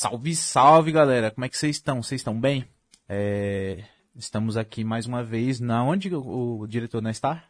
Salve, 0.00 0.36
salve, 0.36 0.92
galera. 0.92 1.28
Como 1.28 1.44
é 1.44 1.48
que 1.48 1.58
vocês 1.58 1.74
estão? 1.74 2.00
Vocês 2.00 2.20
estão 2.20 2.40
bem? 2.40 2.64
É, 3.08 3.82
Estamos 4.14 4.56
aqui 4.56 4.84
mais 4.84 5.06
uma 5.06 5.24
vez. 5.24 5.58
Na 5.58 5.82
onde 5.82 6.14
o, 6.14 6.60
o 6.60 6.68
diretor 6.68 7.02
não 7.02 7.10
está? 7.10 7.42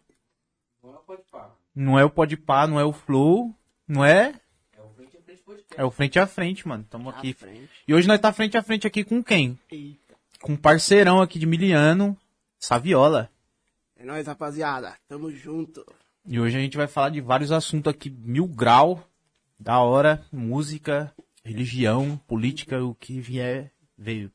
Não 0.82 0.94
é 0.94 0.96
o 0.96 1.02
Podpah. 1.02 1.50
Não 1.74 1.98
é 1.98 2.04
o 2.06 2.10
Podpah, 2.10 2.66
não 2.66 2.80
é 2.80 2.84
o 2.86 2.92
Flow, 2.94 3.54
não 3.86 4.02
é? 4.02 4.40
É 4.74 4.80
o 4.80 4.88
Frente 4.88 5.18
a 5.18 5.20
Frente 5.20 5.42
Podcast. 5.42 5.74
É 5.76 5.84
o 5.84 5.90
frente 5.90 6.18
a 6.18 6.26
frente, 6.26 6.66
mano. 6.66 6.84
Estamos 6.84 7.14
aqui. 7.14 7.34
frente. 7.34 7.68
E 7.86 7.92
hoje 7.92 8.08
nós 8.08 8.18
tá 8.18 8.32
frente 8.32 8.56
a 8.56 8.62
frente 8.62 8.86
aqui 8.86 9.04
com 9.04 9.22
quem? 9.22 9.58
Eita. 9.70 10.14
Com 10.40 10.52
um 10.54 10.56
parceirão 10.56 11.20
aqui 11.20 11.38
de 11.38 11.44
Miliano, 11.44 12.16
Saviola. 12.58 13.30
É 13.94 14.06
nóis, 14.06 14.26
rapaziada. 14.26 14.96
Tamo 15.06 15.30
junto. 15.30 15.84
E 16.24 16.40
hoje 16.40 16.56
a 16.56 16.60
gente 16.60 16.78
vai 16.78 16.86
falar 16.86 17.10
de 17.10 17.20
vários 17.20 17.52
assuntos 17.52 17.92
aqui, 17.92 18.08
mil 18.08 18.46
grau, 18.46 19.06
da 19.60 19.80
hora, 19.80 20.24
música, 20.32 21.14
religião, 21.48 22.20
política, 22.26 22.82
o 22.84 22.94
que 22.94 23.20
vier, 23.20 23.72
veio. 23.96 24.30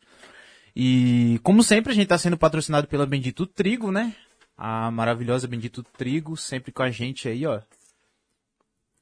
E, 0.75 1.39
como 1.43 1.63
sempre, 1.63 1.91
a 1.91 1.95
gente 1.95 2.07
tá 2.07 2.17
sendo 2.17 2.37
patrocinado 2.37 2.87
pela 2.87 3.05
Bendito 3.05 3.45
Trigo, 3.45 3.91
né? 3.91 4.15
A 4.57 4.89
maravilhosa 4.89 5.47
Bendito 5.47 5.83
Trigo, 5.83 6.35
sempre 6.35 6.71
com 6.71 6.81
a 6.81 6.89
gente 6.89 7.27
aí, 7.27 7.45
ó. 7.45 7.61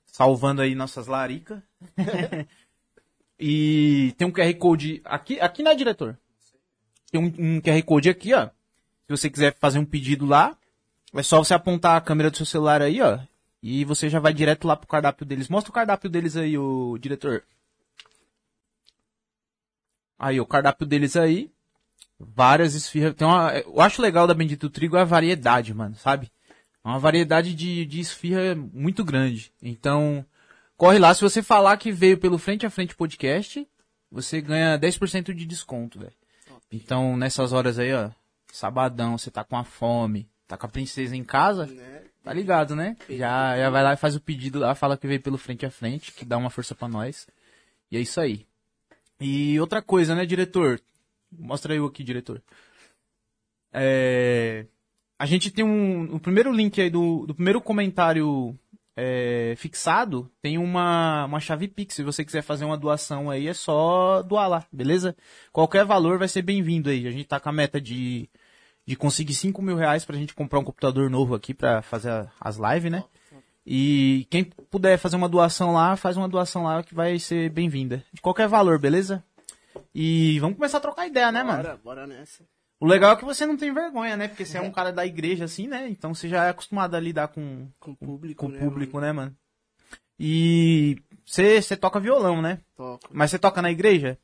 Salvando 0.06 0.62
aí 0.62 0.76
nossas 0.76 1.08
laricas. 1.08 1.62
e 3.40 4.14
tem 4.18 4.28
um 4.28 4.32
QR 4.32 4.54
Code 4.56 5.02
aqui, 5.06 5.40
aqui 5.40 5.64
né, 5.64 5.74
diretor? 5.74 6.20
Tem 7.10 7.22
um, 7.22 7.34
um 7.38 7.62
QR 7.62 7.82
Code 7.84 8.10
aqui, 8.10 8.34
ó. 8.34 8.48
Se 8.48 9.18
você 9.18 9.30
quiser 9.30 9.56
fazer 9.58 9.80
um 9.80 9.86
pedido 9.86 10.26
lá, 10.26 10.58
é 11.14 11.24
só 11.24 11.42
você 11.42 11.54
apontar 11.54 11.96
a 11.96 12.02
câmera 12.02 12.30
do 12.30 12.38
seu 12.38 12.46
celular 12.46 12.82
aí, 12.82 13.02
ó. 13.02 13.20
E 13.64 13.86
você 13.86 14.10
já 14.10 14.20
vai 14.20 14.34
direto 14.34 14.68
lá 14.68 14.76
pro 14.76 14.88
cardápio 14.88 15.26
deles. 15.26 15.48
Mostra 15.48 15.70
o 15.70 15.74
cardápio 15.74 16.10
deles 16.10 16.36
aí, 16.36 16.58
o 16.58 16.98
diretor. 16.98 17.44
Aí, 20.22 20.40
o 20.40 20.46
cardápio 20.46 20.86
deles 20.86 21.16
aí. 21.16 21.52
Várias 22.20 22.76
esfirras. 22.76 23.16
Tem 23.16 23.28
uma, 23.28 23.52
eu 23.58 23.82
acho 23.82 24.00
legal 24.00 24.28
da 24.28 24.36
Bendito 24.36 24.70
Trigo 24.70 24.96
é 24.96 25.02
a 25.02 25.04
variedade, 25.04 25.74
mano, 25.74 25.96
sabe? 25.96 26.32
É 26.86 26.88
uma 26.88 27.00
variedade 27.00 27.56
de, 27.56 27.88
de 27.88 28.00
esfirra 28.00 28.54
muito 28.56 29.04
grande. 29.04 29.52
Então, 29.60 30.24
corre 30.78 31.00
lá. 31.00 31.12
Se 31.16 31.22
você 31.22 31.42
falar 31.42 31.76
que 31.78 31.92
veio 31.92 32.20
pelo 32.20 32.38
Frente 32.38 32.68
a 32.68 32.70
Frente 32.70 32.96
Podcast, 32.96 33.68
você 34.12 34.40
ganha 34.40 34.78
10% 34.78 35.34
de 35.34 35.44
desconto, 35.44 35.98
velho. 35.98 36.14
Então, 36.72 37.18
nessas 37.18 37.52
horas 37.52 37.80
aí, 37.80 37.92
ó. 37.92 38.12
Sabadão, 38.54 39.18
você 39.18 39.32
tá 39.32 39.44
com 39.44 39.58
a 39.58 39.64
fome, 39.64 40.30
tá 40.48 40.56
com 40.56 40.68
a 40.68 40.70
princesa 40.70 41.16
em 41.16 41.24
casa, 41.24 41.66
Né? 41.66 42.04
Tá 42.24 42.32
ligado, 42.32 42.76
né? 42.76 42.96
Já, 43.10 43.58
já 43.58 43.72
vai 43.72 43.82
lá 43.82 43.94
e 43.94 43.98
faz 43.98 44.16
o 44.16 44.22
pedido 44.22 44.60
lá, 44.60 44.76
fala 44.76 44.96
que 44.96 45.08
veio 45.08 45.20
pelo 45.20 45.40
frente 45.40 45.66
a 45.66 45.72
frente, 45.72 46.12
que 46.12 46.24
dá 46.24 46.38
uma 46.38 46.52
força 46.52 46.76
pra 46.76 46.88
nós. 46.88 47.26
E 47.90 47.98
é 47.98 48.00
isso 48.00 48.22
aí. 48.22 48.46
E 49.22 49.60
outra 49.60 49.82
coisa, 49.82 50.16
né, 50.16 50.26
diretor? 50.26 50.82
Mostra 51.32 51.76
eu 51.76 51.86
aqui, 51.86 52.04
diretor. 52.04 52.42
É, 53.72 54.66
a 55.18 55.26
gente 55.26 55.52
tem 55.52 55.64
um. 55.64 56.16
O 56.16 56.20
primeiro 56.20 56.52
link 56.52 56.82
aí 56.82 56.90
do, 56.90 57.26
do 57.28 57.36
primeiro 57.36 57.62
comentário 57.62 58.58
é, 58.96 59.54
fixado 59.58 60.30
tem 60.42 60.58
uma, 60.58 61.26
uma 61.26 61.40
chave 61.40 61.68
Pix. 61.68 61.96
Se 61.96 62.04
você 62.04 62.26
quiser 62.26 62.42
fazer 62.42 62.66
uma 62.66 62.78
doação 62.78 63.30
aí, 63.30 63.48
é 63.48 63.54
só 63.54 64.22
doar 64.24 64.50
lá, 64.50 64.66
beleza? 64.72 65.16
Qualquer 65.54 65.86
valor 65.86 66.18
vai 66.18 66.28
ser 66.28 66.42
bem-vindo 66.42 66.90
aí. 66.90 67.08
A 67.08 67.12
gente 67.12 67.26
tá 67.26 67.40
com 67.40 67.50
a 67.50 67.54
meta 67.54 67.80
de 67.80 68.30
de 68.86 68.96
conseguir 68.96 69.34
5 69.36 69.62
mil 69.62 69.76
reais 69.76 70.06
pra 70.06 70.18
gente 70.18 70.34
comprar 70.34 70.60
um 70.60 70.64
computador 70.64 71.10
novo 71.10 71.36
aqui 71.36 71.54
pra 71.54 71.82
fazer 71.82 72.30
as 72.40 72.58
lives, 72.58 72.92
né? 72.92 73.04
E 73.66 74.28
quem 74.30 74.44
puder 74.44 74.98
fazer 74.98 75.16
uma 75.16 75.30
doação 75.30 75.74
lá, 75.74 75.96
faz 75.96 76.18
uma 76.18 76.28
doação 76.28 76.64
lá 76.64 76.82
que 76.84 76.96
vai 76.96 77.20
ser 77.20 77.50
bem-vinda. 77.50 78.04
De 78.12 78.22
qualquer 78.22 78.48
valor, 78.48 78.80
beleza? 78.80 79.24
E 79.94 80.40
vamos 80.40 80.58
começar 80.58 80.80
a 80.80 80.82
trocar 80.82 81.08
ideia, 81.08 81.32
né, 81.32 81.44
mano? 81.44 81.62
Bora, 81.64 81.78
bora 81.84 82.08
nessa. 82.08 82.44
O 82.80 82.88
legal 82.88 83.14
é 83.14 83.16
que 83.16 83.26
você 83.26 83.46
não 83.46 83.56
tem 83.56 83.72
vergonha, 83.72 84.18
né? 84.18 84.28
Porque 84.28 84.44
você 84.44 84.58
é 84.58 84.62
um 84.62 84.72
cara 84.72 84.92
da 84.92 85.06
igreja 85.06 85.46
assim, 85.46 85.68
né? 85.68 85.88
Então 85.88 86.16
você 86.16 86.28
já 86.28 86.46
é 86.46 86.50
acostumado 86.50 86.96
a 86.96 87.00
lidar 87.00 87.28
com, 87.28 87.68
Com 87.80 87.92
o 87.92 87.96
público, 87.96 88.46
com 88.46 88.52
né, 88.52 88.60
público, 88.60 88.96
mano? 88.96 89.06
né, 89.06 89.14
mano? 89.14 89.36
E 90.20 90.98
você, 91.26 91.62
você 91.62 91.78
toca 91.78 92.00
violão, 92.00 92.42
né? 92.42 92.60
Toco. 92.76 93.08
Mas 93.12 93.30
você 93.32 93.38
toca 93.40 93.62
na 93.62 93.72
igreja? 93.72 94.18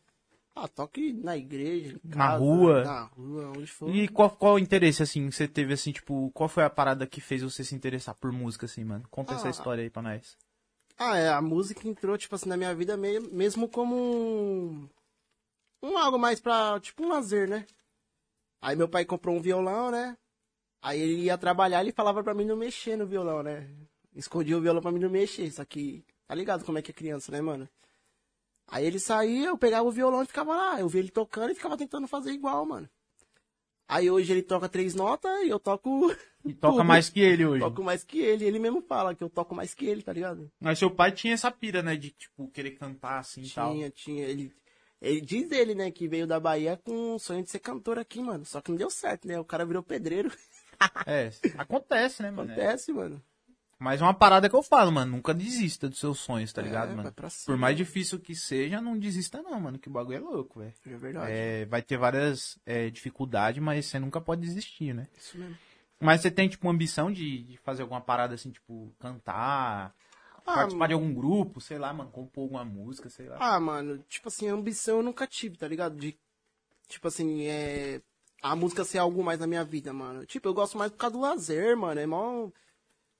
Ah, 0.59 0.67
toque 0.67 1.13
na 1.13 1.37
igreja, 1.37 1.99
em 2.03 2.09
Na 2.09 2.15
casa, 2.29 2.37
rua. 2.39 2.83
Na 2.83 3.03
rua, 3.03 3.51
onde 3.55 3.67
for. 3.67 3.93
E 3.93 4.07
qual, 4.07 4.31
qual 4.31 4.55
o 4.55 4.59
interesse, 4.59 5.03
assim, 5.03 5.29
que 5.29 5.35
você 5.35 5.47
teve, 5.47 5.71
assim, 5.71 5.91
tipo, 5.91 6.31
qual 6.33 6.49
foi 6.49 6.63
a 6.63 6.69
parada 6.69 7.05
que 7.05 7.21
fez 7.21 7.43
você 7.43 7.63
se 7.63 7.75
interessar 7.75 8.15
por 8.15 8.31
música, 8.31 8.65
assim, 8.65 8.83
mano? 8.83 9.07
Conta 9.11 9.35
essa 9.35 9.47
Ah. 9.47 9.51
história 9.51 9.83
aí 9.83 9.89
pra 9.91 10.01
nós. 10.01 10.35
Ah, 10.97 11.15
é, 11.15 11.29
a 11.29 11.39
música 11.43 11.87
entrou, 11.87 12.17
tipo 12.17 12.33
assim, 12.33 12.49
na 12.49 12.57
minha 12.57 12.73
vida 12.73 12.97
mesmo 12.97 13.69
como 13.69 13.95
um, 13.95 14.89
um 15.83 15.95
algo 15.95 16.17
mais 16.17 16.39
pra, 16.39 16.79
tipo, 16.79 17.03
um 17.03 17.09
lazer, 17.09 17.47
né? 17.47 17.67
Aí 18.59 18.75
meu 18.75 18.89
pai 18.89 19.05
comprou 19.05 19.35
um 19.35 19.41
violão, 19.41 19.91
né? 19.91 20.17
Aí 20.81 20.99
ele 20.99 21.21
ia 21.25 21.37
trabalhar, 21.37 21.81
ele 21.81 21.91
falava 21.91 22.23
pra 22.23 22.33
mim 22.33 22.45
não 22.45 22.55
mexer 22.57 22.95
no 22.97 23.05
violão, 23.05 23.43
né? 23.43 23.69
Escondia 24.15 24.57
o 24.57 24.61
violão 24.61 24.81
pra 24.81 24.91
mim 24.91 24.99
não 24.99 25.09
mexer, 25.09 25.51
só 25.51 25.63
que, 25.63 26.03
tá 26.25 26.33
ligado 26.33 26.65
como 26.65 26.79
é 26.79 26.81
que 26.81 26.89
é 26.89 26.93
criança, 26.95 27.31
né, 27.31 27.41
mano? 27.41 27.69
Aí 28.67 28.85
ele 28.85 28.99
saía, 28.99 29.47
eu 29.47 29.57
pegava 29.57 29.87
o 29.87 29.91
violão 29.91 30.21
e 30.23 30.25
ficava 30.25 30.55
lá, 30.55 30.79
eu 30.79 30.89
via 30.89 30.99
ele 30.99 31.09
tocando 31.09 31.51
e 31.51 31.55
ficava 31.55 31.77
tentando 31.77 32.07
fazer 32.07 32.31
igual, 32.31 32.65
mano. 32.65 32.89
Aí 33.87 34.11
hoje 34.11 34.33
ele 34.33 34.41
toca 34.43 34.67
três 34.67 34.93
notas 34.93 35.31
e 35.43 35.49
eu 35.49 35.57
toco, 35.59 36.13
E 36.45 36.53
toca 36.53 36.73
Tudo. 36.77 36.85
mais 36.85 37.09
que 37.09 37.21
ele 37.21 37.45
hoje. 37.45 37.61
toco 37.63 37.81
mais 37.83 38.03
que 38.03 38.19
ele, 38.19 38.43
ele 38.45 38.59
mesmo 38.59 38.81
fala 38.81 39.15
que 39.15 39.23
eu 39.23 39.29
toco 39.29 39.55
mais 39.55 39.73
que 39.73 39.85
ele, 39.85 40.01
tá 40.01 40.11
ligado? 40.11 40.51
Mas 40.59 40.79
seu 40.79 40.91
pai 40.91 41.11
tinha 41.13 41.33
essa 41.33 41.49
pira, 41.49 41.81
né, 41.81 41.95
de, 41.95 42.11
tipo, 42.11 42.49
querer 42.49 42.71
cantar, 42.71 43.19
assim, 43.19 43.43
e 43.43 43.49
tal. 43.49 43.71
Tinha, 43.73 43.89
tinha. 43.89 44.25
Ele, 44.25 44.53
ele 45.01 45.21
diz 45.21 45.49
ele, 45.51 45.73
né, 45.73 45.89
que 45.89 46.07
veio 46.07 46.27
da 46.27 46.39
Bahia 46.39 46.75
com 46.83 47.15
o 47.15 47.19
sonho 47.19 47.43
de 47.43 47.49
ser 47.49 47.59
cantor 47.59 47.97
aqui, 47.97 48.21
mano. 48.21 48.43
Só 48.45 48.59
que 48.59 48.69
não 48.71 48.77
deu 48.77 48.89
certo, 48.89 49.25
né? 49.27 49.39
O 49.39 49.45
cara 49.45 49.65
virou 49.65 49.81
pedreiro. 49.81 50.31
É, 51.07 51.31
acontece, 51.57 52.21
né, 52.21 52.29
mano? 52.29 52.51
Acontece, 52.51 52.93
mano. 52.93 53.21
Mas 53.79 54.01
é 54.01 54.03
uma 54.03 54.13
parada 54.13 54.49
que 54.49 54.55
eu 54.55 54.63
falo, 54.63 54.91
mano, 54.91 55.11
nunca 55.11 55.33
desista 55.33 55.87
dos 55.87 55.99
seus 55.99 56.19
sonhos, 56.19 56.51
tá 56.51 56.61
ligado, 56.63 56.93
É, 56.93 56.95
mano? 56.95 57.11
pra 57.11 57.29
cima. 57.29 57.55
Por 57.55 57.59
mais 57.59 57.77
difícil 57.77 58.19
que 58.19 58.33
seja, 58.35 58.81
não 58.81 58.97
desista 58.97 59.41
não, 59.41 59.59
mano, 59.59 59.77
que 59.77 59.87
o 59.87 59.91
bagulho 59.91 60.17
é 60.17 60.19
louco, 60.19 60.59
velho. 60.59 60.73
É 60.85 60.95
verdade. 60.97 61.31
É, 61.31 61.65
vai 61.65 61.81
ter 61.83 61.97
várias 61.97 62.57
é, 62.65 62.89
dificuldades, 62.89 63.61
mas 63.61 63.85
você 63.85 63.99
nunca 63.99 64.19
pode 64.19 64.41
desistir, 64.41 64.93
né? 64.95 65.07
Isso 65.15 65.37
mesmo. 65.37 65.55
Mas 65.99 66.21
você 66.21 66.31
tem, 66.31 66.47
tipo, 66.49 66.67
ambição 66.69 67.11
de, 67.11 67.43
de 67.43 67.57
fazer 67.57 67.83
alguma 67.83 68.01
parada 68.01 68.33
assim, 68.35 68.51
tipo, 68.51 68.91
cantar, 68.99 69.93
Ah, 70.45 70.53
participar 70.53 70.87
de 70.87 70.93
algum 70.93 71.13
grupo, 71.13 71.59
sei 71.61 71.77
lá, 71.77 71.93
mano, 71.93 72.09
compor 72.11 72.43
alguma 72.43 72.65
música, 72.65 73.09
sei 73.09 73.27
lá. 73.27 73.37
Ah, 73.39 73.59
mano, 73.59 74.03
tipo 74.09 74.27
assim, 74.27 74.47
ambição 74.47 74.97
eu 74.97 75.03
nunca 75.03 75.25
tive, 75.27 75.55
tá 75.57 75.67
ligado? 75.67 75.95
De, 75.95 76.17
tipo 76.87 77.07
assim, 77.07 77.45
é. 77.45 78.01
A 78.41 78.55
música 78.55 78.83
ser 78.85 78.99
algo 78.99 79.23
mais 79.23 79.39
na 79.39 79.47
minha 79.47 79.63
vida, 79.63 79.91
mano. 79.91 80.23
Tipo, 80.25 80.47
eu 80.47 80.53
gosto 80.53 80.77
mais 80.77 80.91
por 80.91 80.97
causa 80.97 81.15
do 81.15 81.21
lazer, 81.21 81.75
mano. 81.77 81.99
É 81.99 82.05
mó. 82.05 82.49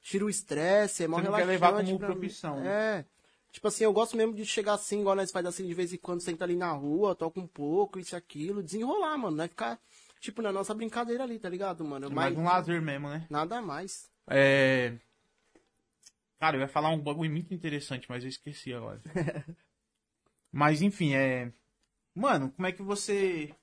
Tira 0.08 0.24
o 0.24 0.30
estresse, 0.30 1.04
é 1.04 1.08
mó 1.08 1.18
Você 1.18 1.24
não 1.24 1.36
quer 1.36 1.46
relaxante. 1.46 1.62
levar 1.66 1.84
como 1.84 2.00
profissão, 2.00 2.62
né? 2.62 2.70
É. 2.70 3.06
Tipo 3.52 3.68
assim, 3.68 3.84
eu 3.84 3.92
gosto 3.92 4.16
mesmo 4.16 4.34
de 4.34 4.46
chegar 4.46 4.76
assim, 4.76 5.02
igual 5.02 5.18
nós 5.18 5.32
faz 5.32 5.46
assim 5.46 5.68
de 5.68 5.74
vez 5.74 5.92
em 5.92 5.98
quando, 5.98 6.22
senta 6.22 6.46
ali 6.46 6.56
na 6.56 6.72
rua, 6.72 7.14
toca 7.14 7.42
um 7.42 7.46
pouco, 7.46 8.00
isso 8.00 8.16
e 8.16 8.18
aquilo, 8.18 8.64
desenrolar, 8.64 9.18
mano. 9.18 9.36
Não 9.36 9.44
é 9.44 9.50
ficar, 9.50 9.78
tipo, 10.22 10.42
na 10.42 10.50
nossa 10.50 10.74
brincadeira 10.74 11.26
ali, 11.26 11.38
tá 11.38 11.50
ligado, 11.50 11.84
mano? 11.84 12.06
É 12.06 12.10
mais 12.10 12.38
um 12.38 12.46
lazer 12.46 12.82
mesmo, 12.82 13.10
né? 13.10 13.28
Nada 13.30 13.62
mais. 13.62 14.10
É... 14.28 14.94
Cara, 16.40 16.56
eu 16.56 16.62
ia 16.62 16.70
falar 16.70 16.92
um 16.92 17.02
bagulho 17.02 17.30
muito 17.30 17.54
interessante, 17.54 18.06
mas 18.08 18.24
eu 18.24 18.30
esqueci 18.30 18.74
agora. 18.74 19.02
mas 20.50 20.82
enfim, 20.82 21.16
é. 21.16 21.52
Mano, 22.16 22.50
como 22.52 22.66
é 22.66 22.72
que 22.72 22.82
você. 22.82 23.54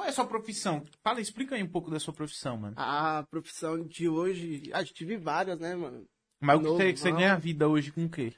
Qual 0.00 0.06
é 0.06 0.08
a 0.08 0.14
sua 0.14 0.24
profissão? 0.26 0.82
Fala, 1.04 1.20
explica 1.20 1.54
aí 1.54 1.62
um 1.62 1.68
pouco 1.68 1.90
da 1.90 2.00
sua 2.00 2.14
profissão, 2.14 2.56
mano. 2.56 2.72
A 2.78 3.22
profissão 3.30 3.86
de 3.86 4.08
hoje. 4.08 4.62
Ah, 4.72 4.82
tive 4.82 5.18
várias, 5.18 5.60
né, 5.60 5.76
mano? 5.76 6.06
Mas 6.40 6.56
o 6.56 6.62
que 6.62 6.68
você, 6.68 6.96
você 6.96 7.12
ganha 7.12 7.36
vida 7.36 7.68
hoje 7.68 7.92
com 7.92 8.06
o 8.06 8.08
quê? 8.08 8.32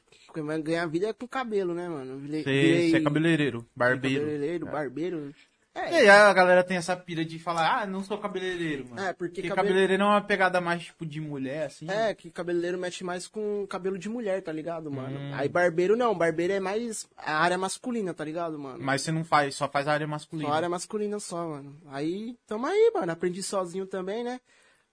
Ganhar 0.64 0.86
vida 0.86 1.06
é 1.06 1.12
com 1.12 1.28
cabelo, 1.28 1.72
né, 1.72 1.88
mano? 1.88 2.18
Você, 2.18 2.42
virei- 2.42 2.94
é 2.96 3.00
cabeleireiro, 3.00 3.64
barbeiro. 3.76 4.24
Cabeleireiro, 4.24 4.66
barbeiro. 4.66 5.34
E 5.74 5.78
É, 5.78 5.96
aí 5.96 6.08
a 6.10 6.32
galera 6.32 6.62
tem 6.62 6.76
essa 6.76 6.94
pira 6.94 7.24
de 7.24 7.38
falar, 7.38 7.82
ah, 7.82 7.86
não 7.86 8.04
sou 8.04 8.18
cabeleireiro, 8.18 8.88
mano. 8.90 9.00
É, 9.00 9.12
porque 9.12 9.40
Porque 9.40 9.54
cabeleireiro 9.54 10.02
é 10.02 10.06
uma 10.06 10.20
pegada 10.20 10.60
mais 10.60 10.84
tipo 10.84 11.06
de 11.06 11.20
mulher, 11.20 11.66
assim. 11.66 11.90
É, 11.90 12.14
que 12.14 12.30
cabeleireiro 12.30 12.78
mexe 12.78 13.02
mais 13.02 13.26
com 13.26 13.66
cabelo 13.66 13.98
de 13.98 14.08
mulher, 14.08 14.42
tá 14.42 14.52
ligado, 14.52 14.90
mano? 14.90 15.18
Hum. 15.18 15.32
Aí 15.34 15.48
barbeiro 15.48 15.96
não, 15.96 16.16
barbeiro 16.16 16.52
é 16.52 16.60
mais 16.60 17.08
a 17.16 17.36
área 17.38 17.56
masculina, 17.56 18.12
tá 18.12 18.24
ligado, 18.24 18.58
mano? 18.58 18.78
Mas 18.82 19.00
você 19.02 19.10
não 19.10 19.24
faz, 19.24 19.54
só 19.54 19.66
faz 19.66 19.88
a 19.88 19.92
área 19.92 20.06
masculina. 20.06 20.48
Só 20.48 20.54
área 20.54 20.68
masculina 20.68 21.18
só, 21.18 21.48
mano. 21.48 21.74
Aí, 21.88 22.36
tamo 22.46 22.66
aí, 22.66 22.92
mano. 22.94 23.10
Aprendi 23.10 23.42
sozinho 23.42 23.86
também, 23.86 24.22
né? 24.22 24.40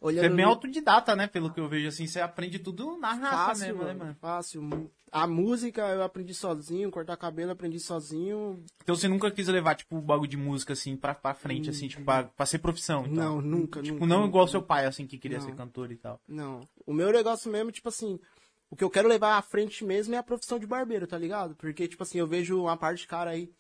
Olhando 0.02 0.22
Você 0.28 0.32
é 0.32 0.36
bem 0.36 0.46
no- 0.46 0.52
autodidata, 0.52 1.14
né? 1.16 1.28
Pelo 1.28 1.52
que 1.52 1.60
eu 1.60 1.68
vejo, 1.68 1.88
assim, 1.90 2.08
você 2.08 2.22
aprende 2.22 2.58
tudo 2.58 2.98
na 2.98 3.14
raça 3.14 3.46
fácil, 3.48 3.66
mesmo, 3.66 3.78
mano, 3.80 3.90
né, 3.94 4.00
mano? 4.06 4.18
Fácil. 4.22 4.92
A 5.12 5.28
música 5.28 5.82
eu 5.90 6.04
aprendi 6.04 6.34
sozinho, 6.34 6.90
cortar 6.90 7.18
cabelo 7.18 7.50
eu 7.50 7.54
aprendi 7.54 7.80
sozinho. 7.82 8.64
Então 8.82 8.96
você 8.96 9.10
nunca 9.10 9.30
quis 9.30 9.48
levar, 9.50 9.76
tipo, 9.76 9.98
o 9.98 10.02
bagulho 10.02 10.30
de 10.30 10.38
música, 10.38 10.72
assim, 10.72 10.96
pra, 10.96 11.14
pra 11.14 11.34
frente, 11.34 11.70
assim, 11.70 11.90
tipo, 11.90 12.04
pra, 12.06 12.24
pra 12.24 12.46
ser 12.46 12.60
profissão, 12.60 13.02
então? 13.06 13.14
Não, 13.36 13.42
nunca, 13.42 13.82
Tipo, 13.82 13.96
nunca. 13.96 14.06
não 14.08 14.26
igual 14.26 14.44
nunca. 14.46 14.52
seu 14.52 14.62
pai, 14.64 14.86
assim, 14.86 15.06
que 15.06 15.18
queria 15.18 15.40
Não. 15.40 15.46
ser 15.46 15.56
cantor 15.56 15.92
e 15.92 15.98
tal. 15.98 16.22
Não. 16.26 16.62
O 16.86 16.94
meu 16.94 17.12
negócio 17.12 17.52
mesmo, 17.52 17.70
tipo 17.70 17.90
assim, 17.90 18.18
o 18.70 18.78
que 18.78 18.84
eu 18.86 18.90
quero 18.90 19.10
levar 19.10 19.36
à 19.38 19.42
frente 19.42 19.84
mesmo 19.84 20.16
é 20.16 20.18
a 20.18 20.24
profissão 20.24 20.58
de 20.58 20.66
barbeiro, 20.66 21.08
tá 21.08 21.18
ligado? 21.18 21.56
Porque, 21.56 21.88
tipo 21.90 22.04
assim, 22.04 22.20
eu 22.20 22.28
vejo 22.28 22.62
uma 22.62 22.78
parte 22.78 23.02
de 23.02 23.08
cara 23.08 23.32
aí 23.32 23.52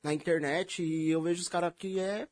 na 0.00 0.14
internet 0.14 0.80
e 0.82 1.10
eu 1.10 1.20
vejo 1.22 1.40
os 1.40 1.48
caras 1.48 1.72
que 1.76 1.98
é 1.98 2.28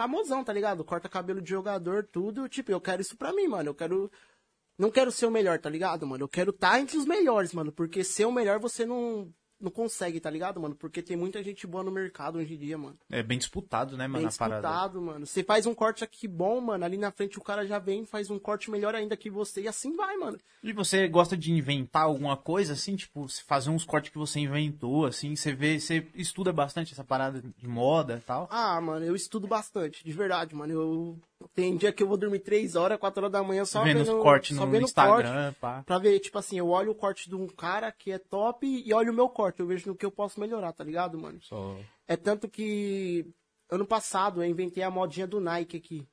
famosão, 0.00 0.42
tá 0.42 0.52
ligado? 0.52 0.84
Corta 0.84 1.08
cabelo 1.08 1.42
de 1.42 1.50
jogador, 1.50 2.06
tudo. 2.06 2.48
Tipo, 2.48 2.72
eu 2.72 2.80
quero 2.80 3.02
isso 3.02 3.16
pra 3.16 3.32
mim, 3.32 3.46
mano. 3.46 3.70
Eu 3.70 3.74
quero. 3.74 4.10
Não 4.78 4.90
quero 4.90 5.12
ser 5.12 5.26
o 5.26 5.30
melhor, 5.30 5.58
tá 5.58 5.68
ligado, 5.68 6.06
mano? 6.06 6.24
Eu 6.24 6.28
quero 6.28 6.50
estar 6.50 6.72
tá 6.72 6.80
entre 6.80 6.96
os 6.96 7.04
melhores, 7.04 7.52
mano. 7.52 7.70
Porque 7.70 8.02
ser 8.02 8.24
o 8.24 8.32
melhor 8.32 8.58
você 8.58 8.86
não 8.86 9.32
não 9.60 9.70
consegue, 9.70 10.20
tá 10.20 10.30
ligado, 10.30 10.60
mano? 10.60 10.74
Porque 10.74 11.02
tem 11.02 11.16
muita 11.16 11.42
gente 11.42 11.66
boa 11.66 11.84
no 11.84 11.90
mercado 11.90 12.38
hoje 12.38 12.54
em 12.54 12.58
dia, 12.58 12.78
mano. 12.78 12.96
É 13.10 13.22
bem 13.22 13.38
disputado, 13.38 13.96
né, 13.96 14.06
mano, 14.06 14.24
Bem 14.26 14.34
a 14.34 14.38
parada. 14.38 14.60
disputado, 14.68 15.02
mano. 15.02 15.26
Você 15.26 15.44
faz 15.44 15.66
um 15.66 15.74
corte 15.74 16.02
aqui 16.02 16.26
bom, 16.26 16.60
mano. 16.60 16.84
Ali 16.84 16.96
na 16.96 17.10
frente 17.10 17.38
o 17.38 17.42
cara 17.42 17.66
já 17.66 17.78
vem, 17.78 18.06
faz 18.06 18.30
um 18.30 18.38
corte 18.38 18.70
melhor 18.70 18.94
ainda 18.94 19.16
que 19.16 19.28
você. 19.28 19.62
E 19.62 19.68
assim 19.68 19.94
vai, 19.94 20.16
mano. 20.16 20.38
E 20.62 20.72
você 20.72 21.06
gosta 21.08 21.36
de 21.36 21.52
inventar 21.52 22.04
alguma 22.04 22.36
coisa, 22.36 22.72
assim, 22.72 22.96
tipo, 22.96 23.26
fazer 23.46 23.70
uns 23.70 23.84
cortes 23.84 24.10
que 24.10 24.18
você 24.18 24.40
inventou, 24.40 25.06
assim, 25.06 25.34
você 25.36 25.52
vê, 25.52 25.78
você 25.78 26.06
estuda 26.14 26.52
bastante 26.52 26.92
essa 26.92 27.04
parada 27.04 27.42
de 27.42 27.68
moda 27.68 28.18
e 28.18 28.26
tal? 28.26 28.48
Ah, 28.50 28.80
mano, 28.80 29.04
eu 29.04 29.14
estudo 29.14 29.46
bastante, 29.46 30.04
de 30.04 30.12
verdade, 30.12 30.54
mano. 30.54 30.72
Eu 30.72 31.18
tem 31.54 31.76
dia 31.76 31.92
que 31.92 32.02
eu 32.02 32.06
vou 32.06 32.16
dormir 32.16 32.40
3 32.40 32.76
horas, 32.76 32.98
4 32.98 33.22
horas 33.22 33.32
da 33.32 33.42
manhã 33.42 33.64
só 33.64 33.82
vendo 33.82 34.04
vendo, 34.04 34.16
os 34.16 34.22
cortes 34.22 34.56
só 34.56 34.66
no 34.66 34.72
vendo 34.72 34.84
Instagram, 34.84 35.54
pá. 35.60 35.74
corte, 35.74 35.86
pra 35.86 35.98
ver, 35.98 36.20
tipo 36.20 36.38
assim, 36.38 36.58
eu 36.58 36.68
olho 36.68 36.90
o 36.92 36.94
corte 36.94 37.28
de 37.28 37.34
um 37.34 37.46
cara 37.46 37.90
que 37.90 38.12
é 38.12 38.18
top 38.18 38.66
e 38.66 38.92
olho 38.92 39.10
o 39.12 39.14
meu 39.14 39.28
corte, 39.28 39.49
eu 39.58 39.66
vejo 39.66 39.88
no 39.88 39.96
que 39.96 40.06
eu 40.06 40.10
posso 40.10 40.38
melhorar, 40.38 40.72
tá 40.72 40.84
ligado, 40.84 41.18
mano? 41.18 41.40
Só... 41.42 41.76
É 42.06 42.16
tanto 42.16 42.48
que 42.48 43.26
ano 43.70 43.86
passado 43.86 44.42
eu 44.42 44.48
inventei 44.48 44.82
a 44.82 44.90
modinha 44.90 45.26
do 45.26 45.40
Nike 45.40 45.76
aqui. 45.76 46.08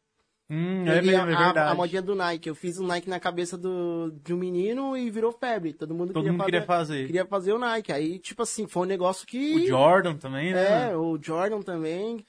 Hum, 0.50 0.88
é 0.88 1.02
mesmo, 1.02 1.12
é 1.12 1.16
a, 1.16 1.26
verdade. 1.26 1.72
a 1.72 1.76
modinha 1.76 2.02
do 2.02 2.16
Nike. 2.16 2.48
Eu 2.48 2.56
fiz 2.56 2.80
um 2.80 2.88
Nike 2.88 3.10
na 3.10 3.20
cabeça 3.20 3.58
do, 3.58 4.12
de 4.24 4.34
um 4.34 4.38
menino 4.38 4.96
e 4.96 5.10
virou 5.10 5.32
febre. 5.32 5.74
Todo 5.74 5.94
mundo, 5.94 6.14
Todo 6.14 6.24
queria, 6.24 6.32
mundo 6.32 6.40
fazer, 6.40 6.52
queria 6.52 6.66
fazer. 6.66 7.06
queria 7.06 7.26
fazer 7.26 7.54
o 7.54 7.60
Nike. 7.60 7.92
Aí, 7.92 8.18
tipo 8.18 8.44
assim, 8.44 8.66
foi 8.66 8.84
um 8.84 8.90
negócio 8.90 9.28
que. 9.28 9.56
O 9.56 9.68
Jordan 9.68 10.16
também, 10.16 10.54
né? 10.54 10.92
É, 10.92 10.96
o 10.96 11.20
Jordan 11.22 11.62
também. 11.62 12.26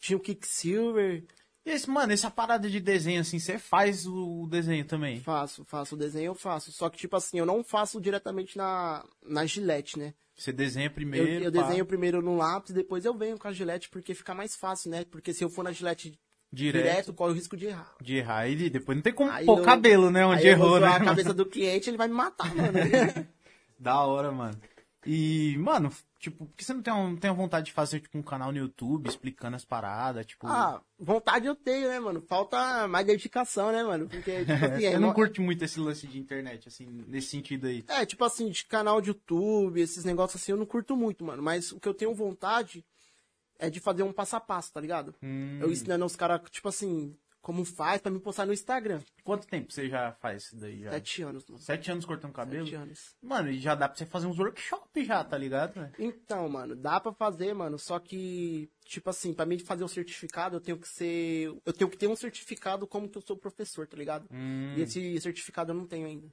Tinha 0.00 0.16
o 0.16 0.20
Kicksilver. 0.20 1.24
Esse, 1.66 1.90
mano, 1.90 2.12
essa 2.14 2.30
parada 2.30 2.70
de 2.70 2.80
desenho, 2.80 3.20
assim, 3.20 3.38
você 3.38 3.58
faz 3.58 4.06
o 4.06 4.46
desenho 4.48 4.86
também? 4.86 5.20
Faço, 5.20 5.62
faço 5.66 5.94
o 5.94 5.98
desenho, 5.98 6.28
eu 6.28 6.34
faço. 6.34 6.72
Só 6.72 6.88
que, 6.88 6.96
tipo 6.96 7.14
assim, 7.14 7.38
eu 7.38 7.44
não 7.44 7.62
faço 7.62 8.00
diretamente 8.00 8.56
na, 8.56 9.04
na 9.22 9.44
gilete, 9.44 9.98
né? 9.98 10.14
Você 10.38 10.52
desenha 10.52 10.86
Eu, 10.86 10.90
primeiro, 10.92 11.44
eu 11.44 11.52
pá, 11.52 11.62
desenho 11.62 11.84
primeiro 11.84 12.22
no 12.22 12.36
lápis, 12.36 12.72
depois 12.72 13.04
eu 13.04 13.12
venho 13.12 13.36
com 13.36 13.48
a 13.48 13.52
gilete, 13.52 13.88
porque 13.88 14.14
fica 14.14 14.32
mais 14.34 14.54
fácil, 14.54 14.88
né? 14.90 15.04
Porque 15.10 15.34
se 15.34 15.42
eu 15.42 15.50
for 15.50 15.64
na 15.64 15.72
gilete 15.72 16.16
direto, 16.52 16.82
direto, 16.84 17.12
corre 17.12 17.32
o 17.32 17.34
risco 17.34 17.56
de 17.56 17.66
errar. 17.66 17.94
de 18.00 18.14
errar. 18.16 18.48
E 18.48 18.70
depois 18.70 18.96
não 18.96 19.02
tem 19.02 19.12
como 19.12 19.32
Aí 19.32 19.44
pôr 19.44 19.58
eu- 19.58 19.64
cabelo, 19.64 20.12
né? 20.12 20.24
Onde 20.24 20.46
eu 20.46 20.52
errou, 20.52 20.78
né? 20.78 20.86
a 20.86 21.04
cabeça 21.04 21.34
do 21.34 21.44
cliente, 21.44 21.90
ele 21.90 21.96
vai 21.96 22.06
me 22.06 22.14
matar, 22.14 22.54
mano. 22.54 22.72
Da 23.80 24.00
hora, 24.00 24.30
mano. 24.32 24.58
E, 25.06 25.56
mano, 25.58 25.92
tipo, 26.18 26.46
por 26.46 26.56
que 26.56 26.64
você 26.64 26.72
não 26.74 26.82
tem, 26.82 26.92
um, 26.92 27.16
tem 27.16 27.30
a 27.30 27.34
vontade 27.34 27.66
de 27.66 27.72
fazer, 27.72 28.00
tipo, 28.00 28.18
um 28.18 28.22
canal 28.22 28.50
no 28.52 28.58
YouTube 28.58 29.08
explicando 29.08 29.56
as 29.56 29.64
paradas, 29.64 30.26
tipo... 30.26 30.46
ah, 30.46 30.82
vontade 30.98 31.46
eu 31.46 31.54
tenho, 31.54 31.88
né, 31.88 32.00
mano? 32.00 32.20
Falta 32.20 32.88
mais 32.88 33.06
dedicação, 33.06 33.70
né, 33.72 33.82
mano? 33.84 34.08
Porque, 34.08 34.44
tipo 34.44 34.64
assim, 34.64 34.84
é, 34.84 34.94
eu 34.94 35.00
não 35.00 35.08
mo- 35.08 35.14
curto 35.14 35.40
muito 35.40 35.64
esse 35.64 35.78
lance 35.78 36.06
de 36.06 36.18
internet, 36.18 36.68
assim, 36.68 36.86
nesse 37.06 37.28
sentido 37.28 37.66
aí. 37.66 37.84
É, 37.88 38.04
tipo 38.04 38.24
assim, 38.24 38.50
de 38.50 38.64
canal 38.64 39.00
de 39.00 39.08
YouTube, 39.08 39.80
esses 39.80 40.04
negócios 40.04 40.42
assim, 40.42 40.52
eu 40.52 40.58
não 40.58 40.66
curto 40.66 40.96
muito, 40.96 41.24
mano. 41.24 41.42
Mas 41.42 41.72
o 41.72 41.78
que 41.80 41.88
eu 41.88 41.94
tenho 41.94 42.14
vontade 42.14 42.84
é 43.58 43.68
de 43.70 43.80
fazer 43.80 44.02
um 44.02 44.12
passo 44.12 44.36
a 44.36 44.40
passo, 44.40 44.72
tá 44.72 44.80
ligado? 44.80 45.14
Hum. 45.22 45.58
Eu 45.60 45.70
ensinando 45.70 46.04
os 46.04 46.16
caras, 46.16 46.40
tipo 46.50 46.68
assim, 46.68 47.16
como 47.48 47.64
faz 47.64 47.98
pra 48.02 48.12
me 48.12 48.20
postar 48.20 48.44
no 48.44 48.52
Instagram. 48.52 49.00
Quanto 49.24 49.46
tempo 49.46 49.72
você 49.72 49.88
já 49.88 50.12
faz 50.20 50.42
isso 50.42 50.56
daí? 50.60 50.82
Já? 50.82 50.90
Sete 50.90 51.22
anos, 51.22 51.46
mano. 51.48 51.62
Sete 51.62 51.90
anos 51.90 52.04
cortando 52.04 52.30
cabelo? 52.34 52.66
Sete 52.66 52.76
anos. 52.76 53.16
Mano, 53.22 53.48
e 53.48 53.58
já 53.58 53.74
dá 53.74 53.88
pra 53.88 53.96
você 53.96 54.04
fazer 54.04 54.26
uns 54.26 54.38
workshops 54.38 55.06
já, 55.06 55.24
tá 55.24 55.38
ligado? 55.38 55.80
né? 55.80 55.90
Então, 55.98 56.46
mano, 56.46 56.76
dá 56.76 57.00
pra 57.00 57.10
fazer, 57.10 57.54
mano, 57.54 57.78
só 57.78 57.98
que, 57.98 58.70
tipo 58.84 59.08
assim, 59.08 59.32
pra 59.32 59.46
mim 59.46 59.58
fazer 59.58 59.82
o 59.82 59.88
certificado, 59.88 60.56
eu 60.56 60.60
tenho 60.60 60.76
que 60.76 60.86
ser. 60.86 61.50
Eu 61.64 61.72
tenho 61.72 61.88
que 61.88 61.96
ter 61.96 62.06
um 62.06 62.14
certificado 62.14 62.86
como 62.86 63.08
que 63.08 63.16
eu 63.16 63.22
sou 63.22 63.34
professor, 63.34 63.86
tá 63.86 63.96
ligado? 63.96 64.28
Hum. 64.30 64.74
E 64.76 64.82
esse 64.82 65.18
certificado 65.18 65.72
eu 65.72 65.74
não 65.74 65.86
tenho 65.86 66.06
ainda. 66.06 66.28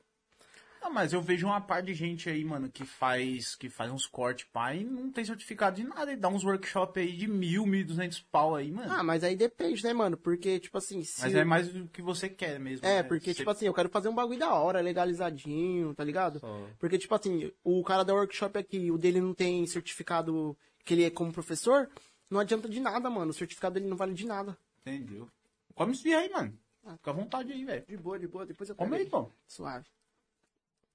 Ah, 0.85 0.89
mas 0.91 1.13
eu 1.13 1.19
vejo 1.21 1.47
uma 1.47 1.59
par 1.59 1.81
de 1.81 1.95
gente 1.95 2.29
aí, 2.29 2.45
mano, 2.45 2.69
que 2.69 2.85
faz, 2.85 3.55
que 3.55 3.69
faz 3.69 3.91
uns 3.91 4.05
cortes, 4.05 4.45
pá, 4.53 4.71
e 4.75 4.83
não 4.83 5.11
tem 5.11 5.25
certificado 5.25 5.77
de 5.77 5.83
nada, 5.83 6.13
e 6.13 6.15
dá 6.15 6.29
uns 6.29 6.43
workshops 6.43 7.01
aí 7.01 7.11
de 7.17 7.25
mil, 7.27 7.65
mil 7.65 7.79
e 7.79 7.83
duzentos 7.83 8.19
pau 8.21 8.55
aí, 8.55 8.71
mano. 8.71 8.93
Ah, 8.93 9.01
mas 9.01 9.23
aí 9.23 9.35
depende, 9.35 9.83
né, 9.83 9.93
mano? 9.93 10.15
Porque, 10.15 10.59
tipo 10.59 10.77
assim, 10.77 11.03
se. 11.03 11.21
mas 11.21 11.33
é 11.33 11.43
mais 11.43 11.69
do 11.69 11.87
que 11.87 12.03
você 12.03 12.29
quer 12.29 12.59
mesmo. 12.59 12.85
É, 12.85 12.97
né? 12.97 13.03
porque, 13.03 13.31
Você- 13.31 13.37
tipo 13.39 13.49
assim, 13.49 13.65
eu 13.65 13.73
quero 13.73 13.89
fazer 13.89 14.09
um 14.09 14.13
bagulho 14.13 14.37
da 14.37 14.53
hora, 14.53 14.79
legalizadinho, 14.79 15.95
tá 15.95 16.03
ligado? 16.03 16.39
Só. 16.39 16.67
Porque, 16.77 16.99
tipo 16.99 17.15
assim, 17.15 17.51
o 17.63 17.83
cara 17.83 18.03
da 18.05 18.13
workshop 18.13 18.59
aqui, 18.59 18.91
o 18.91 18.97
dele 18.99 19.19
não 19.19 19.33
tem 19.33 19.65
certificado 19.65 20.55
que 20.83 20.93
ele 20.93 21.03
é 21.03 21.09
como 21.09 21.33
professor, 21.33 21.89
não 22.29 22.39
adianta 22.39 22.69
de 22.69 22.79
nada, 22.79 23.09
mano. 23.09 23.31
O 23.31 23.33
certificado 23.33 23.73
dele 23.73 23.87
não 23.87 23.97
vale 23.97 24.13
de 24.13 24.27
nada. 24.27 24.55
Entendeu? 24.85 25.27
Come 25.73 25.93
esfirra 25.93 26.19
aí, 26.19 26.29
mano. 26.29 26.55
Fica 26.97 27.09
à 27.09 27.13
vontade 27.13 27.51
aí, 27.51 27.65
velho. 27.65 27.83
De 27.87 27.97
boa, 27.97 28.19
de 28.19 28.27
boa, 28.27 28.45
depois 28.45 28.69
eu 28.69 28.75
Come 28.75 28.91
pego 28.91 29.03
aí, 29.03 29.09
pô. 29.09 29.31
Suave. 29.47 29.87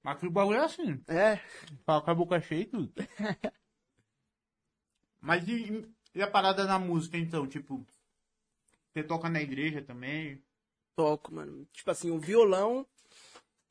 Mas 0.03 0.19
que 0.19 0.27
o 0.27 0.31
bagulho 0.31 0.59
é 0.59 0.65
assim. 0.65 1.01
É, 1.07 1.37
Fala 1.85 2.01
com 2.01 2.11
a 2.11 2.15
boca 2.15 2.41
cheia 2.41 2.61
e 2.61 2.65
tudo. 2.65 2.91
Mas 5.21 5.47
e, 5.47 5.87
e 6.15 6.21
a 6.21 6.27
parada 6.29 6.65
na 6.65 6.79
música, 6.79 7.17
então? 7.17 7.45
Tipo, 7.47 7.85
você 8.91 9.03
toca 9.03 9.29
na 9.29 9.41
igreja 9.41 9.81
também? 9.81 10.43
toco, 10.95 11.33
mano. 11.33 11.65
Tipo 11.71 11.89
assim, 11.91 12.11
o 12.11 12.19
violão, 12.19 12.85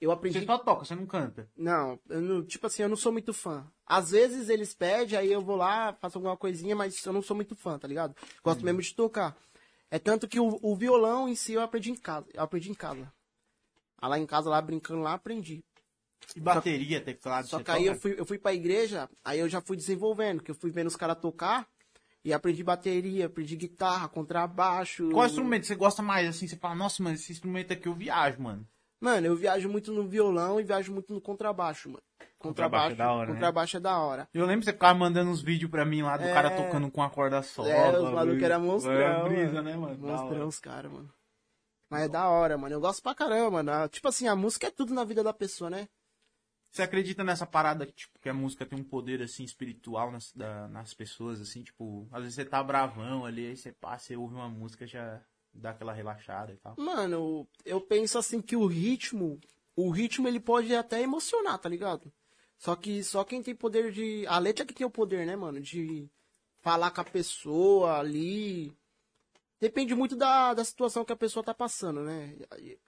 eu 0.00 0.11
aprendi. 0.11 0.41
Você 0.41 0.47
só 0.47 0.59
toca, 0.59 0.85
você 0.85 0.94
não 0.94 1.06
canta. 1.06 1.49
Não, 1.56 1.99
eu 2.09 2.21
não, 2.21 2.44
tipo 2.44 2.67
assim, 2.67 2.82
eu 2.82 2.88
não 2.88 2.97
sou 2.97 3.12
muito 3.12 3.32
fã. 3.32 3.71
Às 3.87 4.11
vezes 4.11 4.49
eles 4.49 4.75
pedem, 4.75 5.19
aí 5.19 5.31
eu 5.31 5.41
vou 5.43 5.56
lá, 5.56 5.93
faço 5.94 6.19
alguma 6.19 6.37
coisinha, 6.37 6.75
mas 6.75 7.05
eu 7.05 7.12
não 7.12 7.23
sou 7.23 7.37
muito 7.37 7.55
fã, 7.55 7.79
tá 7.79 7.87
ligado? 7.87 8.17
Gosto 8.43 8.65
mesmo 8.65 8.81
de 8.81 8.94
tocar. 8.94 9.37
É 9.91 9.99
tanto 9.99 10.27
que 10.27 10.41
o, 10.41 10.59
o 10.62 10.75
violão 10.75 11.29
em 11.29 11.35
si 11.35 11.53
eu 11.53 11.61
aprendi 11.62 11.91
em 11.91 11.97
casa. 11.97 12.27
Eu 12.32 12.43
aprendi 12.43 12.71
em 12.71 12.75
casa. 12.75 13.12
Ah, 13.99 14.09
Lá 14.09 14.19
em 14.19 14.27
casa, 14.27 14.49
lá 14.49 14.61
brincando 14.62 15.03
lá, 15.03 15.15
aprendi. 15.15 15.65
E 16.37 16.40
bateria, 16.40 17.00
teclado, 17.00 17.46
Só 17.49 17.62
que 17.62 17.70
aí 17.70 17.87
eu 17.87 17.94
fui, 17.96 18.14
eu 18.17 18.25
fui 18.25 18.38
pra 18.38 18.55
igreja, 18.55 19.08
aí 19.25 19.40
eu 19.40 19.49
já 19.49 19.61
fui 19.61 19.76
desenvolvendo, 19.76 20.43
que 20.43 20.50
eu 20.50 20.55
fui 20.55 20.70
vendo 20.70 20.87
os 20.87 20.96
caras 20.96 21.19
tocar 21.19 21.67
e 22.25 22.32
aprendi 22.32 22.62
bateria, 22.62 23.26
aprendi 23.26 23.56
guitarra, 23.56 24.08
contrabaixo. 24.08 25.11
Qual 25.11 25.26
instrumento 25.26 25.67
você 25.67 25.75
gosta 25.75 26.02
mais, 26.02 26.28
assim? 26.28 26.46
Você 26.46 26.56
fala, 26.56 26.75
nossa, 26.75 27.02
mano, 27.02 27.14
esse 27.14 27.32
instrumento 27.32 27.72
aqui 27.72 27.88
eu 27.88 27.94
viajo, 27.94 28.40
mano. 28.43 28.67
Mano, 29.00 29.26
eu 29.26 29.34
viajo 29.34 29.69
muito 29.69 29.93
no 29.93 30.06
violão 30.06 30.61
e 30.61 30.62
viajo 30.64 30.93
muito 30.93 31.14
no 31.14 31.20
contrabaixo, 31.20 31.88
mano. 31.88 32.02
Contrabaixo 32.38 32.93
é 32.93 32.96
da 32.96 33.12
hora, 33.12 33.26
né? 33.28 33.34
contrabaixo 33.34 33.76
é 33.76 33.81
da 33.81 33.99
hora. 33.99 34.28
Eu 34.32 34.46
lembro 34.46 34.61
que 34.61 34.67
você 34.67 34.72
ficava 34.72 34.99
mandando 34.99 35.31
uns 35.31 35.43
vídeos 35.43 35.70
pra 35.70 35.84
mim 35.84 36.03
lá 36.03 36.17
do 36.17 36.24
É. 36.24 36.32
cara 36.32 36.50
tocando 36.50 36.91
com 36.91 37.03
a 37.03 37.10
corda 37.10 37.43
só. 37.43 37.67
É, 37.67 37.98
os 37.98 38.10
malucos 38.10 38.43
eram 38.43 38.60
monstrão. 38.60 38.93
É, 38.93 39.22
brisa, 39.29 39.53
mano. 39.55 39.62
né, 39.62 39.77
mano? 39.77 39.98
Monstrão 39.98 40.46
os 40.46 40.58
caras, 40.58 40.93
mano. 40.93 41.10
Mas 41.91 42.03
é 42.03 42.08
da 42.08 42.29
hora, 42.29 42.56
mano. 42.56 42.74
Eu 42.74 42.81
gosto 42.81 43.03
pra 43.03 43.15
caramba, 43.15 43.62
mano. 43.62 43.89
Tipo 43.89 44.08
assim, 44.08 44.29
a 44.29 44.36
música 44.36 44.69
é 44.69 44.70
tudo 44.70 44.94
na 44.94 45.05
vida 45.05 45.22
da 45.22 45.32
pessoa, 45.32 45.69
né? 45.69 45.89
Você 46.70 46.82
acredita 46.82 47.24
nessa 47.24 47.44
parada 47.46 47.84
que, 47.84 47.93
tipo, 47.93 48.19
que 48.20 48.29
a 48.29 48.34
música 48.34 48.65
tem 48.65 48.79
um 48.79 48.84
poder, 48.84 49.20
assim, 49.22 49.43
espiritual 49.43 50.12
nas, 50.12 50.32
da- 50.32 50.69
nas 50.69 50.94
pessoas, 50.94 51.41
assim, 51.41 51.62
tipo, 51.65 52.06
às 52.12 52.20
vezes 52.22 52.34
você 52.36 52.44
tá 52.44 52.62
bravão 52.62 53.24
ali, 53.24 53.46
aí 53.48 53.56
você 53.56 53.72
passa, 53.72 54.06
você 54.06 54.17
ouve 54.17 54.34
uma 54.34 54.48
música, 54.48 54.86
já 54.86 55.20
dá 55.53 55.70
aquela 55.70 55.93
relaxada 55.93 56.53
e 56.53 56.56
tal. 56.56 56.77
Mano, 56.79 57.48
eu 57.65 57.81
penso 57.81 58.19
assim 58.19 58.41
que 58.41 58.55
o 58.55 58.67
ritmo, 58.67 59.41
o 59.74 59.91
ritmo 59.91 60.29
ele 60.29 60.39
pode 60.39 60.72
até 60.74 61.03
emocionar, 61.03 61.58
tá 61.58 61.69
ligado? 61.69 62.12
Só 62.56 62.77
que 62.77 63.03
só 63.03 63.24
quem 63.24 63.43
tem 63.43 63.55
poder 63.55 63.91
de. 63.91 64.24
A 64.29 64.39
letra 64.39 64.65
que 64.65 64.74
tem 64.74 64.86
o 64.86 64.91
poder, 64.91 65.27
né, 65.27 65.34
mano? 65.34 65.60
De 65.60 66.08
falar 66.60 66.91
com 66.93 67.00
a 67.00 67.05
pessoa 67.05 67.98
ali. 67.98 68.72
Depende 69.60 69.94
muito 69.94 70.17
da, 70.17 70.55
da 70.55 70.64
situação 70.64 71.05
que 71.05 71.12
a 71.12 71.17
pessoa 71.17 71.44
tá 71.44 71.52
passando, 71.52 72.00
né? 72.00 72.34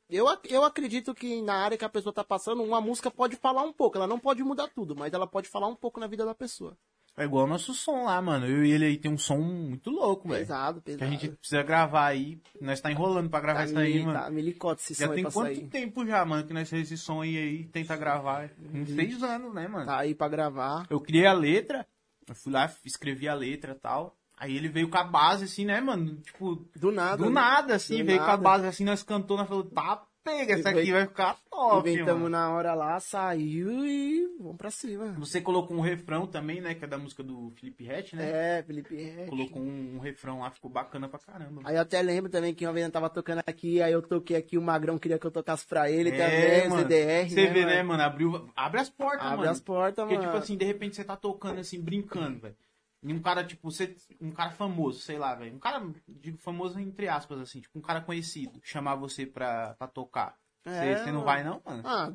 Eu, 0.08 0.26
eu 0.48 0.64
acredito 0.64 1.14
que 1.14 1.42
na 1.42 1.54
área 1.54 1.76
que 1.76 1.84
a 1.84 1.88
pessoa 1.88 2.12
tá 2.14 2.24
passando, 2.24 2.62
uma 2.62 2.80
música 2.80 3.10
pode 3.10 3.36
falar 3.36 3.62
um 3.62 3.72
pouco. 3.72 3.98
Ela 3.98 4.06
não 4.06 4.18
pode 4.18 4.42
mudar 4.42 4.68
tudo, 4.68 4.96
mas 4.96 5.12
ela 5.12 5.26
pode 5.26 5.48
falar 5.48 5.66
um 5.66 5.76
pouco 5.76 6.00
na 6.00 6.06
vida 6.06 6.24
da 6.24 6.34
pessoa. 6.34 6.76
É 7.14 7.24
igual 7.24 7.44
o 7.44 7.46
nosso 7.46 7.74
som 7.74 8.04
lá, 8.04 8.22
mano. 8.22 8.46
Eu 8.46 8.64
e 8.64 8.72
ele 8.72 8.86
aí 8.86 8.96
tem 8.96 9.10
um 9.12 9.18
som 9.18 9.36
muito 9.36 9.90
louco, 9.90 10.26
velho. 10.28 10.40
Pesado, 10.40 10.80
Que 10.80 10.92
pesado. 10.92 11.04
a 11.04 11.08
gente 11.08 11.28
precisa 11.28 11.62
gravar 11.62 12.06
aí. 12.06 12.40
Nós 12.58 12.80
tá 12.80 12.90
enrolando 12.90 13.28
pra 13.28 13.40
gravar 13.40 13.58
tá, 13.58 13.64
isso 13.66 13.78
aí, 13.78 14.02
mano. 14.02 14.18
tá 14.18 14.30
milicote 14.30 14.80
esse 14.80 14.94
Já 14.94 15.06
som 15.06 15.12
aí 15.12 15.16
tem 15.22 15.30
quanto 15.30 15.54
sair. 15.54 15.68
tempo 15.68 16.06
já, 16.06 16.24
mano, 16.24 16.46
que 16.46 16.54
nós 16.54 16.70
fez 16.70 16.90
esse 16.90 16.96
som 16.96 17.20
aí, 17.20 17.36
aí 17.36 17.64
tenta 17.66 17.94
gravar? 17.96 18.50
Uns 18.72 18.88
seis 18.88 19.22
anos, 19.22 19.52
né, 19.52 19.68
mano? 19.68 19.84
Tá 19.84 19.98
aí 19.98 20.14
pra 20.14 20.26
gravar. 20.26 20.86
Eu 20.88 21.00
criei 21.02 21.26
a 21.26 21.34
letra, 21.34 21.86
eu 22.26 22.34
fui 22.34 22.50
lá, 22.50 22.72
escrevi 22.82 23.28
a 23.28 23.34
letra 23.34 23.72
e 23.72 23.78
tal. 23.78 24.16
Aí 24.42 24.56
ele 24.56 24.68
veio 24.68 24.88
com 24.88 24.98
a 24.98 25.04
base, 25.04 25.44
assim, 25.44 25.64
né, 25.64 25.80
mano? 25.80 26.16
Tipo, 26.16 26.56
Do 26.74 26.90
nada. 26.90 27.16
do 27.16 27.26
né? 27.26 27.30
nada, 27.30 27.76
assim, 27.76 27.98
Do 27.98 28.06
veio 28.06 28.18
com 28.18 28.24
a 28.24 28.28
nada. 28.28 28.42
base 28.42 28.66
assim, 28.66 28.82
nós 28.84 29.00
cantou, 29.04 29.36
nós 29.36 29.46
falou, 29.46 29.62
tá 29.62 30.02
pega, 30.24 30.54
essa 30.54 30.70
aqui 30.70 30.90
vai 30.92 31.06
ficar 31.06 31.36
top, 31.50 31.88
Inventamos 31.90 32.28
na 32.30 32.48
hora 32.50 32.74
lá, 32.74 32.98
saiu 33.00 33.84
e 33.84 34.26
vamos 34.40 34.56
pra 34.56 34.70
cima. 34.70 35.12
Você 35.18 35.40
colocou 35.40 35.76
um 35.76 35.80
refrão 35.80 36.26
também, 36.26 36.60
né, 36.60 36.74
que 36.74 36.84
é 36.84 36.88
da 36.88 36.98
música 36.98 37.22
do 37.22 37.52
Felipe 37.56 37.84
Rett, 37.84 38.16
né? 38.16 38.58
É, 38.58 38.62
Felipe 38.64 38.94
Rett. 38.96 39.28
Colocou 39.30 39.62
um, 39.62 39.96
um 39.96 39.98
refrão 40.00 40.40
lá, 40.40 40.50
ficou 40.50 40.70
bacana 40.70 41.08
pra 41.08 41.18
caramba. 41.20 41.62
Aí 41.64 41.76
eu 41.76 41.82
até 41.82 42.00
lembro 42.02 42.28
também 42.30 42.52
que 42.54 42.64
uma 42.66 42.72
vez 42.72 42.84
eu 42.86 42.92
tava 42.92 43.08
tocando 43.10 43.42
aqui, 43.46 43.80
aí 43.80 43.92
eu 43.92 44.02
toquei 44.02 44.36
aqui, 44.36 44.58
o 44.58 44.62
Magrão 44.62 44.98
queria 44.98 45.18
que 45.20 45.26
eu 45.26 45.30
tocasse 45.30 45.64
pra 45.66 45.88
ele 45.90 46.10
É, 46.10 46.16
também, 46.16 46.68
mano. 46.68 46.82
CDR, 46.82 47.28
Você 47.30 47.46
vê, 47.48 47.60
mano? 47.60 47.66
né, 47.74 47.82
mano? 47.84 48.02
Abriu, 48.02 48.50
abre 48.56 48.80
as 48.80 48.90
portas, 48.90 49.24
Abre 49.26 49.38
mano. 49.38 49.50
as 49.50 49.60
portas, 49.60 50.04
Porque, 50.04 50.14
mano. 50.18 50.26
tipo 50.28 50.36
assim, 50.42 50.56
de 50.56 50.64
repente 50.64 50.96
você 50.96 51.04
tá 51.04 51.16
tocando 51.16 51.60
assim, 51.60 51.80
brincando, 51.80 52.40
velho. 52.40 52.56
E 53.04 53.12
um 53.12 53.20
cara, 53.20 53.42
tipo, 53.44 53.70
você, 53.70 53.96
um 54.20 54.30
cara 54.30 54.50
famoso, 54.52 55.00
sei 55.00 55.18
lá, 55.18 55.34
velho. 55.34 55.56
Um 55.56 55.58
cara, 55.58 55.84
digo 56.06 56.38
famoso 56.38 56.78
entre 56.78 57.08
aspas, 57.08 57.40
assim, 57.40 57.60
tipo, 57.60 57.78
um 57.78 57.82
cara 57.82 58.00
conhecido, 58.00 58.60
chamar 58.62 58.94
você 58.94 59.26
pra, 59.26 59.74
pra 59.74 59.88
tocar. 59.88 60.36
Você 60.64 60.70
É, 60.70 60.96
você 60.98 61.10
não 61.12 61.24
vai, 61.24 61.42
não, 61.42 61.60
mano? 61.66 61.82
Ah, 61.84 62.12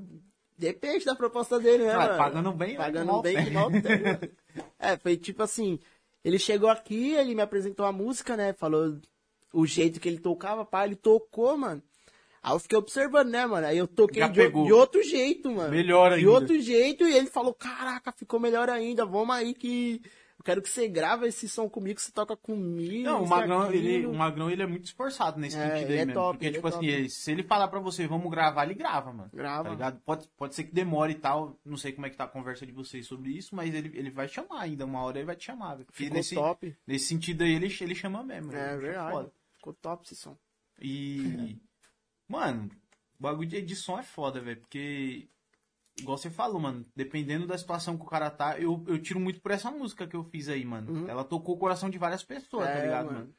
depende 0.57 1.03
da 1.03 1.13
proposta 1.15 1.59
dele, 1.59 1.83
né, 1.85 1.91
Ah, 1.93 1.97
mano? 1.99 2.17
pagando 2.17 2.51
bem, 2.53 2.77
Pagando 2.77 3.05
mal 3.11 3.21
bem, 3.21 3.43
que 3.43 3.51
mal 3.51 3.69
tem. 3.81 3.81
É, 4.79 4.95
foi 4.97 5.17
tipo 5.17 5.43
assim, 5.43 5.77
ele 6.23 6.39
chegou 6.39 6.69
aqui, 6.69 7.13
ele 7.15 7.35
me 7.35 7.41
apresentou 7.41 7.85
a 7.85 7.91
música, 7.91 8.37
né, 8.37 8.53
falou 8.53 8.97
o 9.53 9.65
jeito 9.65 9.99
que 9.99 10.07
ele 10.07 10.19
tocava, 10.19 10.63
pá, 10.65 10.85
ele 10.85 10.95
tocou, 10.95 11.57
mano. 11.57 11.83
Aí 12.41 12.53
eu 12.53 12.59
fiquei 12.59 12.77
observando, 12.77 13.27
né, 13.29 13.45
mano? 13.45 13.67
Aí 13.67 13.77
eu 13.77 13.87
toquei 13.87 14.25
de, 14.29 14.49
de 14.49 14.71
outro 14.71 15.03
jeito, 15.03 15.51
mano. 15.51 15.71
Melhor 15.71 16.11
De 16.11 16.19
ainda. 16.19 16.31
outro 16.31 16.61
jeito, 16.61 17.05
e 17.05 17.13
ele 17.13 17.27
falou, 17.27 17.53
caraca, 17.53 18.13
ficou 18.13 18.39
melhor 18.39 18.69
ainda, 18.69 19.05
vamos 19.05 19.35
aí 19.35 19.53
que... 19.53 20.01
Quero 20.47 20.61
que 20.61 20.69
você 20.69 20.87
grava 20.87 21.27
esse 21.27 21.49
som 21.49 21.67
comigo, 21.69 21.99
você 21.99 22.09
toca 22.09 22.37
comigo. 22.37 23.03
Não, 23.03 23.21
o 23.21 23.27
Magrão, 23.27 23.69
ele, 23.69 23.97
aquilo." 23.97 24.11
o 24.13 24.15
Magrão, 24.15 24.49
ele 24.49 24.63
é 24.63 24.65
muito 24.65 24.85
esforçado 24.85 25.37
nesse 25.37 25.57
É, 25.57 25.71
sentido 25.71 25.91
aí 25.91 25.97
é 25.97 26.05
mesmo. 26.05 26.13
top, 26.13 26.37
porque, 26.37 26.47
é 26.47 26.51
tipo 26.53 26.71
top. 26.71 26.89
assim, 26.95 27.09
se 27.09 27.31
ele 27.33 27.43
falar 27.43 27.67
pra 27.67 27.81
você, 27.81 28.07
vamos 28.07 28.31
gravar, 28.31 28.63
ele 28.63 28.73
grava, 28.73 29.11
mano. 29.11 29.29
Grava. 29.33 29.63
Tá 29.65 29.69
ligado? 29.71 29.99
Pode, 30.05 30.29
pode 30.37 30.55
ser 30.55 30.63
que 30.63 30.73
demore 30.73 31.11
e 31.11 31.15
tal. 31.15 31.59
Não 31.65 31.75
sei 31.75 31.91
como 31.91 32.07
é 32.07 32.09
que 32.09 32.15
tá 32.15 32.23
a 32.23 32.29
conversa 32.29 32.65
de 32.65 32.71
vocês 32.71 33.05
sobre 33.05 33.31
isso, 33.31 33.53
mas 33.53 33.75
ele, 33.75 33.91
ele 33.93 34.09
vai 34.09 34.29
chamar 34.29 34.61
ainda. 34.61 34.85
Uma 34.85 35.01
hora 35.03 35.17
ele 35.17 35.25
vai 35.25 35.35
te 35.35 35.43
chamar, 35.43 35.75
velho. 35.75 35.87
Ficou 35.91 36.15
nesse, 36.15 36.35
top. 36.35 36.73
nesse 36.87 37.07
sentido 37.07 37.43
aí, 37.43 37.51
ele, 37.53 37.67
ele 37.81 37.93
chama 37.95 38.23
mesmo. 38.23 38.53
É 38.53 38.71
Ele 38.71 38.81
verdade. 38.81 39.11
foda. 39.11 39.31
Ficou 39.57 39.73
top 39.73 40.05
esse 40.05 40.15
som. 40.15 40.37
E. 40.81 41.57
Mano, 42.25 42.69
o 43.19 43.23
bagulho 43.23 43.49
de 43.49 43.57
edição 43.57 43.99
é 43.99 44.03
foda, 44.03 44.39
velho. 44.39 44.61
Porque. 44.61 45.27
Igual 45.99 46.17
você 46.17 46.29
falou, 46.29 46.59
mano. 46.59 46.85
Dependendo 46.95 47.47
da 47.47 47.57
situação 47.57 47.97
que 47.97 48.03
o 48.03 48.07
cara 48.07 48.29
tá, 48.29 48.59
eu, 48.59 48.83
eu 48.87 48.99
tiro 49.01 49.19
muito 49.19 49.41
por 49.41 49.51
essa 49.51 49.71
música 49.71 50.05
que 50.07 50.15
eu 50.15 50.23
fiz 50.23 50.47
aí, 50.49 50.63
mano. 50.63 51.07
Ela 51.07 51.23
tocou 51.23 51.55
o 51.55 51.59
coração 51.59 51.89
de 51.89 51.97
várias 51.97 52.23
pessoas, 52.23 52.65
tá 52.67 52.73
Uhum. 52.73 52.77
É, 52.79 52.83
ligado, 52.83 53.05
mano. 53.07 53.17
mano? 53.19 53.33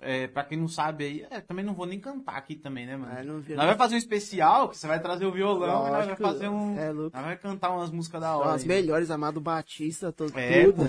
É, 0.00 0.26
pra 0.26 0.44
quem 0.44 0.58
não 0.58 0.68
sabe 0.68 1.04
aí, 1.04 1.26
é, 1.30 1.40
também 1.40 1.64
não 1.64 1.72
vou 1.72 1.86
nem 1.86 1.98
cantar 2.00 2.36
aqui 2.36 2.56
também, 2.56 2.84
né, 2.84 2.96
mano? 2.96 3.12
É, 3.16 3.22
não 3.22 3.40
vi- 3.40 3.54
Nós 3.54 3.64
vai 3.66 3.76
fazer 3.76 3.94
um 3.94 3.98
especial, 3.98 4.68
que 4.68 4.76
você 4.76 4.86
vai 4.86 5.00
trazer 5.00 5.24
o 5.24 5.32
violão 5.32 5.86
e 5.86 5.90
nós 5.90 6.06
vai 6.06 6.16
fazer 6.16 6.48
um. 6.48 6.76
é 6.78 6.90
louco. 6.92 7.16
nós 7.16 7.24
vai 7.26 7.36
cantar 7.38 7.70
umas 7.70 7.90
músicas 7.90 8.20
da 8.20 8.36
hora. 8.36 8.52
As 8.54 8.62
aí. 8.62 8.68
melhores, 8.68 9.10
Amado 9.10 9.40
Batista, 9.40 10.12
to- 10.12 10.26
É, 10.34 10.64
tudo. 10.64 10.82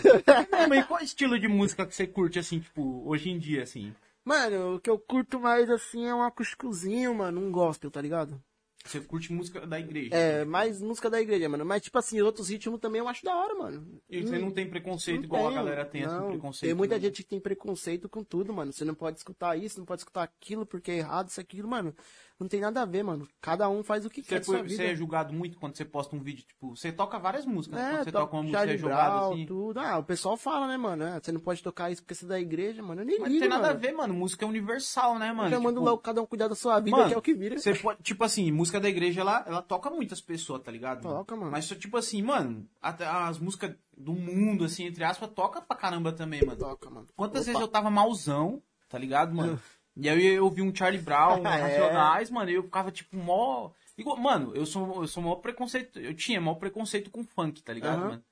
É, 0.52 0.68
mas 0.68 0.86
qual 0.86 1.00
estilo 1.02 1.40
de 1.40 1.48
música 1.48 1.86
que 1.86 1.96
você 1.96 2.06
curte, 2.08 2.40
assim, 2.40 2.60
tipo, 2.60 3.08
hoje 3.08 3.30
em 3.30 3.38
dia, 3.40 3.64
assim? 3.64 3.94
Mano, 4.24 4.76
o 4.76 4.80
que 4.80 4.90
eu 4.90 4.98
curto 5.00 5.40
mais 5.40 5.70
assim 5.70 6.06
é 6.08 6.14
um 6.14 6.24
acústicozinho, 6.24 7.14
mano, 7.16 7.40
um 7.40 7.52
gospel, 7.52 7.92
tá 7.92 8.02
ligado? 8.02 8.42
Você 8.86 9.00
curte 9.02 9.34
música 9.34 9.66
da 9.66 9.80
igreja? 9.80 10.16
É, 10.16 10.46
mais 10.46 10.80
música 10.80 11.10
da 11.10 11.20
igreja, 11.20 11.50
mano. 11.50 11.66
Mas, 11.66 11.82
tipo 11.82 11.98
assim, 11.98 12.22
outros 12.22 12.50
ritmos 12.50 12.80
também 12.80 13.00
eu 13.00 13.08
acho 13.08 13.26
da 13.26 13.36
hora, 13.36 13.56
mano. 13.56 14.00
E 14.08 14.22
você 14.22 14.38
não 14.38 14.52
tem 14.52 14.70
preconceito 14.70 15.18
Não 15.18 15.26
igual 15.26 15.48
a 15.48 15.50
tenho, 15.50 15.64
galera 15.64 15.86
tem, 15.86 16.04
assim, 16.04 16.16
não. 16.16 16.30
preconceito. 16.30 16.70
Tem 16.70 16.76
muita 16.76 16.96
né? 16.96 17.02
gente 17.02 17.24
que 17.24 17.30
tem 17.30 17.40
preconceito 17.40 18.08
com 18.08 18.24
tudo, 18.24 18.54
mano. 18.54 18.72
Você 18.72 18.86
não 18.86 18.94
pode 18.94 19.18
escutar 19.18 19.58
isso, 19.58 19.80
não 19.80 19.86
pode 19.88 20.02
escutar 20.02 20.22
aquilo 20.22 20.68
porque 20.68 20.92
é 20.92 20.98
errado, 20.98 21.30
isso, 21.30 21.42
aquilo, 21.42 21.68
mano. 21.68 21.96
Não 22.38 22.50
tem 22.50 22.60
nada 22.60 22.82
a 22.82 22.86
ver, 22.86 23.02
mano. 23.02 23.26
Cada 23.40 23.70
um 23.70 23.82
faz 23.82 24.06
o 24.06 24.10
que 24.10 24.22
Você, 24.22 24.28
quer 24.28 24.44
foi, 24.44 24.62
você 24.62 24.88
é 24.88 24.96
julgado 24.96 25.34
muito 25.34 25.58
quando 25.58 25.78
você 25.78 25.86
posta 25.86 26.16
um 26.16 26.20
vídeo, 26.20 26.44
tipo, 26.46 26.76
você 26.76 26.92
toca 26.92 27.18
várias 27.18 27.46
músicas, 27.46 27.80
né? 27.80 27.86
É, 27.88 27.92
quando 27.92 28.04
você 28.04 28.12
to- 28.12 28.18
toca 28.20 28.34
uma 28.36 28.42
música, 28.44 28.58
Charlie 28.58 28.76
é 28.76 28.78
julgado, 28.78 29.16
Brown, 29.16 29.32
assim. 29.34 29.46
tudo. 29.46 29.80
Ah, 29.80 29.98
o 29.98 30.04
pessoal 30.04 30.36
fala, 30.36 30.68
né, 30.68 30.76
mano? 30.76 31.04
É, 31.06 31.18
você 31.18 31.32
não 31.32 31.40
pode 31.40 31.64
tocar 31.64 31.90
isso 31.92 32.02
porque 32.02 32.14
você 32.14 32.26
é 32.26 32.28
da 32.28 32.40
igreja, 32.40 32.84
mano. 32.84 33.02
Eu 33.02 33.06
nem 33.06 33.20
Mas 33.20 33.28
não 33.30 33.34
ligo, 33.34 33.40
tem 33.40 33.50
nada 33.50 33.62
mano. 33.68 33.74
a 33.74 33.80
ver, 33.80 33.92
mano, 33.94 34.14
música 34.14 34.44
é 34.44 34.48
universal, 34.50 35.18
né, 35.18 35.32
mano? 35.32 35.50
Já 35.50 35.60
mando 35.60 35.80
Tipo, 35.80 35.86
logo 35.90 36.02
cada 36.02 36.22
um 36.22 36.26
cuidar 36.26 36.50
da 36.50 36.56
sua 36.56 36.78
vida, 36.82 36.98
Mano, 36.98 37.08
que 37.08 37.14
é 37.14 37.18
o 37.18 37.22
que 37.22 37.34
vira. 37.34 37.58
Você 37.58 37.74
pode, 37.74 38.04
tipo 38.04 38.22
assim, 38.24 38.52
música 38.52 38.82
da 38.82 38.90
igreja, 38.90 39.22
ela, 39.22 39.46
ela 39.48 39.62
toca 39.62 39.90
muitas 39.90 40.20
pessoas, 40.20 40.62
tá 40.62 40.70
ligado? 40.72 41.04
Toca, 41.04 41.38
mano. 41.38 41.52
Mas, 41.52 41.68
tipo 41.70 41.96
assim, 41.96 42.22
mano, 42.22 42.68
até 42.82 43.06
as 43.08 43.40
músicas 43.40 43.74
do 43.98 44.12
mundo, 44.14 44.66
assim, 44.66 44.84
entre 44.86 45.06
aspas, 45.06 45.30
toca 45.30 45.62
pra 45.62 45.78
caramba 45.78 46.12
também, 46.12 46.44
mano. 46.46 46.58
Toca, 46.60 46.90
mano. 46.90 47.08
Quantas 47.16 47.44
Opa. 47.44 47.46
vezes 47.46 47.62
eu 47.62 47.68
tava 47.70 47.90
malzão, 47.90 48.62
tá 48.90 48.98
ligado, 48.98 49.34
mano? 49.34 49.58
E 49.96 50.10
aí 50.10 50.26
eu 50.26 50.44
ouvi 50.46 50.62
um 50.62 50.76
Charlie 50.76 51.02
Brown, 51.02 51.42
um 51.42 51.44
É. 51.48 51.62
Racionais, 51.62 52.30
mano, 52.30 52.50
e 52.50 52.56
eu 52.56 52.64
ficava, 52.64 52.92
tipo, 52.92 53.16
mó... 53.16 53.72
Mano, 54.18 54.54
eu 54.56 54.66
sou, 54.66 55.04
eu 55.04 55.08
sou 55.08 55.24
maior 55.24 55.38
preconceito, 55.38 56.00
eu 56.00 56.14
tinha 56.14 56.42
maior 56.42 56.56
preconceito 56.56 57.10
com 57.10 57.24
funk, 57.24 57.64
tá 57.64 57.72
ligado, 57.74 58.00
Aham. 58.00 58.10
mano? 58.10 58.24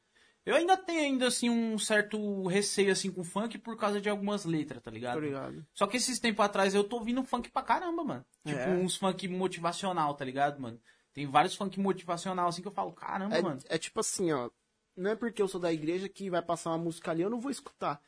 Eu 0.46 0.56
ainda 0.56 0.76
tenho, 0.76 1.00
ainda, 1.00 1.28
assim, 1.28 1.50
um 1.50 1.80
certo 1.80 2.46
receio, 2.48 2.92
assim, 2.92 3.10
com 3.10 3.24
funk 3.24 3.58
por 3.58 3.78
causa 3.78 4.02
de 4.02 4.10
algumas 4.10 4.44
letras, 4.44 4.84
tá 4.84 4.92
ligado? 4.92 5.14
Tô 5.14 5.22
ligado. 5.22 5.66
Só 5.74 5.88
que 5.88 5.96
esses 5.96 6.20
tempos 6.20 6.44
atrás 6.44 6.76
eu 6.76 6.84
tô 6.84 6.98
ouvindo 6.98 7.24
funk 7.24 7.50
pra 7.50 7.62
caramba, 7.62 8.04
mano. 8.04 8.26
Tipo, 8.46 8.60
É. 8.60 8.68
uns 8.68 8.98
funk 8.98 9.26
motivacional, 9.30 10.14
tá 10.16 10.26
ligado, 10.26 10.62
mano? 10.62 10.78
Tem 11.14 11.26
vários 11.28 11.56
funk 11.56 11.80
motivacional, 11.80 12.50
assim, 12.50 12.62
que 12.62 12.68
eu 12.68 12.74
falo, 12.74 12.92
caramba, 12.92 13.42
mano. 13.42 13.60
É, 13.70 13.76
é 13.76 13.78
tipo 13.78 14.02
assim, 14.02 14.34
ó. 14.34 14.50
Não 14.98 15.12
é 15.12 15.16
porque 15.16 15.42
eu 15.42 15.48
sou 15.48 15.62
da 15.62 15.72
igreja 15.72 16.10
que 16.10 16.30
vai 16.30 16.42
passar 16.42 16.72
uma 16.72 16.78
música 16.78 17.12
ali, 17.12 17.22
eu 17.22 17.30
não 17.30 17.40
vou 17.40 17.50
escutar. 17.50 18.02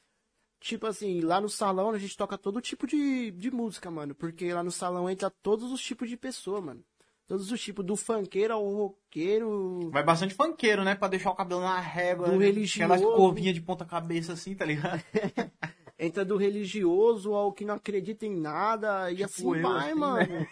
Tipo 0.66 0.88
assim, 0.88 1.22
lá 1.22 1.40
no 1.40 1.48
salão 1.48 1.92
a 1.92 2.00
gente 2.00 2.18
toca 2.18 2.40
todo 2.40 2.60
tipo 2.60 2.88
de, 2.88 3.30
de 3.30 3.52
música, 3.52 3.92
mano. 3.92 4.16
Porque 4.16 4.52
lá 4.52 4.64
no 4.64 4.72
salão 4.72 5.08
entra 5.08 5.30
todos 5.30 5.72
os 5.72 5.80
tipos 5.80 6.10
de 6.10 6.18
pessoa, 6.18 6.60
mano. 6.60 6.84
Todos 7.28 7.52
os 7.52 7.62
tipos, 7.62 7.86
do 7.86 7.96
funkeiro 7.96 8.52
ao 8.52 8.68
roqueiro. 8.68 9.92
Vai 9.92 10.04
bastante 10.04 10.34
funkeiro, 10.34 10.84
né? 10.84 10.96
Pra 10.96 11.08
deixar 11.08 11.30
o 11.30 11.36
cabelo 11.36 11.62
na 11.62 11.80
régua. 11.80 12.30
Do 12.30 12.40
né? 12.40 12.48
religioso. 12.48 12.92
Aquelas 12.92 13.16
corvinhas 13.16 13.54
de 13.54 13.62
ponta 13.62 13.86
cabeça, 13.86 14.34
assim, 14.34 14.56
tá 14.56 14.66
ligado? 14.66 15.04
Entra 16.00 16.26
do 16.26 16.36
religioso 16.36 17.36
ao 17.36 17.54
que 17.54 17.64
não 17.64 17.76
acredita 17.76 18.26
em 18.26 18.36
nada. 18.36 19.12
E 19.12 19.18
Tipo 19.18 19.26
assim 19.28 19.62
vai, 19.62 19.92
assim, 19.92 20.00
mano. 20.00 20.48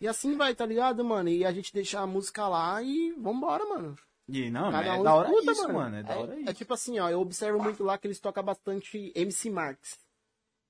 e 0.00 0.08
assim 0.08 0.36
vai, 0.36 0.56
tá 0.56 0.66
ligado, 0.66 1.04
mano? 1.04 1.28
E 1.28 1.44
a 1.44 1.52
gente 1.52 1.72
deixa 1.72 2.00
a 2.00 2.06
música 2.06 2.48
lá 2.48 2.82
e 2.82 3.12
vambora, 3.12 3.64
mano. 3.64 3.96
E 4.28 4.50
não, 4.50 4.70
Cada 4.70 4.86
é 4.88 4.92
um 4.92 5.02
da 5.02 5.14
hora 5.14 5.28
escuta, 5.28 5.52
isso, 5.52 5.72
mano. 5.72 5.96
É 5.96 6.02
da 6.02 6.14
É- 6.14 6.16
hora 6.16 6.34
é, 6.34 6.40
isso. 6.40 6.54
tipo 6.54 6.72
assim, 6.74 6.98
ó, 6.98 7.10
eu 7.10 7.20
observo 7.20 7.62
muito 7.62 7.84
lá 7.84 7.98
que 7.98 8.06
eles 8.06 8.18
tocam 8.20 8.42
bastante 8.42 9.12
MC 9.14 9.50
Marx. 9.50 9.98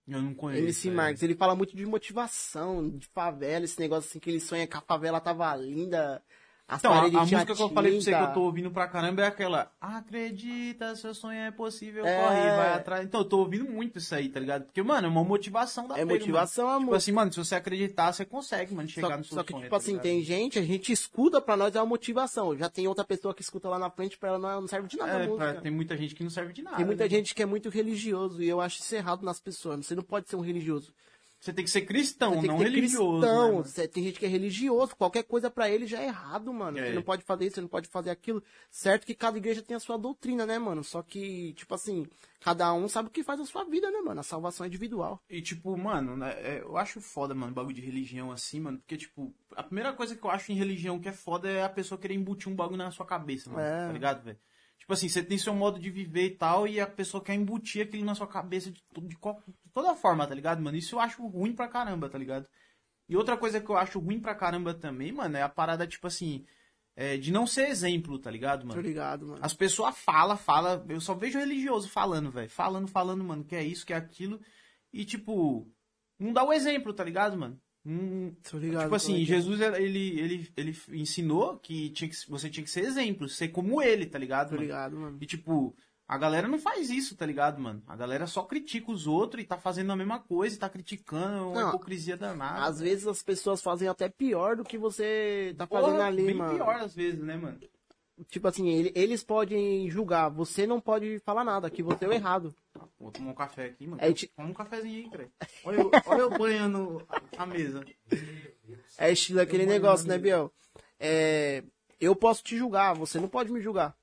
Eu 0.06 0.20
não 0.20 0.34
conheço. 0.34 0.62
MC 0.62 0.88
é. 0.88 0.92
Marx, 0.92 1.22
ele 1.22 1.34
fala 1.36 1.54
muito 1.54 1.74
de 1.76 1.86
motivação, 1.86 2.90
de 2.90 3.06
favela, 3.08 3.64
esse 3.64 3.78
negócio 3.78 4.08
assim 4.08 4.18
que 4.18 4.28
ele 4.28 4.40
sonha 4.40 4.66
que 4.66 4.76
a 4.76 4.80
favela 4.80 5.20
tava 5.20 5.54
linda, 5.56 6.22
as 6.66 6.78
Então, 6.80 6.92
a, 6.92 6.98
a 7.04 7.10
música 7.10 7.44
que 7.44 7.52
eu 7.62 7.68
falei 7.70 7.92
pra 7.92 8.00
você 8.00 8.10
que 8.14 8.22
eu 8.22 8.32
tô 8.32 8.40
ouvindo 8.42 8.70
pra 8.70 8.88
caramba 8.88 9.22
é 9.22 9.26
aquela 9.26 9.70
Acredita, 9.80 10.94
seu 10.96 11.14
sonho 11.14 11.38
é 11.40 11.50
possível, 11.50 12.06
É. 12.06 12.22
corre, 12.22 12.40
vai 12.56 12.72
atrás. 12.74 13.04
Então, 13.04 13.20
eu 13.20 13.24
tô 13.24 13.38
ouvindo 13.38 13.64
muito 13.70 13.98
isso 13.98 14.14
aí, 14.14 14.28
tá 14.28 14.40
ligado? 14.40 14.64
Porque, 14.64 14.82
mano, 14.82 15.06
é 15.06 15.10
uma 15.10 15.24
motivação 15.24 15.86
da 15.86 15.94
É 15.94 15.98
pega, 15.98 16.12
motivação, 16.14 16.64
mano. 16.64 16.76
amor. 16.76 16.84
Tipo 16.86 16.96
assim, 16.96 17.12
mano, 17.12 17.32
se 17.32 17.38
você 17.38 17.54
acreditar, 17.54 18.12
você 18.12 18.24
consegue, 18.24 18.74
mano, 18.74 18.88
chegar 18.88 19.08
Só, 19.10 19.16
no 19.18 19.24
seu 19.24 19.34
só 19.36 19.42
que, 19.42 19.52
sonho, 19.52 19.64
tipo 19.64 19.70
tá 19.70 19.76
assim, 19.76 19.98
tem 19.98 20.22
gente, 20.22 20.58
a 20.58 20.62
gente 20.62 20.92
escuta, 20.92 21.40
pra 21.40 21.56
nós 21.56 21.74
é 21.74 21.80
uma 21.80 21.86
motivação. 21.86 22.56
Já 22.56 22.68
tem 22.70 22.86
outra 22.88 23.04
pessoa 23.04 23.34
que 23.34 23.42
escuta 23.42 23.68
lá 23.68 23.78
na 23.78 23.90
frente, 23.90 24.16
pra 24.16 24.30
ela 24.30 24.38
não, 24.38 24.62
não 24.62 24.68
serve 24.68 24.88
de 24.88 24.96
nada 24.96 25.12
É, 25.12 25.26
música. 25.26 25.52
pra- 25.52 25.60
tem 25.60 25.70
muita 25.72 25.96
gente 25.96 26.14
que 26.14 26.22
não 26.22 26.30
serve 26.30 26.52
de 26.52 26.62
nada. 26.62 26.76
Tem 26.76 26.86
muita 26.86 27.04
né? 27.04 27.10
gente 27.10 27.34
que 27.34 27.42
é 27.42 27.46
muito 27.46 27.68
religioso 27.68 28.42
e 28.42 28.48
eu 28.48 28.60
acho 28.60 28.80
isso 28.80 28.94
errado 28.94 29.22
nas 29.22 29.40
pessoas. 29.40 29.84
Você 29.84 29.94
não 29.94 30.02
pode 30.02 30.28
ser 30.28 30.36
um 30.36 30.40
religioso. 30.40 30.94
Você 31.44 31.52
tem 31.52 31.62
que 31.62 31.70
ser 31.70 31.82
cristão, 31.82 32.40
não 32.40 32.56
religioso. 32.56 33.20
cristão. 33.20 33.82
né, 33.82 33.86
tem 33.86 34.02
gente 34.02 34.18
que 34.18 34.24
é 34.24 34.28
religioso. 34.28 34.96
Qualquer 34.96 35.24
coisa 35.24 35.50
pra 35.50 35.68
ele 35.68 35.86
já 35.86 36.00
é 36.00 36.06
errado, 36.06 36.50
mano. 36.54 36.78
É. 36.78 36.86
Você 36.86 36.94
não 36.94 37.02
pode 37.02 37.22
fazer 37.22 37.44
isso, 37.44 37.56
você 37.56 37.60
não 37.60 37.68
pode 37.68 37.86
fazer 37.86 38.08
aquilo. 38.08 38.42
Certo 38.70 39.04
que 39.04 39.14
cada 39.14 39.36
igreja 39.36 39.60
tem 39.60 39.76
a 39.76 39.80
sua 39.80 39.98
doutrina, 39.98 40.46
né, 40.46 40.58
mano? 40.58 40.82
Só 40.82 41.02
que, 41.02 41.52
tipo 41.52 41.74
assim, 41.74 42.06
cada 42.40 42.72
um 42.72 42.88
sabe 42.88 43.08
o 43.08 43.10
que 43.10 43.22
faz 43.22 43.38
a 43.40 43.44
sua 43.44 43.62
vida, 43.64 43.90
né, 43.90 43.98
mano? 43.98 44.20
A 44.20 44.22
salvação 44.22 44.64
é 44.64 44.68
individual. 44.68 45.22
E, 45.28 45.42
tipo, 45.42 45.76
mano, 45.76 46.16
né, 46.16 46.32
é, 46.38 46.62
eu 46.62 46.78
acho 46.78 46.98
foda, 46.98 47.34
mano, 47.34 47.52
bagulho 47.52 47.74
de 47.74 47.82
religião 47.82 48.32
assim, 48.32 48.60
mano. 48.60 48.78
Porque, 48.78 48.96
tipo, 48.96 49.30
a 49.54 49.62
primeira 49.62 49.92
coisa 49.92 50.16
que 50.16 50.24
eu 50.24 50.30
acho 50.30 50.50
em 50.50 50.54
religião 50.54 50.98
que 50.98 51.10
é 51.10 51.12
foda 51.12 51.46
é 51.46 51.62
a 51.62 51.68
pessoa 51.68 52.00
querer 52.00 52.14
embutir 52.14 52.50
um 52.50 52.56
bagulho 52.56 52.78
na 52.78 52.90
sua 52.90 53.04
cabeça, 53.04 53.50
mano. 53.50 53.62
É. 53.62 53.86
Tá 53.86 53.92
ligado, 53.92 54.24
velho? 54.24 54.38
Tipo 54.84 54.92
assim, 54.92 55.08
você 55.08 55.22
tem 55.22 55.38
seu 55.38 55.54
modo 55.54 55.80
de 55.80 55.88
viver 55.88 56.26
e 56.26 56.36
tal, 56.36 56.68
e 56.68 56.78
a 56.78 56.86
pessoa 56.86 57.24
quer 57.24 57.32
embutir 57.32 57.86
aquilo 57.86 58.04
na 58.04 58.14
sua 58.14 58.26
cabeça 58.26 58.70
de, 58.70 58.82
de, 58.92 59.08
de 59.08 59.72
toda 59.72 59.94
forma, 59.94 60.26
tá 60.26 60.34
ligado, 60.34 60.60
mano? 60.60 60.76
Isso 60.76 60.96
eu 60.96 61.00
acho 61.00 61.26
ruim 61.26 61.54
pra 61.54 61.66
caramba, 61.68 62.06
tá 62.06 62.18
ligado? 62.18 62.46
E 63.08 63.16
outra 63.16 63.34
coisa 63.34 63.62
que 63.62 63.70
eu 63.70 63.78
acho 63.78 63.98
ruim 63.98 64.20
pra 64.20 64.34
caramba 64.34 64.74
também, 64.74 65.10
mano, 65.10 65.38
é 65.38 65.42
a 65.42 65.48
parada, 65.48 65.86
tipo 65.86 66.06
assim, 66.06 66.44
é, 66.94 67.16
de 67.16 67.32
não 67.32 67.46
ser 67.46 67.68
exemplo, 67.68 68.18
tá 68.18 68.30
ligado, 68.30 68.60
Tô 68.60 68.66
mano? 68.66 68.82
ligado, 68.82 69.26
mano. 69.28 69.40
As 69.42 69.54
pessoas 69.54 69.96
falam, 69.96 70.36
falam. 70.36 70.84
Eu 70.86 71.00
só 71.00 71.14
vejo 71.14 71.38
religioso 71.38 71.88
falando, 71.88 72.30
velho. 72.30 72.50
Falando, 72.50 72.86
falando, 72.86 73.24
mano, 73.24 73.42
que 73.42 73.56
é 73.56 73.64
isso, 73.64 73.86
que 73.86 73.94
é 73.94 73.96
aquilo. 73.96 74.38
E, 74.92 75.02
tipo, 75.06 75.66
não 76.18 76.30
dá 76.30 76.44
o 76.44 76.52
exemplo, 76.52 76.92
tá 76.92 77.02
ligado, 77.02 77.38
mano? 77.38 77.58
Não- 77.84 78.34
Tô 78.50 78.56
ligado. 78.58 78.84
tipo 78.84 78.94
assim, 78.94 79.12
como 79.12 79.22
é. 79.22 79.26
Jesus, 79.26 79.60
ele, 79.60 80.18
ele, 80.18 80.48
ele 80.56 80.76
ensinou 80.92 81.58
que, 81.58 81.90
tinha 81.90 82.08
que 82.08 82.16
você 82.28 82.48
tinha 82.48 82.64
que 82.64 82.70
ser 82.70 82.80
exemplo, 82.84 83.28
ser 83.28 83.48
como 83.48 83.82
ele, 83.82 84.06
tá 84.06 84.18
ligado? 84.18 84.48
Tô 84.48 84.54
mano? 84.54 84.62
ligado, 84.62 84.96
mano. 84.96 85.18
E, 85.20 85.26
tipo, 85.26 85.74
A 86.06 86.18
galera 86.18 86.46
não 86.46 86.58
faz 86.58 86.90
isso, 86.90 87.16
tá 87.16 87.24
ligado, 87.24 87.58
mano? 87.60 87.82
A 87.86 87.96
galera 87.96 88.26
só 88.26 88.42
critica 88.42 88.90
os 88.92 89.06
outros 89.06 89.42
e 89.42 89.46
tá 89.46 89.56
fazendo 89.56 89.90
a 89.90 89.96
mesma 89.96 90.18
coisa 90.20 90.54
e 90.54 90.58
tá 90.58 90.68
criticando, 90.68 91.36
é 91.38 91.40
uma 91.40 91.60
Não, 91.62 91.68
hipocrisia 91.70 92.14
danada. 92.14 92.62
Às 92.66 92.78
vezes 92.78 93.06
as 93.06 93.22
pessoas 93.22 93.62
fazem 93.62 93.88
até 93.88 94.06
pior 94.10 94.54
do 94.56 94.64
que 94.64 94.76
você 94.76 95.54
tá 95.56 95.66
Porra, 95.66 95.80
fazendo 95.82 96.02
ali, 96.02 96.26
bem 96.26 96.34
mano. 96.34 96.54
pior 96.58 96.76
às 96.76 96.94
vezes, 96.94 97.20
né, 97.20 97.36
mano? 97.38 97.58
Tipo 98.28 98.46
assim, 98.46 98.68
ele- 98.68 98.92
eles 98.94 99.24
podem 99.24 99.90
julgar, 99.90 100.28
você 100.28 100.66
não 100.66 100.80
pode 100.80 101.18
falar 101.20 101.42
nada, 101.42 101.68
que 101.68 101.82
você 101.82 102.04
é 102.04 102.08
o 102.08 102.12
errado. 102.12 102.54
Vou 102.98 103.10
tomar 103.10 103.32
um 103.32 103.34
café 103.34 103.64
aqui, 103.66 103.86
mano. 103.88 104.00
É, 104.00 104.12
ti- 104.12 104.28
Toma 104.36 104.48
um 104.50 104.54
cafezinho 104.54 105.04
aí, 105.04 105.10
cara. 105.10 105.28
Olha, 105.64 105.80
eu- 105.80 105.90
olha 106.06 106.20
eu 106.20 106.30
banhando 106.30 107.04
a- 107.36 107.44
mesa. 107.46 107.84
É 108.98 109.10
estilo 109.10 109.40
aquele 109.40 109.66
negócio, 109.66 110.06
né, 110.06 110.16
Biel? 110.16 110.52
É, 110.98 111.64
eu 112.00 112.14
posso 112.14 112.42
te 112.44 112.56
julgar, 112.56 112.94
você 112.94 113.18
não 113.18 113.28
pode 113.28 113.50
me 113.50 113.60
julgar. 113.60 113.96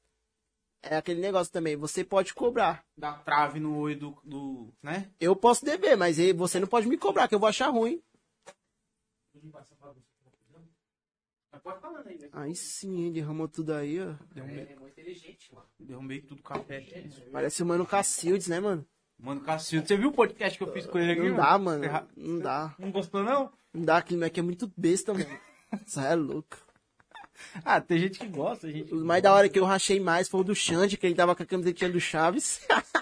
É 0.84 0.98
aquele 0.98 1.22
negócio 1.22 1.54
também, 1.54 1.78
você 1.78 2.04
pode 2.04 2.34
cobrar. 2.34 2.84
Dá 2.98 3.14
trave 3.14 3.60
no 3.62 3.78
olho 3.78 3.98
do, 3.98 4.18
do 4.26 4.74
né? 4.84 5.10
Eu 5.20 5.36
posso 5.38 5.64
dever, 5.64 5.96
mas 5.96 6.18
você 6.36 6.60
não 6.60 6.68
pode 6.68 6.88
me 6.88 6.98
cobrar, 6.98 7.28
que 7.30 7.36
eu 7.36 7.40
vou 7.40 7.48
achar 7.48 7.70
ruim. 7.70 8.02
Pode 11.64 11.80
falando 11.82 12.08
aí, 12.08 12.18
velho. 12.18 12.30
Aí 12.34 12.56
sim, 12.56 13.06
hein, 13.06 13.12
derramou 13.12 13.48
tudo 13.48 13.74
aí, 13.74 14.00
ó. 14.02 14.14
Derrubei, 14.34 14.68
É 14.70 14.76
muito 14.76 15.00
inteligente, 15.00 15.54
mano. 15.54 15.68
derrubei 15.80 16.22
tudo 16.22 16.42
café. 16.42 16.84
Parece 17.32 17.62
o 17.62 17.66
Mano 17.66 17.86
Cacildes, 17.86 18.48
né, 18.48 18.60
mano? 18.60 18.86
Mano, 19.20 19.42
Cacildo, 19.42 19.88
você 19.88 19.96
viu 19.98 20.10
o 20.10 20.14
podcast 20.14 20.58
que 20.58 20.64
eu 20.64 20.74
fiz 20.74 20.86
com 20.88 20.98
ele 20.98 21.12
aqui? 21.12 21.30
Não 21.30 21.36
dá, 21.38 21.58
mano. 21.60 21.84
Erra- 21.84 22.08
Não 22.18 22.40
dá. 22.40 22.76
Não 22.80 22.92
gostou, 22.92 23.24
não? 23.24 23.52
Não 23.74 23.86
dá, 23.86 23.98
aquele 23.98 24.18
moleque 24.18 24.40
é 24.40 24.44
muito 24.44 24.72
besta, 24.76 25.14
mano. 25.14 25.26
Isso 25.86 26.00
é 26.00 26.16
louco. 26.16 26.58
Ah, 27.66 27.80
tem 27.82 28.00
gente 28.00 28.20
que 28.20 28.28
gosta, 28.28 28.70
gente. 28.72 28.94
O 28.94 29.04
mais 29.06 29.22
da 29.22 29.34
hora 29.34 29.48
que 29.50 29.60
eu 29.60 29.66
rachei 29.66 30.00
mais 30.00 30.28
foi 30.30 30.42
o 30.42 30.44
do 30.44 30.56
Xande, 30.56 30.98
que 30.98 31.06
ele 31.06 31.16
tava 31.16 31.36
com 31.36 31.44
a 31.44 31.46
camisetinha 31.46 31.90
do 31.90 32.00
Chaves. 32.00 32.62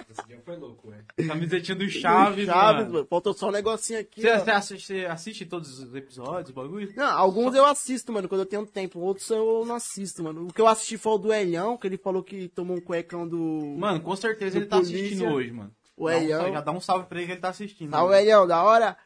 Esse 0.10 0.28
dia 0.28 0.42
foi 0.44 0.56
louco, 0.56 0.90
velho. 0.90 1.06
Camisetinha 1.28 1.76
do 1.76 1.88
Chaves, 1.90 2.46
do 2.48 2.52
Chaves, 2.52 2.82
mano. 2.84 2.94
mano. 2.94 3.08
Faltou 3.10 3.34
só 3.34 3.50
um 3.50 3.52
negocinho 3.52 4.00
aqui. 4.00 4.22
Você, 4.22 4.40
você 4.40 4.52
assiste, 4.52 4.86
você 4.88 5.06
assiste 5.06 5.46
todos 5.46 5.80
os 5.80 5.94
episódios, 5.94 6.50
o 6.50 6.54
bagulho? 6.54 6.92
Não, 6.96 7.06
alguns 7.18 7.54
eu 7.56 7.66
assisto, 7.66 8.12
mano, 8.12 8.28
quando 8.28 8.42
eu 8.42 8.46
tenho 8.48 8.66
tempo. 8.66 9.00
Outros 9.00 9.30
eu 9.30 9.64
não 9.66 9.76
assisto, 9.76 10.24
mano. 10.24 10.48
O 10.48 10.54
que 10.54 10.60
eu 10.62 10.68
assisti 10.68 10.98
foi 10.98 11.14
o 11.14 11.18
do 11.18 11.34
Elhão, 11.34 11.78
que 11.78 11.86
ele 11.88 11.98
falou 11.98 12.24
que 12.24 12.48
tomou 12.50 12.78
um 12.78 12.82
cuecão 12.82 13.28
do. 13.28 13.76
Mano, 13.78 14.02
com 14.02 14.16
certeza 14.16 14.58
ele 14.58 14.66
tá 14.66 14.78
polícia. 14.78 14.98
assistindo 14.98 15.26
hoje, 15.32 15.52
mano. 15.52 15.72
O 15.96 16.08
Dá 16.08 16.18
Elhão. 16.18 16.54
já 16.54 16.62
dá 16.62 16.72
um 16.72 16.80
salve 16.82 17.06
pra 17.08 17.18
ele 17.20 17.28
que 17.28 17.34
ele 17.34 17.42
tá 17.42 17.50
assistindo. 17.50 17.94
Ah, 17.94 18.04
o. 18.04 18.14
Elhão, 18.14 18.48
da 18.48 18.64
hora. 18.64 18.98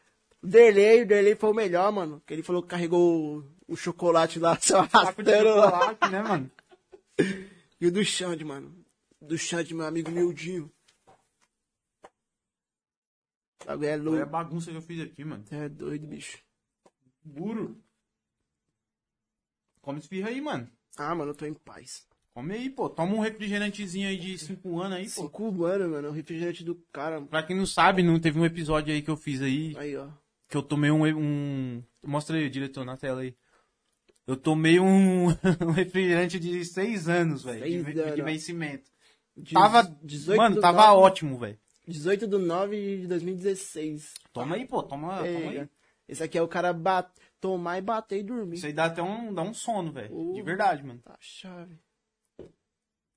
O 0.42 0.46
Derlei, 0.46 1.02
o 1.02 1.06
Derlei 1.06 1.34
foi 1.34 1.50
o 1.50 1.54
melhor, 1.54 1.90
mano. 1.90 2.22
Que 2.26 2.34
ele 2.34 2.42
falou 2.42 2.62
que 2.62 2.68
carregou 2.68 3.42
o, 3.68 3.76
chocolate 3.76 4.38
lá, 4.38 4.54
de 4.60 4.72
arrastando 4.74 5.54
lá. 5.54 5.70
chocolate, 5.70 6.10
né, 6.10 6.22
mano? 6.22 6.50
E 7.80 7.86
o 7.88 7.92
do 7.92 8.04
Xande, 8.04 8.44
mano. 8.44 8.74
Do 9.20 9.36
Xande, 9.36 9.74
meu 9.74 9.84
amigo 9.84 10.10
miudinho. 10.10 10.72
O 13.62 13.66
bagulho 13.66 13.86
é 13.88 13.92
Olha 13.92 14.00
a 14.00 14.04
louco. 14.04 14.26
bagunça 14.30 14.70
que 14.70 14.76
eu 14.76 14.82
fiz 14.82 15.00
aqui, 15.00 15.24
mano. 15.24 15.44
É 15.50 15.68
doido, 15.68 16.06
bicho. 16.06 16.38
Burro. 17.22 17.76
Come 19.82 19.98
esfirra 19.98 20.28
aí, 20.30 20.40
mano. 20.40 20.68
Ah, 20.96 21.14
mano, 21.14 21.30
eu 21.32 21.34
tô 21.34 21.44
em 21.46 21.54
paz. 21.54 22.06
Come 22.32 22.54
aí, 22.54 22.70
pô. 22.70 22.88
Toma 22.88 23.14
um 23.14 23.20
refrigerantezinho 23.20 24.08
aí 24.08 24.16
de 24.18 24.38
5 24.38 24.80
anos 24.80 24.98
aí, 24.98 25.04
pô. 25.10 25.22
Cinco 25.22 25.64
anos, 25.64 25.90
mano. 25.90 26.08
O 26.08 26.12
refrigerante 26.12 26.64
do 26.64 26.74
cara. 26.92 27.20
Pra 27.22 27.42
quem 27.42 27.56
não 27.56 27.66
sabe, 27.66 28.02
não 28.02 28.18
teve 28.18 28.38
um 28.38 28.44
episódio 28.46 28.92
aí 28.94 29.02
que 29.02 29.10
eu 29.10 29.16
fiz 29.16 29.40
aí, 29.42 29.76
Aí, 29.76 29.96
ó. 29.96 30.08
que 30.48 30.56
eu 30.56 30.62
tomei 30.62 30.90
um... 30.90 31.04
um... 31.06 31.82
Mostra 32.02 32.36
aí, 32.36 32.48
diretor, 32.50 32.84
na 32.84 32.96
tela 32.96 33.20
aí. 33.20 33.36
Eu 34.26 34.36
tomei 34.36 34.80
um, 34.80 35.26
um 35.60 35.70
refrigerante 35.70 36.38
de 36.40 36.64
6 36.64 37.08
anos, 37.08 37.42
velho. 37.44 37.84
De, 37.84 38.14
de 38.14 38.22
vencimento. 38.22 38.90
Dez- 39.36 39.52
Tava... 39.52 39.82
18 40.02 40.38
mano, 40.38 40.54
do 40.56 40.60
tava 40.60 40.86
9 40.88 41.00
ótimo, 41.02 41.38
velho. 41.38 41.58
18 41.86 42.26
de 42.26 42.38
9 42.38 43.00
de 43.02 43.06
2016. 43.06 44.14
Toma 44.32 44.56
aí, 44.56 44.66
pô. 44.66 44.82
Toma, 44.82 45.16
toma 45.18 45.26
Ei, 45.26 45.58
aí. 45.60 45.68
esse 46.08 46.22
aqui 46.22 46.38
é 46.38 46.42
o 46.42 46.48
cara 46.48 46.72
bat... 46.72 47.10
tomar 47.40 47.76
e 47.78 47.82
bater 47.82 48.20
e 48.20 48.22
dormir. 48.22 48.56
Isso 48.56 48.66
aí 48.66 48.72
dá 48.72 48.86
até 48.86 49.02
um, 49.02 49.34
dá 49.34 49.42
um 49.42 49.52
sono, 49.52 49.92
velho. 49.92 50.32
De 50.32 50.40
verdade, 50.42 50.82
mano. 50.82 51.00
Tá 51.04 51.16
chave. 51.20 51.76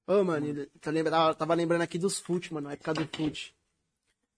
Ô, 0.06 0.24
mano, 0.24 0.66
tá 0.82 0.92
lembra... 0.92 1.34
tava- 1.36 1.54
lembrando 1.54 1.82
aqui 1.84 1.98
dos 1.98 2.20
fute, 2.20 2.54
mano. 2.54 2.68
A 2.68 2.74
época 2.74 2.94
do 2.94 3.08
fute. 3.08 3.56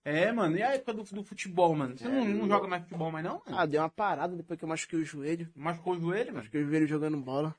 É, 0.10 0.32
mano. 0.32 0.58
E 0.58 0.63
a 0.63 0.74
época 0.74 0.94
do, 0.94 1.04
do 1.04 1.24
futebol, 1.24 1.75
mano? 1.75 1.98
Você 1.98 2.08
não, 2.08 2.25
não 2.25 2.48
joga 2.48 2.68
mais 2.68 2.84
futebol 2.84 3.12
mais, 3.12 3.24
não? 3.25 3.42
Mano? 3.46 3.60
Ah, 3.60 3.66
deu 3.66 3.82
uma 3.82 3.89
parada 3.89 4.36
depois 4.36 4.58
que 4.58 4.66
eu 4.66 4.70
machuquei 4.70 5.00
o 5.00 5.06
joelho. 5.06 5.50
Machucou 5.56 5.94
o 5.94 6.00
joelho, 6.00 6.28
mano? 6.28 6.38
Machuquei 6.39 6.63
o 6.63 6.68
joelho 6.68 6.88
jogando 6.88 7.18
bola. 7.18 7.56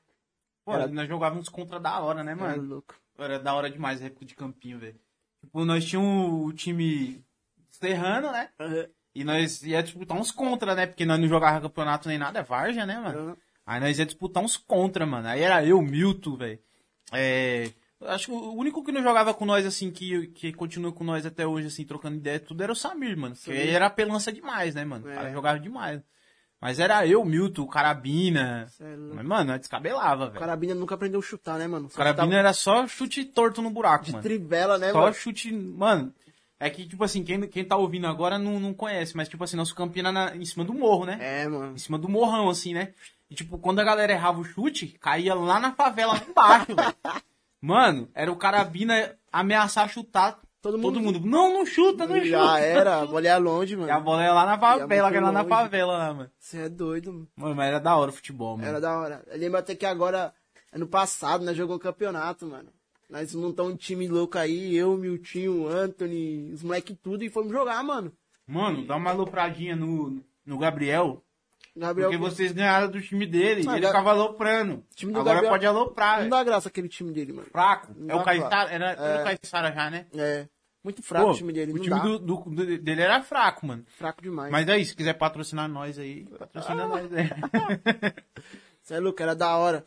Pô, 0.65 0.73
Era- 0.73 0.87
nós 0.87 1.07
jogávamos 1.07 1.49
contra 1.49 1.79
da 1.79 1.99
hora, 1.99 2.23
né, 2.23 2.33
Era 2.33 2.41
mano? 2.41 2.63
louco. 2.63 2.95
Era 3.17 3.39
da 3.39 3.53
hora 3.53 3.69
demais 3.69 4.01
a 4.01 4.05
época 4.05 4.25
de 4.25 4.35
campinho, 4.35 4.79
velho. 4.79 4.99
Tipo, 5.41 5.65
nós 5.65 5.85
tínhamos 5.85 6.45
o 6.49 6.53
time 6.53 7.23
serrano, 7.69 8.31
né? 8.31 8.49
Aham. 8.59 8.87
E 9.13 9.23
nós 9.23 9.61
ia 9.63 9.81
disputar 9.83 10.17
uns 10.17 10.31
contra, 10.31 10.73
né? 10.75 10.85
Porque 10.87 11.05
nós 11.05 11.19
não 11.19 11.27
jogávamos 11.27 11.63
campeonato 11.67 12.07
nem 12.07 12.17
nada, 12.17 12.39
é 12.39 12.43
Varja, 12.43 12.85
né, 12.85 12.99
mano? 12.99 13.19
Aham. 13.19 13.37
Aí 13.65 13.79
nós 13.79 13.97
ia 13.99 14.05
disputar 14.05 14.43
uns 14.43 14.57
contra, 14.57 15.05
mano. 15.05 15.27
Aí 15.27 15.41
era 15.41 15.65
eu, 15.65 15.81
Milton, 15.81 16.35
velho. 16.37 16.59
É. 17.11 17.71
Acho 18.07 18.27
que 18.27 18.31
o 18.31 18.53
único 18.55 18.83
que 18.83 18.91
não 18.91 19.03
jogava 19.03 19.33
com 19.33 19.45
nós, 19.45 19.65
assim, 19.65 19.91
que, 19.91 20.27
que 20.27 20.51
continua 20.53 20.91
com 20.91 21.03
nós 21.03 21.25
até 21.25 21.45
hoje, 21.45 21.67
assim, 21.67 21.85
trocando 21.85 22.17
ideia, 22.17 22.39
tudo 22.39 22.63
era 22.63 22.71
o 22.71 22.75
Samir, 22.75 23.17
mano. 23.17 23.35
Porque 23.35 23.51
Samir. 23.51 23.61
ele 23.61 23.71
era 23.71 23.89
pelança 23.89 24.31
demais, 24.31 24.73
né, 24.75 24.83
mano? 24.85 25.05
O 25.05 25.09
É. 25.09 25.15
cara 25.15 25.31
jogava 25.31 25.59
demais. 25.59 26.01
Mas 26.59 26.79
era 26.79 27.05
eu, 27.07 27.25
Milton, 27.25 27.65
Carabina. 27.67 28.67
É 28.79 28.95
louco. 28.95 29.15
Mas, 29.15 29.25
mano, 29.25 29.57
descabelava, 29.57 30.25
O 30.25 30.27
velho. 30.29 30.39
Carabina 30.39 30.75
nunca 30.75 30.95
aprendeu 30.95 31.19
a 31.19 31.23
chutar, 31.23 31.57
né, 31.57 31.67
mano? 31.67 31.87
O 31.87 31.89
Carabina 31.89 32.35
era 32.37 32.53
só 32.53 32.87
chute 32.87 33.25
torto 33.25 33.61
no 33.61 33.69
buraco, 33.71 34.05
de 34.05 34.11
mano. 34.11 34.21
trivela, 34.23 34.77
né, 34.77 34.91
Só 34.91 35.01
mano? 35.01 35.13
chute. 35.13 35.51
Mano, 35.51 36.13
é 36.59 36.69
que, 36.69 36.87
tipo 36.87 37.03
assim, 37.03 37.23
quem, 37.23 37.41
quem 37.47 37.65
tá 37.65 37.75
ouvindo 37.77 38.05
agora 38.05 38.37
não, 38.37 38.59
não 38.59 38.73
conhece, 38.75 39.17
mas, 39.17 39.27
tipo 39.27 39.43
assim, 39.43 39.57
nosso 39.57 39.73
campinho 39.73 40.03
era 40.07 40.11
na- 40.11 40.35
em 40.35 40.45
cima 40.45 40.63
do 40.63 40.73
morro, 40.73 41.05
né? 41.05 41.17
É, 41.19 41.47
mano. 41.47 41.73
Em 41.73 41.77
cima 41.79 41.97
do 41.97 42.07
morrão, 42.07 42.47
assim, 42.49 42.73
né? 42.75 42.93
E, 43.29 43.33
tipo, 43.33 43.57
quando 43.57 43.79
a 43.79 43.83
galera 43.83 44.13
errava 44.13 44.39
o 44.39 44.43
chute, 44.43 44.87
caía 45.01 45.33
lá 45.33 45.59
na 45.59 45.71
favela, 45.73 46.13
lá 46.13 46.21
embaixo, 46.27 46.75
velho. 46.75 46.95
Mano, 47.61 48.09
era 48.13 48.31
o 48.31 48.35
Carabina 48.35 49.15
ameaçar 49.31 49.89
chutar 49.89 50.39
Todo 50.61 50.79
todo 50.79 50.99
mundo- 51.01 51.19
mundo. 51.19 51.27
Não, 51.27 51.53
não 51.53 51.65
chuta, 51.65 52.05
não 52.05 52.23
Já 52.23 52.39
chuta. 52.53 52.59
era, 52.59 53.01
a 53.01 53.05
bola 53.05 53.25
ia 53.25 53.37
longe, 53.37 53.73
E 53.73 53.77
a 53.77 53.79
mano. 53.79 54.01
bola 54.03 54.23
ia 54.23 54.31
lá 54.33 54.45
na 54.45 54.59
favela, 54.59 55.09
que 55.09 55.17
era 55.17 55.25
lá 55.25 55.31
na 55.31 55.43
favela, 55.43 55.97
lá, 55.97 56.13
mano. 56.13 56.31
Você 56.37 56.57
é 56.59 56.69
doido, 56.69 57.11
mano. 57.13 57.27
Mano, 57.35 57.55
mas 57.55 57.67
era 57.67 57.79
da 57.79 57.95
hora 57.95 58.11
o 58.11 58.13
futebol, 58.13 58.57
mano. 58.57 58.67
Era 58.69 58.79
da 58.79 58.95
hora. 58.99 59.23
Eu 59.27 59.39
lembro 59.39 59.57
até 59.57 59.73
que 59.73 59.85
agora, 59.87 60.31
ano 60.71 60.85
passado, 60.87 61.43
nós 61.43 61.57
jogamos 61.57 61.81
campeonato, 61.81 62.45
mano. 62.45 62.69
Nós 63.09 63.33
montamos 63.33 63.73
um 63.73 63.75
time 63.75 64.07
louco 64.07 64.37
aí, 64.37 64.75
eu, 64.75 64.95
Miltinho, 64.97 65.67
Anthony, 65.67 66.51
os 66.53 66.61
moleque 66.63 66.93
tudo, 66.95 67.23
e 67.23 67.29
fomos 67.29 67.51
jogar, 67.51 67.83
mano. 67.83 68.11
Mano, 68.47 68.85
dá 68.85 68.95
uma 68.97 69.09
alopradinha 69.09 69.75
no, 69.75 70.23
no 70.45 70.57
Gabriel. 70.59 71.23
Gabriel, 71.75 72.09
Porque 72.09 72.21
vocês 72.23 72.51
ganharam 72.51 72.89
do 72.89 73.01
time 73.01 73.25
dele. 73.25 73.63
Ah, 73.67 73.71
ele 73.73 73.81
Ga- 73.81 73.87
ficava 73.87 74.09
aloprando. 74.11 74.83
time 74.95 75.13
do 75.13 75.19
Agora 75.19 75.35
Gabriel- 75.35 75.53
pode 75.53 75.65
aloprar. 75.65 76.21
não 76.21 76.29
dá 76.29 76.43
graça 76.43 76.67
aquele 76.67 76.89
time 76.89 77.11
dele, 77.13 77.31
mano. 77.31 77.47
Fraco. 77.49 77.93
Não 77.95 78.09
É 78.13 78.19
o 78.19 78.23
Caissara. 78.23 78.69
Era, 78.71 78.91
É. 78.91 79.21
o 79.21 79.23
Caissara 79.23 79.71
já, 79.71 79.89
né? 79.89 80.05
É, 80.13 80.47
muito 80.83 81.01
fraco 81.01 81.27
Pô, 81.27 81.31
o 81.31 81.35
time 81.35 81.53
dele, 81.53 81.71
O 81.71 81.79
time 81.79 81.99
do, 82.01 82.19
do- 82.19 82.37
do- 82.49 82.77
dele 82.77 83.01
era 83.01 83.21
fraco, 83.23 83.65
mano. 83.65 83.85
Fraco 83.97 84.21
demais. 84.21 84.51
Mas 84.51 84.67
aí, 84.67 84.83
se 84.83 84.93
quiser 84.95 85.13
patrocinar 85.13 85.69
nós 85.69 85.97
aí, 85.97 86.25
patrocina 86.37 86.87
nós 86.87 87.09
aí. 87.13 87.29
Você 88.81 88.95
é 88.95 88.99
louco, 88.99 89.21
era 89.21 89.35
da 89.35 89.55
hora. 89.55 89.85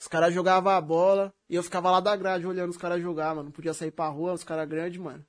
Os 0.00 0.08
caras 0.08 0.32
jogavam 0.32 0.72
a 0.72 0.80
bola 0.80 1.32
e 1.48 1.54
eu 1.54 1.62
ficava 1.62 1.90
lá 1.90 2.00
da 2.00 2.16
grade 2.16 2.46
olhando 2.46 2.70
os 2.70 2.76
caras 2.78 3.00
jogar, 3.02 3.28
mano. 3.34 3.44
Não 3.44 3.50
podia 3.52 3.74
sair 3.74 3.90
pra 3.90 4.08
rua, 4.08 4.32
os 4.32 4.42
caras 4.42 4.66
grandes, 4.68 4.98
mano. 4.98 5.24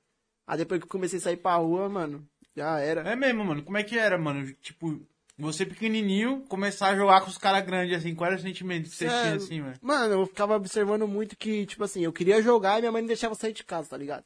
Aí 0.46 0.56
depois 0.58 0.80
que 0.80 0.86
eu 0.86 0.90
comecei 0.90 1.18
a 1.18 1.22
sair 1.22 1.36
pra 1.36 1.54
rua, 1.56 1.88
mano, 1.88 2.26
já 2.56 2.80
era. 2.80 3.02
É 3.02 3.14
mesmo, 3.14 3.44
mano. 3.44 3.62
Como 3.62 3.76
é 3.76 3.82
que 3.84 3.98
era, 3.98 4.16
mano? 4.18 4.50
Tipo, 4.62 4.98
você 5.42 5.66
pequenininho, 5.66 6.42
começar 6.48 6.88
a 6.88 6.96
jogar 6.96 7.20
com 7.22 7.28
os 7.30 7.38
caras 7.38 7.64
grandes, 7.64 7.96
assim. 7.96 8.14
Qual 8.14 8.28
era 8.30 8.36
o 8.38 8.42
sentimento 8.42 8.88
que 8.88 8.94
você 8.96 9.06
É, 9.06 9.22
tinha, 9.22 9.34
assim, 9.34 9.60
mano? 9.60 9.74
Mano, 9.82 10.14
eu 10.14 10.26
ficava 10.26 10.54
observando 10.56 11.06
muito 11.06 11.36
que, 11.36 11.66
tipo 11.66 11.82
assim, 11.84 12.02
eu 12.04 12.12
queria 12.12 12.40
jogar 12.42 12.78
e 12.78 12.82
minha 12.82 12.92
mãe 12.92 13.02
não 13.02 13.06
deixava 13.08 13.34
sair 13.34 13.52
de 13.52 13.64
casa, 13.64 13.88
tá 13.90 13.96
ligado? 13.96 14.24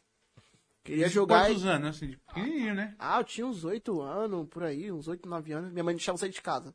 Queria 0.85 1.09
jogar 1.09 1.51
e... 1.51 1.55
Quantos 1.55 1.65
anos, 1.67 1.89
assim? 1.97 2.11
de 2.11 2.17
Pequenininho, 2.19 2.75
né? 2.75 2.95
Ah, 2.99 3.19
eu 3.19 3.25
tinha 3.25 3.47
uns 3.47 3.65
8 3.65 4.01
anos, 4.01 4.47
por 4.49 4.63
aí, 4.63 4.93
uns 4.93 5.09
8, 5.09 5.29
9 5.29 5.53
anos. 5.53 5.73
Minha 5.73 5.83
mãe 5.83 5.95
não 5.95 5.99
deixava 5.99 6.17
sair 6.19 6.31
de 6.31 6.41
casa. 6.41 6.73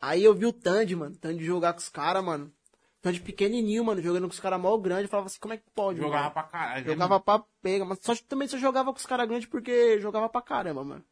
Aí 0.00 0.22
eu 0.24 0.34
vi 0.34 0.46
o 0.46 0.52
Tandy, 0.52 0.94
mano. 0.96 1.16
Tandy 1.16 1.44
jogar 1.44 1.72
com 1.72 1.78
os 1.78 1.88
caras, 1.88 2.24
mano. 2.24 2.52
Tandy 3.00 3.20
pequenininho, 3.20 3.84
mano, 3.84 4.02
jogando 4.02 4.24
com 4.26 4.32
os 4.32 4.40
caras 4.40 4.60
mal 4.60 4.76
grandes. 4.80 5.04
Eu 5.04 5.10
falava 5.10 5.26
assim, 5.28 5.38
como 5.38 5.54
é 5.54 5.58
que 5.58 5.64
pode, 5.74 6.00
Jogava 6.00 6.22
mano? 6.24 6.32
pra 6.34 6.42
caralho. 6.42 6.84
né, 6.86 6.92
Jogava 6.92 7.20
pra 7.20 7.44
pega, 7.62 7.84
mas 7.84 7.98
só, 8.02 8.14
também 8.28 8.48
só 8.48 8.58
jogava 8.58 8.92
com 8.92 8.98
os 8.98 9.06
caras 9.06 9.28
grandes 9.28 9.48
porque 9.48 10.00
jogava 10.00 10.28
pra 10.28 10.42
caramba, 10.42 10.82
mano. 10.84 11.04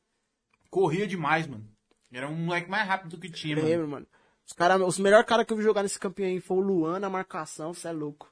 Corria 0.70 1.07
demais, 1.07 1.47
mano. 1.47 1.64
Era 2.14 2.29
um 2.29 2.35
moleque 2.37 2.70
mais 2.70 2.87
rápido 2.87 3.18
que 3.18 3.29
tinha, 3.31 3.57
mano. 3.57 3.68
Lembro, 3.68 3.88
mano. 3.88 4.07
Os, 4.46 4.53
cara, 4.53 4.77
os 4.85 4.98
melhores 4.98 5.27
caras 5.27 5.44
que 5.46 5.53
eu 5.53 5.57
vi 5.57 5.62
jogar 5.62 5.83
nesse 5.83 5.98
campeão 5.98 6.29
aí 6.29 6.40
foi 6.40 6.57
o 6.59 6.61
Luan 6.61 6.98
na 7.00 7.11
marcação, 7.11 7.72
você 7.74 7.88
é 7.88 7.92
louco. 7.92 8.29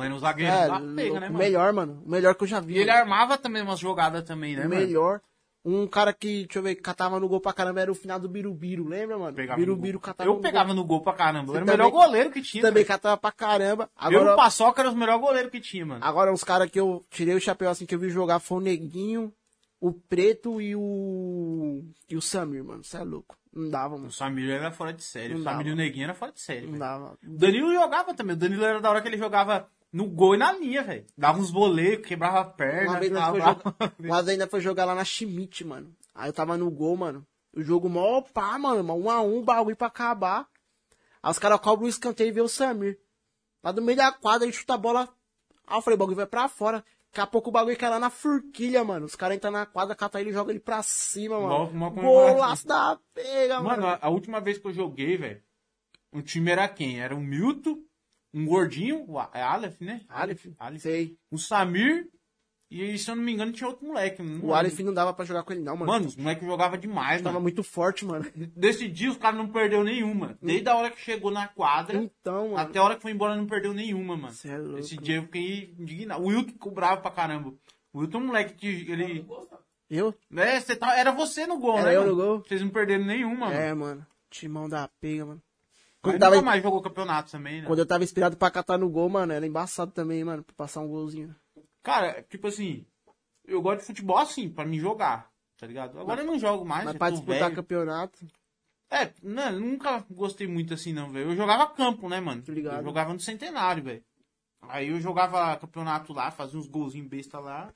Era 0.00 0.14
um 0.14 0.18
zagueiro 0.18 0.52
É, 0.52 0.68
da 0.68 0.78
pega, 0.80 1.20
né, 1.20 1.28
o 1.28 1.32
mano? 1.32 1.38
melhor, 1.38 1.72
mano. 1.72 2.02
O 2.04 2.10
melhor 2.10 2.34
que 2.34 2.44
eu 2.44 2.48
já 2.48 2.60
vi. 2.60 2.74
E 2.74 2.78
ele 2.78 2.90
mano. 2.90 3.00
armava 3.00 3.38
também 3.38 3.62
umas 3.62 3.78
jogadas 3.80 4.22
também, 4.24 4.54
né, 4.56 4.66
o 4.66 4.68
mano? 4.68 4.80
melhor. 4.80 5.20
Um 5.62 5.86
cara 5.86 6.12
que, 6.14 6.44
deixa 6.44 6.58
eu 6.58 6.62
ver, 6.62 6.74
catava 6.76 7.20
no 7.20 7.28
gol 7.28 7.38
pra 7.40 7.52
caramba 7.52 7.82
era 7.82 7.92
o 7.92 7.94
final 7.94 8.18
do 8.18 8.28
Birubiru, 8.30 8.86
lembra, 8.88 9.18
mano? 9.18 9.34
Pegava 9.36 9.58
no 9.60 9.66
Birubiru 9.66 10.00
catava 10.00 10.30
Eu 10.30 10.34
no 10.36 10.40
pegava 10.40 10.66
gol. 10.68 10.74
no 10.76 10.84
gol 10.84 11.02
pra 11.02 11.12
caramba. 11.12 11.48
Eu 11.48 11.52
Você 11.52 11.56
era 11.58 11.64
o 11.64 11.68
melhor 11.68 11.90
goleiro 11.90 12.30
que 12.30 12.40
tinha. 12.40 12.62
Também 12.62 12.82
velho. 12.82 12.86
catava 12.86 13.16
pra 13.18 13.30
caramba. 13.30 13.90
Eu 14.04 14.12
e 14.12 14.14
o 14.14 14.18
Agora, 14.20 14.36
Paçoca 14.36 14.80
era 14.80 14.88
os 14.88 14.94
melhores 14.96 15.20
goleiros 15.20 15.50
que 15.50 15.60
tinha, 15.60 15.84
mano. 15.84 16.02
agora 16.02 16.32
os 16.32 16.42
caras 16.42 16.70
que 16.70 16.80
eu 16.80 17.04
tirei 17.10 17.34
o 17.34 17.40
chapéu 17.40 17.68
assim 17.68 17.84
que 17.84 17.94
eu 17.94 17.98
vi 17.98 18.08
jogar 18.08 18.38
foi 18.40 18.56
o 18.56 18.60
Neguinho, 18.62 19.30
o 19.80 19.92
Preto 19.92 20.60
e 20.60 20.76
o. 20.76 21.82
E 22.08 22.16
o 22.16 22.20
Samir, 22.20 22.62
mano. 22.62 22.84
Você 22.84 22.98
é 22.98 23.02
louco. 23.02 23.36
Não 23.52 23.70
dava, 23.70 23.96
mano. 23.96 24.08
O 24.08 24.12
Samir 24.12 24.50
era 24.50 24.70
fora 24.70 24.92
de 24.92 25.02
série. 25.02 25.32
Não 25.32 25.40
o 25.40 25.42
Samir 25.42 25.58
dava. 25.58 25.68
e 25.70 25.72
o 25.72 25.76
Neguinho 25.76 26.04
era 26.04 26.14
fora 26.14 26.32
de 26.32 26.40
série. 26.40 26.66
Não 26.66 26.72
velho. 26.72 26.78
dava. 26.78 27.18
O 27.26 27.38
Danilo 27.38 27.72
jogava 27.72 28.14
também. 28.14 28.36
O 28.36 28.38
Danilo 28.38 28.64
era 28.64 28.80
da 28.80 28.90
hora 28.90 29.00
que 29.00 29.08
ele 29.08 29.16
jogava 29.16 29.68
no 29.90 30.06
gol 30.06 30.34
e 30.34 30.38
na 30.38 30.52
linha, 30.52 30.82
velho. 30.82 31.06
Dava 31.16 31.40
uns 31.40 31.50
voleios, 31.50 32.06
quebrava 32.06 32.40
a 32.40 32.44
perna. 32.44 32.90
Uma 32.90 33.00
vez, 33.00 33.12
tava... 33.12 33.30
foi 33.30 33.40
jogar, 33.40 33.94
uma 33.98 34.22
vez 34.22 34.28
ainda 34.28 34.46
foi 34.46 34.60
jogar 34.60 34.84
lá 34.84 34.94
na 34.94 35.04
Schmidt, 35.04 35.64
mano. 35.64 35.94
Aí 36.14 36.28
eu 36.28 36.32
tava 36.32 36.56
no 36.58 36.70
gol, 36.70 36.96
mano. 36.96 37.26
O 37.52 37.62
jogo 37.62 37.88
mó 37.88 38.20
pá, 38.20 38.58
mano. 38.58 38.94
Um 38.94 39.10
a 39.10 39.22
um, 39.22 39.42
bagulho 39.42 39.76
pra 39.76 39.88
acabar. 39.88 40.46
Aí 41.22 41.30
os 41.30 41.38
caras 41.38 41.58
cobram 41.60 41.86
um 41.86 41.88
escanteio 41.88 42.28
e 42.28 42.32
vê 42.32 42.40
o 42.40 42.48
Samir. 42.48 42.98
Lá 43.62 43.72
do 43.72 43.82
meio 43.82 43.96
da 43.96 44.12
quadra, 44.12 44.46
ele 44.46 44.52
chuta 44.52 44.74
a 44.74 44.78
bola. 44.78 45.08
Aí 45.66 45.76
eu 45.76 45.82
falei, 45.82 45.96
o 45.96 45.98
bagulho 45.98 46.16
vai 46.16 46.26
pra 46.26 46.48
fora. 46.48 46.84
Daqui 47.12 47.20
a 47.22 47.26
pouco 47.26 47.48
o 47.48 47.52
bagulho 47.52 47.76
cai 47.76 47.90
lá 47.90 47.98
na 47.98 48.08
forquilha, 48.08 48.84
mano. 48.84 49.04
Os 49.06 49.16
caras 49.16 49.36
entram 49.36 49.50
na 49.50 49.66
quadra, 49.66 49.96
catam 49.96 50.20
ele 50.20 50.30
e 50.30 50.32
jogam 50.32 50.50
ele 50.50 50.60
pra 50.60 50.80
cima, 50.82 51.40
mano. 51.40 51.74
mó. 51.74 51.90
Golaço 51.90 52.66
da 52.68 52.98
pega, 53.12 53.56
Mano, 53.60 53.82
mano. 53.82 53.86
a, 54.00 54.06
a 54.06 54.08
última 54.08 54.40
vez 54.40 54.58
que 54.58 54.66
eu 54.68 54.72
joguei, 54.72 55.16
velho, 55.16 55.42
o 56.12 56.22
time 56.22 56.52
era 56.52 56.68
quem? 56.68 57.00
Era 57.00 57.16
o 57.16 57.20
Milton, 57.20 57.82
um 58.32 58.44
gordinho, 58.46 59.04
o 59.10 59.18
A- 59.18 59.28
é 59.34 59.42
Aleph, 59.42 59.80
né? 59.80 60.02
Aleph, 60.08 60.46
Aleph. 60.56 60.82
sei. 60.82 61.18
O 61.32 61.36
Samir, 61.36 62.08
e 62.70 62.96
se 62.98 63.10
eu 63.10 63.16
não 63.16 63.22
me 63.22 63.32
engano 63.32 63.52
tinha 63.52 63.68
outro 63.68 63.84
moleque. 63.86 64.22
não 64.22 64.48
O. 64.48 64.54
Aleph 64.54 64.78
não 64.80 64.94
dava 64.94 65.12
pra 65.12 65.24
jogar 65.24 65.42
com 65.42 65.52
ele, 65.52 65.62
não, 65.62 65.76
mano. 65.76 65.90
Mano, 65.90 66.06
os 66.06 66.16
moleques 66.16 66.46
jogavam 66.46 66.78
demais, 66.78 67.20
Tava 67.20 67.32
mano. 67.34 67.42
muito 67.42 67.62
forte, 67.62 68.04
mano. 68.04 68.24
Desse 68.56 68.86
dia 68.88 69.10
os 69.10 69.16
caras 69.16 69.38
não 69.38 69.48
perdeu 69.48 69.82
nenhuma. 69.82 70.38
Desde 70.40 70.68
a 70.68 70.76
hora 70.76 70.90
que 70.90 71.00
chegou 71.00 71.30
na 71.30 71.48
quadra, 71.48 71.96
Então, 71.98 72.50
mano. 72.50 72.56
até 72.58 72.78
a 72.78 72.84
hora 72.84 72.96
que 72.96 73.02
foi 73.02 73.10
embora 73.12 73.34
não 73.36 73.46
perdeu 73.46 73.74
nenhuma, 73.74 74.16
mano. 74.16 74.32
Cê 74.34 74.48
é 74.50 74.58
louco. 74.58 74.78
Esse 74.78 74.96
dia 74.96 75.16
eu 75.16 75.22
fiquei 75.24 75.74
indignado. 75.78 76.22
O 76.22 76.26
Wilton 76.28 76.52
ficou 76.52 76.72
bravo 76.72 77.02
pra 77.02 77.10
caramba. 77.10 77.52
O 77.92 77.98
Wilton 78.00 78.18
é 78.18 78.20
um 78.20 78.26
moleque 78.26 78.54
que 78.54 78.90
ele... 78.92 79.26
Eu? 79.90 80.14
É, 80.36 80.60
você 80.60 80.76
tá... 80.76 80.96
era 80.96 81.10
você 81.10 81.48
no 81.48 81.58
gol, 81.58 81.76
Era 81.78 81.88
né? 81.88 81.96
eu 81.96 82.00
mano? 82.02 82.12
no 82.12 82.16
gol. 82.22 82.38
Vocês 82.46 82.60
não 82.62 82.68
perderam 82.68 83.04
nenhuma, 83.04 83.46
mano. 83.46 83.52
É, 83.58 83.74
mano. 83.74 84.06
Timão 84.30 84.68
da 84.68 84.88
pega, 85.00 85.26
mano. 85.26 85.42
Mas 86.02 86.12
Quando 86.12 86.20
tava, 86.20 86.36
nunca 86.36 86.46
mais 86.46 86.62
jogou 86.62 86.80
campeonato 86.80 87.32
também, 87.32 87.60
né? 87.60 87.66
quando 87.66 87.80
eu 87.80 87.86
tava 87.86 88.04
inspirado 88.04 88.36
pra 88.36 88.50
catar 88.50 88.78
no 88.78 88.88
gol, 88.88 89.08
mano, 89.10 89.32
era 89.32 89.44
embaçado 89.46 89.90
também, 89.90 90.22
mano, 90.24 90.42
pra 90.44 90.54
passar 90.56 90.80
um 90.80 90.88
golzinho. 90.88 91.34
Cara, 91.82 92.22
tipo 92.28 92.46
assim, 92.46 92.86
eu 93.44 93.62
gosto 93.62 93.80
de 93.80 93.86
futebol 93.86 94.18
assim, 94.18 94.48
pra 94.48 94.64
me 94.64 94.78
jogar, 94.78 95.30
tá 95.56 95.66
ligado? 95.66 95.98
Agora 95.98 96.22
eu 96.22 96.26
não 96.26 96.38
jogo 96.38 96.64
mais, 96.64 96.84
Mas 96.84 96.96
pra 96.96 97.10
disputar 97.10 97.38
velho. 97.40 97.56
campeonato, 97.56 98.26
É, 98.90 99.12
não, 99.22 99.50
eu 99.52 99.60
nunca 99.60 100.04
gostei 100.10 100.46
muito 100.46 100.74
assim 100.74 100.92
não, 100.92 101.10
velho. 101.10 101.30
Eu 101.30 101.36
jogava 101.36 101.66
campo, 101.68 102.08
né, 102.08 102.20
mano? 102.20 102.42
Tô 102.42 102.52
ligado. 102.52 102.78
Eu 102.78 102.84
jogava 102.84 103.12
no 103.12 103.20
Centenário, 103.20 103.84
velho. 103.84 104.04
Aí 104.62 104.88
eu 104.88 105.00
jogava 105.00 105.56
campeonato 105.56 106.12
lá, 106.12 106.30
fazia 106.30 106.58
uns 106.58 106.66
golzinhos 106.66 107.08
besta 107.08 107.38
lá. 107.38 107.72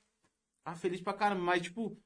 Tava 0.64 0.77
feliz 0.77 1.01
pra 1.01 1.12
caramba, 1.12 1.43
mas 1.43 1.62
tipo, 1.62 1.97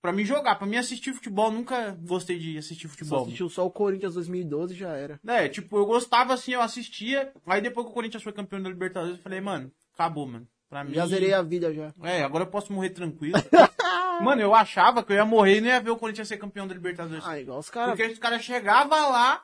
pra 0.00 0.12
me 0.12 0.24
jogar, 0.24 0.56
pra 0.56 0.66
mim 0.66 0.76
assistir 0.76 1.12
futebol, 1.12 1.50
nunca 1.50 1.92
gostei 2.02 2.38
de 2.38 2.58
assistir 2.58 2.86
só 2.86 2.92
futebol. 2.92 3.22
assistiu 3.22 3.48
só 3.48 3.66
o 3.66 3.70
Corinthians 3.70 4.14
2012 4.14 4.74
já 4.74 4.96
era. 4.96 5.20
É, 5.26 5.48
tipo, 5.48 5.76
eu 5.76 5.86
gostava 5.86 6.34
assim, 6.34 6.52
eu 6.52 6.60
assistia. 6.60 7.32
Aí 7.46 7.60
depois 7.60 7.86
que 7.86 7.92
o 7.92 7.94
Corinthians 7.94 8.22
foi 8.22 8.32
campeão 8.32 8.62
da 8.62 8.68
Libertadores, 8.68 9.16
eu 9.16 9.22
falei, 9.22 9.40
mano, 9.40 9.72
acabou, 9.94 10.26
mano. 10.26 10.46
Pra 10.70 10.84
mim. 10.84 10.94
Já 10.94 11.04
zerei 11.06 11.34
a 11.34 11.42
vida 11.42 11.74
já. 11.74 11.92
É, 12.04 12.22
agora 12.22 12.44
eu 12.44 12.48
posso 12.48 12.72
morrer 12.72 12.90
tranquilo. 12.90 13.34
Mano, 14.22 14.40
eu 14.40 14.54
achava 14.54 15.02
que 15.02 15.12
eu 15.12 15.16
ia 15.16 15.24
morrer 15.24 15.56
e 15.58 15.60
não 15.60 15.68
ia 15.68 15.80
ver 15.80 15.90
o 15.90 15.96
Corinthians 15.96 16.28
ser 16.28 16.36
campeão 16.38 16.66
da 16.66 16.74
Libertadores. 16.74 17.24
Ah, 17.26 17.40
igual 17.40 17.58
os 17.58 17.68
caras. 17.70 17.96
Porque 17.96 18.12
os 18.12 18.18
caras 18.18 18.42
chegavam 18.42 19.10
lá, 19.10 19.42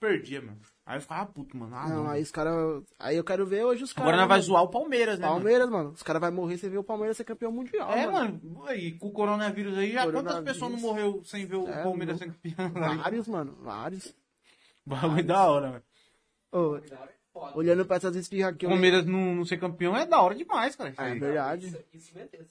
perdia, 0.00 0.40
mano. 0.40 0.58
Aí 0.86 0.96
eu 0.96 1.00
ficava 1.02 1.26
puto, 1.26 1.54
mano. 1.56 1.74
Ah, 1.76 1.86
Não, 1.88 2.04
não. 2.04 2.10
aí 2.10 2.22
os 2.22 2.30
caras. 2.30 2.82
Aí 2.98 3.16
eu 3.16 3.24
quero 3.24 3.44
ver 3.44 3.64
hoje 3.64 3.82
os 3.84 3.92
caras. 3.92 4.08
Agora 4.08 4.16
nós 4.22 4.28
vai 4.28 4.38
mano? 4.38 4.46
zoar 4.46 4.62
o 4.62 4.68
Palmeiras, 4.70 5.18
né? 5.18 5.26
mano? 5.26 5.38
Palmeiras, 5.40 5.68
mano. 5.68 5.90
Os 5.90 6.02
caras 6.02 6.22
vão 6.22 6.32
morrer 6.32 6.56
você 6.56 6.68
vê 6.70 6.78
o 6.78 6.84
Palmeiras 6.84 7.16
ser 7.16 7.24
campeão 7.24 7.52
mundial. 7.52 7.90
É, 7.90 8.06
mano. 8.06 8.40
E 8.74 8.92
com 8.92 9.08
o 9.08 9.12
coronavírus 9.12 9.76
aí, 9.76 9.92
já 9.92 10.04
quantas 10.04 10.22
Coronavírus. 10.22 10.52
pessoas 10.54 10.72
não 10.72 10.78
morreu 10.80 11.22
sem 11.24 11.44
ver 11.44 11.56
o 11.56 11.68
É, 11.68 11.82
Palmeiras 11.82 12.16
ser 12.18 12.26
campeão? 12.32 12.70
Vários, 12.70 13.28
mano. 13.28 13.58
Vários. 13.60 14.14
Bagulho 14.86 15.24
da 15.26 15.46
hora, 15.46 15.70
velho. 15.72 15.84
Ô, 16.52 16.80
olhando 17.54 17.84
pra 17.84 17.96
essas 17.96 18.14
espirras 18.16 18.52
aqui. 18.54 18.64
O 18.64 18.68
eu 18.68 18.70
Palmeiras 18.70 19.04
não, 19.06 19.34
não 19.34 19.44
ser 19.44 19.58
campeão 19.58 19.96
é 19.96 20.06
da 20.06 20.20
hora 20.20 20.34
demais, 20.34 20.74
cara. 20.76 20.92
É 20.96 21.02
aí. 21.02 21.18
verdade. 21.18 21.70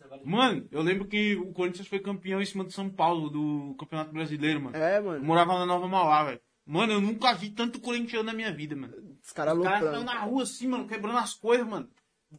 Vai 0.10 0.20
Mano, 0.24 0.68
eu 0.72 0.82
lembro 0.82 1.06
que 1.06 1.36
o 1.36 1.52
Corinthians 1.54 1.88
foi 1.88 2.00
campeão 2.00 2.42
em 2.42 2.46
cima 2.46 2.64
do 2.64 2.72
São 2.72 2.90
Paulo, 2.90 3.30
do 3.30 3.76
Campeonato 3.80 4.12
Brasileiro, 4.12 4.62
mano. 4.62 4.76
É, 4.78 4.98
Eu 4.98 5.04
mano. 5.04 5.24
morava 5.26 5.54
na 5.60 5.66
Nova 5.66 5.88
Mauá, 5.88 6.24
velho. 6.26 6.42
Mano, 6.66 6.94
eu 6.94 7.02
nunca 7.02 7.34
vi 7.34 7.50
tanto 7.50 7.80
corintiano 7.80 8.26
na 8.26 8.34
minha 8.34 8.52
vida, 8.52 8.76
mano. 8.76 8.94
Os 9.24 9.32
caras 9.32 9.58
Os 9.58 9.64
caras 9.64 9.82
loucão. 9.82 10.02
estão 10.02 10.04
na 10.04 10.20
rua 10.22 10.44
assim, 10.44 10.68
mano, 10.68 10.88
quebrando 10.88 11.18
as 11.18 11.34
coisas, 11.34 11.66
mano. 11.66 11.88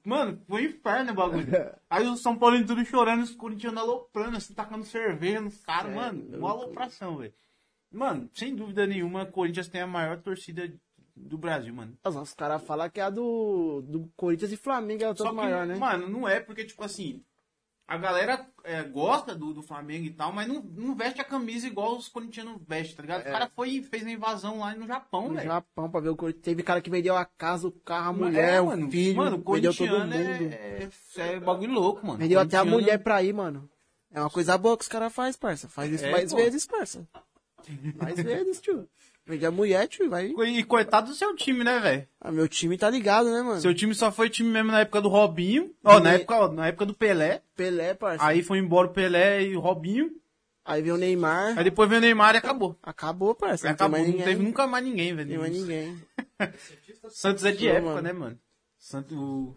Mano, 0.04 0.38
foi 0.46 0.62
um 0.62 0.70
inferno 0.70 1.12
o 1.12 1.14
bagulho. 1.14 1.46
Aí 1.88 2.06
os 2.06 2.20
São 2.20 2.36
Paulo 2.36 2.62
tudo 2.66 2.84
chorando, 2.84 3.22
os 3.22 3.34
corintianos 3.34 3.80
aloprando, 3.80 4.36
assim, 4.36 4.52
tacando 4.52 4.84
cerveja 4.84 5.40
nos 5.40 5.62
caras, 5.64 5.92
É, 5.92 5.94
mano. 5.94 6.22
Uma 6.36 6.48
louco. 6.52 6.64
alopração, 6.64 7.16
velho. 7.16 7.32
Mano, 7.90 8.28
sem 8.34 8.54
dúvida 8.54 8.86
nenhuma, 8.86 9.22
o 9.22 9.32
Corinthians 9.32 9.68
tem 9.68 9.80
a 9.80 9.86
maior 9.86 10.18
torcida 10.18 10.70
do 11.18 11.36
Brasil, 11.38 11.72
mano. 11.74 11.96
Nossa, 12.04 12.20
os 12.20 12.34
caras 12.34 12.62
falam 12.62 12.88
que 12.90 13.00
é 13.00 13.04
a 13.04 13.10
do, 13.10 13.82
do 13.86 14.10
Corinthians 14.16 14.52
e 14.52 14.56
Flamengo 14.56 15.04
é 15.04 15.10
o 15.10 15.14
tanto 15.14 15.34
maior, 15.34 15.66
né? 15.66 15.74
mano, 15.76 16.08
não 16.08 16.28
é 16.28 16.40
porque, 16.40 16.64
tipo 16.64 16.82
assim, 16.84 17.22
a 17.86 17.96
galera 17.96 18.46
é, 18.64 18.82
gosta 18.82 19.34
do, 19.34 19.54
do 19.54 19.62
Flamengo 19.62 20.04
e 20.06 20.10
tal, 20.10 20.30
mas 20.32 20.46
não, 20.46 20.60
não 20.62 20.94
veste 20.94 21.20
a 21.20 21.24
camisa 21.24 21.66
igual 21.66 21.96
os 21.96 22.06
corintianos 22.08 22.60
vestem, 22.68 22.96
tá 22.96 23.02
ligado? 23.02 23.20
O 23.22 23.24
cara 23.24 23.50
foi 23.54 23.80
fez 23.82 24.06
a 24.06 24.10
invasão 24.10 24.58
lá 24.60 24.74
no 24.74 24.86
Japão, 24.86 25.24
É. 25.24 25.28
No 25.28 25.34
velho. 25.36 25.46
Japão, 25.48 25.90
pra 25.90 26.00
ver 26.00 26.10
o 26.10 26.16
Corinthians. 26.16 26.44
Teve 26.44 26.62
cara 26.62 26.80
que 26.82 26.90
vendeu 26.90 27.16
a 27.16 27.24
casa, 27.24 27.66
o 27.66 27.72
carro, 27.72 28.10
a 28.10 28.12
mulher, 28.12 28.54
é, 28.54 28.60
o 28.60 28.66
mano, 28.66 28.90
filho. 28.90 29.16
Mano, 29.16 29.42
o 29.44 29.52
vendeu 29.54 29.74
todo 29.74 29.88
corintiano 29.88 30.04
mundo. 30.04 30.52
é, 30.54 30.88
é, 31.16 31.32
é 31.34 31.40
bagulho 31.40 31.72
louco, 31.72 32.06
mano. 32.06 32.18
Vendeu 32.18 32.38
até 32.40 32.56
a 32.58 32.64
mulher 32.64 32.98
pra 33.02 33.22
ir, 33.22 33.32
mano. 33.32 33.68
É 34.12 34.20
uma 34.20 34.30
coisa 34.30 34.56
boa 34.58 34.76
que 34.76 34.82
os 34.82 34.88
caras 34.88 35.12
fazem, 35.12 35.38
parça. 35.40 35.68
Faz 35.68 35.90
isso 35.92 36.04
É, 36.04 36.10
mais 36.10 36.30
pô. 36.30 36.36
vezes, 36.36 36.66
parça. 36.66 37.06
Mais 37.96 38.16
vezes, 38.16 38.60
tio. 38.60 38.88
Vende 39.28 39.44
a 39.44 39.50
mulher, 39.50 39.86
tio, 39.86 40.08
vai. 40.08 40.26
E 40.28 40.64
coitado 40.64 41.08
do 41.08 41.14
seu 41.14 41.36
time, 41.36 41.62
né, 41.62 41.78
velho? 41.80 42.08
Ah, 42.18 42.32
meu 42.32 42.48
time 42.48 42.78
tá 42.78 42.88
ligado, 42.88 43.30
né, 43.30 43.42
mano? 43.42 43.60
Seu 43.60 43.74
time 43.74 43.94
só 43.94 44.10
foi 44.10 44.30
time 44.30 44.48
mesmo 44.48 44.72
na 44.72 44.80
época 44.80 45.02
do 45.02 45.08
Robinho. 45.10 45.70
Ó, 45.84 46.00
na 46.00 46.12
E- 46.12 46.16
época, 46.16 46.34
ó, 46.36 46.48
na 46.50 46.66
época 46.68 46.86
do 46.86 46.94
Pelé. 46.94 47.42
Pelé, 47.54 47.92
parça. 47.92 48.24
Aí 48.24 48.42
foi 48.42 48.58
embora 48.58 48.88
o 48.88 48.92
Pelé 48.92 49.42
e 49.42 49.54
o 49.54 49.60
Robinho. 49.60 50.10
Aí 50.64 50.80
veio 50.80 50.94
o 50.94 50.98
Neymar. 50.98 51.58
Aí 51.58 51.64
depois 51.64 51.88
veio 51.90 51.98
o 51.98 52.02
Neymar 52.02 52.34
e 52.34 52.38
acabou. 52.38 52.78
Acabou, 52.82 53.36
Não 53.40 53.56
tem 53.56 53.70
acabou. 53.70 53.98
Não 53.98 54.12
teve 54.12 54.42
nunca 54.42 54.66
mais 54.66 54.82
ninguém, 54.84 55.14
velho. 55.14 55.30
Não 55.30 55.40
mais 55.40 55.52
ninguém. 55.52 55.98
Santos 57.10 57.44
é 57.44 57.52
de 57.52 57.68
época, 57.68 57.84
mano. 57.96 58.02
né, 58.02 58.12
mano? 58.12 58.38
Santos, 58.78 59.16
o 59.16 59.54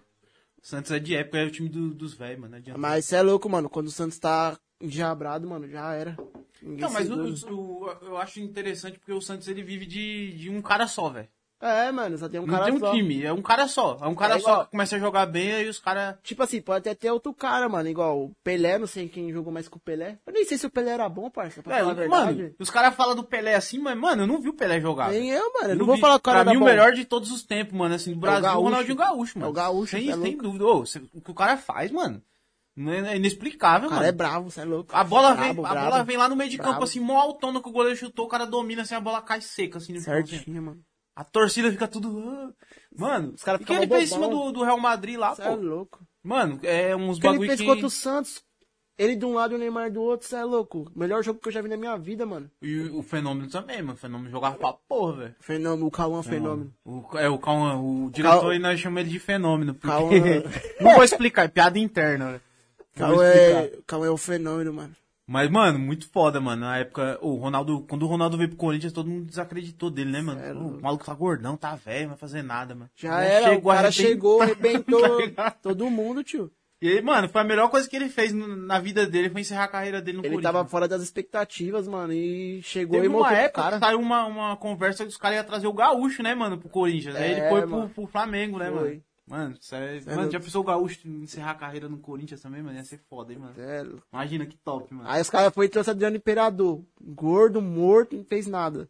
Santos 0.61 0.91
é 0.91 0.99
de 0.99 1.15
época, 1.15 1.37
é 1.37 1.45
o 1.45 1.51
time 1.51 1.69
do- 1.69 1.93
dos 1.93 2.13
velhos, 2.13 2.39
mano. 2.41 2.55
Adianta. 2.57 2.77
Mas 2.79 3.05
você 3.05 3.15
é 3.15 3.21
louco, 3.21 3.49
mano. 3.49 3.69
Quando 3.69 3.87
o 3.87 3.91
Santos 3.91 4.19
tá 4.19 4.57
enjabrado, 4.81 5.47
mano, 5.47 5.67
já 5.67 5.93
era. 5.93 6.17
Ninguém 6.61 6.81
Não, 6.85 6.91
mas 6.91 7.09
o- 7.09 7.53
o- 7.53 7.85
o- 7.85 7.89
eu 8.03 8.17
acho 8.17 8.39
interessante 8.39 8.99
porque 8.99 9.13
o 9.13 9.21
Santos 9.21 9.47
ele 9.47 9.63
vive 9.63 9.85
de, 9.85 10.31
de 10.37 10.49
um 10.49 10.61
cara 10.61 10.87
só, 10.87 11.09
velho. 11.09 11.27
É, 11.63 11.91
mano, 11.91 12.17
só 12.17 12.27
tem 12.27 12.39
um 12.39 12.45
Não 12.47 12.53
cara 12.55 12.65
tem 12.65 12.73
um 12.73 12.79
só. 12.79 12.91
time, 12.91 13.23
é 13.23 13.31
um 13.31 13.41
cara 13.41 13.67
só. 13.67 13.95
É 14.01 14.07
um 14.07 14.15
cara 14.15 14.35
É 14.35 14.39
só 14.39 14.49
igual- 14.49 14.65
que 14.65 14.71
começa 14.71 14.95
a 14.95 14.99
jogar 14.99 15.27
bem, 15.27 15.51
aí 15.53 15.69
os 15.69 15.77
caras. 15.79 16.15
Tipo 16.23 16.41
assim, 16.41 16.59
pode 16.59 16.79
até 16.79 16.95
ter 16.95 17.11
outro 17.11 17.31
cara, 17.35 17.69
mano. 17.69 17.87
Igual 17.87 18.19
o 18.19 18.31
Pelé, 18.43 18.79
não 18.79 18.87
sei 18.87 19.07
quem 19.07 19.31
jogou 19.31 19.53
mais 19.53 19.67
com 19.69 19.77
o 19.77 19.79
Pelé. 19.79 20.17
Eu 20.25 20.33
nem 20.33 20.43
sei 20.43 20.57
se 20.57 20.65
o 20.65 20.71
Pelé 20.71 20.89
era 20.91 21.07
bom, 21.07 21.29
parça, 21.29 21.61
pra 21.61 21.75
É, 21.75 21.79
falar 21.81 21.91
a 21.91 21.95
verdade. 21.95 22.35
mano, 22.41 22.55
os 22.57 22.69
caras 22.71 22.95
falam 22.95 23.15
do 23.15 23.23
Pelé 23.23 23.53
assim, 23.53 23.77
mas, 23.77 23.95
mano, 23.95 24.23
eu 24.23 24.27
não 24.27 24.41
vi 24.41 24.49
o 24.49 24.53
Pelé 24.55 24.81
jogar. 24.81 25.11
Nem 25.11 25.29
eu, 25.29 25.53
mano. 25.53 25.69
Eu 25.73 25.75
não 25.75 25.85
vou 25.85 25.95
vi. 25.95 26.01
falar 26.01 26.13
que 26.15 26.19
o 26.21 26.23
cara 26.23 26.43
Pra 26.43 26.51
mim, 26.53 26.59
bom. 26.59 26.65
o 26.65 26.67
melhor 26.67 26.93
de 26.93 27.05
todos 27.05 27.31
os 27.31 27.43
tempos, 27.43 27.77
mano, 27.77 27.93
assim, 27.93 28.13
do 28.13 28.19
Brasil, 28.19 28.39
o, 28.39 28.43
Gaúcho. 28.43 28.63
Ronaldinho 28.63 28.95
Gaúcho, 28.97 29.37
mano. 29.39 29.47
É 29.47 29.51
o 29.51 29.53
Gaúcho, 29.53 29.91
sem, 29.97 30.09
é 30.09 30.17
sem 30.17 30.37
dúvida. 30.37 30.65
Ô, 30.65 30.81
o 30.81 31.21
que 31.21 31.29
o 31.31 31.35
cara 31.35 31.57
faz, 31.57 31.91
mano, 31.91 32.15
não 32.15 32.21
é, 32.77 33.13
é 33.13 33.15
inexplicável, 33.17 33.87
O 33.87 33.89
cara 33.89 34.01
mano. 34.01 34.09
é 34.09 34.11
bravo, 34.11 34.49
você 34.51 34.61
é 34.61 34.65
louco. 34.65 34.95
A 34.95 35.03
bola, 35.03 35.33
Brabo, 35.35 35.61
vem, 35.61 35.65
a 35.65 35.69
brabo. 35.73 35.89
bola 35.89 36.03
vem 36.03 36.17
lá 36.17 36.29
no 36.29 36.35
meio 36.35 36.49
de 36.49 36.57
campo, 36.57 36.69
Brabo. 36.71 36.83
assim, 36.85 36.99
mó 36.99 37.19
autona 37.19 37.61
que 37.61 37.69
o 37.69 37.71
goleiro 37.71 37.97
chutou, 37.97 38.25
o 38.25 38.29
cara 38.29 38.45
domina, 38.45 38.81
assim, 38.83 38.95
a 38.95 38.99
bola 39.01 39.21
cai 39.21 39.41
seca, 39.41 39.77
assim, 39.77 39.93
assim. 39.95 40.05
Certinho, 40.05 40.61
mano. 40.61 40.81
A 41.15 41.23
torcida 41.25 41.69
fica 41.71 41.87
tudo... 41.87 42.17
ah. 42.25 42.51
Mano, 42.97 43.33
Os 43.35 43.43
caras 43.43 43.59
o 43.61 43.65
que 43.65 43.71
ficam 43.73 43.83
ele 43.83 43.91
fez 43.93 44.09
em 44.09 44.13
cima 44.13 44.27
do, 44.29 44.51
do 44.51 44.63
Real 44.63 44.79
Madrid 44.79 45.17
lá, 45.17 45.35
é 45.37 45.49
pô? 45.49 45.55
louco. 45.55 45.99
Mano, 46.23 46.59
é 46.63 46.95
uns 46.95 47.19
que 47.19 47.27
ele 47.27 47.33
bagulho 47.33 47.49
fez 47.49 47.59
que... 47.59 47.65
contra 47.67 47.85
o 47.85 47.89
Santos, 47.89 48.41
ele 48.97 49.15
de 49.17 49.25
um 49.25 49.33
lado 49.33 49.53
e 49.53 49.55
o 49.55 49.59
Neymar 49.59 49.91
do 49.91 50.01
outro, 50.01 50.25
você 50.27 50.37
é 50.37 50.43
louco. 50.43 50.89
Melhor 50.95 51.21
jogo 51.21 51.39
que 51.39 51.49
eu 51.49 51.51
já 51.51 51.61
vi 51.61 51.67
na 51.67 51.75
minha 51.75 51.97
vida, 51.97 52.25
mano. 52.25 52.49
E 52.61 52.79
o 52.91 53.03
Fenômeno 53.03 53.49
também, 53.49 53.81
mano. 53.81 53.93
O 53.93 53.97
Fenômeno 53.97 54.29
jogava 54.31 54.55
pra 54.55 54.71
porra, 54.73 55.17
velho. 55.17 55.35
Fenômeno, 55.41 55.85
o 55.87 55.91
Cauã 55.91 56.23
Fenômeno. 56.23 56.73
O, 56.85 57.03
é, 57.17 57.27
o 57.27 57.37
Cauã, 57.37 57.75
o 57.77 58.09
diretor 58.09 58.41
Cal- 58.41 58.49
aí 58.51 58.59
nós 58.59 58.79
chamamos 58.79 59.01
ele 59.01 59.09
de 59.11 59.19
Fenômeno. 59.19 59.73
Porque... 59.73 59.87
Cauã- 59.87 60.11
Não 60.79 60.93
vou 60.95 61.03
explicar, 61.03 61.43
é 61.43 61.47
piada 61.49 61.77
interna, 61.77 62.31
né? 62.33 62.41
Cauã 62.95 63.23
explicar. 63.33 64.03
é, 64.03 64.07
é 64.07 64.09
o 64.09 64.17
fenômeno, 64.17 64.73
mano. 64.73 64.95
Mas, 65.27 65.49
mano, 65.49 65.79
muito 65.79 66.09
foda, 66.09 66.41
mano. 66.41 66.61
Na 66.61 66.77
época, 66.79 67.17
o 67.21 67.35
Ronaldo, 67.35 67.85
quando 67.87 68.03
o 68.03 68.07
Ronaldo 68.07 68.37
veio 68.37 68.49
pro 68.49 68.57
Corinthians, 68.57 68.91
todo 68.91 69.09
mundo 69.09 69.25
desacreditou 69.25 69.89
dele, 69.89 70.11
né, 70.11 70.21
mano? 70.21 70.41
É, 70.41 70.53
Pô, 70.53 70.59
o 70.59 70.81
maluco 70.81 71.05
tá 71.05 71.13
gordão, 71.13 71.55
tá 71.55 71.75
velho, 71.75 72.01
não 72.01 72.09
vai 72.09 72.17
fazer 72.17 72.41
nada, 72.41 72.75
mano. 72.75 72.89
Já 72.95 73.23
Ele 73.23 73.33
era, 73.33 73.57
o 73.57 73.61
cara 73.61 73.91
chegou, 73.91 74.39
tá 74.39 74.43
arrebentou 74.45 75.19
ligado? 75.21 75.55
todo 75.61 75.89
mundo, 75.89 76.21
tio. 76.23 76.51
E 76.81 76.87
ele, 76.87 77.01
mano, 77.03 77.29
foi 77.29 77.41
a 77.41 77.43
melhor 77.45 77.69
coisa 77.69 77.87
que 77.87 77.95
ele 77.95 78.09
fez 78.09 78.33
na 78.33 78.79
vida 78.79 79.05
dele, 79.05 79.29
foi 79.29 79.41
encerrar 79.41 79.65
a 79.65 79.67
carreira 79.69 80.01
dele 80.01 80.17
no 80.17 80.23
Ele 80.23 80.29
Corinthians. 80.33 80.51
tava 80.53 80.67
fora 80.67 80.87
das 80.87 81.03
expectativas, 81.03 81.87
mano, 81.87 82.11
e 82.11 82.59
chegou 82.63 82.95
Teve 82.99 83.05
e 83.05 83.15
uma 83.15 83.31
época 83.31 83.61
cara. 83.61 83.79
saiu 83.79 83.99
uma, 83.99 84.25
uma 84.25 84.57
conversa 84.57 85.03
que 85.03 85.11
os 85.11 85.17
caras 85.17 85.37
iam 85.37 85.45
trazer 85.45 85.67
o 85.67 85.73
Gaúcho, 85.73 86.23
né, 86.23 86.33
mano, 86.33 86.57
pro 86.57 86.67
Corinthians. 86.69 87.15
Aí 87.15 87.23
É, 87.23 87.31
ele 87.39 87.49
foi 87.49 87.67
pro, 87.67 87.87
pro 87.89 88.07
Flamengo, 88.07 88.57
né, 88.57 88.71
Foi. 88.71 88.75
mano? 88.75 89.03
Mano, 89.31 89.55
sério. 89.61 90.03
É 90.05 90.15
mano, 90.15 90.29
já 90.29 90.41
pensou 90.41 90.61
o 90.61 90.65
Gaúcho 90.65 91.07
encerrar 91.07 91.51
a 91.51 91.55
carreira 91.55 91.87
no 91.87 91.97
Corinthians 91.97 92.41
também, 92.41 92.61
mano? 92.61 92.77
Ia 92.77 92.83
ser 92.83 92.97
foda, 93.09 93.31
hein, 93.31 93.39
mano? 93.39 93.53
É, 93.57 93.81
louco. 93.81 94.03
Imagina 94.11 94.45
que 94.45 94.57
top, 94.57 94.93
mano. 94.93 95.09
Aí 95.09 95.21
os 95.21 95.29
caras 95.29 95.53
foram 95.53 95.65
e 95.65 95.69
trouxe 95.69 95.89
Adriano 95.89 96.17
Imperador. 96.17 96.83
Gordo, 97.01 97.61
morto, 97.61 98.17
não 98.17 98.25
fez 98.25 98.45
nada. 98.45 98.89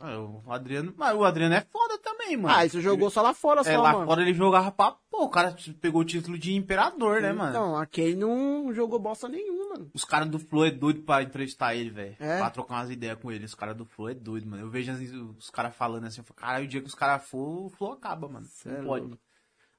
Ah, 0.00 0.16
o 0.20 0.52
Adriano. 0.52 0.94
Mas 0.96 1.16
o 1.16 1.24
Adriano 1.24 1.56
é 1.56 1.62
foda 1.62 1.98
também, 1.98 2.36
mano. 2.36 2.54
Ah, 2.54 2.64
isso 2.64 2.80
jogou 2.80 3.10
só 3.10 3.20
lá 3.20 3.34
fora, 3.34 3.62
É, 3.62 3.64
só, 3.64 3.82
lá 3.82 3.92
mano. 3.94 4.06
fora 4.06 4.22
ele 4.22 4.32
jogava 4.32 4.70
pra. 4.70 4.92
Pô, 5.10 5.24
o 5.24 5.28
cara 5.28 5.56
pegou 5.80 6.02
o 6.02 6.04
título 6.04 6.38
de 6.38 6.54
imperador, 6.54 7.20
né, 7.20 7.32
mano? 7.32 7.50
Então, 7.50 7.76
aquele 7.76 8.14
não 8.14 8.72
jogou 8.72 9.00
bosta 9.00 9.28
nenhuma, 9.28 9.70
mano. 9.70 9.90
Os 9.92 10.04
caras 10.04 10.28
do 10.28 10.38
Flow 10.38 10.64
é 10.66 10.70
doido 10.70 11.02
pra 11.02 11.24
entrevistar 11.24 11.74
ele, 11.74 11.90
velho. 11.90 12.14
É? 12.20 12.38
Pra 12.38 12.50
trocar 12.50 12.74
umas 12.76 12.90
ideias 12.90 13.18
com 13.18 13.32
ele. 13.32 13.44
Os 13.44 13.56
caras 13.56 13.76
do 13.76 13.84
Flow 13.84 14.08
é 14.08 14.14
doido, 14.14 14.46
mano. 14.48 14.62
Eu 14.62 14.70
vejo 14.70 14.92
os 15.36 15.50
caras 15.50 15.74
falando 15.74 16.06
assim, 16.06 16.20
eu 16.20 16.24
falo, 16.24 16.36
caralho, 16.38 16.64
o 16.66 16.68
dia 16.68 16.80
que 16.80 16.86
os 16.86 16.94
caras 16.94 17.24
for, 17.28 17.66
o 17.66 17.70
Flow 17.70 17.90
acaba, 17.90 18.28
mano. 18.28 18.46
é 18.66 18.70
não 18.78 18.84
pode. 18.84 19.18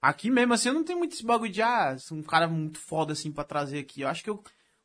Aqui 0.01 0.31
mesmo, 0.31 0.53
assim, 0.53 0.69
eu 0.69 0.73
não 0.73 0.83
tenho 0.83 0.97
muito 0.99 1.13
esse 1.13 1.23
bagulho 1.25 1.51
de, 1.51 1.61
ah, 1.61 1.95
um 2.11 2.23
cara 2.23 2.47
muito 2.47 2.79
foda, 2.79 3.13
assim, 3.13 3.31
pra 3.31 3.43
trazer 3.43 3.79
aqui. 3.79 4.01
Eu 4.01 4.07
acho 4.07 4.23
que 4.23 4.29
eu- 4.29 4.35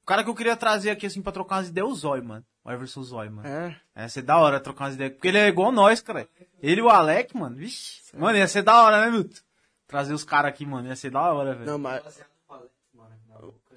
o 0.03 0.07
cara 0.07 0.23
que 0.23 0.29
eu 0.31 0.35
queria 0.35 0.57
trazer 0.57 0.91
aqui, 0.91 1.07
assim, 1.07 1.23
pra 1.23 1.33
trocar 1.33 1.57
umas 1.57 1.69
ideias 1.69 1.89
é 1.89 1.91
o 1.91 1.95
Zói, 1.95 2.21
mano. 2.21 2.45
O 2.65 2.71
Everson 2.71 3.03
Zói, 3.03 3.29
mano. 3.31 3.49
É. 3.49 3.77
Ia 3.97 4.09
ser 4.09 4.23
da 4.23 4.37
hora 4.39 4.61
trocar 4.61 4.85
umas 4.85 4.95
ideias. 4.95 5.13
Porque 5.15 5.29
ele 5.29 5.39
é 5.39 5.49
igual 5.49 5.73
nós, 5.73 6.01
cara. 6.01 6.29
Ele 6.63 6.81
e 6.81 6.85
o 6.85 6.91
Alec, 6.91 7.35
mano. 7.37 7.57
Vixe. 7.57 8.03
Mano, 8.17 8.37
ia 8.37 8.47
ser 8.49 8.63
da 8.63 8.83
hora, 8.83 9.01
né, 9.05 9.11
Milton? 9.11 9.41
Trazer 9.87 10.13
os 10.13 10.25
caras 10.25 10.51
aqui, 10.51 10.67
mano. 10.67 10.87
Ia 10.89 10.97
ser 10.97 11.11
da 11.11 11.33
hora, 11.33 11.55
velho. 11.55 11.71
Não, 11.71 11.79
mas. 11.79 12.03
Pô, 12.47 12.57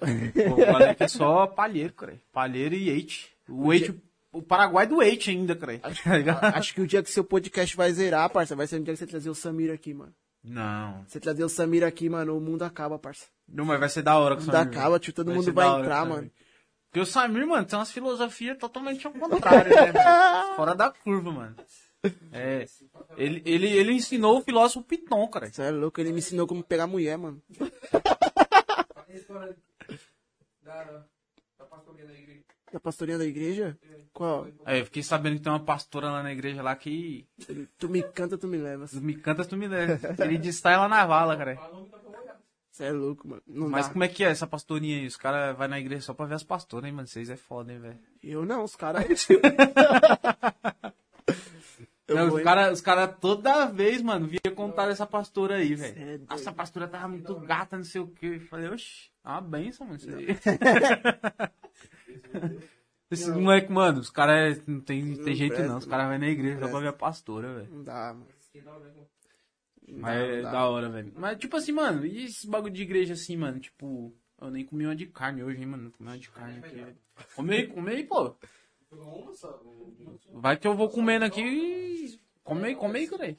o 0.00 0.76
Alec 0.76 1.02
é 1.02 1.08
só 1.08 1.46
palheiro, 1.46 1.92
cara. 1.92 2.20
Palheiro 2.32 2.74
e 2.74 2.88
Eite. 2.90 3.30
O 3.48 3.72
Eite, 3.72 3.94
o 4.32 4.42
Paraguai 4.42 4.86
do 4.86 5.02
Eite 5.02 5.30
ainda, 5.30 5.54
cara. 5.54 5.80
Ligado? 6.16 6.44
Acho 6.56 6.74
que 6.74 6.80
o 6.80 6.86
dia 6.86 7.02
que 7.02 7.10
seu 7.10 7.22
podcast 7.24 7.76
vai 7.76 7.92
zerar, 7.92 8.30
parça, 8.30 8.56
vai 8.56 8.66
ser 8.66 8.76
o 8.80 8.84
dia 8.84 8.94
que 8.94 8.98
você 8.98 9.06
trazer 9.06 9.30
o 9.30 9.34
Samir 9.34 9.72
aqui, 9.72 9.92
mano. 9.94 10.12
Não. 10.42 11.04
Você 11.06 11.20
trazer 11.20 11.44
o 11.44 11.48
Samir 11.48 11.84
aqui, 11.84 12.08
mano, 12.08 12.36
o 12.36 12.40
mundo 12.40 12.62
acaba, 12.62 12.98
parça. 12.98 13.26
Não, 13.48 13.64
mas 13.64 13.78
vai 13.78 13.88
ser 13.88 14.02
da 14.02 14.18
hora 14.18 14.36
com 14.36 14.40
O 14.40 14.44
o 14.44 14.46
mundo 14.46 14.56
Samir. 14.56 14.78
acaba, 14.78 14.98
tio, 14.98 15.12
todo 15.12 15.26
Vai 15.26 15.34
mundo 15.36 15.44
ser 15.44 15.52
vai 15.52 15.66
hora 15.66 15.82
entrar, 15.82 16.00
mano. 16.04 16.14
Samir. 16.16 16.32
Porque 16.88 17.00
o 17.00 17.06
Samir, 17.06 17.46
mano, 17.46 17.66
tem 17.66 17.78
umas 17.78 17.92
filosofias 17.92 18.58
totalmente 18.58 19.06
ao 19.06 19.12
contrário, 19.12 19.74
né, 19.74 19.92
velho? 19.92 20.04
Fora 20.56 20.74
da 20.74 20.90
curva, 20.90 21.30
mano. 21.30 21.56
É. 22.32 22.64
Ele, 23.16 23.42
ele, 23.44 23.68
ele 23.68 23.92
ensinou 23.92 24.38
o 24.38 24.42
filósofo 24.42 24.82
Piton, 24.82 25.28
cara. 25.28 25.50
Você 25.52 25.62
é 25.62 25.70
louco, 25.70 26.00
ele 26.00 26.12
me 26.12 26.18
ensinou 26.18 26.46
como 26.46 26.64
pegar 26.64 26.86
mulher, 26.86 27.18
mano. 27.18 27.42
A 27.60 29.12
história 29.12 29.54
da, 30.62 31.04
da 31.58 31.64
pastorinha 31.66 32.06
da 32.06 32.14
igreja. 32.14 32.40
Da 32.72 32.78
pastorinha 32.78 33.18
da 33.18 33.24
igreja? 33.24 33.76
Qual? 34.12 34.46
Aí 34.64 34.78
eu 34.80 34.84
fiquei 34.84 35.02
sabendo 35.02 35.36
que 35.36 35.42
tem 35.42 35.52
uma 35.52 35.58
pastora 35.64 36.10
lá 36.10 36.22
na 36.22 36.32
igreja 36.32 36.62
lá 36.62 36.74
que. 36.76 37.26
Tu 37.78 37.88
me 37.88 38.02
canta, 38.02 38.38
tu 38.38 38.46
me 38.46 38.56
levas. 38.58 38.90
Tu 38.92 39.00
me 39.00 39.14
canta, 39.14 39.44
tu 39.44 39.56
me 39.56 39.66
leva. 39.66 39.98
Ele 40.24 40.38
destaia 40.38 40.78
lá 40.78 40.88
na 40.88 41.04
vala, 41.04 41.36
cara. 41.36 41.58
Você 42.70 42.84
é 42.84 42.92
louco, 42.92 43.28
mano. 43.28 43.42
Não 43.46 43.68
Mas 43.68 43.86
dá. 43.88 43.92
como 43.92 44.04
é 44.04 44.08
que 44.08 44.24
é 44.24 44.28
essa 44.28 44.46
pastorinha 44.46 44.98
aí? 44.98 45.06
Os 45.06 45.16
caras 45.16 45.56
vão 45.56 45.68
na 45.68 45.80
igreja 45.80 46.02
só 46.02 46.14
pra 46.14 46.26
ver 46.26 46.34
as 46.36 46.44
pastoras, 46.44 46.86
hein, 46.86 46.92
mano? 46.92 47.08
Vocês 47.08 47.28
é 47.28 47.36
foda, 47.36 47.72
hein, 47.72 47.78
velho? 47.80 47.98
Eu 48.22 48.46
não, 48.46 48.62
os 48.64 48.76
caras. 48.76 49.26
Eu 52.08 52.16
Não, 52.16 52.34
os 52.34 52.42
caras 52.42 52.72
os 52.72 52.80
cara 52.80 53.06
toda 53.06 53.66
vez, 53.66 54.02
mano, 54.02 54.26
via 54.26 54.40
contar 54.52 54.86
dessa 54.88 55.06
pastora 55.06 55.56
aí, 55.56 55.74
é 55.74 55.76
velho. 55.76 55.94
doido. 55.94 56.26
Nossa, 56.28 56.50
a 56.50 56.52
pastora 56.52 56.88
tava 56.88 57.06
muito 57.06 57.38
gata, 57.38 57.76
não 57.76 57.84
sei 57.84 58.00
o 58.00 58.08
quê. 58.08 58.26
Eu 58.34 58.40
falei, 58.40 58.68
oxi, 58.68 59.10
é 59.24 59.28
uma 59.28 59.40
benção, 59.40 59.86
mano, 59.86 59.96
isso 59.98 60.10
aí. 60.10 60.26
Esses 63.10 63.28
moleques, 63.28 63.70
mano, 63.70 63.98
os 63.98 64.10
caras 64.10 64.62
não 64.66 64.80
tem, 64.80 65.16
tem 65.16 65.34
jeito 65.34 65.60
não. 65.62 65.78
Os 65.78 65.84
caras 65.84 66.08
vão 66.08 66.18
na 66.18 66.28
igreja 66.28 66.60
só 66.60 66.68
pra 66.68 66.80
ver 66.80 66.88
a 66.88 66.92
pastora, 66.92 67.54
velho. 67.54 67.74
Não 67.74 67.82
dá, 67.82 68.14
mano. 68.14 68.26
Mas 69.88 70.16
é 70.16 70.36
não 70.36 70.42
dá. 70.42 70.50
da 70.52 70.68
hora, 70.68 70.88
velho. 70.88 71.12
Mas, 71.16 71.38
tipo 71.38 71.56
assim, 71.56 71.72
mano, 71.72 72.06
e 72.06 72.26
esse 72.26 72.46
bagulho 72.48 72.72
de 72.72 72.82
igreja 72.82 73.14
assim, 73.14 73.36
mano? 73.36 73.58
Tipo, 73.58 74.14
eu 74.40 74.50
nem 74.50 74.64
comi 74.64 74.84
uma 74.84 74.94
de 74.94 75.06
carne 75.06 75.42
hoje, 75.42 75.58
hein, 75.60 75.66
mano? 75.66 75.84
Não 75.84 75.90
comi 75.90 76.08
uma 76.08 76.18
de 76.18 76.30
carne 76.30 76.58
aqui. 76.58 76.76
velho. 76.76 76.96
Come 77.34 77.54
aí, 77.56 77.66
come 77.66 77.90
aí, 77.90 78.04
pô. 78.04 78.36
Vai 80.34 80.56
que 80.56 80.68
eu 80.68 80.76
vou 80.76 80.88
comendo 80.88 81.24
aqui 81.24 81.40
e... 81.42 82.20
Come 82.44 82.68
aí, 82.68 82.74
come 82.76 82.98
aí, 82.98 83.08
cara. 83.08 83.36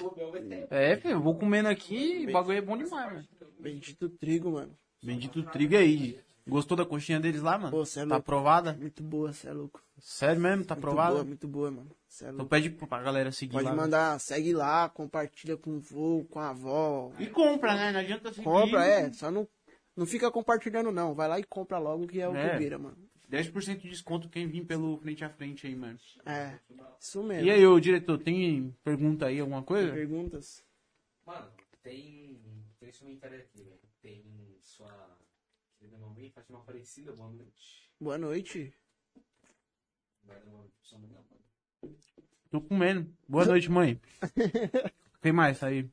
É, 0.69 0.97
filho, 0.97 1.13
eu 1.13 1.21
vou 1.21 1.35
comendo 1.37 1.69
aqui 1.69 2.23
e 2.23 2.27
o 2.27 2.31
bagulho 2.31 2.57
é 2.57 2.61
bom 2.61 2.77
demais, 2.77 3.11
mano. 3.13 3.27
Bendito 3.59 4.09
trigo, 4.09 4.51
mano. 4.51 4.77
Bendito 5.03 5.43
trigo 5.43 5.75
aí. 5.75 6.19
Gostou 6.51 6.75
da 6.75 6.85
coxinha 6.85 7.17
deles 7.19 7.41
lá, 7.41 7.57
mano? 7.57 7.71
Pô, 7.71 7.85
cê 7.85 7.99
é 7.99 8.03
tá 8.03 8.07
louco. 8.09 8.19
aprovada? 8.19 8.73
Muito 8.73 9.01
boa, 9.01 9.31
você 9.31 9.47
é 9.47 9.53
louco. 9.53 9.81
Sério 9.99 10.41
mesmo? 10.41 10.65
Tá 10.65 10.75
Muito 10.75 10.85
aprovada? 10.85 11.11
boa, 11.13 11.23
muito 11.23 11.47
boa, 11.47 11.71
mano. 11.71 11.95
Cê 12.09 12.25
é 12.25 12.27
Então 12.27 12.37
louco. 12.39 12.49
pede 12.49 12.69
pra 12.71 13.01
galera 13.01 13.31
seguir 13.31 13.53
Pode 13.53 13.65
lá. 13.65 13.73
mandar, 13.75 14.19
segue 14.19 14.51
lá, 14.53 14.89
compartilha 14.89 15.55
com 15.55 15.77
o 15.77 15.79
vô, 15.79 16.25
com 16.29 16.39
a 16.39 16.49
avó. 16.49 17.13
E 17.17 17.27
compra, 17.27 17.73
né? 17.75 17.93
Não 17.93 17.99
adianta 18.01 18.29
seguir. 18.33 18.43
Compra, 18.43 18.85
é. 18.85 19.13
Só 19.13 19.31
não, 19.31 19.47
não 19.95 20.05
fica 20.05 20.29
compartilhando, 20.29 20.91
não. 20.91 21.13
Vai 21.15 21.29
lá 21.29 21.39
e 21.39 21.43
compra 21.45 21.77
logo, 21.77 22.05
que 22.05 22.19
é 22.19 22.27
o 22.27 22.35
É. 22.35 22.49
que 22.51 22.57
vira, 22.57 22.77
mano. 22.77 22.97
10% 23.29 23.79
de 23.83 23.89
desconto 23.89 24.27
quem 24.27 24.45
vir 24.45 24.65
pelo 24.65 24.97
frente 24.97 25.23
a 25.23 25.29
frente 25.29 25.65
aí, 25.65 25.73
mano. 25.73 25.97
É. 26.25 26.59
Isso 26.99 27.23
mesmo. 27.23 27.47
E 27.47 27.49
aí, 27.51 27.65
ô 27.65 27.79
diretor, 27.79 28.17
tem 28.17 28.75
pergunta 28.83 29.27
aí, 29.27 29.39
alguma 29.39 29.63
coisa? 29.63 29.89
Perguntas? 29.93 30.61
Mano, 31.25 31.47
tem. 31.81 32.37
Tem 32.77 32.89
esse 32.89 32.99
comentário 32.99 33.37
aqui, 33.39 33.63
velho. 33.63 33.79
Tem 34.01 34.21
sua. 34.59 35.17
Querida 35.81 35.97
mamãe, 35.97 36.29
faz 36.29 36.47
uma 36.47 36.59
parecida, 36.59 37.11
boa 37.11 37.27
noite. 37.31 37.89
Boa 37.99 38.15
noite. 38.15 38.71
Mano. 40.23 40.71
Tô 42.51 42.61
comendo. 42.61 43.09
Boa 43.27 43.45
noite, 43.45 43.67
mãe. 43.71 43.99
Quem 45.23 45.31
mais 45.31 45.63
aí? 45.63 45.89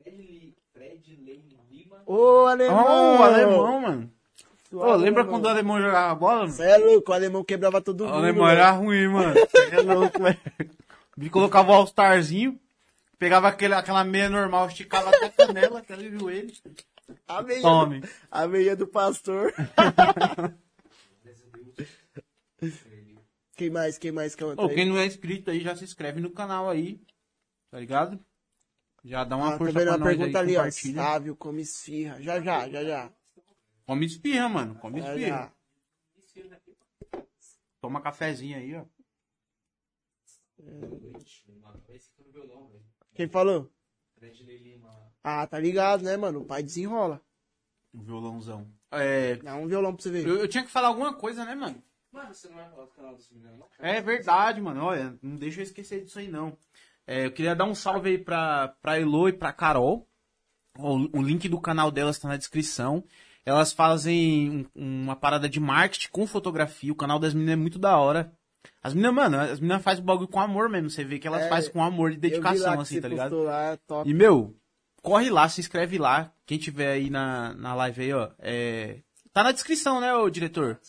Fred, 0.00 0.16
Li- 0.16 0.54
Fred 0.72 1.16
Lane 1.16 1.58
Lima. 1.68 2.00
Ô, 2.06 2.46
alemão! 2.46 2.84
Oh, 2.86 3.18
o 3.18 3.22
alemão, 3.24 3.80
mano. 3.80 4.12
Ô, 4.72 4.80
Alemão. 4.82 4.96
lembra 5.00 5.24
quando 5.24 5.44
o 5.46 5.48
alemão 5.48 5.80
jogava 5.80 6.14
bola? 6.14 6.40
mano? 6.42 6.52
Cê 6.52 6.62
é 6.70 6.76
louco, 6.78 7.10
o 7.10 7.14
alemão 7.14 7.42
quebrava 7.44 7.80
todo 7.80 8.02
O 8.02 8.06
mundo. 8.06 8.16
alemão 8.18 8.46
velho. 8.46 8.56
era 8.58 8.70
ruim, 8.70 9.08
mano. 9.08 9.34
Cê 9.50 9.74
É 9.74 9.80
louco, 9.80 10.22
velho. 10.22 10.38
Vi 11.16 11.28
colocava 11.30 11.72
o 11.72 11.74
All-Starzinho, 11.74 12.60
pegava 13.18 13.48
aquele, 13.48 13.74
aquela 13.74 14.04
meia 14.04 14.30
normal, 14.30 14.68
esticava 14.68 15.10
até 15.10 15.26
a 15.26 15.30
canela, 15.32 15.78
até 15.80 15.96
o 15.96 16.18
joelho. 16.18 16.52
A 17.28 17.42
meia, 17.42 17.60
Tome. 17.62 18.00
a 18.30 18.46
meia 18.48 18.74
do 18.76 18.86
pastor. 18.86 19.52
quem 23.56 23.70
mais, 23.70 23.98
quem 23.98 24.10
mais 24.12 24.34
canta 24.34 24.62
Ô, 24.62 24.68
aí? 24.68 24.74
quem 24.74 24.86
não 24.86 24.96
é 24.98 25.06
inscrito 25.06 25.50
aí, 25.50 25.60
já 25.60 25.76
se 25.76 25.84
inscreve 25.84 26.20
no 26.20 26.30
canal 26.30 26.68
aí, 26.70 27.00
tá 27.70 27.78
ligado? 27.78 28.18
Já 29.04 29.22
dá 29.24 29.36
uma 29.36 29.48
Ah, 29.48 29.52
tá 29.52 29.58
força 29.58 29.72
vendo 29.74 29.84
pra 29.88 29.96
uma 29.96 29.98
nós 29.98 30.08
pergunta 30.16 30.40
aí, 30.40 30.56
ali, 30.56 30.68
ó. 30.68 30.70
Sávio, 30.70 31.36
come 31.36 31.60
esfirra. 31.62 32.22
Já, 32.22 32.40
já, 32.40 32.68
já, 32.68 32.84
já. 32.84 33.12
Come 33.86 34.06
espirra, 34.06 34.48
mano, 34.48 34.74
come 34.76 35.00
Já, 35.00 35.14
espirra. 35.14 35.52
já. 37.12 37.22
Toma 37.80 38.00
cafezinho 38.00 38.56
aí, 38.56 38.74
ó. 38.74 38.84
Quem 43.14 43.28
falou? 43.28 43.70
Lima. 44.20 45.03
Ah, 45.24 45.46
tá 45.46 45.58
ligado, 45.58 46.02
né, 46.02 46.16
mano? 46.16 46.40
O 46.40 46.44
pai 46.44 46.62
desenrola. 46.62 47.20
O 47.94 48.02
violãozão. 48.02 48.66
É, 48.90 49.36
Dá 49.36 49.56
um 49.56 49.66
violão 49.66 49.94
pra 49.94 50.02
você 50.02 50.10
ver. 50.10 50.26
eu, 50.26 50.36
eu 50.36 50.46
tinha 50.48 50.62
que 50.62 50.70
falar 50.70 50.88
alguma 50.88 51.14
coisa, 51.14 51.44
né, 51.44 51.54
mano? 51.54 51.82
Mano, 52.12 52.32
você 52.32 52.46
não 52.48 52.56
vai 52.56 52.68
falar 52.68 52.84
do 52.84 52.90
canal 52.92 53.14
dos 53.16 53.28
meninos, 53.30 53.58
não? 53.58 53.66
É 53.78 54.00
verdade, 54.00 54.60
mano. 54.60 54.84
Olha, 54.84 55.16
não 55.22 55.36
deixa 55.36 55.60
eu 55.60 55.64
esquecer 55.64 56.04
disso 56.04 56.18
aí, 56.18 56.28
não. 56.28 56.56
É, 57.06 57.26
eu 57.26 57.32
queria 57.32 57.56
dar 57.56 57.64
um 57.64 57.74
salve 57.74 58.10
aí 58.10 58.18
pra, 58.18 58.68
pra 58.80 59.00
Elo 59.00 59.28
e 59.28 59.32
pra 59.32 59.52
Carol. 59.52 60.06
O, 60.78 61.18
o 61.18 61.22
link 61.22 61.48
do 61.48 61.60
canal 61.60 61.90
delas 61.90 62.18
tá 62.18 62.28
na 62.28 62.36
descrição. 62.36 63.02
Elas 63.44 63.72
fazem 63.72 64.66
um- 64.76 65.02
uma 65.02 65.16
parada 65.16 65.48
de 65.48 65.58
marketing 65.60 66.08
com 66.10 66.26
fotografia. 66.26 66.92
O 66.92 66.96
canal 66.96 67.18
das 67.18 67.34
meninas 67.34 67.54
é 67.54 67.56
muito 67.56 67.78
da 67.78 67.96
hora. 67.98 68.32
As 68.82 68.94
meninas, 68.94 69.14
mano, 69.14 69.38
as 69.40 69.60
meninas 69.60 69.82
fazem 69.82 70.02
o 70.02 70.06
bagulho 70.06 70.28
com 70.28 70.40
amor 70.40 70.68
mesmo. 70.68 70.88
Você 70.90 71.04
vê 71.04 71.18
que 71.18 71.26
elas 71.26 71.42
É, 71.42 71.48
fazem 71.48 71.70
com 71.72 71.82
amor 71.82 72.12
e 72.12 72.16
dedicação, 72.16 72.80
assim, 72.80 73.00
tá 73.00 73.08
ligado? 73.08 73.42
Lá, 73.42 73.72
é 73.72 73.76
top. 73.86 74.08
E, 74.08 74.14
meu, 74.14 74.56
corre 75.04 75.28
lá, 75.30 75.48
se 75.48 75.60
inscreve 75.60 75.98
lá. 75.98 76.32
Quem 76.46 76.58
tiver 76.58 76.92
aí 76.92 77.10
na, 77.10 77.52
na 77.54 77.74
live 77.74 78.02
aí, 78.02 78.12
ó. 78.12 78.30
É... 78.38 79.00
Tá 79.32 79.42
na 79.44 79.52
descrição, 79.52 80.00
né, 80.00 80.14
ô 80.14 80.28
diretor? 80.30 80.80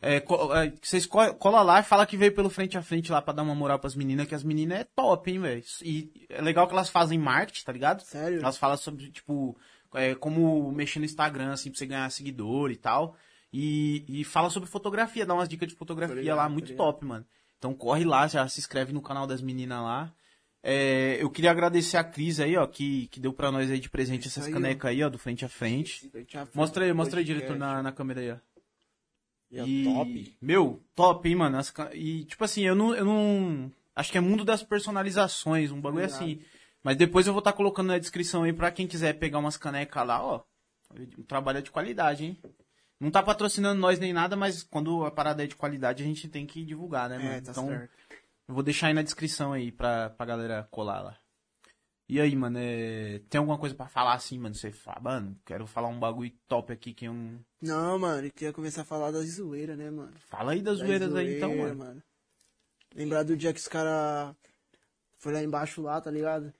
É, 0.00 0.18
co- 0.20 0.52
é, 0.56 0.72
vocês 0.82 1.06
co- 1.06 1.34
cola 1.34 1.62
lá 1.62 1.78
e 1.80 1.82
fala 1.84 2.06
que 2.06 2.16
veio 2.16 2.34
pelo 2.34 2.50
frente 2.50 2.76
a 2.76 2.82
frente 2.82 3.12
lá 3.12 3.20
pra 3.22 3.32
dar 3.32 3.42
uma 3.42 3.54
moral 3.54 3.78
pras 3.78 3.94
meninas, 3.94 4.26
que 4.26 4.34
as 4.34 4.42
meninas 4.42 4.80
é 4.80 4.84
top, 4.84 5.30
hein, 5.30 5.38
velho. 5.40 5.62
E 5.82 6.26
é 6.28 6.40
legal 6.42 6.66
que 6.66 6.72
elas 6.72 6.88
fazem 6.88 7.18
marketing, 7.18 7.64
tá 7.64 7.72
ligado? 7.72 8.00
Sério? 8.02 8.40
Elas 8.40 8.56
falam 8.56 8.76
sobre, 8.76 9.10
tipo, 9.10 9.56
é, 9.94 10.14
como 10.16 10.72
mexer 10.72 10.98
no 10.98 11.04
Instagram, 11.04 11.52
assim, 11.52 11.70
pra 11.70 11.78
você 11.78 11.86
ganhar 11.86 12.10
seguidor 12.10 12.70
e 12.72 12.76
tal. 12.76 13.16
E, 13.52 14.04
e 14.08 14.24
fala 14.24 14.48
sobre 14.50 14.68
fotografia, 14.68 15.26
dá 15.26 15.34
umas 15.34 15.48
dicas 15.48 15.68
de 15.68 15.74
fotografia 15.76 16.34
lá, 16.34 16.48
muito 16.48 16.74
top, 16.76 17.04
mano. 17.04 17.24
Então 17.58 17.72
corre 17.74 18.04
lá, 18.04 18.26
já 18.26 18.48
se 18.48 18.58
inscreve 18.58 18.92
no 18.92 19.02
canal 19.02 19.26
das 19.26 19.40
meninas 19.42 19.80
lá. 19.82 20.12
É, 20.62 21.16
eu 21.20 21.28
queria 21.28 21.50
agradecer 21.50 21.96
a 21.96 22.04
Cris 22.04 22.38
aí, 22.38 22.56
ó, 22.56 22.66
que, 22.66 23.08
que 23.08 23.18
deu 23.18 23.32
pra 23.32 23.50
nós 23.50 23.70
aí 23.70 23.80
de 23.80 23.90
presente 23.90 24.28
Isso 24.28 24.38
essas 24.38 24.46
aí, 24.46 24.52
canecas 24.52 24.90
aí, 24.90 25.02
ó, 25.02 25.08
do 25.08 25.18
frente 25.18 25.44
a 25.44 25.48
frente. 25.48 26.08
Frente 26.08 26.38
a 26.38 26.46
frente, 26.46 26.56
Mostra 26.56 26.84
aí, 26.84 26.92
mostra 26.92 27.18
aí, 27.18 27.24
diretor, 27.24 27.56
na, 27.56 27.82
na 27.82 27.90
câmera 27.90 28.20
aí, 28.20 28.30
ó. 28.30 28.36
E 29.50 29.58
é 29.58 29.66
E, 29.66 29.84
top. 29.84 30.36
Meu, 30.40 30.80
top, 30.94 31.28
hein, 31.28 31.34
mano. 31.36 31.58
As 31.58 31.72
e, 31.92 32.24
tipo 32.24 32.44
assim, 32.44 32.62
eu 32.62 32.74
não, 32.74 32.94
eu 32.94 33.04
não. 33.04 33.72
Acho 33.94 34.10
que 34.10 34.18
é 34.18 34.20
mundo 34.20 34.44
das 34.44 34.62
personalizações, 34.62 35.70
um 35.70 35.80
bagulho 35.80 36.04
Obrigado. 36.04 36.22
assim. 36.22 36.40
Mas 36.82 36.96
depois 36.96 37.26
eu 37.26 37.32
vou 37.32 37.40
estar 37.40 37.52
colocando 37.52 37.88
na 37.88 37.98
descrição 37.98 38.44
aí 38.44 38.52
pra 38.52 38.70
quem 38.70 38.86
quiser 38.86 39.12
pegar 39.14 39.38
umas 39.38 39.56
canecas 39.56 40.06
lá, 40.06 40.24
ó. 40.24 40.42
O 41.18 41.22
trabalho 41.22 41.58
é 41.58 41.62
de 41.62 41.70
qualidade, 41.70 42.24
hein? 42.24 42.38
Não 42.98 43.10
tá 43.10 43.22
patrocinando 43.22 43.80
nós 43.80 43.98
nem 43.98 44.12
nada, 44.12 44.36
mas 44.36 44.62
quando 44.62 45.04
a 45.04 45.10
parada 45.10 45.42
é 45.42 45.46
de 45.46 45.56
qualidade, 45.56 46.02
a 46.02 46.06
gente 46.06 46.28
tem 46.28 46.46
que 46.46 46.64
divulgar, 46.64 47.08
né, 47.08 47.18
mano? 47.18 47.30
É, 47.30 47.40
tá 47.40 47.50
então, 47.50 47.66
certo. 47.66 47.90
Eu 48.48 48.54
vou 48.54 48.62
deixar 48.62 48.88
aí 48.88 48.94
na 48.94 49.02
descrição 49.02 49.52
aí 49.52 49.70
pra, 49.70 50.10
pra 50.10 50.26
galera 50.26 50.68
colar 50.70 51.00
lá. 51.00 51.18
E 52.08 52.20
aí, 52.20 52.36
mano, 52.36 52.58
é... 52.58 53.20
tem 53.30 53.38
alguma 53.38 53.56
coisa 53.56 53.74
pra 53.74 53.88
falar 53.88 54.14
assim, 54.14 54.38
mano? 54.38 54.54
Você 54.54 54.70
fala, 54.70 55.00
mano, 55.00 55.40
quero 55.46 55.66
falar 55.66 55.88
um 55.88 55.98
bagulho 55.98 56.32
top 56.46 56.72
aqui 56.72 56.92
que 56.92 57.06
eu 57.06 57.14
não. 57.14 57.40
Não, 57.60 57.98
mano, 57.98 58.26
eu 58.26 58.32
queria 58.32 58.52
começar 58.52 58.82
a 58.82 58.84
falar 58.84 59.10
das 59.10 59.26
zoeiras, 59.30 59.78
né, 59.78 59.90
mano? 59.90 60.12
Fala 60.28 60.52
aí 60.52 60.60
das 60.60 60.78
Das 60.78 60.86
zoeiras 60.86 61.14
aí, 61.14 61.36
então, 61.36 61.50
zoeiras, 61.50 61.76
mano. 61.76 62.02
Lembrar 62.94 63.22
do 63.22 63.36
dia 63.36 63.52
que 63.52 63.60
os 63.60 63.68
caras 63.68 64.36
foi 65.16 65.32
lá 65.32 65.42
embaixo 65.42 65.80
lá, 65.80 66.00
tá 66.00 66.10
ligado? 66.10 66.52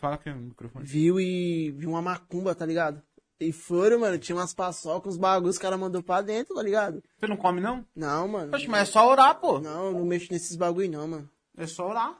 Fala 0.00 0.16
aqui 0.16 0.30
no 0.30 0.40
microfone. 0.40 0.84
Viu 0.84 1.20
e 1.20 1.70
viu 1.70 1.90
uma 1.90 2.02
macumba, 2.02 2.54
tá 2.54 2.66
ligado? 2.66 3.02
E 3.40 3.52
foram, 3.52 4.00
mano, 4.00 4.18
tinha 4.18 4.34
umas 4.34 4.52
paçocas, 4.52 5.14
uns 5.14 5.18
bagulhos, 5.18 5.56
os 5.56 5.62
caras 5.62 5.78
mandou 5.78 6.02
pra 6.02 6.20
dentro, 6.20 6.56
tá 6.56 6.62
ligado? 6.62 7.02
Você 7.20 7.26
não 7.28 7.36
come, 7.36 7.60
não? 7.60 7.84
Não, 7.94 8.26
mano. 8.26 8.50
Poxa, 8.50 8.66
mas 8.68 8.88
é 8.88 8.92
só 8.92 9.08
orar, 9.08 9.36
pô. 9.36 9.60
Não, 9.60 9.92
não 9.92 10.04
mexo 10.04 10.32
nesses 10.32 10.56
bagulho 10.56 10.90
não, 10.90 11.06
mano. 11.06 11.30
É 11.56 11.66
só 11.66 11.88
orar. 11.88 12.18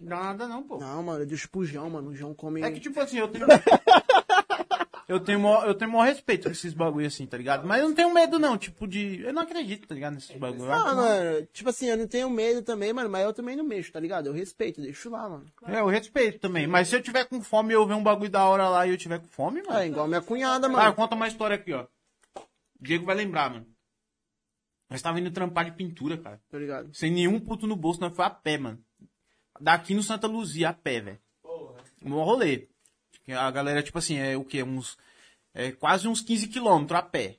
Não 0.00 0.08
dá 0.08 0.16
nada 0.16 0.48
não, 0.48 0.62
pô. 0.62 0.78
Não, 0.78 1.02
mano, 1.02 1.22
eu 1.22 1.26
deixo 1.26 1.48
pro 1.50 1.64
João, 1.64 1.90
mano. 1.90 2.10
O 2.10 2.14
João 2.14 2.34
come. 2.34 2.62
É 2.62 2.70
que 2.70 2.80
tipo 2.80 2.98
assim, 3.00 3.18
eu 3.18 3.28
tenho. 3.28 3.46
eu 5.08 5.20
tenho 5.20 5.40
maior, 5.40 5.66
eu 5.66 5.74
tenho 5.74 5.90
maior 5.90 6.04
respeito 6.04 6.44
por 6.44 6.52
esses 6.52 6.72
bagulho 6.72 7.06
assim, 7.06 7.26
tá 7.26 7.36
ligado? 7.36 7.66
Mas 7.66 7.80
eu 7.80 7.88
não 7.88 7.94
tenho 7.94 8.12
medo, 8.14 8.38
não, 8.38 8.56
tipo, 8.56 8.86
de. 8.86 9.20
Eu 9.22 9.32
não 9.32 9.42
acredito, 9.42 9.86
tá 9.86 9.94
ligado? 9.94 10.14
Nesses 10.14 10.36
bagulho. 10.36 10.70
Ah, 10.72 10.82
que- 10.90 10.94
mano, 10.96 11.46
tipo 11.52 11.68
assim, 11.70 11.86
eu 11.86 11.96
não 11.96 12.06
tenho 12.06 12.30
medo 12.30 12.62
também, 12.62 12.92
mano, 12.92 13.10
mas 13.10 13.24
eu 13.24 13.32
também 13.32 13.56
não 13.56 13.64
mexo, 13.64 13.92
tá 13.92 14.00
ligado? 14.00 14.26
Eu 14.26 14.32
respeito, 14.32 14.80
deixo 14.80 15.10
lá, 15.10 15.28
mano. 15.28 15.46
É, 15.66 15.80
eu 15.80 15.86
respeito 15.86 16.38
também. 16.38 16.66
Mas 16.66 16.88
se 16.88 16.96
eu 16.96 17.02
tiver 17.02 17.24
com 17.24 17.40
fome 17.42 17.72
e 17.72 17.74
eu 17.76 17.86
ver 17.86 17.94
um 17.94 18.02
bagulho 18.02 18.30
da 18.30 18.44
hora 18.46 18.68
lá 18.68 18.86
e 18.86 18.90
eu 18.90 18.96
tiver 18.98 19.18
com 19.20 19.28
fome, 19.28 19.62
mano. 19.62 19.78
É, 19.78 19.86
igual 19.86 20.06
minha 20.08 20.22
cunhada, 20.22 20.66
Ah, 20.66 20.70
mano. 20.70 20.94
conta 20.94 21.14
uma 21.14 21.28
história 21.28 21.56
aqui, 21.56 21.72
ó. 21.72 21.82
O 22.36 22.40
Diego 22.80 23.04
vai 23.04 23.14
lembrar, 23.16 23.50
mano. 23.50 23.66
Nós 24.90 25.00
tava 25.00 25.18
indo 25.18 25.30
trampar 25.30 25.64
de 25.64 25.72
pintura, 25.72 26.18
cara. 26.18 26.40
Tá 26.50 26.58
ligado? 26.58 26.94
Sem 26.94 27.10
nenhum 27.10 27.40
puto 27.40 27.66
no 27.66 27.74
bolso, 27.76 28.00
nós 28.00 28.14
foi 28.14 28.24
a 28.26 28.30
pé, 28.30 28.58
mano. 28.58 28.78
Daqui 29.60 29.94
no 29.94 30.02
Santa 30.02 30.26
Luzia, 30.26 30.68
a 30.70 30.72
pé, 30.74 31.00
velho. 31.00 31.18
Um 32.04 32.12
rolê. 32.22 32.68
A 33.28 33.50
galera, 33.50 33.82
tipo 33.82 33.98
assim, 33.98 34.16
é 34.16 34.36
o 34.36 34.44
quê? 34.44 34.62
Uns. 34.62 34.98
É 35.54 35.70
quase 35.72 36.08
uns 36.08 36.20
15 36.20 36.48
quilômetros 36.48 36.98
a 36.98 37.02
pé. 37.02 37.38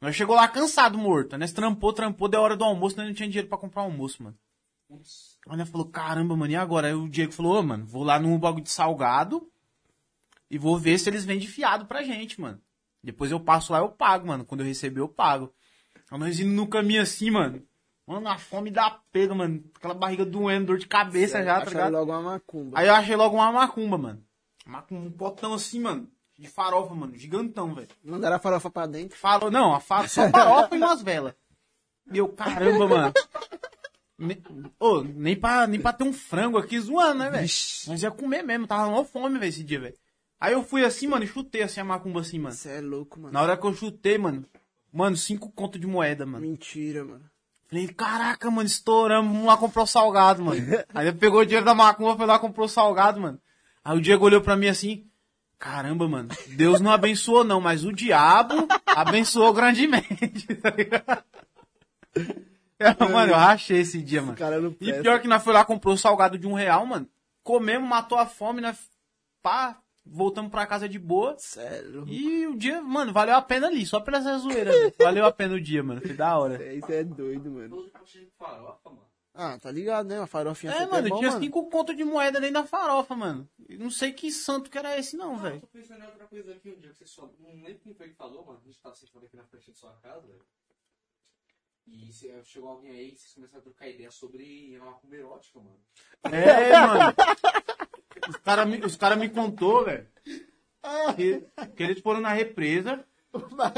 Nós 0.00 0.14
chegou 0.14 0.36
lá 0.36 0.46
cansado, 0.48 0.98
morto. 0.98 1.38
Nós 1.38 1.52
trampou, 1.52 1.92
trampou, 1.92 2.28
deu 2.28 2.40
hora 2.40 2.56
do 2.56 2.64
almoço, 2.64 2.96
nós 2.96 3.06
não 3.06 3.14
tinha 3.14 3.28
dinheiro 3.28 3.48
pra 3.48 3.56
comprar 3.56 3.82
almoço, 3.82 4.22
mano. 4.22 4.36
Aí 5.48 5.56
nós 5.56 5.68
falou, 5.68 5.88
caramba, 5.88 6.36
mano, 6.36 6.52
e 6.52 6.56
agora? 6.56 6.88
Aí 6.88 6.94
o 6.94 7.08
Diego 7.08 7.32
falou, 7.32 7.58
ô, 7.58 7.62
mano, 7.62 7.86
vou 7.86 8.04
lá 8.04 8.18
no 8.18 8.38
bagulho 8.38 8.64
de 8.64 8.70
salgado 8.70 9.48
e 10.50 10.58
vou 10.58 10.78
ver 10.78 10.98
se 10.98 11.08
eles 11.08 11.24
vendem 11.24 11.48
fiado 11.48 11.86
pra 11.86 12.02
gente, 12.02 12.40
mano. 12.40 12.60
Depois 13.02 13.30
eu 13.30 13.40
passo 13.40 13.72
lá, 13.72 13.78
eu 13.78 13.88
pago, 13.88 14.26
mano. 14.26 14.44
Quando 14.44 14.60
eu 14.60 14.66
receber, 14.66 15.00
eu 15.00 15.08
pago. 15.08 15.52
Aí 16.10 16.18
nós 16.18 16.38
indo 16.38 16.52
no 16.52 16.66
caminho 16.66 17.02
assim, 17.02 17.30
mano. 17.30 17.62
Mano, 18.06 18.28
a 18.28 18.36
fome 18.36 18.70
dá 18.70 18.98
pega, 19.10 19.34
mano. 19.34 19.64
Aquela 19.74 19.94
barriga 19.94 20.24
doendo, 20.24 20.66
dor 20.66 20.78
de 20.78 20.86
cabeça 20.86 21.42
já, 21.42 21.60
tá 21.60 21.70
ligado? 21.70 21.92
logo 21.92 22.12
uma 22.12 22.22
macumba. 22.22 22.78
Aí 22.78 22.86
eu 22.86 22.94
achei 22.94 23.16
logo 23.16 23.36
uma 23.36 23.50
macumba, 23.50 23.96
mano. 23.96 24.22
Macumba, 24.64 25.06
um 25.06 25.10
potão 25.10 25.54
assim, 25.54 25.80
mano. 25.80 26.08
De 26.38 26.48
farofa, 26.48 26.94
mano. 26.94 27.16
Gigantão, 27.16 27.74
velho. 27.74 27.88
Mandaram 28.02 28.36
a 28.36 28.40
farofa 28.40 28.70
pra 28.70 28.86
dentro. 28.86 29.16
Falou, 29.16 29.50
não, 29.50 29.74
a 29.74 29.80
fa... 29.80 30.08
só 30.08 30.28
farofa 30.30 30.74
e 30.74 30.78
umas 30.78 31.02
velas. 31.02 31.34
E 32.12 32.18
eu, 32.18 32.28
caramba, 32.28 32.88
mano. 32.88 33.12
Ne... 34.18 34.42
Ô, 34.78 35.02
nem, 35.02 35.36
pra, 35.36 35.66
nem 35.66 35.80
pra 35.80 35.92
ter 35.92 36.04
um 36.04 36.12
frango 36.12 36.58
aqui 36.58 36.78
zoando, 36.78 37.18
né, 37.18 37.30
velho? 37.30 37.42
Nós 37.42 38.02
ia 38.02 38.10
comer 38.10 38.42
mesmo, 38.42 38.66
tava 38.66 38.90
mal 38.90 39.04
fome, 39.04 39.38
velho, 39.38 39.48
esse 39.48 39.64
dia, 39.64 39.80
velho. 39.80 39.96
Aí 40.40 40.52
eu 40.52 40.62
fui 40.62 40.84
assim, 40.84 41.06
mano, 41.06 41.24
e 41.24 41.28
chutei 41.28 41.62
assim 41.62 41.80
a 41.80 41.84
macumba 41.84 42.20
assim, 42.20 42.38
mano. 42.38 42.54
Você 42.54 42.70
é 42.70 42.80
louco, 42.80 43.18
mano. 43.18 43.32
Na 43.32 43.42
hora 43.42 43.56
que 43.56 43.66
eu 43.66 43.74
chutei, 43.74 44.18
mano, 44.18 44.44
mano, 44.92 45.16
cinco 45.16 45.50
conto 45.50 45.78
de 45.78 45.86
moeda, 45.86 46.26
mano. 46.26 46.46
Mentira, 46.46 47.04
mano. 47.04 47.24
Falei, 47.66 47.88
caraca, 47.88 48.50
mano, 48.50 48.66
estouramos, 48.66 49.32
vamos 49.32 49.46
lá 49.46 49.56
comprar 49.56 49.82
o 49.82 49.86
salgado, 49.86 50.44
mano. 50.44 50.60
Aí 50.94 51.08
ele 51.08 51.16
pegou 51.16 51.40
o 51.40 51.44
dinheiro 51.44 51.64
da 51.64 51.74
macumba, 51.74 52.16
foi 52.16 52.26
lá 52.26 52.38
comprar 52.38 52.64
o 52.64 52.68
salgado, 52.68 53.20
mano. 53.20 53.40
Aí 53.84 53.98
o 53.98 54.00
Diego 54.00 54.24
olhou 54.24 54.40
pra 54.40 54.56
mim 54.56 54.68
assim, 54.68 55.06
caramba, 55.58 56.08
mano, 56.08 56.30
Deus 56.56 56.80
não 56.80 56.90
abençoou 56.90 57.44
não, 57.44 57.60
mas 57.60 57.84
o 57.84 57.92
diabo 57.92 58.66
abençoou 58.86 59.52
grandemente, 59.52 60.46
tá 60.56 60.70
ligado? 60.70 61.22
É, 62.78 63.08
mano, 63.08 63.32
eu 63.32 63.36
rachei 63.36 63.80
esse 63.80 64.00
dia, 64.02 64.22
mano. 64.22 64.36
cara 64.36 64.60
não 64.60 64.74
E 64.80 64.92
pior 64.94 65.20
que 65.20 65.28
nós 65.28 65.42
foi 65.44 65.52
lá, 65.52 65.64
comprou 65.64 65.94
o 65.94 65.98
salgado 65.98 66.38
de 66.38 66.46
um 66.46 66.54
real, 66.54 66.84
mano. 66.86 67.08
Comemos, 67.42 67.88
matou 67.88 68.18
a 68.18 68.26
fome, 68.26 68.60
nós, 68.60 68.78
pá, 69.42 69.78
voltamos 70.04 70.50
pra 70.50 70.66
casa 70.66 70.88
de 70.88 70.98
boa. 70.98 71.36
Sério. 71.38 72.04
E 72.08 72.46
o 72.46 72.56
dia, 72.56 72.80
mano, 72.82 73.12
valeu 73.12 73.36
a 73.36 73.42
pena 73.42 73.66
ali, 73.68 73.84
só 73.86 74.00
pela 74.00 74.18
essa 74.18 74.38
zoeira. 74.38 74.72
Valeu 74.98 75.26
a 75.26 75.32
pena 75.32 75.54
o 75.54 75.60
dia, 75.60 75.82
mano. 75.82 76.00
Foi 76.00 76.14
da 76.14 76.38
hora. 76.38 76.74
Isso 76.74 76.90
é 76.90 77.04
doido, 77.04 77.50
mano. 77.50 77.90
De. 79.34 79.42
Ah, 79.42 79.58
tá 79.58 79.70
ligado, 79.70 80.06
né? 80.08 80.18
Uma 80.20 80.26
farofinha 80.26 80.72
É, 80.72 80.86
mano, 80.86 81.08
bom, 81.08 81.18
tinha 81.18 81.30
mano. 81.30 81.42
cinco 81.42 81.68
conto 81.68 81.94
de 81.94 82.04
moeda 82.04 82.40
dentro 82.40 82.54
da 82.54 82.64
farofa, 82.66 83.14
mano. 83.16 83.48
Eu 83.68 83.78
Não 83.78 83.90
sei 83.90 84.12
que 84.12 84.30
santo 84.30 84.70
que 84.70 84.78
era 84.78 84.96
esse, 84.98 85.16
não, 85.16 85.32
Eu 85.34 85.38
velho. 85.40 85.60
tô 85.60 85.66
pensando 85.66 86.02
em 86.02 86.06
outra 86.06 86.26
coisa 86.26 86.52
aqui 86.52 86.70
um 86.70 86.78
dia 86.80 86.90
que 86.90 86.98
você 86.98 87.06
só. 87.06 87.28
Não 87.40 87.50
lembro 87.62 87.80
quem 87.82 87.94
foi 87.94 88.08
que 88.08 88.14
falou, 88.14 88.44
mano. 88.46 88.60
A 88.62 88.66
gente 88.66 88.80
tava 88.80 88.94
sentado 88.94 89.26
aqui 89.26 89.36
na 89.36 89.44
frente 89.44 89.68
da 89.70 89.74
sua 89.76 89.92
casa, 90.00 90.26
velho. 90.26 90.44
E 91.86 92.12
se- 92.12 92.32
chegou 92.44 92.70
alguém 92.70 92.92
aí 92.92 93.08
e 93.12 93.16
vocês 93.16 93.34
começaram 93.34 93.60
a 93.60 93.62
trocar 93.64 93.88
ideia 93.88 94.10
sobre 94.10 94.74
uma 94.78 94.92
macumba 94.92 95.16
erótica, 95.16 95.58
mano. 95.60 95.80
É, 96.32 96.72
mano. 96.78 97.14
Os 98.28 98.36
caras 98.36 98.66
me, 98.68 98.78
os 98.78 98.96
cara 98.96 99.16
me 99.16 99.28
contou, 99.28 99.84
velho. 99.84 100.08
Que, 101.16 101.40
que 101.76 101.82
eles 101.82 102.00
foram 102.00 102.20
na 102.20 102.32
represa. 102.32 103.06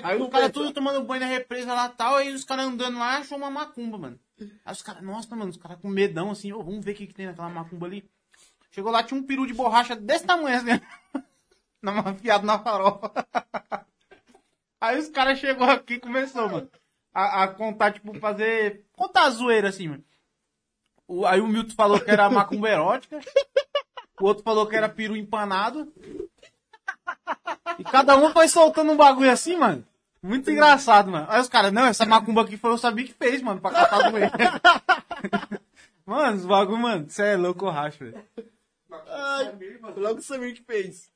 Aí 0.04 0.16
os 0.20 0.28
caras 0.30 0.52
tudo 0.52 0.72
tomando 0.72 1.02
banho 1.04 1.20
na 1.20 1.26
represa 1.26 1.72
lá 1.74 1.86
e 1.86 1.90
tal. 1.96 2.16
Aí 2.16 2.32
os 2.32 2.44
caras 2.44 2.66
andando 2.66 2.98
lá 2.98 3.18
achou 3.18 3.38
uma 3.38 3.50
macumba, 3.50 3.96
mano. 3.98 4.18
Aí 4.64 4.72
os 4.72 4.82
caras, 4.82 5.02
nossa, 5.02 5.34
mano, 5.34 5.50
os 5.50 5.56
caras 5.56 5.78
com 5.80 5.88
medão 5.88 6.30
assim, 6.30 6.52
ô, 6.52 6.62
vamos 6.62 6.84
ver 6.84 6.92
o 6.92 6.94
que, 6.94 7.06
que 7.06 7.14
tem 7.14 7.26
naquela 7.26 7.48
macumba 7.48 7.86
ali. 7.86 8.08
Chegou 8.70 8.92
lá, 8.92 9.02
tinha 9.02 9.18
um 9.18 9.22
peru 9.22 9.46
de 9.46 9.54
borracha 9.54 9.96
desse 9.96 10.26
tamanho 10.26 10.56
assim. 10.56 10.80
na- 11.82 12.10
Enfiado 12.10 12.44
na 12.46 12.58
farofa. 12.58 13.10
Aí 14.80 14.98
os 14.98 15.08
caras 15.08 15.38
chegou 15.38 15.66
aqui 15.68 15.94
e 15.94 16.00
começou, 16.00 16.48
mano. 16.48 16.70
A, 17.14 17.44
a 17.44 17.48
contar, 17.48 17.92
tipo, 17.92 18.12
fazer. 18.20 18.84
Contar 18.92 19.24
a 19.24 19.30
zoeira 19.30 19.70
assim, 19.70 19.88
mano. 19.88 20.04
O- 21.08 21.24
aí 21.24 21.40
o 21.40 21.46
Milton 21.46 21.74
falou 21.74 21.98
que 21.98 22.10
era 22.10 22.28
macumba 22.30 22.68
erótica. 22.68 23.18
O 24.20 24.26
outro 24.26 24.42
falou 24.44 24.66
que 24.66 24.76
era 24.76 24.88
peru 24.88 25.16
empanado. 25.16 25.90
E 27.78 27.84
cada 27.84 28.16
um 28.16 28.30
foi 28.32 28.48
soltando 28.48 28.92
um 28.92 28.96
bagulho 28.96 29.30
assim, 29.30 29.56
mano. 29.56 29.84
Muito 30.22 30.50
engraçado, 30.50 31.10
mano. 31.10 31.26
Aí 31.28 31.40
os 31.40 31.48
caras, 31.48 31.72
não, 31.72 31.84
essa 31.86 32.04
macumba 32.04 32.42
aqui 32.42 32.56
foi 32.56 32.70
o 32.70 32.78
Sabi 32.78 33.04
que 33.04 33.14
fez, 33.14 33.40
mano, 33.42 33.60
pra 33.60 33.70
catar 33.70 34.12
ele. 34.14 34.30
mano, 36.04 36.36
os 36.36 36.46
bagulho, 36.46 36.78
mano, 36.78 37.08
você 37.08 37.22
é 37.22 37.36
louco, 37.36 37.66
eu 37.66 37.70
racho, 37.70 37.98
velho. 37.98 38.24
Ai, 39.08 39.54
logo 39.96 40.18
o 40.18 40.22
Samir 40.22 40.54
que 40.54 40.62
fez. 40.62 41.10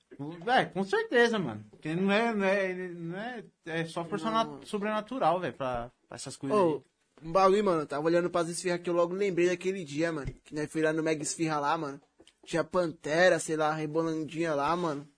É, 0.46 0.64
com 0.66 0.84
certeza, 0.84 1.38
mano. 1.38 1.64
Porque 1.70 1.94
não 1.94 2.12
é, 2.12 2.32
não 2.34 2.44
é, 2.46 2.72
não 2.74 3.18
é, 3.18 3.44
é 3.66 3.84
só 3.86 4.04
força 4.04 4.30
na- 4.30 4.58
sobrenatural, 4.64 5.40
velho, 5.40 5.54
pra, 5.54 5.90
pra 6.08 6.14
essas 6.16 6.36
coisas 6.36 6.56
aí. 6.58 6.64
Ô, 6.64 6.82
um 7.22 7.32
bagulho, 7.32 7.64
mano. 7.64 7.80
eu 7.82 7.86
Tava 7.86 8.04
olhando 8.04 8.28
pras 8.30 8.48
esfirras 8.48 8.80
que 8.80 8.90
eu 8.90 8.94
logo 8.94 9.14
lembrei 9.14 9.48
daquele 9.48 9.82
dia, 9.84 10.12
mano. 10.12 10.30
Que 10.44 10.54
nós 10.54 10.70
fui 10.70 10.82
lá 10.82 10.92
no 10.92 11.02
Mega 11.02 11.22
Esfirra 11.22 11.58
lá, 11.58 11.76
mano. 11.78 12.00
Tinha 12.44 12.62
Pantera, 12.62 13.38
sei 13.38 13.56
lá, 13.56 13.72
rebolandinha 13.72 14.54
lá, 14.54 14.74
mano. 14.76 15.08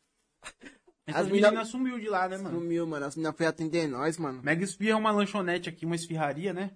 Essas 1.06 1.22
as 1.22 1.28
mina- 1.32 1.48
meninas 1.48 1.68
sumiu 1.68 1.98
de 1.98 2.08
lá, 2.08 2.28
né, 2.28 2.36
mano? 2.38 2.58
Sumiu, 2.60 2.86
mano. 2.86 3.06
As 3.06 3.16
meninas 3.16 3.36
foi 3.36 3.46
atender 3.46 3.88
nós, 3.88 4.16
mano. 4.18 4.40
Mega 4.42 4.62
Esfirra 4.62 4.92
é 4.92 4.96
uma 4.96 5.10
lanchonete 5.10 5.68
aqui, 5.68 5.84
uma 5.84 5.96
esfirraria, 5.96 6.52
né? 6.52 6.70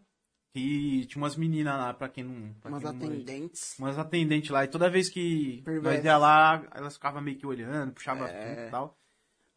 E 0.55 1.05
tinha 1.07 1.23
umas 1.23 1.37
meninas 1.37 1.75
lá, 1.77 1.93
pra 1.93 2.09
quem 2.09 2.25
não. 2.25 2.55
Pra 2.61 2.71
Umas 2.71 2.83
quem 2.83 2.93
não 2.93 3.07
atendentes. 3.07 3.77
Umas 3.79 3.99
atendentes 3.99 4.51
lá. 4.51 4.65
E 4.65 4.69
toda 4.69 4.89
vez 4.91 5.09
que 5.11 5.61
Perverso. 5.65 5.97
nós 5.97 6.05
ia 6.05 6.17
lá, 6.17 6.67
elas 6.75 6.95
ficavam 6.95 7.21
meio 7.21 7.37
que 7.37 7.47
olhando, 7.47 7.93
puxavam 7.93 8.27
É. 8.27 8.67
e 8.67 8.71
tal. 8.71 8.97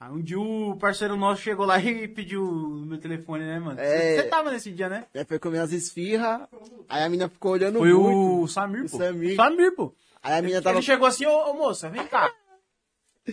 Aí 0.02 0.12
um 0.12 0.22
dia 0.22 0.40
o 0.40 0.78
parceiro 0.78 1.16
nosso 1.18 1.42
chegou 1.42 1.66
lá 1.66 1.78
e 1.80 2.08
pediu 2.08 2.44
o 2.44 2.86
meu 2.86 2.98
telefone, 3.00 3.46
né, 3.46 3.60
mano? 3.60 3.80
É. 3.80 4.18
Você 4.18 4.24
tava 4.28 4.52
nesse 4.52 4.72
dia, 4.72 4.88
né? 4.90 5.06
Aí 5.16 5.26
foi 5.26 5.40
comer 5.40 5.60
as 5.60 5.72
esfirras. 5.72 6.42
Aí 6.88 7.04
a 7.04 7.10
menina 7.10 7.30
ficou 7.30 7.54
olhando 7.54 7.80
Foi 7.80 7.94
muito. 7.94 8.42
o 8.44 8.48
Samir, 8.48 8.86
O 8.86 8.90
pô. 8.90 8.98
Samir. 8.98 9.36
Samir, 9.36 9.76
pô. 9.76 9.96
Aí 10.22 10.34
a 10.38 10.42
menina 10.42 10.62
tava. 10.62 10.76
Ele 10.78 10.86
chegou 10.86 11.08
assim, 11.08 11.26
ô, 11.26 11.52
ô 11.52 11.54
moça, 11.54 11.90
vem 11.90 12.06
cá. 12.08 12.30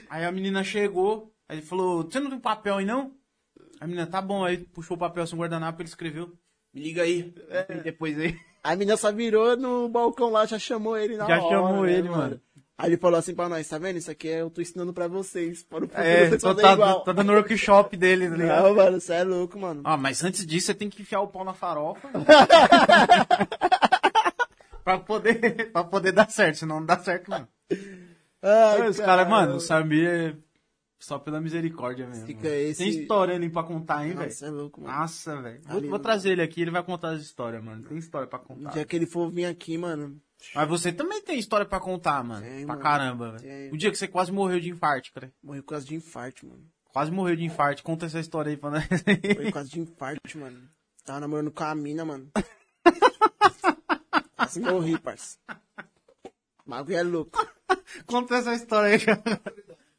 Aí 0.08 0.24
a 0.24 0.32
menina 0.32 0.62
chegou, 0.64 1.32
aí 1.48 1.58
ele 1.58 1.66
falou, 1.66 2.02
você 2.02 2.20
não 2.20 2.30
tem 2.30 2.38
papel 2.38 2.76
aí 2.76 2.84
não? 2.84 3.12
A 3.80 3.86
menina, 3.86 4.06
tá 4.06 4.22
bom, 4.22 4.44
aí 4.44 4.58
puxou 4.58 4.96
o 4.96 5.00
papel 5.00 5.22
assim, 5.22 5.36
um 5.36 5.40
guardanapo, 5.40 5.82
ele 5.82 5.88
escreveu. 5.88 6.32
Me 6.72 6.82
liga 6.82 7.02
aí. 7.02 7.34
É. 7.50 7.74
Depois 7.82 8.18
aí. 8.18 8.38
A 8.62 8.74
menina 8.74 8.96
só 8.96 9.12
virou 9.12 9.56
no 9.56 9.88
balcão 9.88 10.30
lá, 10.30 10.46
já 10.46 10.58
chamou 10.58 10.96
ele 10.96 11.16
na 11.16 11.26
Já 11.26 11.40
hora. 11.40 11.48
chamou 11.56 11.82
né, 11.84 11.92
ele, 11.92 12.08
mano. 12.08 12.40
Aí 12.78 12.90
ele 12.90 12.98
falou 12.98 13.18
assim 13.18 13.34
pra 13.34 13.48
nós, 13.48 13.66
tá 13.66 13.78
vendo? 13.78 13.96
Isso 13.96 14.10
aqui 14.10 14.28
é, 14.28 14.42
eu 14.42 14.50
tô 14.50 14.60
ensinando 14.60 14.92
pra 14.92 15.08
vocês. 15.08 15.62
Para 15.62 15.84
o 15.84 15.88
futuro 15.88 16.02
É, 16.02 16.28
vocês 16.28 16.42
tô, 16.42 16.54
tá, 16.54 16.72
igual. 16.74 17.00
tá 17.00 17.12
dando 17.12 17.32
workshop 17.32 17.96
dele, 17.96 18.28
tá 18.28 18.36
ligado? 18.36 18.62
Não, 18.64 18.74
mano, 18.74 19.00
você 19.00 19.14
é 19.14 19.24
louco, 19.24 19.58
mano. 19.58 19.80
Ah, 19.84 19.96
mas 19.96 20.22
antes 20.22 20.44
disso 20.46 20.66
você 20.66 20.74
tem 20.74 20.90
que 20.90 21.00
enfiar 21.00 21.20
o 21.22 21.28
pau 21.28 21.42
na 21.44 21.54
farofa. 21.54 22.06
pra, 24.84 24.98
poder, 24.98 25.70
pra 25.72 25.84
poder 25.84 26.12
dar 26.12 26.30
certo, 26.30 26.58
senão 26.58 26.80
não 26.80 26.86
dá 26.86 26.98
certo, 26.98 27.30
não. 27.30 27.48
Ai, 28.48 28.88
Os 28.88 28.98
caras, 28.98 29.28
mano, 29.28 29.56
o 29.56 29.60
Samir 29.60 30.08
é 30.08 30.36
só 30.98 31.18
pela 31.18 31.40
misericórdia 31.40 32.06
mesmo. 32.06 32.26
Fica 32.26 32.48
esse- 32.48 32.82
Tem 32.84 32.88
história 33.02 33.34
ali 33.34 33.50
pra 33.50 33.62
contar, 33.64 34.06
hein, 34.06 34.14
velho? 34.14 34.26
Nossa, 34.28 34.46
é 34.46 34.50
louco, 34.50 34.80
mano. 34.80 34.96
Nossa, 34.98 35.42
velho. 35.42 35.60
Vou, 35.68 35.80
vou 35.82 35.98
trazer 35.98 36.30
ele 36.30 36.42
aqui, 36.42 36.62
ele 36.62 36.70
vai 36.70 36.82
contar 36.82 37.10
as 37.10 37.20
histórias, 37.22 37.62
mano. 37.62 37.82
Tem 37.84 37.98
história 37.98 38.26
pra 38.28 38.38
No 38.38 38.44
contar. 38.44 38.70
dia 38.70 38.84
que 38.84 38.96
ele 38.96 39.06
for 39.06 39.30
vir 39.30 39.46
aqui, 39.46 39.76
mano. 39.76 40.20
Mas 40.54 40.68
você 40.68 40.92
também 40.92 41.20
tem 41.22 41.38
história 41.38 41.66
pra 41.66 41.80
contar, 41.80 42.22
mano. 42.22 42.42
Tem, 42.44 42.64
pra 42.66 42.74
mano. 42.74 42.82
caramba, 42.82 43.32
velho. 43.38 43.74
O 43.74 43.76
dia 43.76 43.90
que 43.90 43.96
você 43.98 44.06
quase 44.06 44.30
morreu 44.30 44.60
de 44.60 44.70
infarto, 44.70 45.10
cara. 45.12 45.32
Morreu 45.42 45.62
por 45.62 45.70
causa 45.70 45.86
de 45.86 45.94
infarto, 45.94 46.46
mano. 46.46 46.62
Quase 46.92 47.10
morreu 47.10 47.36
de 47.36 47.44
infarto. 47.44 47.82
Conta 47.82 48.06
essa 48.06 48.20
história 48.20 48.50
aí 48.50 48.56
pra 48.56 48.70
nós. 48.70 48.84
Morreu 48.88 49.44
por 49.44 49.52
causa 49.52 49.68
de 49.68 49.80
infarto, 49.80 50.38
mano. 50.38 50.60
Tava 51.04 51.20
namorando 51.20 51.50
com 51.50 51.64
a 51.64 51.74
mina, 51.74 52.04
mano. 52.04 52.30
Quase 54.36 54.60
morri, 54.60 54.98
parça. 54.98 55.36
O 56.66 56.70
bagulho 56.70 56.96
é 56.96 57.02
louco. 57.02 57.46
Conta 58.06 58.36
essa 58.36 58.54
história 58.54 58.96
aí. 58.96 59.06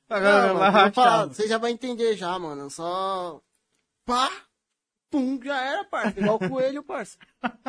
Não, 0.10 0.18
Agora 0.18 0.54
mano, 0.54 0.60
vai 0.60 0.68
eu 0.70 0.84
vou 0.86 0.94
falar, 0.94 1.26
você 1.28 1.48
já 1.48 1.58
vai 1.58 1.72
entender 1.72 2.16
já, 2.16 2.38
mano. 2.38 2.70
Só. 2.70 3.42
Pá! 4.06 4.30
Pum, 5.10 5.40
já 5.42 5.62
era, 5.62 5.84
parça. 5.86 6.20
Igual 6.20 6.36
o 6.36 6.50
coelho, 6.50 6.84
parça. 6.84 7.18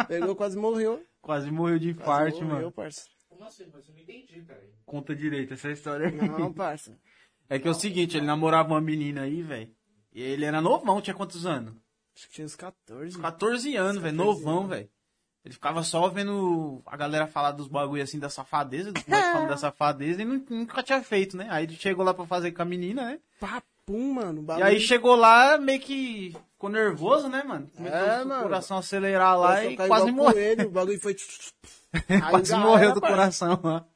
Pegou, 0.08 0.34
quase 0.34 0.56
morreu. 0.56 1.04
Quase 1.20 1.50
morreu 1.50 1.78
de 1.78 1.90
infarto, 1.90 2.42
morreu, 2.42 2.54
mano. 2.54 2.72
parça. 2.72 3.02
Como 3.28 3.44
assim? 3.44 3.70
Mas 3.72 3.88
eu 3.88 3.94
não 3.94 4.00
entendi, 4.02 4.42
cara. 4.42 4.68
Conta 4.84 5.14
direito 5.14 5.54
essa 5.54 5.70
história 5.70 6.08
aí. 6.08 6.16
Não, 6.16 6.52
parça. 6.52 6.98
É 7.48 7.58
que 7.58 7.68
é 7.68 7.70
o 7.70 7.74
seguinte, 7.74 8.16
ele 8.16 8.26
namorava 8.26 8.70
uma 8.70 8.80
menina 8.80 9.22
aí, 9.22 9.42
velho. 9.42 9.72
E 10.12 10.20
ele 10.20 10.44
era 10.44 10.60
novão, 10.60 11.00
tinha 11.00 11.14
quantos 11.14 11.46
anos? 11.46 11.74
Acho 12.16 12.26
que 12.28 12.34
tinha 12.34 12.44
uns 12.44 12.56
14. 12.56 13.16
mano. 13.16 13.22
14 13.22 13.76
anos, 13.76 14.02
velho. 14.02 14.16
14 14.16 14.44
Novão, 14.44 14.66
velho. 14.66 14.90
Ele 15.44 15.54
ficava 15.54 15.82
só 15.82 16.08
vendo 16.08 16.82
a 16.84 16.96
galera 16.96 17.26
falar 17.26 17.52
dos 17.52 17.68
bagulho 17.68 18.02
assim 18.02 18.18
da 18.18 18.28
safadeza, 18.28 18.90
dos 18.92 19.04
moleques 19.06 19.32
falando 19.32 19.48
da 19.48 19.56
safadeza, 19.56 20.20
e 20.22 20.24
nu- 20.24 20.44
nunca 20.50 20.82
tinha 20.82 21.02
feito, 21.02 21.36
né? 21.36 21.46
Aí 21.50 21.64
ele 21.64 21.76
chegou 21.76 22.04
lá 22.04 22.12
pra 22.12 22.26
fazer 22.26 22.52
com 22.52 22.62
a 22.62 22.64
menina, 22.64 23.04
né? 23.04 23.18
Pá, 23.40 23.62
pum, 23.86 24.14
mano. 24.14 24.40
o 24.40 24.42
E 24.42 24.46
bagulho- 24.46 24.66
aí 24.66 24.80
chegou 24.80 25.14
lá, 25.14 25.56
meio 25.56 25.80
que 25.80 26.36
ficou 26.52 26.68
nervoso, 26.68 27.28
né, 27.28 27.42
mano? 27.44 27.66
Começou 27.74 27.98
É, 27.98 28.22
o 28.22 28.28
mano. 28.28 28.42
coração 28.42 28.76
a 28.76 28.80
acelerar 28.80 29.38
lá 29.38 29.64
e 29.64 29.76
quase 29.76 30.10
morreu. 30.10 30.32
coelho, 30.34 30.66
O 30.68 30.70
bagulho 30.70 31.00
foi. 31.00 31.16
Quase 32.30 32.54
morreu 32.54 32.84
era, 32.90 32.94
do 32.94 33.00
parça. 33.00 33.16
coração 33.46 33.60
lá. 33.62 33.86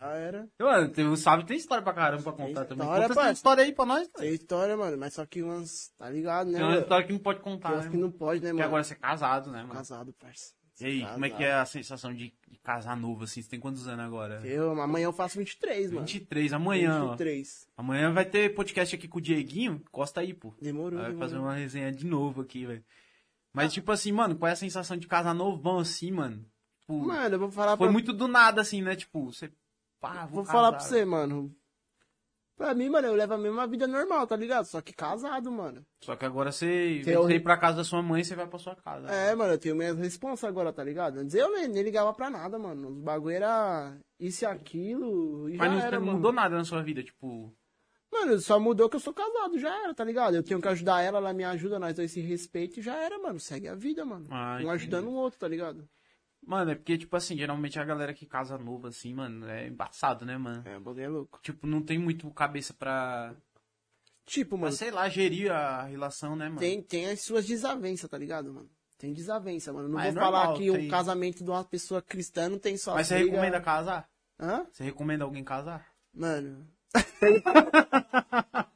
Já 0.00 0.08
era. 0.14 0.48
Mano, 0.58 0.88
tem- 0.88 1.06
o 1.06 1.16
Sábio 1.16 1.44
tem 1.46 1.56
história 1.56 1.82
pra 1.84 1.92
caramba 1.92 2.22
pra 2.22 2.32
contar 2.32 2.64
Tem 2.64 2.68
também. 2.76 2.86
história, 2.86 3.08
Conta 3.08 3.20
essa 3.20 3.32
história 3.32 3.64
aí 3.64 3.72
pra 3.72 3.84
nós. 3.86 4.08
Tem 4.08 4.32
história, 4.34 4.76
mano, 4.76 4.96
mas 4.98 5.14
só 5.14 5.26
que 5.26 5.42
umas. 5.42 5.90
Tá 5.98 6.08
ligado, 6.08 6.46
né? 6.46 6.54
Tem 6.54 6.62
uma 6.62 6.70
mano? 6.70 6.82
história 6.82 7.06
que 7.06 7.12
não 7.12 7.20
pode 7.20 7.40
contar, 7.40 7.72
Eu 7.72 7.78
né? 7.82 7.88
que 7.90 7.96
não 7.96 8.10
pode, 8.10 8.40
né, 8.40 8.48
Porque 8.48 8.52
mano? 8.54 8.64
agora 8.66 8.82
você 8.84 8.94
é 8.94 8.96
casado, 8.96 9.50
né, 9.50 9.58
mano? 9.62 9.74
Casado, 9.74 10.12
parça. 10.18 10.52
E 10.80 10.84
aí, 10.84 11.06
como 11.12 11.24
é 11.24 11.30
que 11.30 11.44
é 11.44 11.52
a 11.52 11.64
sensação 11.66 12.14
de, 12.14 12.32
casar 12.62 12.96
novo, 12.96 13.24
assim? 13.24 13.42
Você 13.42 13.48
tem 13.50 13.60
quantos 13.60 13.86
anos 13.86 14.04
agora? 14.04 14.40
Eu, 14.46 14.80
amanhã 14.80 15.04
eu 15.04 15.12
faço 15.12 15.38
23, 15.38 15.90
mano. 15.90 16.06
23, 16.06 16.52
amanhã, 16.52 17.04
ó. 17.04 17.10
23. 17.10 17.66
Amanhã 17.76 18.12
vai 18.12 18.24
ter 18.24 18.54
podcast 18.54 18.94
aqui 18.94 19.08
com 19.08 19.18
o 19.18 19.20
Dieguinho. 19.20 19.82
Costa 19.90 20.20
aí, 20.20 20.32
pô. 20.32 20.54
Demorou, 20.60 20.98
Vai 20.98 21.10
demorou. 21.10 21.18
fazer 21.28 21.38
uma 21.38 21.54
resenha 21.54 21.92
de 21.92 22.06
novo 22.06 22.40
aqui, 22.42 22.64
velho. 22.64 22.84
Mas, 23.52 23.72
tipo 23.72 23.92
assim, 23.92 24.12
mano, 24.12 24.36
qual 24.36 24.48
é 24.48 24.52
a 24.52 24.56
sensação 24.56 24.96
de 24.96 25.06
casar 25.06 25.34
novão, 25.34 25.78
assim, 25.78 26.10
mano? 26.10 26.44
Tipo, 26.80 27.06
Mano, 27.06 27.34
eu 27.34 27.38
vou 27.38 27.50
falar 27.50 27.76
foi 27.76 27.86
pra... 27.86 27.92
muito 27.92 28.12
do 28.12 28.26
nada, 28.26 28.60
assim, 28.60 28.80
né? 28.82 28.96
Tipo, 28.96 29.26
você... 29.26 29.50
Pá, 30.00 30.24
vou, 30.26 30.42
Vou 30.42 30.44
falar 30.44 30.70
pra 30.70 30.78
casar. 30.78 30.88
você, 30.88 31.04
mano. 31.04 31.54
Pra 32.62 32.74
mim, 32.74 32.88
mano, 32.88 33.08
eu 33.08 33.14
levo 33.16 33.34
a 33.34 33.38
mesma 33.38 33.66
vida 33.66 33.88
normal, 33.88 34.24
tá 34.24 34.36
ligado? 34.36 34.66
Só 34.66 34.80
que 34.80 34.92
casado, 34.92 35.50
mano. 35.50 35.84
Só 36.00 36.14
que 36.14 36.24
agora 36.24 36.52
você, 36.52 37.02
você 37.04 37.34
ir 37.34 37.42
pra 37.42 37.56
casa 37.56 37.78
da 37.78 37.82
sua 37.84 38.00
mãe, 38.00 38.22
você 38.22 38.36
vai 38.36 38.46
pra 38.46 38.56
sua 38.56 38.76
casa. 38.76 39.08
É, 39.08 39.34
mano, 39.34 39.54
eu 39.54 39.58
tenho 39.58 39.74
minhas 39.74 39.98
responsas 39.98 40.44
agora, 40.48 40.72
tá 40.72 40.84
ligado? 40.84 41.18
Antes 41.18 41.34
eu 41.34 41.50
nem, 41.50 41.66
nem 41.66 41.82
ligava 41.82 42.14
pra 42.14 42.30
nada, 42.30 42.60
mano. 42.60 42.90
Os 42.90 42.98
bagulho 42.98 43.34
era 43.34 43.96
isso 44.16 44.44
e 44.44 44.46
aquilo 44.46 45.50
e 45.50 45.56
Mas 45.56 45.72
já 45.72 45.76
não, 45.76 45.84
era, 45.86 45.98
não 45.98 46.06
mano. 46.06 46.18
mudou 46.18 46.32
nada 46.32 46.56
na 46.56 46.64
sua 46.64 46.84
vida, 46.84 47.02
tipo... 47.02 47.52
Mano, 48.12 48.38
só 48.38 48.60
mudou 48.60 48.88
que 48.88 48.94
eu 48.94 49.00
sou 49.00 49.12
casado, 49.12 49.58
já 49.58 49.82
era, 49.82 49.92
tá 49.92 50.04
ligado? 50.04 50.36
Eu 50.36 50.44
tenho 50.44 50.60
que 50.60 50.68
ajudar 50.68 51.02
ela, 51.02 51.18
ela 51.18 51.32
me 51.32 51.42
ajuda, 51.42 51.80
nós 51.80 51.96
dois 51.96 52.12
se 52.12 52.20
respeito 52.20 52.78
e 52.78 52.82
já 52.82 52.94
era, 52.94 53.18
mano. 53.18 53.40
Segue 53.40 53.66
a 53.66 53.74
vida, 53.74 54.04
mano. 54.04 54.28
Ah, 54.30 54.60
um 54.62 54.70
ajudando 54.70 55.08
o 55.08 55.14
outro, 55.14 55.40
tá 55.40 55.48
ligado? 55.48 55.88
Mano, 56.44 56.72
é 56.72 56.74
porque, 56.74 56.98
tipo 56.98 57.16
assim, 57.16 57.36
geralmente 57.36 57.78
a 57.78 57.84
galera 57.84 58.12
que 58.12 58.26
casa 58.26 58.58
novo, 58.58 58.88
assim, 58.88 59.14
mano, 59.14 59.48
é 59.48 59.68
embaçado, 59.68 60.26
né, 60.26 60.36
mano? 60.36 60.62
É, 60.66 60.76
o 60.76 60.80
bagulho 60.80 61.04
é 61.04 61.08
louco. 61.08 61.40
Tipo, 61.42 61.66
não 61.66 61.80
tem 61.80 61.98
muito 61.98 62.28
cabeça 62.32 62.74
pra, 62.74 63.34
Tipo, 64.26 64.50
pra 64.50 64.58
mano, 64.58 64.72
sei 64.72 64.90
lá, 64.90 65.08
gerir 65.08 65.52
a 65.52 65.84
relação, 65.84 66.34
né, 66.34 66.46
mano? 66.48 66.58
tem, 66.58 66.82
tem 66.82 67.10
as 67.10 67.20
suas 67.20 67.46
desavenças, 67.46 68.10
tá 68.10 68.18
ligado, 68.18 68.52
mano? 68.52 68.68
Tem 68.98 69.12
desavença, 69.12 69.72
mano. 69.72 69.88
Não 69.88 69.98
Ah, 69.98 70.02
vou 70.02 70.10
é 70.10 70.14
falar 70.14 70.38
normal, 70.48 70.56
que 70.56 70.70
tem. 70.70 70.86
o 70.86 70.90
casamento 70.90 71.44
de 71.44 71.50
uma 71.50 71.64
pessoa 71.64 72.00
cristã 72.02 72.48
não 72.48 72.58
tem 72.58 72.76
só 72.76 72.94
Mas 72.94 73.06
você 73.08 73.18
recomenda 73.18 73.60
casar? 73.60 74.08
Hã? 74.38 74.66
Você 74.72 74.84
recomenda 74.84 75.24
alguém 75.24 75.42
casar? 75.44 75.86
Mano. 76.14 76.66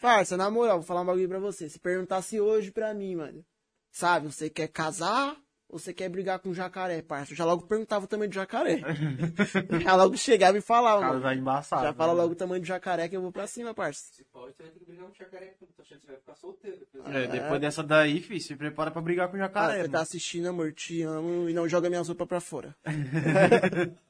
Parça, 0.00 0.36
na 0.36 0.50
moral, 0.50 0.78
vou 0.78 0.86
falar 0.86 1.02
um 1.02 1.06
bagulho 1.06 1.28
pra 1.28 1.38
você. 1.38 1.68
Se 1.68 1.78
perguntasse 1.78 2.40
hoje 2.40 2.70
pra 2.70 2.94
mim, 2.94 3.16
mano, 3.16 3.44
sabe, 3.90 4.26
você 4.32 4.48
quer 4.48 4.68
casar 4.68 5.36
você 5.68 5.92
quer 5.92 6.08
brigar 6.08 6.38
com 6.38 6.50
o 6.50 6.54
jacaré, 6.54 7.02
parça? 7.02 7.32
Eu 7.32 7.36
já 7.36 7.44
logo 7.44 7.66
perguntava 7.66 8.04
o 8.04 8.08
tamanho 8.08 8.30
do 8.30 8.34
jacaré. 8.34 8.80
já 9.82 9.96
logo 9.96 10.16
chegava 10.16 10.56
e 10.56 10.60
falava, 10.60 11.00
mano. 11.00 11.14
Casar 11.14 11.36
embaçado. 11.36 11.82
Já 11.82 11.92
fala 11.92 12.14
né? 12.14 12.20
logo 12.22 12.32
o 12.32 12.36
tamanho 12.36 12.60
do 12.60 12.66
jacaré 12.66 13.08
que 13.08 13.16
eu 13.16 13.20
vou 13.22 13.32
pra 13.32 13.46
cima, 13.46 13.74
parça. 13.74 14.04
Se 14.12 14.24
pode, 14.24 14.54
você 14.56 14.62
vai 14.62 14.72
ter 14.72 14.78
que 14.78 14.84
brigar 14.86 15.06
com 15.06 15.12
o 15.12 15.16
jacaré, 15.16 15.46
porque 15.58 15.66
tô 15.74 15.82
achando 15.82 15.98
que 16.00 16.06
você 16.06 16.12
vai 16.12 16.20
ficar 16.20 16.34
solteiro. 16.36 16.78
depois. 16.78 17.14
É, 17.14 17.26
depois 17.26 17.60
dessa 17.60 17.82
daí, 17.82 18.20
filho, 18.20 18.40
se 18.40 18.54
prepara 18.56 18.90
pra 18.90 19.02
brigar 19.02 19.28
com 19.28 19.36
o 19.36 19.40
Ah, 19.40 19.42
jacaré. 19.42 19.82
você 19.82 19.88
tá 19.88 20.00
assistindo, 20.00 20.46
amor, 20.48 20.72
te 20.72 21.02
amo 21.02 21.48
e 21.48 21.52
não 21.52 21.68
joga 21.68 21.88
minha 21.88 22.02
roupas 22.02 22.28
pra 22.28 22.40
fora. 22.40 22.74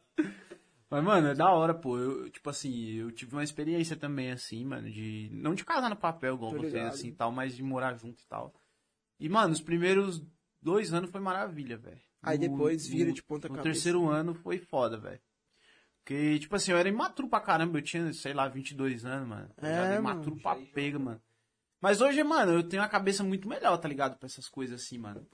Mas, 0.88 1.02
mano, 1.02 1.28
é 1.28 1.34
da 1.34 1.50
hora, 1.50 1.74
pô. 1.74 1.98
Eu, 1.98 2.30
tipo 2.30 2.48
assim, 2.48 2.92
eu 2.94 3.10
tive 3.10 3.32
uma 3.34 3.42
experiência 3.42 3.96
também, 3.96 4.30
assim, 4.30 4.64
mano, 4.64 4.88
de. 4.88 5.28
Não 5.32 5.54
de 5.54 5.64
casar 5.64 5.90
no 5.90 5.96
papel, 5.96 6.34
igual 6.36 6.52
Tô 6.52 6.58
vocês, 6.58 6.72
ligado. 6.72 6.92
assim, 6.92 7.12
tal, 7.12 7.32
mas 7.32 7.56
de 7.56 7.62
morar 7.62 7.94
junto 7.94 8.22
e 8.22 8.26
tal. 8.26 8.54
E, 9.18 9.28
mano, 9.28 9.52
os 9.52 9.60
primeiros 9.60 10.22
dois 10.66 10.92
anos 10.92 11.10
foi 11.10 11.20
maravilha, 11.20 11.76
velho. 11.76 12.00
Aí 12.22 12.36
depois 12.36 12.86
vira 12.86 13.08
no- 13.10 13.14
de 13.14 13.22
ponta 13.22 13.48
No 13.48 13.54
cabeça. 13.54 13.72
terceiro 13.72 14.08
ano 14.08 14.34
foi 14.34 14.58
foda, 14.58 14.96
velho. 14.98 15.20
Porque, 16.02 16.38
tipo 16.40 16.54
assim, 16.56 16.72
eu 16.72 16.76
era 16.78 16.88
imaturo 16.88 17.28
pra 17.28 17.40
caramba. 17.40 17.78
Eu 17.78 17.82
tinha, 17.82 18.12
sei 18.12 18.32
lá, 18.34 18.48
22 18.48 19.04
anos, 19.04 19.28
mano. 19.28 19.50
Eu 19.56 19.66
É, 19.68 19.72
era 19.72 20.00
mano. 20.02 20.22
imaturo 20.22 20.36
pra 20.42 20.56
pega, 20.74 20.98
mano. 20.98 21.20
Mas 21.80 22.00
hoje, 22.00 22.22
mano, 22.24 22.52
eu 22.52 22.62
tenho 22.68 22.82
uma 22.82 22.88
cabeça 22.88 23.22
muito 23.22 23.48
melhor, 23.48 23.76
tá 23.78 23.88
ligado? 23.88 24.16
Pra 24.18 24.26
essas 24.26 24.48
coisas 24.48 24.82
assim, 24.82 24.98
mano. 24.98 25.24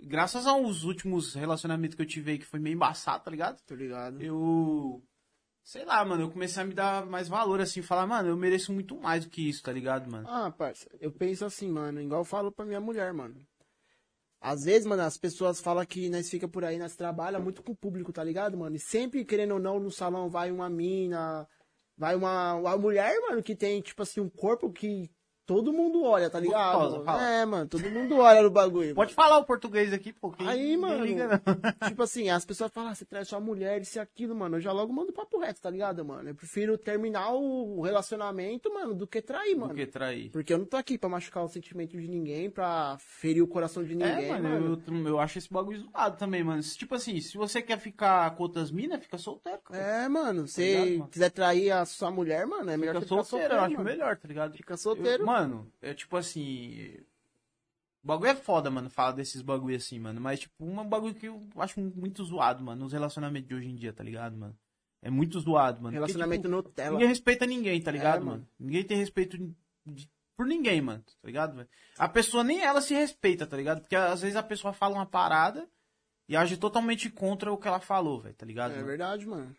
Graças 0.00 0.46
aos 0.46 0.82
últimos 0.84 1.34
relacionamentos 1.34 1.94
que 1.94 2.02
eu 2.02 2.06
tive 2.06 2.32
aí, 2.32 2.38
que 2.38 2.44
foi 2.46 2.58
meio 2.58 2.74
embaçado, 2.74 3.24
tá 3.24 3.30
ligado? 3.30 3.60
Tô 3.66 3.74
ligado. 3.74 4.20
Eu. 4.20 5.02
Sei 5.62 5.84
lá, 5.84 6.04
mano, 6.04 6.22
eu 6.24 6.30
comecei 6.30 6.60
a 6.60 6.66
me 6.66 6.74
dar 6.74 7.06
mais 7.06 7.28
valor, 7.28 7.60
assim, 7.60 7.80
falar, 7.82 8.04
mano, 8.06 8.28
eu 8.28 8.36
mereço 8.36 8.72
muito 8.72 8.96
mais 9.00 9.24
do 9.24 9.30
que 9.30 9.48
isso, 9.48 9.62
tá 9.62 9.70
ligado, 9.72 10.10
mano? 10.10 10.26
Ah, 10.28 10.50
parça, 10.50 10.88
eu 11.00 11.12
penso 11.12 11.44
assim, 11.44 11.70
mano, 11.70 12.00
igual 12.02 12.22
eu 12.22 12.24
falo 12.24 12.50
pra 12.50 12.64
minha 12.66 12.80
mulher, 12.80 13.12
mano. 13.14 13.36
Às 14.44 14.64
vezes, 14.64 14.84
mano, 14.84 15.02
as 15.04 15.16
pessoas 15.16 15.60
falam 15.60 15.86
que 15.86 16.10
nós 16.10 16.28
fica 16.28 16.48
por 16.48 16.64
aí, 16.64 16.76
nós 16.76 16.96
trabalha 16.96 17.38
muito 17.38 17.62
com 17.62 17.70
o 17.70 17.76
público, 17.76 18.12
tá 18.12 18.24
ligado, 18.24 18.58
mano? 18.58 18.74
E 18.74 18.80
sempre, 18.80 19.24
querendo 19.24 19.54
ou 19.54 19.60
não, 19.60 19.78
no 19.78 19.88
salão 19.88 20.28
vai 20.28 20.50
uma 20.50 20.68
mina, 20.68 21.48
vai 21.96 22.16
uma, 22.16 22.54
uma 22.54 22.76
mulher, 22.76 23.20
mano, 23.20 23.40
que 23.40 23.54
tem, 23.54 23.80
tipo 23.80 24.02
assim, 24.02 24.20
um 24.20 24.28
corpo 24.28 24.72
que 24.72 25.08
todo 25.46 25.72
mundo 25.72 26.04
olha, 26.04 26.30
tá 26.30 26.38
ligado? 26.40 26.78
Gostosa, 26.78 27.04
fala. 27.04 27.28
É, 27.30 27.44
mano, 27.44 27.68
todo 27.68 27.90
mundo 27.90 28.16
olha 28.18 28.42
no 28.42 28.50
bagulho. 28.50 28.94
Pode 28.94 29.14
falar 29.14 29.38
o 29.38 29.44
português 29.44 29.92
aqui, 29.92 30.12
porque. 30.12 30.44
Aí, 30.44 30.76
mano, 30.76 31.04
liga, 31.04 31.28
não. 31.80 31.88
tipo 31.88 32.02
assim, 32.02 32.30
as 32.30 32.44
pessoas 32.44 32.70
falam, 32.72 32.90
ah, 32.90 32.94
você 32.94 33.04
traz 33.04 33.28
sua 33.28 33.40
mulher, 33.40 33.80
isso 33.80 33.98
e 33.98 34.00
aquilo, 34.00 34.34
mano. 34.34 34.56
Eu 34.56 34.60
já 34.60 34.72
logo 34.72 34.92
mando 34.92 35.12
papo 35.12 35.38
reto, 35.38 35.60
tá 35.60 35.70
ligado, 35.70 36.04
mano? 36.04 36.28
Eu 36.28 36.34
prefiro 36.34 36.76
terminar 36.78 37.32
o 37.32 37.80
relacionamento, 37.82 38.72
mano, 38.72 38.94
do 38.94 39.06
que 39.06 39.20
trair, 39.22 39.54
mano. 39.54 39.68
Do 39.68 39.74
que 39.76 39.86
trair. 39.86 40.30
Porque 40.30 40.52
eu 40.52 40.58
não 40.58 40.64
tô 40.66 40.76
aqui 40.76 40.96
pra 40.98 41.08
machucar 41.08 41.44
o 41.44 41.48
sentimento 41.48 41.96
de 41.98 42.08
ninguém, 42.08 42.50
pra 42.50 42.96
ferir 42.98 43.42
o 43.42 43.46
coração 43.46 43.82
de 43.84 43.94
ninguém, 43.94 44.30
é, 44.30 44.38
mano, 44.38 44.82
Eu, 44.86 45.06
eu 45.08 45.18
acho 45.20 45.38
esse 45.38 45.52
bagulho 45.52 45.80
zoado 45.80 46.16
também, 46.16 46.42
mano. 46.44 46.62
Tipo 46.62 46.94
assim, 46.94 47.20
se 47.20 47.36
você 47.36 47.60
quer 47.62 47.78
ficar 47.78 48.34
com 48.36 48.42
outras 48.42 48.70
minas, 48.70 49.02
fica 49.02 49.18
solteiro, 49.18 49.58
cara. 49.64 49.80
É, 49.82 50.08
mano, 50.08 50.46
se 50.46 50.62
ligado, 50.62 50.98
mano? 50.98 51.08
quiser 51.10 51.30
trair 51.30 51.70
a 51.70 51.84
sua 51.84 52.10
mulher, 52.10 52.46
mano, 52.46 52.70
é 52.70 52.76
melhor 52.76 52.94
Fica 52.94 53.06
você 53.06 53.08
ficar 53.14 53.24
solteiro, 53.24 53.24
solteiro, 53.24 53.54
eu 53.54 53.60
acho 53.64 53.74
mano. 53.76 53.84
melhor, 53.84 54.16
tá 54.16 54.28
ligado? 54.28 54.56
Fica 54.56 54.76
solteiro. 54.76 55.22
Eu- 55.22 55.26
mano, 55.32 55.72
é 55.80 55.94
tipo 55.94 56.16
assim. 56.16 56.96
O 58.04 58.06
bagulho 58.08 58.30
é 58.30 58.34
foda, 58.34 58.68
mano, 58.70 58.90
falar 58.90 59.12
desses 59.12 59.42
bagulho 59.42 59.76
assim, 59.76 59.98
mano. 60.00 60.20
Mas, 60.20 60.40
tipo, 60.40 60.64
um 60.64 60.84
bagulho 60.84 61.14
que 61.14 61.26
eu 61.28 61.40
acho 61.56 61.80
muito 61.80 62.24
zoado, 62.24 62.62
mano, 62.62 62.82
nos 62.82 62.92
relacionamentos 62.92 63.48
de 63.48 63.54
hoje 63.54 63.68
em 63.68 63.74
dia, 63.76 63.92
tá 63.92 64.02
ligado, 64.02 64.36
mano? 64.36 64.56
É 65.00 65.08
muito 65.10 65.38
zoado, 65.38 65.76
mano. 65.80 65.84
Porque, 65.84 65.94
Relacionamento 65.96 66.42
tipo, 66.42 66.54
Nutella. 66.54 66.92
Ninguém 66.92 67.08
respeita 67.08 67.46
ninguém, 67.46 67.80
tá 67.80 67.90
ligado, 67.92 68.16
É, 68.22 68.24
mano? 68.24 68.30
mano. 68.38 68.48
Ninguém 68.58 68.84
tem 68.84 68.96
respeito 68.98 69.36
de- 69.86 70.08
por 70.36 70.46
ninguém, 70.46 70.80
mano, 70.80 71.02
tá 71.04 71.26
ligado, 71.26 71.54
velho? 71.56 71.68
A 71.98 72.08
pessoa 72.08 72.42
nem 72.42 72.60
ela 72.62 72.80
se 72.80 72.92
respeita, 72.94 73.46
tá 73.46 73.56
ligado? 73.56 73.80
Porque 73.82 73.94
às 73.94 74.20
vezes 74.22 74.36
a 74.36 74.42
pessoa 74.42 74.72
fala 74.72 74.94
uma 74.96 75.06
parada 75.06 75.68
e 76.28 76.36
age 76.36 76.56
totalmente 76.56 77.08
contra 77.10 77.52
o 77.52 77.56
que 77.58 77.68
ela 77.68 77.78
falou, 77.80 78.20
velho, 78.20 78.34
tá 78.34 78.44
ligado? 78.46 78.72
É 78.72 78.76
mano? 78.76 78.86
verdade, 78.86 79.26
mano. 79.26 79.54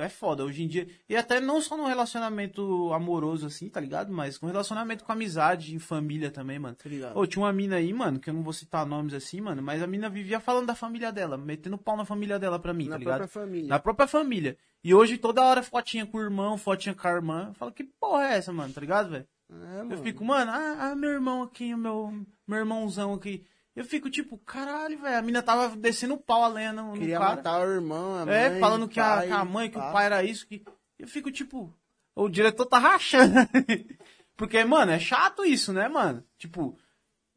É 0.00 0.08
foda, 0.08 0.44
hoje 0.44 0.62
em 0.62 0.68
dia. 0.68 0.86
E 1.08 1.16
até 1.16 1.40
não 1.40 1.60
só 1.60 1.76
no 1.76 1.86
relacionamento 1.86 2.92
amoroso, 2.92 3.46
assim, 3.46 3.68
tá 3.68 3.80
ligado? 3.80 4.12
Mas 4.12 4.38
com 4.38 4.46
relacionamento 4.46 5.04
com 5.04 5.12
amizade, 5.12 5.74
em 5.74 5.78
família 5.78 6.30
também, 6.30 6.58
mano. 6.58 6.74
Tá 6.74 6.88
ligado? 6.88 7.16
Ô, 7.16 7.26
tinha 7.26 7.42
uma 7.44 7.52
mina 7.52 7.76
aí, 7.76 7.92
mano, 7.92 8.18
que 8.18 8.30
eu 8.30 8.34
não 8.34 8.42
vou 8.42 8.52
citar 8.52 8.86
nomes 8.86 9.12
assim, 9.14 9.40
mano, 9.40 9.62
mas 9.62 9.82
a 9.82 9.86
mina 9.86 10.08
vivia 10.08 10.40
falando 10.40 10.66
da 10.66 10.74
família 10.74 11.12
dela, 11.12 11.36
metendo 11.36 11.76
pau 11.76 11.96
na 11.96 12.04
família 12.04 12.38
dela 12.38 12.58
pra 12.58 12.72
mim, 12.72 12.84
Na 12.86 12.92
tá 12.92 12.98
ligado? 12.98 13.16
própria 13.18 13.42
família. 13.42 13.68
Na 13.68 13.78
própria 13.78 14.06
família. 14.06 14.56
E 14.82 14.94
hoje 14.94 15.18
toda 15.18 15.42
hora 15.44 15.62
fotinha 15.62 16.06
com 16.06 16.18
o 16.18 16.22
irmão, 16.22 16.56
fotinha 16.58 16.94
com 16.94 17.06
a 17.06 17.10
irmã. 17.12 17.46
Eu 17.48 17.54
falo, 17.54 17.72
que 17.72 17.84
porra 17.84 18.24
é 18.24 18.36
essa, 18.36 18.52
mano, 18.52 18.72
tá 18.72 18.80
ligado, 18.80 19.10
velho? 19.10 19.26
É, 19.50 19.92
Eu 19.94 19.98
fico, 20.02 20.24
mano, 20.24 20.50
ah, 20.50 20.90
ah, 20.90 20.94
meu 20.96 21.10
irmão 21.10 21.42
aqui, 21.42 21.74
meu, 21.74 22.24
meu 22.46 22.58
irmãozão 22.58 23.12
aqui. 23.14 23.44
Eu 23.76 23.84
fico 23.84 24.08
tipo, 24.08 24.38
caralho, 24.38 24.98
velho, 25.00 25.18
a 25.18 25.22
mina 25.22 25.42
tava 25.42 25.74
descendo 25.76 26.14
o 26.14 26.18
pau 26.18 26.44
a 26.44 26.48
lenha 26.48 26.72
no, 26.72 26.92
Queria 26.92 27.18
cara. 27.18 27.36
matar 27.36 27.66
o 27.66 27.70
irmão, 27.72 28.14
a 28.16 28.24
mãe, 28.26 28.34
É, 28.34 28.58
falando 28.60 28.86
que 28.88 29.00
a, 29.00 29.16
pai, 29.16 29.26
que 29.26 29.32
a 29.32 29.44
mãe, 29.44 29.70
que 29.70 29.76
o 29.78 29.80
pai 29.92 30.06
era 30.06 30.22
isso, 30.22 30.46
que. 30.46 30.64
Eu 30.98 31.08
fico 31.08 31.30
tipo. 31.30 31.74
O 32.14 32.28
diretor 32.28 32.66
tá 32.66 32.78
rachando. 32.78 33.34
Porque, 34.36 34.64
mano, 34.64 34.92
é 34.92 34.98
chato 34.98 35.44
isso, 35.44 35.72
né, 35.72 35.88
mano? 35.88 36.22
Tipo, 36.38 36.76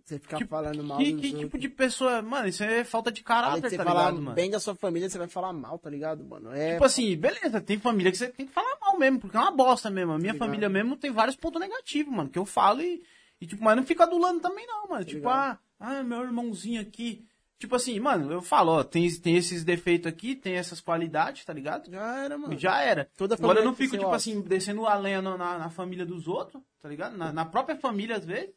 Você 0.04 0.20
ficar 0.20 0.38
tipo, 0.38 0.50
falando 0.50 0.84
mal 0.84 0.98
que, 1.00 1.14
que 1.16 1.34
tipo 1.34 1.58
de 1.58 1.70
pessoa. 1.70 2.22
Mano, 2.22 2.48
isso 2.48 2.64
é 2.64 2.84
falta 2.84 3.12
de 3.12 3.24
caráter, 3.24 3.70
você 3.70 3.78
tá 3.78 3.84
falar 3.84 4.06
ligado, 4.10 4.22
mano? 4.22 4.36
bem 4.36 4.50
da 4.52 4.60
sua 4.60 4.76
família, 4.76 5.10
você 5.10 5.18
vai 5.18 5.28
falar 5.28 5.54
mal, 5.54 5.78
tá 5.80 5.90
ligado, 5.90 6.24
mano? 6.24 6.54
É, 6.54 6.74
Tipo 6.74 6.86
assim, 6.86 7.16
beleza, 7.18 7.60
tem 7.62 7.80
família 7.80 8.12
que 8.12 8.18
você 8.18 8.30
tem 8.30 8.46
que 8.46 8.54
falar 8.54 8.78
mal 8.80 8.98
mesmo, 9.00 9.20
porque 9.20 9.36
é 9.36 9.40
uma 9.40 9.52
bosta 9.52 9.90
mesmo. 9.90 10.12
A 10.14 10.18
minha 10.20 10.34
Ligado. 10.34 10.48
família 10.48 10.70
mesmo 10.70 10.96
tem 10.98 11.12
vários 11.12 11.36
pontos 11.36 11.60
negativos, 11.60 12.14
mano, 12.14 12.30
que 12.30 12.38
eu 12.40 12.46
falo 12.46 12.82
e, 12.82 13.02
e 13.42 13.48
tipo, 13.48 13.64
mas 13.64 13.76
não 13.76 13.84
fica 13.84 14.04
adulando 14.04 14.40
também 14.40 14.66
não, 14.68 14.88
mano. 14.88 15.04
tipo, 15.06 15.28
ah, 15.30 15.32
ligado. 15.34 15.60
ah, 15.60 15.60
meu 16.04 16.24
irmãozinho 16.24 16.82
aqui. 16.82 17.28
Tipo 17.60 17.76
assim, 17.76 18.00
mano, 18.00 18.32
eu 18.32 18.42
falo, 18.42 18.72
ó, 18.74 18.84
tem, 18.84 19.12
tem 19.20 19.36
esses 19.36 19.64
defeitos 19.64 20.06
aqui, 20.06 20.36
tem 20.36 20.54
essas 20.54 20.80
qualidades, 20.80 21.44
tá 21.44 21.52
ligado? 21.52 21.90
já 21.90 22.24
era, 22.24 22.38
mano. 22.38 22.58
Já 22.58 22.82
era. 22.82 23.10
Toda 23.18 23.34
Agora 23.34 23.62
eu 23.62 23.66
não 23.66 23.74
fico, 23.74 23.98
tipo 23.98 24.12
assim, 24.12 24.42
descendo 24.42 24.86
a 24.86 24.96
lenha 24.96 25.24
na, 25.24 25.38
na, 25.38 25.70
família 25.70 26.06
dos 26.06 26.28
outros, 26.28 26.62
tá 26.80 26.88
ligado? 26.88 27.18
Na, 27.18 27.34
na 27.34 27.46
própria 27.46 27.76
família, 27.76 28.16
às 28.16 28.24
vezes, 28.24 28.54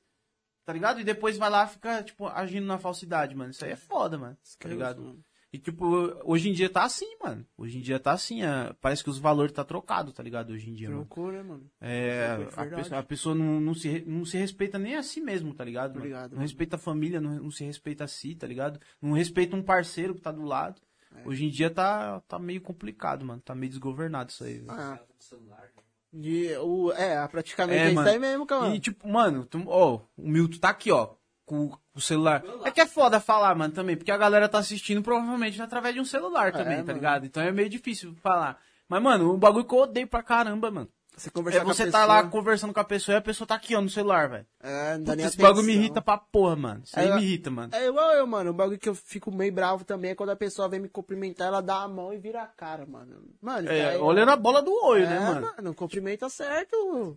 tá 0.66 0.72
ligado? 0.74 1.00
E 1.00 1.04
depois 1.04 1.38
vai 1.38 1.48
lá 1.48 1.64
e 1.64 1.68
fica, 1.68 2.02
tipo, 2.02 2.26
agindo 2.26 2.66
na 2.66 2.78
falsidade, 2.78 3.34
mano. 3.34 3.52
Isso 3.52 3.64
aí 3.64 3.70
é 3.70 3.76
foda, 3.76 4.18
mano. 4.18 4.36
Tá 4.58 4.68
ligado? 4.68 5.00
mano. 5.00 5.24
E, 5.52 5.58
tipo, 5.58 5.84
hoje 6.24 6.48
em 6.48 6.52
dia 6.52 6.70
tá 6.70 6.84
assim, 6.84 7.16
mano. 7.20 7.44
Hoje 7.58 7.78
em 7.78 7.80
dia 7.80 7.98
tá 7.98 8.12
assim. 8.12 8.42
é, 8.42 8.72
parece 8.80 9.02
que 9.02 9.10
os 9.10 9.18
valores 9.18 9.52
tá 9.52 9.64
trocado, 9.64 10.12
tá 10.12 10.22
ligado? 10.22 10.52
Hoje 10.52 10.70
em 10.70 10.74
dia, 10.74 10.88
mano. 10.88 11.04
Trocou, 11.04 11.32
né, 11.32 11.42
mano? 11.42 11.68
É, 11.80 12.38
é 12.38 12.50
a, 12.56 12.66
pessoa, 12.66 12.98
a 13.00 13.02
pessoa 13.02 13.34
não, 13.34 13.60
não, 13.60 13.74
se, 13.74 14.04
não 14.06 14.24
se 14.24 14.38
respeita 14.38 14.78
nem 14.78 14.94
a 14.94 15.02
si 15.02 15.20
mesmo, 15.20 15.52
tá 15.52 15.64
ligado? 15.64 15.90
mano? 15.90 16.00
Obrigado, 16.02 16.30
não 16.30 16.36
mano. 16.36 16.42
respeita 16.42 16.76
a 16.76 16.78
família, 16.78 17.20
não, 17.20 17.34
não 17.34 17.50
se 17.50 17.64
respeita 17.64 18.04
a 18.04 18.08
si, 18.08 18.36
tá 18.36 18.46
ligado? 18.46 18.78
Não 19.02 19.12
respeita 19.12 19.56
um 19.56 19.62
parceiro 19.62 20.14
que 20.14 20.20
tá 20.20 20.30
do 20.30 20.44
lado. 20.44 20.80
É. 21.16 21.28
Hoje 21.28 21.44
em 21.44 21.50
dia 21.50 21.68
tá, 21.68 22.20
tá 22.28 22.38
meio 22.38 22.60
complicado, 22.60 23.24
mano. 23.24 23.42
Tá 23.44 23.52
meio 23.52 23.70
desgovernado 23.70 24.30
isso 24.30 24.44
aí. 24.44 24.64
Ah, 24.68 25.00
celular, 25.18 25.68
né? 25.76 25.82
de, 26.12 26.56
o, 26.58 26.92
é, 26.92 27.26
praticamente 27.28 27.78
É, 27.78 27.82
é, 27.82 27.86
isso 27.86 27.94
mano. 27.94 28.08
aí 28.08 28.18
mesmo, 28.18 28.46
cara. 28.46 28.74
E 28.74 28.80
tipo, 28.80 29.08
mano, 29.08 29.44
tu- 29.44 29.62
ó, 29.66 30.00
o 30.16 30.28
Milton 30.28 30.58
tá 30.58 30.70
aqui, 30.70 30.90
ó, 30.90 31.14
com, 31.50 31.76
o 31.92 32.00
celular. 32.00 32.44
É 32.64 32.70
que 32.70 32.80
é 32.80 32.86
foda 32.86 33.18
falar, 33.18 33.54
mano, 33.56 33.74
também, 33.74 33.96
porque 33.96 34.12
a 34.12 34.16
galera 34.16 34.48
tá 34.48 34.58
assistindo 34.58 35.02
provavelmente 35.02 35.60
através 35.60 35.94
de 35.94 36.00
um 36.00 36.04
celular 36.04 36.52
também, 36.52 36.78
tá 36.78 36.84
mano. 36.84 36.92
ligado? 36.94 37.26
Então 37.26 37.42
é 37.42 37.50
meio 37.50 37.68
difícil 37.68 38.14
falar. 38.22 38.58
Mas, 38.88 39.02
mano, 39.02 39.34
o 39.34 39.36
bagulho 39.36 39.64
que 39.64 39.74
eu 39.74 39.80
odeio 39.80 40.06
pra 40.06 40.22
caramba, 40.22 40.70
mano. 40.70 40.88
Você 41.20 41.28
É 41.28 41.32
conversar 41.32 41.64
com 41.64 41.70
a 41.70 41.74
você 41.74 41.84
pessoa, 41.84 42.00
tá 42.00 42.06
lá 42.06 42.22
conversando 42.24 42.72
com 42.72 42.80
a 42.80 42.84
pessoa 42.84 43.14
e 43.14 43.18
a 43.18 43.20
pessoa 43.20 43.46
tá 43.46 43.54
aqui, 43.54 43.76
ó, 43.76 43.80
no 43.82 43.90
celular, 43.90 44.28
velho. 44.30 44.46
É, 44.62 44.92
não 44.94 45.02
dá 45.04 45.12
Puta, 45.12 45.16
nem 45.16 45.26
Esse 45.26 45.36
bagulho 45.36 45.66
me 45.66 45.74
irrita 45.74 46.00
pra 46.00 46.16
porra, 46.16 46.56
mano. 46.56 46.80
Isso 46.82 46.98
aí 46.98 47.08
É, 47.08 47.14
me 47.14 47.22
irrita, 47.22 47.50
mano. 47.50 47.74
É 47.74 47.86
igual 47.86 48.12
eu, 48.12 48.26
mano. 48.26 48.50
O 48.50 48.54
bagulho 48.54 48.78
que 48.78 48.88
eu 48.88 48.94
fico 48.94 49.30
meio 49.30 49.52
bravo 49.52 49.84
também 49.84 50.12
é 50.12 50.14
quando 50.14 50.30
a 50.30 50.36
pessoa 50.36 50.66
vem 50.68 50.80
me 50.80 50.88
cumprimentar, 50.88 51.48
ela 51.48 51.60
dá 51.60 51.82
a 51.82 51.88
mão 51.88 52.10
e 52.12 52.16
vira 52.16 52.40
a 52.42 52.46
cara, 52.46 52.86
mano. 52.86 53.16
Mano, 53.42 53.68
É, 53.70 53.78
isso 53.78 53.88
aí- 53.90 53.96
olhando 53.98 54.30
a 54.30 54.36
bola 54.36 54.62
do 54.62 54.72
olho, 54.72 55.04
é, 55.04 55.08
né, 55.10 55.20
mano? 55.20 55.52
mano, 55.58 55.74
cumprimenta 55.74 56.28
certo. 56.30 57.16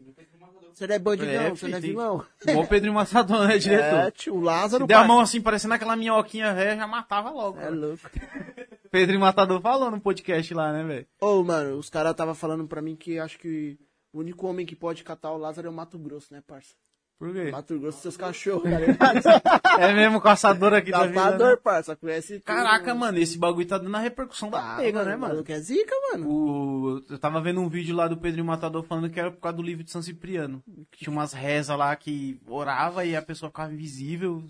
Você 0.74 0.86
não 0.88 0.96
é 0.96 1.00
bandido, 1.00 1.30
É, 1.30 1.48
não, 1.50 1.56
você 1.56 1.68
não 1.70 1.78
é 1.78 1.82
vilão. 1.82 2.26
Igual 2.46 2.66
o 2.66 2.68
Pedro 2.68 2.94
Massador, 2.94 3.48
né, 3.48 3.58
diretor? 3.60 4.00
É, 4.00 4.12
tio, 4.12 4.36
o 4.36 4.42
Lázaro, 4.42 4.84
Se 4.84 4.88
der 4.88 4.96
a 4.96 5.04
mão 5.06 5.20
assim, 5.22 5.40
parecendo 5.40 5.76
aquela 5.76 5.96
minhoquinha 5.96 6.54
velha, 6.54 6.76
já 6.76 6.88
matava 6.88 7.30
logo. 7.30 7.58
É 7.60 7.70
mano. 7.70 7.88
louco. 7.88 8.02
Pedro 8.92 9.20
Matador 9.20 9.62
falou 9.62 9.90
no 9.90 10.00
podcast 10.02 10.54
lá, 10.54 10.72
né, 10.74 10.84
velho? 10.84 11.08
Ô, 11.22 11.42
mano, 11.44 11.78
os 11.78 11.90
caras 11.90 12.14
tava 12.16 12.36
falando 12.36 12.68
pra 12.68 12.82
mim 12.82 12.96
que 12.96 13.18
acho 13.18 13.40
que 13.40 13.78
o 14.14 14.20
único 14.20 14.48
homem 14.48 14.66
que 14.66 14.76
pode 14.76 15.04
catar 15.04 15.32
o 15.34 15.38
Lázaro 15.38 15.68
é 15.68 15.70
o 15.70 15.74
Mato 15.74 15.98
Grosso, 16.00 16.34
né, 16.34 16.42
parça? 16.46 16.74
Por 17.20 17.32
quê? 17.34 17.52
Mato 17.52 17.80
Grosso, 17.80 18.00
seus 18.02 18.18
cachorros, 18.18 18.64
tá? 18.98 19.14
É 19.80 19.92
mesmo 19.94 20.22
caçador 20.22 20.74
aqui 20.74 20.92
da 20.92 21.08
vida, 21.08 21.14
Caçador, 21.16 21.50
né? 21.52 21.56
parça, 21.64 21.96
conhece 21.96 22.34
tudo, 22.40 22.44
Caraca, 22.44 22.88
mano. 22.94 23.00
mano, 23.00 23.18
esse 23.18 23.38
bagulho 23.40 23.68
tá 23.68 23.78
dando 23.78 23.96
a 23.96 24.00
repercussão 24.00 24.50
da 24.52 24.74
Ah, 24.74 24.78
pega, 24.78 25.04
né, 25.04 25.16
o 25.16 25.20
mano? 25.20 25.34
maluco 25.34 25.52
é 25.52 25.60
zica, 25.60 25.96
mano. 26.12 26.30
O... 26.30 27.04
Eu 27.10 27.18
tava 27.18 27.42
vendo 27.42 27.60
um 27.62 27.70
vídeo 27.70 27.96
lá 27.96 28.08
do 28.08 28.18
Pedro 28.18 28.44
Matador 28.46 28.84
falando 28.84 29.10
que 29.10 29.20
era 29.20 29.32
por 29.32 29.40
causa 29.40 29.58
do 29.58 29.64
livro 29.64 29.84
de 29.84 29.90
São 29.92 30.02
Cipriano. 30.02 30.62
Que 30.92 31.00
tinha 31.06 31.12
umas 31.12 31.34
rezas 31.34 31.76
lá 31.78 31.96
que 31.96 32.40
orava 32.48 33.04
e 33.06 33.16
a 33.16 33.22
pessoa 33.22 33.50
ficava 33.50 33.74
invisível 33.74 34.44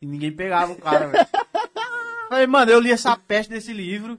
e 0.00 0.06
ninguém 0.06 0.32
pegava 0.32 0.72
o 0.72 0.76
cara, 0.76 1.08
velho. 1.08 1.26
Falei, 2.30 2.46
mano, 2.46 2.70
eu 2.72 2.80
li 2.80 2.90
essa 2.90 3.14
peste 3.16 3.50
desse 3.50 3.72
livro. 3.74 4.18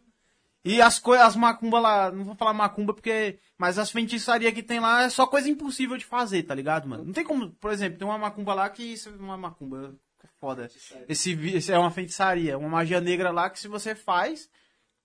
E 0.65 0.81
as 0.81 0.97
coisas, 0.97 1.27
as 1.27 1.35
macumba 1.35 1.79
lá, 1.79 2.11
não 2.11 2.23
vou 2.23 2.35
falar 2.35 2.53
macumba 2.53 2.93
porque. 2.93 3.37
Mas 3.57 3.77
as 3.77 3.91
feitiçarias 3.91 4.53
que 4.53 4.63
tem 4.63 4.79
lá 4.79 5.03
é 5.03 5.09
só 5.09 5.27
coisa 5.27 5.49
impossível 5.49 5.97
de 5.97 6.05
fazer, 6.05 6.43
tá 6.43 6.55
ligado, 6.55 6.87
mano? 6.87 7.03
Não 7.03 7.11
tem 7.13 7.23
como, 7.23 7.51
por 7.51 7.71
exemplo, 7.71 7.97
tem 7.99 8.07
uma 8.07 8.17
macumba 8.17 8.53
lá 8.53 8.69
que. 8.69 8.81
Isso 8.93 9.09
é 9.09 9.11
uma 9.13 9.37
macumba. 9.37 9.93
é 10.23 10.27
Foda. 10.39 10.69
Esse, 11.09 11.31
esse 11.55 11.71
é 11.71 11.77
uma 11.77 11.91
feitiçaria, 11.91 12.57
uma 12.57 12.69
magia 12.69 13.01
negra 13.01 13.29
lá 13.31 13.49
que 13.49 13.59
se 13.59 13.67
você 13.67 13.93
faz, 13.93 14.49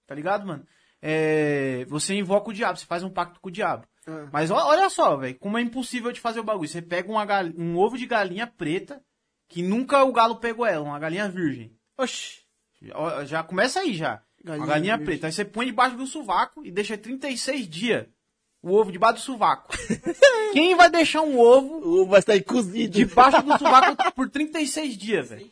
tá 0.07 0.15
ligado, 0.15 0.47
mano? 0.47 0.65
É, 1.03 1.85
você 1.89 2.15
invoca 2.15 2.51
o 2.51 2.53
diabo, 2.53 2.79
você 2.79 2.87
faz 2.87 3.03
um 3.03 3.11
pacto 3.11 3.41
com 3.41 3.49
o 3.49 3.53
diabo. 3.53 3.87
Ah. 4.07 4.29
Mas 4.33 4.51
olha 4.51 4.89
só, 4.91 5.17
velho, 5.17 5.39
como 5.39 5.59
é 5.59 5.61
impossível 5.61 6.11
de 6.13 6.21
fazer 6.21 6.41
o 6.41 6.45
bagulho. 6.45 6.69
Você 6.69 6.81
pega 6.83 7.11
uma 7.11 7.25
gal- 7.25 7.53
um 7.57 7.77
ovo 7.77 7.99
de 7.99 8.07
galinha 8.07 8.47
preta, 8.47 9.01
que 9.49 9.63
nunca 9.63 10.03
o 10.05 10.13
galo 10.13 10.37
pegou 10.37 10.65
ela, 10.67 10.85
uma 10.85 10.99
galinha 10.99 11.29
virgem. 11.29 11.77
Oxi. 11.97 12.43
Já 13.27 13.43
começa 13.43 13.81
aí 13.81 13.93
já. 13.95 14.23
Galinha 14.45 14.65
uma 14.65 14.73
galinha 14.73 14.99
preta. 14.99 15.27
Aí 15.27 15.33
você 15.33 15.45
põe 15.45 15.67
debaixo 15.67 15.97
do 15.97 16.07
sovaco 16.07 16.65
e 16.65 16.71
deixa 16.71 16.97
36 16.97 17.69
dias 17.69 18.07
o 18.63 18.73
ovo 18.75 18.91
debaixo 18.91 19.17
do 19.17 19.21
sovaco. 19.21 19.73
Quem 20.53 20.75
vai 20.75 20.91
deixar 20.91 21.23
um 21.23 21.39
ovo 21.39 21.77
O 21.87 22.03
ovo 22.03 22.11
vai 22.11 22.21
estar 22.21 22.33
aí 22.33 22.43
cozido. 22.43 22.93
debaixo 22.93 23.43
do 23.43 23.57
sovaco 23.59 24.13
por 24.15 24.29
36 24.31 24.97
dias, 24.97 25.29
velho? 25.31 25.51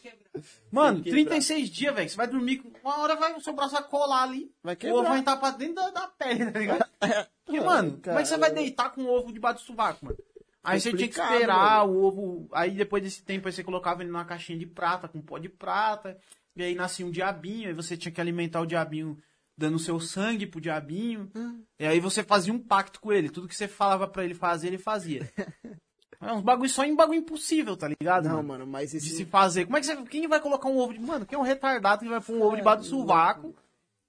Mano, 0.71 0.97
Tem 0.97 1.05
que 1.05 1.11
36 1.11 1.71
dias, 1.71 1.95
velho. 1.95 2.09
Você 2.09 2.17
vai 2.17 2.27
dormir, 2.27 2.59
com- 2.59 2.71
uma 2.85 2.99
hora 2.99 3.17
vai, 3.17 3.33
o 3.35 3.41
seu 3.41 3.53
braço 3.55 3.73
vai 3.73 3.83
colar 3.85 4.23
ali. 4.25 4.51
Vai 4.63 4.75
o 4.75 4.77
quebrar. 4.77 4.99
ovo 4.99 5.09
vai 5.09 5.19
entrar 5.19 5.37
pra 5.37 5.51
dentro 5.51 5.75
da, 5.77 5.91
da 5.91 6.09
pele, 6.09 6.51
tá 6.51 6.59
ligado? 6.59 6.85
Porque, 7.47 7.61
mano, 7.61 7.99
como 8.03 8.19
é 8.19 8.23
que 8.23 8.29
você 8.29 8.37
vai 8.37 8.51
deitar 8.51 8.91
com 8.91 9.03
o 9.03 9.09
ovo 9.09 9.33
debaixo 9.33 9.61
do 9.61 9.67
sovaco, 9.67 10.05
mano? 10.05 10.19
Aí 10.63 10.81
você 10.81 10.93
tinha 10.93 11.09
que 11.09 11.19
esperar 11.21 11.87
o 11.87 12.03
ovo. 12.05 12.49
Aí 12.53 12.73
depois 12.73 13.01
desse 13.03 13.23
tempo 13.23 13.47
aí 13.47 13.53
você 13.53 13.63
colocava 13.63 14.03
ele 14.03 14.11
numa 14.11 14.25
caixinha 14.25 14.59
de 14.59 14.67
prata, 14.67 15.07
com 15.07 15.23
pó 15.23 15.39
de 15.39 15.49
prata. 15.49 16.19
E 16.57 16.63
aí 16.63 16.75
nascia 16.75 17.07
um 17.07 17.11
diabinho. 17.11 17.69
Aí 17.69 17.75
você 17.75 17.97
tinha 17.97 18.11
que 18.11 18.21
alimentar 18.21 18.61
o 18.61 18.67
diabinho 18.67 19.19
dando 19.57 19.79
seu 19.79 20.01
sangue 20.01 20.47
pro 20.47 20.61
diabinho. 20.61 21.31
Hum. 21.35 21.63
E 21.79 21.87
aí 21.87 22.01
você 22.01 22.23
fazia 22.23 22.53
um 22.53 22.59
pacto 22.59 23.01
com 23.01 23.13
ele. 23.13 23.31
Tudo 23.31 23.49
que 23.49 23.55
você 23.57 23.69
falava 23.69 24.09
pra 24.09 24.25
ele 24.25 24.35
fazer, 24.35 24.69
ele 24.69 24.79
fazia. 24.79 25.31
É 26.19 26.33
uns 26.33 26.41
bagulho 26.41 26.71
só 26.71 26.83
em 26.83 26.95
bagulho 26.95 27.19
impossível, 27.19 27.77
tá 27.77 27.89
ligado? 27.89 28.25
Não, 28.25 28.37
mano? 28.37 28.49
mano, 28.49 28.67
mas 28.67 28.93
de 28.93 28.97
esse... 28.97 29.11
se 29.11 29.25
fazer. 29.27 29.67
Como 29.67 29.77
é 29.77 29.81
que 29.81 29.87
você. 29.87 29.97
Quem 30.05 30.27
vai 30.27 30.41
colocar 30.41 30.69
um 30.69 30.79
ovo 30.79 30.95
de. 30.95 30.99
Mano, 30.99 31.27
quem 31.27 31.37
é 31.37 31.39
um 31.39 31.45
retardado 31.45 32.03
que 32.03 32.09
vai 32.09 32.21
pôr 32.21 32.37
um 32.37 32.43
ovo 32.43 32.57
debaixo 32.57 32.85
do 32.85 32.89
sovaco 32.89 33.55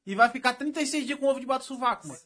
e 0.05 0.15
vai 0.15 0.29
ficar 0.29 0.53
36 0.53 1.05
dias 1.05 1.19
com 1.19 1.25
ovo 1.25 1.39
debaixo 1.39 1.65
do 1.65 1.75
sovaco, 1.75 2.07
mano? 2.07 2.19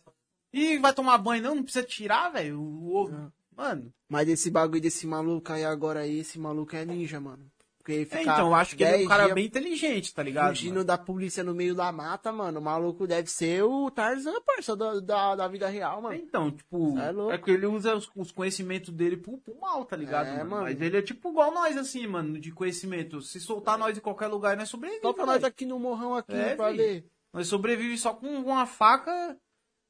E 0.53 0.77
vai 0.77 0.93
tomar 0.93 1.17
banho, 1.17 1.41
não? 1.41 1.55
Não 1.55 1.63
precisa 1.63 1.83
tirar, 1.83 2.29
velho, 2.29 2.61
o 2.61 2.93
ovo. 2.95 3.33
Mano, 3.55 3.93
Mas 4.07 4.29
esse 4.29 4.49
bagulho 4.49 4.81
desse 4.81 5.05
maluco 5.05 5.51
aí 5.51 5.65
agora 5.65 6.01
aí, 6.01 6.19
esse 6.19 6.39
maluco 6.39 6.75
é 6.75 6.85
ninja, 6.85 7.19
mano. 7.19 7.51
Porque 7.81 7.91
ele 7.93 8.01
é, 8.03 8.05
fica 8.05 8.21
então, 8.21 8.47
eu 8.47 8.53
acho 8.53 8.75
que 8.75 8.83
ele 8.83 8.91
é 8.91 8.95
um 8.95 8.97
10 8.99 9.09
cara 9.09 9.33
bem 9.33 9.45
inteligente, 9.45 10.13
tá 10.13 10.21
ligado? 10.21 10.49
Fugindo 10.49 10.75
mano? 10.75 10.85
da 10.85 10.97
polícia 10.97 11.43
no 11.43 11.53
meio 11.53 11.73
da 11.73 11.91
mata, 11.91 12.31
mano. 12.31 12.59
O 12.59 12.63
maluco 12.63 13.07
deve 13.07 13.29
ser 13.29 13.63
o 13.63 13.89
Tarzan, 13.89 14.39
parça, 14.45 14.75
da, 14.75 14.99
da, 14.99 15.35
da 15.35 15.47
vida 15.47 15.67
real, 15.67 16.01
mano. 16.01 16.15
Então, 16.15 16.51
tipo, 16.51 16.95
É 16.97 17.35
é 17.35 17.37
que 17.37 17.49
ele 17.49 17.65
usa 17.65 17.95
os, 17.95 18.09
os 18.15 18.31
conhecimentos 18.31 18.93
dele 18.93 19.17
pro, 19.17 19.37
pro 19.39 19.59
mal, 19.59 19.83
tá 19.83 19.95
ligado? 19.95 20.27
É, 20.27 20.37
mano? 20.37 20.49
mano. 20.49 20.63
Mas 20.63 20.79
ele 20.79 20.97
é 20.97 21.01
tipo 21.01 21.29
igual 21.29 21.51
nós, 21.51 21.75
assim, 21.75 22.05
mano, 22.05 22.39
de 22.39 22.51
conhecimento. 22.51 23.21
Se 23.21 23.39
soltar 23.39 23.77
nós 23.77 23.97
em 23.97 24.01
qualquer 24.01 24.27
lugar, 24.27 24.55
nós 24.55 24.69
sobrevivemos. 24.69 25.07
Só 25.07 25.13
pra 25.13 25.25
nós 25.25 25.43
aqui 25.43 25.65
no 25.65 25.79
morrão 25.79 26.15
aqui, 26.15 26.33
É, 26.33 26.55
pra 26.55 26.71
ver. 26.71 27.05
Nós 27.33 27.47
sobrevivemos 27.47 28.01
só 28.01 28.13
com 28.13 28.27
uma 28.27 28.65
faca 28.65 29.37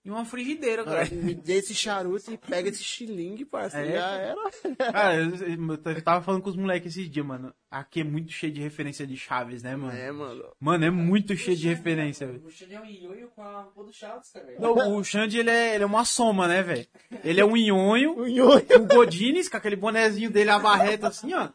e 0.03 0.09
uma 0.09 0.25
frigideira, 0.25 0.83
cara. 0.83 1.03
Agora, 1.03 1.15
me 1.15 1.35
dê 1.35 1.57
esse 1.57 1.75
charuto 1.75 2.31
e 2.33 2.37
pega 2.37 2.69
esse 2.69 2.83
xilingue, 2.83 3.45
parça. 3.45 3.77
É, 3.79 3.91
já 3.93 4.09
era. 4.11 4.35
Cara, 4.91 5.15
eu, 5.15 5.35
eu- 5.35 6.01
tava 6.01 6.23
falando 6.23 6.41
com 6.41 6.49
os 6.49 6.55
moleques 6.55 6.93
esses 6.97 7.07
dias, 7.09 7.23
mano. 7.25 7.53
Aqui 7.69 8.01
é 8.01 8.03
muito 8.03 8.31
cheio 8.31 8.51
de 8.51 8.59
referência 8.61 9.05
de 9.05 9.15
Chaves, 9.15 9.61
né, 9.61 9.75
mano? 9.75 9.95
É, 9.95 10.11
mano. 10.11 10.43
Mano, 10.59 10.85
é 10.85 10.89
muito 10.89 11.35
cheio 11.37 11.55
de 11.55 11.67
referência, 11.67 12.25
velho. 12.25 12.43
O 12.45 12.49
Xande 12.49 12.73
é 12.73 12.81
um 12.81 12.85
nhonho 12.85 13.27
com 13.35 13.43
a 13.43 13.63
pô 13.75 13.83
do 13.83 13.93
Chaves, 13.93 14.31
cara. 14.31 14.47
Não, 14.59 14.97
O 14.97 15.03
Xande, 15.03 15.37
ele 15.37 15.51
é, 15.51 15.75
ele 15.75 15.83
é 15.83 15.87
uma 15.87 16.03
soma, 16.03 16.47
né, 16.47 16.63
velho? 16.63 16.87
Ele 17.23 17.39
é 17.39 17.45
um 17.45 17.55
nhonho, 17.55 18.17
O 18.19 18.27
nhonho. 18.27 18.65
o 18.77 18.85
Godines, 18.87 19.47
com 19.47 19.57
aquele 19.57 19.75
bonezinho 19.75 20.31
dele, 20.31 20.49
a 20.49 20.57
barreta 20.57 21.09
assim, 21.09 21.31
ó. 21.33 21.49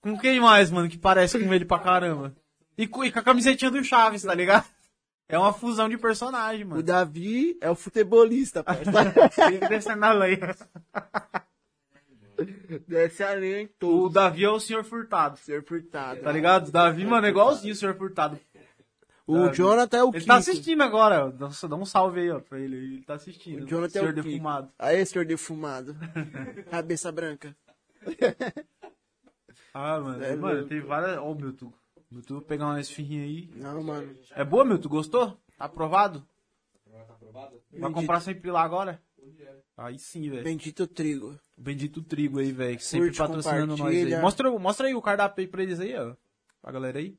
Com 0.00 0.16
quem 0.16 0.38
mais, 0.40 0.70
mano, 0.70 0.88
que 0.88 0.96
parece 0.96 1.38
com 1.38 1.52
ele 1.52 1.64
pra 1.64 1.78
caramba? 1.80 2.34
E 2.78 2.86
com, 2.86 3.04
e 3.04 3.10
com 3.12 3.18
a 3.18 3.22
camisetinha 3.22 3.70
do 3.70 3.82
Chaves, 3.84 4.22
tá 4.22 4.32
ligado? 4.34 4.64
É 5.30 5.38
uma 5.38 5.52
fusão 5.52 5.88
de 5.88 5.96
personagem, 5.96 6.64
O 6.64 6.68
mano. 6.70 6.82
Davi 6.82 7.56
é 7.60 7.70
o 7.70 7.74
futebolista, 7.74 8.62
parça. 8.64 8.82
Ele 9.48 9.68
descendo 9.68 10.04
a 10.04 10.12
lenha. 10.12 10.56
Desce 12.88 13.22
a 13.22 13.34
linha 13.34 13.60
em 13.62 13.64
O 13.66 13.70
todos. 13.78 14.12
Davi 14.14 14.44
é 14.44 14.50
o 14.50 14.58
senhor 14.60 14.82
furtado. 14.84 15.36
Ser 15.38 15.64
furtado. 15.64 16.20
Tá 16.22 16.32
ligado? 16.32 16.68
O 16.68 16.72
Davi, 16.72 17.04
mano, 17.04 17.26
é 17.26 17.30
igualzinho 17.30 17.72
o 17.72 17.76
senhor 17.76 17.94
furtado. 17.96 18.38
O 19.26 19.36
Davi. 19.44 19.56
Jonathan 19.56 19.96
é 19.98 20.02
o 20.04 20.08
Ele 20.08 20.14
Kiko. 20.14 20.26
tá 20.26 20.36
assistindo 20.36 20.82
agora, 20.82 21.26
ó. 21.26 21.30
Dá 21.68 21.76
um 21.76 21.84
salve 21.84 22.20
aí, 22.20 22.30
ó, 22.30 22.40
pra 22.40 22.58
ele. 22.58 22.76
Ele 22.76 23.02
tá 23.02 23.14
assistindo. 23.14 23.64
O 23.64 23.66
Jonathan 23.66 23.98
é 23.98 24.00
senhor 24.00 24.12
o 24.12 24.14
Kiko. 24.16 24.28
defumado. 24.28 24.70
Aí, 24.78 25.06
senhor 25.06 25.24
defumado. 25.26 25.96
Cabeça 26.70 27.12
branca. 27.12 27.54
Ah, 29.72 30.00
mano. 30.00 30.24
É 30.24 30.34
mano, 30.34 30.66
tem 30.66 30.80
várias. 30.80 31.16
Ó, 31.18 31.30
o 31.30 31.34
Milton. 31.36 31.72
Milton, 32.10 32.34
vou 32.34 32.42
pegar 32.42 32.66
uma 32.66 32.80
esfirrinha 32.80 33.22
aí. 33.22 33.48
Não, 33.54 33.82
mano. 33.82 34.16
É 34.32 34.44
boa, 34.44 34.64
Milton? 34.64 34.88
Gostou? 34.88 35.30
Tá 35.56 35.64
aprovado? 35.66 36.26
Tá 36.90 37.14
aprovado? 37.14 37.62
Vai 37.72 37.92
comprar 37.92 38.20
sempre 38.20 38.50
lá 38.50 38.62
agora? 38.62 39.00
Onde 39.22 39.42
é? 39.42 39.60
Aí 39.76 39.98
sim, 39.98 40.28
velho. 40.28 40.42
Bendito 40.42 40.86
trigo. 40.86 41.38
Bendito 41.56 42.02
trigo 42.02 42.40
aí, 42.40 42.50
velho. 42.50 42.80
Sempre 42.80 43.08
Curte, 43.08 43.18
patrocinando 43.18 43.76
nós 43.76 43.94
aí. 43.94 44.20
Mostra, 44.20 44.50
mostra 44.58 44.88
aí 44.88 44.94
o 44.94 45.02
cardápio 45.02 45.42
aí 45.42 45.48
pra 45.48 45.62
eles 45.62 45.78
aí, 45.78 45.96
ó. 45.96 46.16
Pra 46.60 46.72
galera 46.72 46.98
aí. 46.98 47.16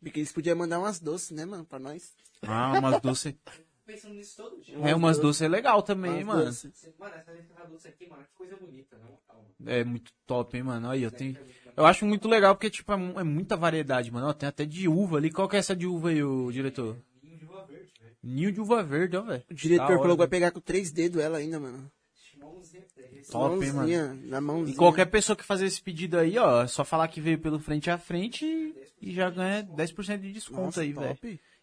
Porque 0.00 0.20
eles 0.20 0.32
podiam 0.32 0.56
mandar 0.56 0.78
umas 0.78 0.98
doces, 0.98 1.30
né, 1.30 1.44
mano? 1.44 1.64
Pra 1.64 1.78
nós. 1.78 2.14
Ah, 2.42 2.78
umas 2.78 3.00
doces. 3.00 3.34
Pensando 3.88 4.12
nisso 4.16 4.36
todo 4.36 4.60
dia. 4.60 4.76
É, 4.82 4.94
umas 4.94 5.18
doces 5.18 5.40
é 5.40 5.48
legal 5.48 5.82
também, 5.82 6.22
Umas 6.22 6.26
mano. 6.26 6.44
doces. 6.44 6.70
Você- 6.74 6.92
Mano, 6.98 7.14
essa 7.14 7.64
doce 7.66 7.88
aqui, 7.88 8.06
mano, 8.06 8.22
que 8.22 8.34
coisa 8.36 8.54
bonita, 8.54 8.98
não? 8.98 9.18
Calma. 9.26 9.44
É 9.64 9.82
muito 9.82 10.12
top, 10.26 10.58
hein, 10.58 10.62
mano. 10.62 10.90
Aí, 10.90 11.02
eu 11.02 11.10
tenho. 11.10 11.38
Eu 11.74 11.86
acho 11.86 12.04
muito 12.04 12.28
legal 12.28 12.54
porque, 12.54 12.68
tipo, 12.68 12.92
é, 12.92 12.96
é 13.20 13.24
muita 13.24 13.56
variedade, 13.56 14.12
mano. 14.12 14.26
Ó, 14.26 14.32
tem 14.34 14.46
até 14.46 14.66
de 14.66 14.86
uva 14.86 15.16
ali. 15.16 15.32
Qual 15.32 15.48
que 15.48 15.56
é 15.56 15.58
essa 15.60 15.74
de 15.74 15.86
uva 15.86 16.10
aí, 16.10 16.22
o 16.22 16.52
diretor? 16.52 16.98
Ninho 17.22 17.38
de 17.38 17.46
uva 17.46 17.64
verde, 17.64 17.92
velho. 17.98 18.16
Ninho 18.22 18.52
de 18.52 18.60
uva 18.60 18.82
verde, 18.82 19.16
ó, 19.16 19.22
velho. 19.22 19.44
O 19.50 19.54
diretor 19.54 19.86
falou 19.98 20.16
que 20.16 20.18
vai 20.18 20.28
pegar 20.28 20.50
com 20.50 20.60
três 20.60 20.92
dedos 20.92 21.22
ela 21.22 21.38
ainda, 21.38 21.58
mano. 21.58 21.90
Mãozinha, 22.38 22.84
é, 22.98 23.22
Top, 23.30 23.54
hein, 23.64 23.72
mano. 23.72 23.78
Mãozinha, 23.88 24.14
Na 24.24 24.40
mãozinha. 24.42 24.74
E 24.74 24.76
qualquer 24.76 25.06
pessoa 25.06 25.34
que 25.34 25.44
fazer 25.44 25.64
esse 25.64 25.80
pedido 25.80 26.18
aí, 26.18 26.36
ó, 26.36 26.64
é 26.64 26.66
só 26.66 26.84
falar 26.84 27.08
que 27.08 27.22
veio 27.22 27.38
pelo 27.38 27.58
frente 27.58 27.90
a 27.90 27.96
frente 27.96 28.44
e, 28.44 28.74
e 29.00 29.14
já 29.14 29.30
ganha 29.30 29.62
10% 29.62 30.20
de 30.20 30.30
desconto 30.30 30.60
Nossa, 30.60 30.82
aí, 30.82 30.92
velho. 30.92 31.18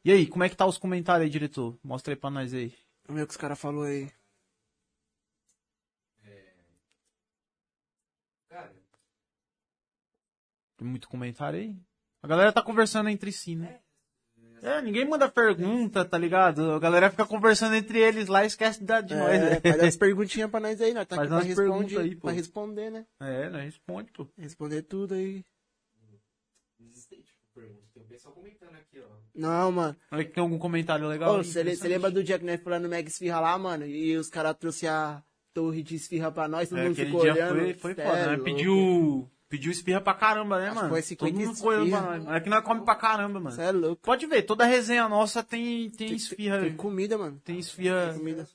E 0.06 0.12
aí, 0.12 0.28
como 0.28 0.44
é 0.44 0.50
que 0.50 0.56
tá 0.56 0.66
os 0.68 0.78
comentários 0.78 1.26
aí, 1.26 1.30
diretor? 1.32 1.76
Mostra 1.84 2.14
aí 2.14 2.16
pra 2.16 2.30
nós 2.30 2.54
aí. 2.54 2.72
Vamos 3.08 3.20
ver 3.20 3.24
o 3.24 3.28
que 3.28 3.32
os 3.32 3.38
caras 3.38 3.60
falaram 3.60 3.82
aí. 3.84 4.12
Cara, 8.48 8.72
Tem 10.78 10.88
muito 10.88 11.10
comentário 11.10 11.60
aí? 11.60 11.76
A 12.22 12.28
galera 12.28 12.52
tá 12.54 12.62
conversando 12.62 13.10
entre 13.10 13.32
si, 13.32 13.56
né? 13.56 13.80
É, 14.62 14.82
ninguém 14.82 15.06
manda 15.08 15.30
pergunta, 15.30 16.04
tá 16.06 16.18
ligado? 16.18 16.72
A 16.74 16.80
galera 16.80 17.10
fica 17.12 17.26
conversando 17.26 17.76
entre 17.76 18.00
eles 18.00 18.28
lá 18.28 18.44
e 18.44 18.48
esquece 18.48 18.80
de 18.80 18.86
dar 18.86 19.02
de 19.02 19.14
nós, 19.16 19.34
É, 19.34 19.50
né? 19.50 19.60
faz 19.62 19.82
umas 19.82 19.98
perguntinhas 19.98 20.50
pra 20.50 20.60
nós 20.60 20.82
aí, 20.82 20.94
nós 20.94 21.06
tá 21.08 21.16
Faz 21.16 21.32
aqui 21.32 21.54
pra, 21.54 21.64
responde, 21.64 21.98
aí, 21.98 22.16
pô. 22.16 22.22
pra 22.22 22.32
responder, 22.32 22.90
né? 22.90 23.06
É, 23.20 23.50
nós 23.50 23.64
responde, 23.64 24.12
pô. 24.12 24.28
Responder 24.38 24.82
tudo 24.84 25.14
aí. 25.14 25.44
existem, 26.80 27.22
tipo, 27.22 27.40
perguntas. 27.54 27.85
Tem 28.08 28.18
pessoal 28.18 28.34
comentando 28.36 28.76
aqui, 28.76 29.00
ó. 29.00 29.16
Não, 29.34 29.72
mano. 29.72 29.96
Olha 30.12 30.24
que 30.24 30.32
tem 30.32 30.42
algum 30.42 30.58
comentário 30.60 31.08
legal. 31.08 31.44
Você 31.44 31.64
lembra 31.88 32.12
do 32.12 32.24
dia 32.24 32.38
que 32.38 32.46
nós 32.46 32.62
falando 32.62 32.88
Mega 32.88 33.08
Esfirra 33.10 33.40
lá, 33.40 33.58
mano? 33.58 33.86
E 33.86 34.16
os 34.16 34.30
caras 34.30 34.56
trouxeram 34.58 34.96
a 34.96 35.24
torre 35.54 35.82
de 35.82 35.96
esfirra 35.96 36.32
pra 36.32 36.48
nós, 36.48 36.70
todo 36.70 36.80
É, 36.80 36.84
mundo 36.84 36.96
ficou 36.96 37.22
dia 37.22 37.34
olhando. 37.34 37.60
foi, 37.60 37.74
foi 37.74 37.94
foda, 37.96 38.10
é 38.18 38.38
né? 38.38 38.44
Pediu, 38.44 39.30
pediu 39.50 39.72
esfirra 39.72 40.02
pra 40.02 40.14
caramba, 40.14 40.60
né, 40.60 40.66
Acho 40.68 40.76
mano? 40.76 40.90
foi 40.90 41.02
Todo 41.02 41.08
50 41.08 41.40
mundo 41.40 41.56
ficou 41.56 41.72
olhando 41.72 41.90
pra 41.90 42.02
nós. 42.02 42.28
É 42.28 42.40
que 42.42 42.50
nós 42.50 42.64
come 42.64 42.82
pra 42.84 42.96
caramba, 42.96 43.40
mano. 43.40 43.56
Cê 43.56 43.62
é 43.64 43.72
louco. 43.72 44.02
Pode 44.04 44.26
ver, 44.28 44.42
toda 44.44 44.66
resenha 44.66 45.08
nossa 45.10 45.42
tem, 45.42 45.90
tem 45.90 46.14
esfirra. 46.14 46.60
Tem 46.62 46.76
comida, 46.76 47.18
mano. 47.18 47.42
Tem 47.44 47.58
esfirra. 47.58 48.14
Comida. 48.14 48.48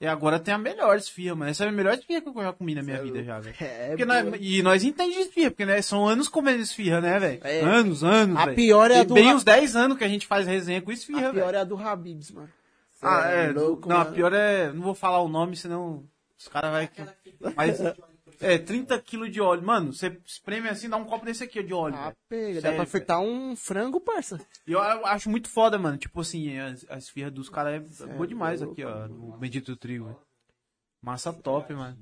E 0.00 0.06
agora 0.06 0.38
tem 0.40 0.52
a 0.52 0.58
melhor 0.58 0.96
esfirra, 0.96 1.34
mano. 1.36 1.50
Essa 1.50 1.64
é 1.64 1.68
a 1.68 1.72
melhor 1.72 1.94
esfirra 1.94 2.20
que 2.20 2.28
eu 2.28 2.34
já 2.42 2.52
comi 2.52 2.74
na 2.74 2.82
minha 2.82 3.00
vida 3.02 3.22
já, 3.22 3.38
velho. 3.40 3.54
É, 3.60 4.04
nós- 4.04 4.34
e 4.40 4.62
nós 4.62 4.82
entendemos 4.84 5.14
de 5.16 5.28
esfirra, 5.28 5.50
porque 5.50 5.64
né, 5.64 5.80
são 5.82 6.06
anos 6.06 6.28
comendo 6.28 6.60
esfirra, 6.62 7.00
né, 7.00 7.18
velho? 7.18 7.40
É. 7.44 7.60
Anos, 7.60 8.02
anos, 8.04 8.36
A 8.36 8.44
velho. 8.46 8.56
pior 8.56 8.90
é 8.90 8.94
a 8.96 8.98
Tem 8.98 9.06
do 9.06 9.14
bem 9.14 9.28
Ra- 9.28 9.34
uns 9.34 9.44
10 9.44 9.76
anos 9.76 9.96
que 9.96 10.04
a 10.04 10.08
gente 10.08 10.26
faz 10.26 10.46
resenha 10.46 10.82
com 10.82 10.90
esfirra, 10.92 11.28
A 11.28 11.32
pior 11.32 11.44
velho. 11.46 11.56
é 11.56 11.60
a 11.60 11.64
do 11.64 11.78
Habibs, 11.78 12.30
mano. 12.32 12.48
Ah, 13.00 13.28
é. 13.28 13.50
louco, 13.52 13.88
não, 13.88 13.96
a 13.96 14.04
mano. 14.04 14.14
pior 14.16 14.32
é... 14.32 14.72
Não 14.72 14.82
vou 14.82 14.94
falar 14.94 15.20
o 15.20 15.28
nome, 15.28 15.56
senão 15.56 16.04
os 16.38 16.48
caras 16.48 16.70
vão... 16.70 17.52
Mas... 17.56 17.78
É, 18.40 18.58
30 18.58 18.98
quilos 19.00 19.30
de 19.30 19.40
óleo. 19.40 19.62
Mano, 19.62 19.92
você 19.92 20.20
espreme 20.24 20.68
assim, 20.68 20.88
dá 20.88 20.96
um 20.96 21.04
copo 21.04 21.24
desse 21.24 21.44
aqui 21.44 21.62
de 21.62 21.72
óleo, 21.72 21.96
Ah, 21.96 22.14
pega. 22.28 22.60
Dá 22.60 22.72
pra 22.72 22.86
fritar 22.86 23.20
um 23.20 23.54
frango, 23.56 24.00
parça. 24.00 24.40
E 24.66 24.72
eu, 24.72 24.80
acho 24.80 25.30
muito 25.30 25.48
foda, 25.48 25.78
mano. 25.78 25.96
Tipo 25.98 26.20
assim, 26.20 26.58
as, 26.58 26.86
as 26.88 27.04
esfirra 27.04 27.30
dos 27.30 27.48
caras 27.48 28.00
é, 28.00 28.06
boa 28.06 28.26
demais 28.26 28.60
louco, 28.60 28.72
aqui, 28.72 28.84
ó. 28.84 29.06
O 29.06 29.36
Bendito 29.36 29.76
Trigo. 29.76 30.06
velho. 30.06 30.18
Massa 31.02 31.32
top, 31.32 31.72
mano. 31.74 31.98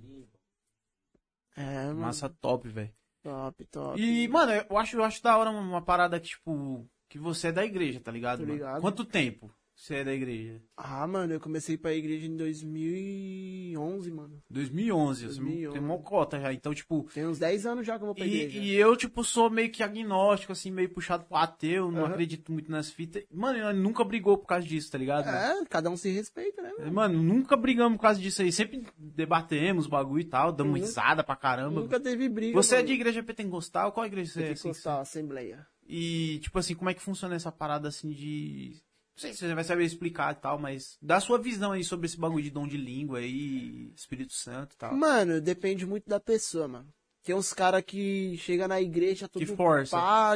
É, 1.56 1.86
mano. 1.86 2.00
Massa 2.00 2.28
top, 2.28 2.68
velho. 2.68 2.92
Top, 3.22 3.64
top. 3.66 4.00
E, 4.00 4.26
mano, 4.28 4.52
eu 4.52 4.78
acho, 4.78 4.96
eu 4.96 5.04
acho 5.04 5.22
da 5.22 5.36
hora 5.36 5.50
uma, 5.50 5.82
parada 5.82 6.18
que, 6.18 6.28
tipo, 6.28 6.86
que 7.08 7.18
você 7.18 7.48
é 7.48 7.52
da 7.52 7.64
igreja, 7.64 8.00
tá 8.00 8.10
ligado? 8.10 8.38
Tô 8.38 8.44
mano? 8.44 8.54
ligado. 8.54 8.80
Quanto 8.80 9.04
tempo 9.04 9.52
você 9.82 9.96
é 9.96 10.04
da 10.04 10.12
igreja? 10.14 10.60
Ah, 10.76 11.06
mano, 11.08 11.32
eu 11.32 11.40
comecei 11.40 11.76
pra 11.76 11.92
igreja 11.92 12.26
em 12.26 12.36
2011, 12.36 14.10
mano. 14.12 14.42
2011, 14.48 15.20
você 15.20 15.26
2011. 15.40 15.72
tem 15.72 15.82
uma 15.82 15.98
cota 15.98 16.40
já. 16.40 16.52
Então, 16.52 16.72
tipo. 16.74 17.08
Tem 17.12 17.26
uns 17.26 17.38
10 17.38 17.66
anos 17.66 17.86
já 17.86 17.96
que 17.96 18.02
eu 18.02 18.06
vou 18.06 18.14
pra 18.14 18.24
igreja. 18.26 18.58
E, 18.58 18.68
e 18.70 18.74
eu, 18.74 18.96
tipo, 18.96 19.24
sou 19.24 19.50
meio 19.50 19.70
que 19.70 19.82
agnóstico, 19.82 20.52
assim, 20.52 20.70
meio 20.70 20.88
puxado 20.88 21.24
pro 21.24 21.36
ateu, 21.36 21.90
não 21.90 22.04
Aham. 22.04 22.12
acredito 22.12 22.52
muito 22.52 22.70
nas 22.70 22.90
fitas. 22.90 23.24
Mano, 23.30 23.58
nós 23.58 23.76
nunca 23.76 24.04
brigou 24.04 24.38
por 24.38 24.46
causa 24.46 24.66
disso, 24.66 24.90
tá 24.90 24.98
ligado? 24.98 25.26
mano? 25.26 25.62
É, 25.62 25.64
cada 25.66 25.90
um 25.90 25.96
se 25.96 26.10
respeita, 26.10 26.62
né, 26.62 26.72
mano? 26.78 26.92
Mano, 26.92 27.22
nunca 27.22 27.56
brigamos 27.56 27.96
por 27.96 28.02
causa 28.02 28.20
disso 28.20 28.42
aí. 28.42 28.52
Sempre 28.52 28.84
debatemos 28.96 29.86
bagulho 29.86 30.20
e 30.20 30.24
tal, 30.24 30.52
damos 30.52 30.78
Uhum. 30.78 30.86
risada 30.86 31.24
pra 31.24 31.36
caramba. 31.36 31.80
Nunca 31.80 31.98
teve 32.00 32.28
briga. 32.28 32.54
Você 32.54 32.74
é 32.76 32.78
mano. 32.78 32.88
de 32.88 32.94
igreja 32.94 33.22
pentecostal? 33.22 33.92
Qual 33.92 34.06
igreja 34.06 34.32
você 34.32 34.40
é? 34.42 34.50
assim, 34.52 34.62
Pentecostal, 34.62 35.00
Assembleia. 35.00 35.66
E, 35.86 36.38
tipo 36.40 36.58
assim, 36.58 36.74
como 36.74 36.88
é 36.88 36.94
que 36.94 37.02
funciona 37.02 37.34
essa 37.34 37.50
parada 37.50 37.88
assim 37.88 38.10
de. 38.10 38.80
Não 39.14 39.20
sei 39.20 39.32
se 39.34 39.40
você 39.40 39.54
vai 39.54 39.62
saber 39.64 39.84
explicar 39.84 40.32
e 40.32 40.36
tal, 40.40 40.58
mas 40.58 40.96
dá 41.00 41.16
a 41.16 41.20
sua 41.20 41.38
visão 41.38 41.72
aí 41.72 41.84
sobre 41.84 42.06
esse 42.06 42.18
bagulho 42.18 42.42
de 42.42 42.50
dom 42.50 42.66
de 42.66 42.76
língua 42.78 43.18
aí, 43.18 43.92
Espírito 43.94 44.32
Santo 44.32 44.74
e 44.74 44.76
tal. 44.78 44.94
Mano, 44.96 45.40
depende 45.40 45.84
muito 45.86 46.08
da 46.08 46.18
pessoa, 46.18 46.66
mano. 46.66 46.88
Tem 47.22 47.34
uns 47.34 47.52
caras 47.52 47.82
que 47.86 48.36
chega 48.38 48.66
na 48.66 48.80
igreja 48.80 49.28
tudo 49.28 49.44
Que 49.46 49.54
força. 49.54 49.96
pá, 49.96 50.32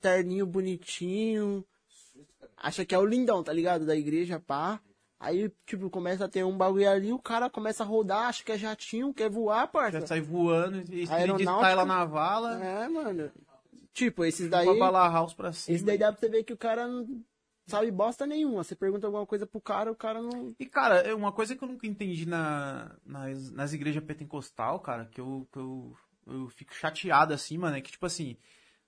terninho 0.00 0.46
bonitinho. 0.46 1.64
Acha 2.56 2.84
que 2.84 2.94
é 2.94 2.98
o 2.98 3.04
lindão, 3.04 3.42
tá 3.42 3.52
ligado? 3.52 3.84
Da 3.84 3.96
igreja, 3.96 4.38
pá. 4.40 4.80
Aí, 5.18 5.52
tipo, 5.66 5.90
começa 5.90 6.24
a 6.24 6.28
ter 6.28 6.44
um 6.44 6.56
bagulho 6.56 6.88
ali, 6.88 7.12
o 7.12 7.18
cara 7.18 7.50
começa 7.50 7.82
a 7.82 7.86
rodar, 7.86 8.28
acha 8.28 8.42
que 8.42 8.52
é 8.52 8.56
jatinho, 8.56 9.12
quer 9.12 9.28
voar, 9.28 9.62
Já 9.62 9.66
parça. 9.66 10.06
sai 10.06 10.20
voando 10.22 10.82
e 10.90 11.06
Aeronáutica. 11.10 11.58
cai 11.60 11.74
lá 11.74 11.84
na 11.84 12.04
vala, 12.06 12.64
É, 12.64 12.88
mano. 12.88 13.30
Tipo, 13.92 14.24
esses 14.24 14.48
daí... 14.48 14.64
pra 14.78 15.08
house 15.08 15.34
pra 15.34 15.52
cima. 15.52 15.74
Esse 15.76 15.84
daí 15.84 15.98
dá 15.98 16.10
pra 16.10 16.20
você 16.20 16.28
ver 16.30 16.44
que 16.44 16.54
o 16.54 16.56
cara 16.56 16.86
não 16.88 17.06
sabe 17.66 17.90
bosta 17.90 18.26
nenhuma. 18.26 18.64
Você 18.64 18.74
pergunta 18.74 19.06
alguma 19.06 19.26
coisa 19.26 19.46
pro 19.46 19.60
cara, 19.60 19.90
o 19.92 19.96
cara 19.96 20.20
não. 20.22 20.54
E, 20.58 20.66
cara, 20.66 20.96
é 21.00 21.14
uma 21.14 21.32
coisa 21.32 21.54
que 21.54 21.62
eu 21.62 21.68
nunca 21.68 21.86
entendi 21.86 22.26
na, 22.26 22.96
nas, 23.04 23.50
nas 23.52 23.72
igrejas 23.72 24.02
pentecostal, 24.04 24.80
cara, 24.80 25.06
que 25.06 25.20
eu, 25.20 25.46
que 25.52 25.58
eu, 25.58 25.96
eu 26.26 26.48
fico 26.48 26.74
chateado 26.74 27.32
assim, 27.34 27.58
mano, 27.58 27.76
é 27.76 27.80
que, 27.80 27.92
tipo 27.92 28.06
assim, 28.06 28.36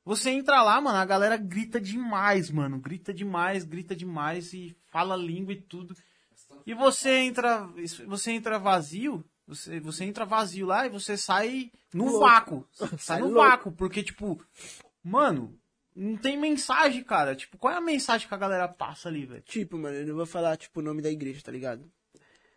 você 0.05 0.31
entra 0.31 0.63
lá, 0.63 0.81
mano, 0.81 0.99
a 0.99 1.05
galera 1.05 1.37
grita 1.37 1.81
demais, 1.81 2.51
mano, 2.51 2.79
grita 2.79 3.15
demais, 3.15 3.65
grita 3.65 3.95
demais 3.95 4.53
e 4.53 4.77
fala 4.91 5.15
língua 5.17 5.53
e 5.53 5.61
tudo. 5.63 5.95
E 6.67 6.75
você 6.75 7.11
entra, 7.21 7.69
você 8.07 8.33
entra 8.33 8.59
vazio, 8.59 9.25
você, 9.47 9.81
você 9.81 10.05
entra 10.05 10.25
vazio 10.25 10.67
lá 10.67 10.87
e 10.87 10.89
você 10.89 11.17
sai 11.17 11.71
no 11.93 12.05
Louco. 12.07 12.21
vácuo. 12.21 12.69
Sai 12.99 12.99
Sai 12.99 13.21
no 13.21 13.27
louco. 13.27 13.41
vácuo, 13.41 13.73
porque, 13.73 14.03
tipo, 14.03 14.41
mano, 15.03 15.59
não 15.95 16.17
tem 16.17 16.37
mensagem, 16.37 17.03
cara. 17.05 17.35
Tipo, 17.35 17.59
qual 17.59 17.75
é 17.75 17.77
a 17.77 17.81
mensagem 17.81 18.27
que 18.27 18.35
a 18.35 18.39
galera 18.39 18.69
passa 18.69 19.09
ali, 19.09 19.27
velho? 19.27 19.43
Tipo, 19.43 19.79
mano, 19.79 19.97
eu 19.97 20.07
não 20.07 20.15
vou 20.15 20.27
falar, 20.27 20.57
tipo, 20.57 20.81
o 20.81 20.83
nome 20.83 21.03
da 21.03 21.11
igreja, 21.11 21.43
tá 21.43 21.53
ligado? 21.53 21.91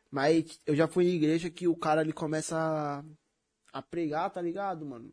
Mas 0.09 0.59
eu 0.65 0.75
já 0.75 0.87
fui 0.87 1.05
em 1.05 1.15
igreja 1.15 1.49
que 1.49 1.67
o 1.67 1.75
cara 1.75 2.01
ele 2.01 2.13
começa 2.13 2.57
a, 2.57 3.03
a 3.79 3.81
pregar, 3.81 4.29
tá 4.29 4.41
ligado, 4.41 4.85
mano? 4.85 5.11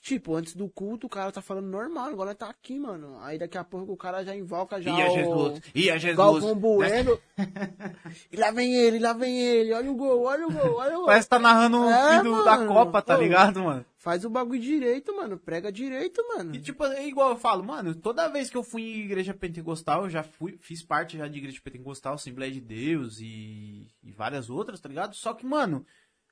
Tipo, 0.00 0.34
antes 0.34 0.56
do 0.56 0.66
culto 0.66 1.06
o 1.06 1.10
cara 1.10 1.30
tá 1.30 1.42
falando 1.42 1.66
normal, 1.66 2.08
agora 2.08 2.34
tá 2.34 2.48
aqui, 2.48 2.78
mano. 2.78 3.18
Aí 3.20 3.38
daqui 3.38 3.58
a 3.58 3.64
pouco 3.64 3.92
o 3.92 3.96
cara 3.98 4.24
já 4.24 4.34
invoca 4.34 4.80
já 4.80 4.90
Ia 4.90 5.10
o... 5.10 5.14
Jesus, 5.14 5.62
ia 5.74 5.98
Jesus. 5.98 6.16
Galvão 6.16 6.54
Bueno. 6.54 7.20
e 8.32 8.36
lá 8.36 8.50
vem 8.50 8.74
ele, 8.74 8.98
lá 8.98 9.12
vem 9.12 9.38
ele. 9.38 9.74
Olha 9.74 9.90
o 9.90 9.94
gol, 9.94 10.22
olha 10.22 10.46
o 10.46 10.50
gol, 10.50 10.76
olha 10.76 10.94
o 10.94 10.96
gol. 11.00 11.06
Parece 11.06 11.26
que 11.26 11.30
tá 11.30 11.38
narrando 11.38 11.80
um 11.80 11.90
É, 11.90 12.22
fim 12.22 12.44
da. 12.44 12.66
Copa, 12.66 13.02
tá 13.02 13.14
Pô. 13.14 13.22
ligado, 13.22 13.62
mano? 13.62 13.84
Faz 13.98 14.24
o 14.24 14.30
bagulho 14.30 14.58
direito, 14.58 15.14
mano. 15.14 15.36
Prega 15.36 15.70
direito, 15.70 16.26
mano. 16.34 16.54
E 16.54 16.60
tipo, 16.60 16.82
é 16.86 17.06
igual 17.06 17.30
eu 17.32 17.36
falo, 17.36 17.62
mano, 17.62 17.94
toda 17.94 18.28
vez 18.28 18.48
que 18.48 18.56
eu 18.56 18.62
fui 18.62 18.80
em 18.80 19.04
igreja 19.04 19.34
pentecostal, 19.34 20.04
eu 20.04 20.10
já 20.10 20.22
fui, 20.22 20.56
fiz 20.62 20.82
parte 20.82 21.18
já 21.18 21.28
de 21.28 21.36
igreja 21.36 21.60
pentecostal, 21.62 22.14
Assembleia 22.14 22.50
de 22.50 22.60
Deus 22.62 23.20
e, 23.20 23.86
e 24.02 24.10
várias 24.12 24.48
outras, 24.48 24.80
tá 24.80 24.88
ligado? 24.88 25.14
Só 25.14 25.34
que, 25.34 25.44
mano, 25.44 25.84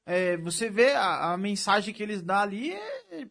é, 0.07 0.39
você 0.39 0.71
vê 0.71 0.93
a, 0.93 1.35
a 1.35 1.37
mensagem 1.37 1.93
que 1.93 2.03
eles 2.03 2.23
dão 2.23 2.39
ali 2.39 2.73
é 2.73 3.27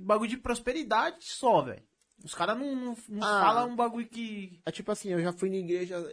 bagulho 0.00 0.30
de 0.30 0.36
prosperidade 0.36 1.16
só, 1.20 1.62
velho. 1.62 1.82
Os 2.24 2.34
caras 2.34 2.58
não, 2.58 2.74
não, 2.76 2.96
não 3.08 3.26
Ah. 3.26 3.40
falam 3.44 3.70
um 3.70 3.76
bagulho 3.76 4.06
que. 4.06 4.60
É 4.66 4.70
tipo 4.70 4.90
assim, 4.92 5.08
eu 5.10 5.22
já 5.22 5.32
fui 5.32 5.48
na 5.48 5.56
igreja. 5.56 6.04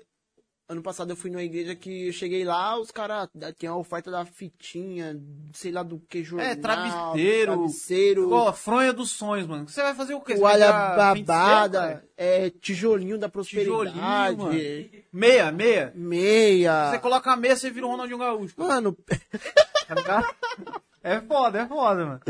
Ano 0.70 0.82
passado 0.82 1.10
eu 1.10 1.16
fui 1.16 1.30
numa 1.32 1.44
igreja 1.44 1.74
que 1.78 2.08
eu 2.08 2.12
cheguei 2.12 2.44
lá, 2.44 2.78
os 2.78 2.92
caras 2.92 3.30
tinham 3.58 3.76
a 3.76 3.78
oferta 3.78 4.12
da 4.12 4.26
fitinha, 4.26 5.18
sei 5.54 5.72
lá 5.72 5.82
do 5.82 5.98
que 5.98 6.22
jornal. 6.26 6.46
É, 6.50 6.56
travesseiro. 6.58 7.54
Travesseiro. 7.54 8.32
Ó, 8.34 8.52
fronha 8.52 8.92
dos 8.92 9.12
sonhos, 9.12 9.48
mano. 9.48 9.66
Você 9.70 9.82
vai 9.82 9.96
fazer 9.96 10.14
o 10.14 10.20
quê? 10.20 10.36
Toalha 10.36 10.70
babada, 10.72 12.04
é, 12.18 12.50
tijolinho 12.50 13.18
da 13.18 13.30
prosperidade, 13.30 14.36
Tijolinho, 14.36 15.04
Meia, 15.14 15.52
meia. 15.54 15.94
meia. 15.96 16.92
Você 16.92 17.00
coloca 17.00 17.32
a 17.32 17.38
meia, 17.38 17.56
você 17.56 17.70
vira 17.70 17.86
o 17.88 17.90
Ronaldinho 17.90 18.18
Gaúcho. 18.18 18.56
Mano, 18.58 18.94
Tá 19.88 19.96
ligado? 19.96 20.36
É 21.08 21.22
foda, 21.22 21.62
é 21.62 21.66
foda, 21.66 22.06
mano. 22.06 22.22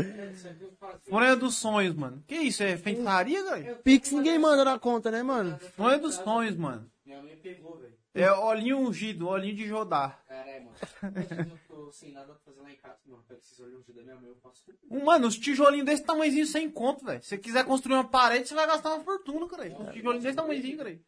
Fronha 1.08 1.34
dos 1.34 1.56
sonhos, 1.56 1.96
mano. 1.96 2.22
Que 2.28 2.36
isso? 2.36 2.62
É 2.62 2.76
feitiçaria, 2.76 3.42
velho? 3.44 3.76
Pix 3.78 4.12
ninguém 4.12 4.38
manda 4.38 4.64
na 4.64 4.78
conta, 4.78 5.10
né, 5.10 5.20
mano? 5.20 5.58
Fronha 5.74 5.98
dos 5.98 6.14
sonhos, 6.14 6.56
mano. 6.56 6.88
Minha 7.04 7.20
mãe 7.20 7.36
pegou, 7.36 7.76
velho. 7.76 7.92
É 8.14 8.32
olhinho 8.32 8.78
ungido, 8.78 9.26
olhinho 9.28 9.56
de 9.56 9.66
Jodar. 9.66 10.22
Caralho, 10.28 10.64
mano. 10.64 10.76
Hoje 11.16 11.50
eu 11.50 11.58
tô 11.68 11.92
sem 11.92 12.12
nada 12.12 12.26
pra 12.26 12.36
fazer 12.36 12.60
lá 12.60 12.70
em 12.70 12.76
casa. 12.76 12.98
Mano, 13.06 13.24
pega 13.26 13.40
esses 13.40 13.58
olhos 13.60 13.84
da 13.86 14.02
minha 14.02 14.14
mãe, 14.14 14.28
eu 14.28 14.36
faço 14.36 14.64
tudo. 14.64 14.78
Um, 14.90 15.04
Mano, 15.04 15.26
os 15.26 15.36
tijolinhos 15.36 15.86
desse 15.86 16.04
tamanhozinho 16.04 16.46
sem 16.46 16.70
conto, 16.70 17.04
velho. 17.04 17.22
Se 17.22 17.30
você 17.30 17.38
quiser 17.38 17.64
construir 17.64 17.94
uma 17.94 18.08
parede, 18.08 18.48
você 18.48 18.54
vai 18.54 18.66
gastar 18.66 18.94
uma 18.94 19.04
fortuna, 19.04 19.48
cara. 19.48 19.64
Um 19.78 19.90
tijolinho 19.90 20.22
desse 20.22 20.36
tamanhozinho, 20.36 20.78
cara. 20.78 20.98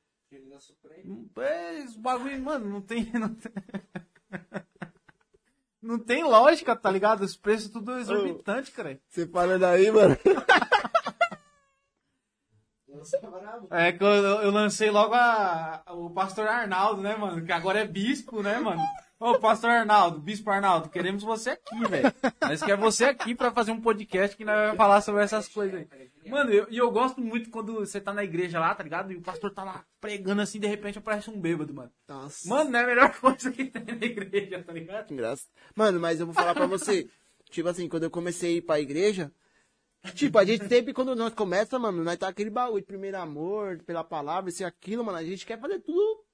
Supreme. 0.61 1.31
É, 1.39 1.79
esse 1.79 1.99
bagulho, 1.99 2.41
mano, 2.43 2.69
não 2.69 2.83
tem. 2.83 3.11
Não 3.15 3.35
tem, 3.35 3.53
não 5.83 5.99
tem 5.99 6.23
lógica, 6.23 6.77
tá 6.77 6.91
ligado? 6.91 7.23
Os 7.23 7.37
preços 7.37 7.71
tudo 7.71 7.99
exorbitantes, 7.99 8.73
cara. 8.73 8.99
Você 9.09 9.27
falando 9.27 9.65
aí, 9.65 9.91
mano. 9.91 10.17
Bravo. 12.95 13.69
É 13.71 13.93
que 13.93 14.03
eu, 14.03 14.09
eu 14.09 14.51
lancei 14.51 14.91
logo 14.91 15.15
a, 15.15 15.83
o 15.91 16.11
pastor 16.11 16.47
Arnaldo, 16.47 17.01
né, 17.03 17.17
mano? 17.17 17.45
Que 17.45 17.53
agora 17.53 17.81
é 17.81 17.87
bispo, 17.87 18.43
né, 18.43 18.59
mano? 18.59 18.81
Ô, 19.19 19.39
pastor 19.39 19.69
Arnaldo, 19.71 20.19
bispo 20.19 20.49
Arnaldo, 20.51 20.89
queremos 20.89 21.23
você 21.23 21.51
aqui, 21.51 21.79
velho. 21.89 22.11
Nós 22.41 22.63
queremos 22.63 22.95
você 22.95 23.05
aqui 23.05 23.35
pra 23.35 23.51
fazer 23.53 23.71
um 23.71 23.81
podcast 23.81 24.35
que 24.35 24.47
nós 24.47 24.57
vamos 24.59 24.77
falar 24.79 25.03
sobre 25.03 25.23
essas 25.23 25.47
coisas 25.47 25.79
aí. 25.93 26.11
Mano, 26.31 26.51
eu- 26.51 26.67
e 26.71 26.79
eu, 26.79 26.91
gosto 26.91 27.21
muito 27.21 27.51
quando 27.51 27.75
você 27.75 28.01
tá 28.01 28.15
na 28.15 28.25
igreja 28.25 28.59
lá, 28.59 28.75
tá 28.75 28.83
ligado? 28.83 29.13
E 29.13 29.17
o 29.17 29.21
pastor 29.23 29.53
tá 29.53 29.63
lá 29.63 29.85
pregando 30.01 30.41
assim, 30.41 30.59
de 30.59 30.67
repente 30.67 30.99
aparece 30.99 31.29
um 31.29 31.39
bêbado, 31.39 31.75
mano. 31.75 31.91
Nossa. 32.09 32.49
Mano, 32.49 32.71
não 32.71 32.79
é 32.79 32.83
a 32.83 32.87
melhor 32.87 33.13
coisa 33.21 33.51
que 33.53 33.67
tem 33.67 33.85
na 33.95 34.07
igreja, 34.07 34.63
tá 34.63 34.73
ligado? 34.73 35.15
Graça. 35.15 35.45
Mano, 35.77 36.01
mas 36.01 36.19
eu 36.19 36.25
vou 36.27 36.35
falar 36.35 36.55
pra 36.55 36.67
você. 36.67 37.07
tipo 37.51 37.69
assim, 37.69 37.89
quando 37.91 38.05
eu 38.05 38.11
comecei 38.11 38.55
a 38.55 38.57
ir 38.57 38.63
pra 38.63 38.81
igreja. 38.81 39.31
Tipo, 40.15 40.39
a 40.39 40.45
gente 40.45 40.67
sempre, 40.67 40.95
quando 40.95 41.15
nós 41.15 41.35
começa, 41.35 41.79
mano, 41.79 42.03
nós 42.03 42.17
tá 42.17 42.29
aquele 42.29 42.51
baú 42.51 42.81
de 42.81 42.87
primeiro 42.87 43.19
amor, 43.19 43.79
pela 43.85 44.03
palavra, 44.03 44.49
isso 44.51 44.63
e 44.63 44.65
aquilo, 44.65 45.05
mano. 45.05 45.19
A 45.19 45.25
gente 45.25 45.45
quer 45.45 45.61
fazer 45.61 45.79
tudo. 45.81 46.25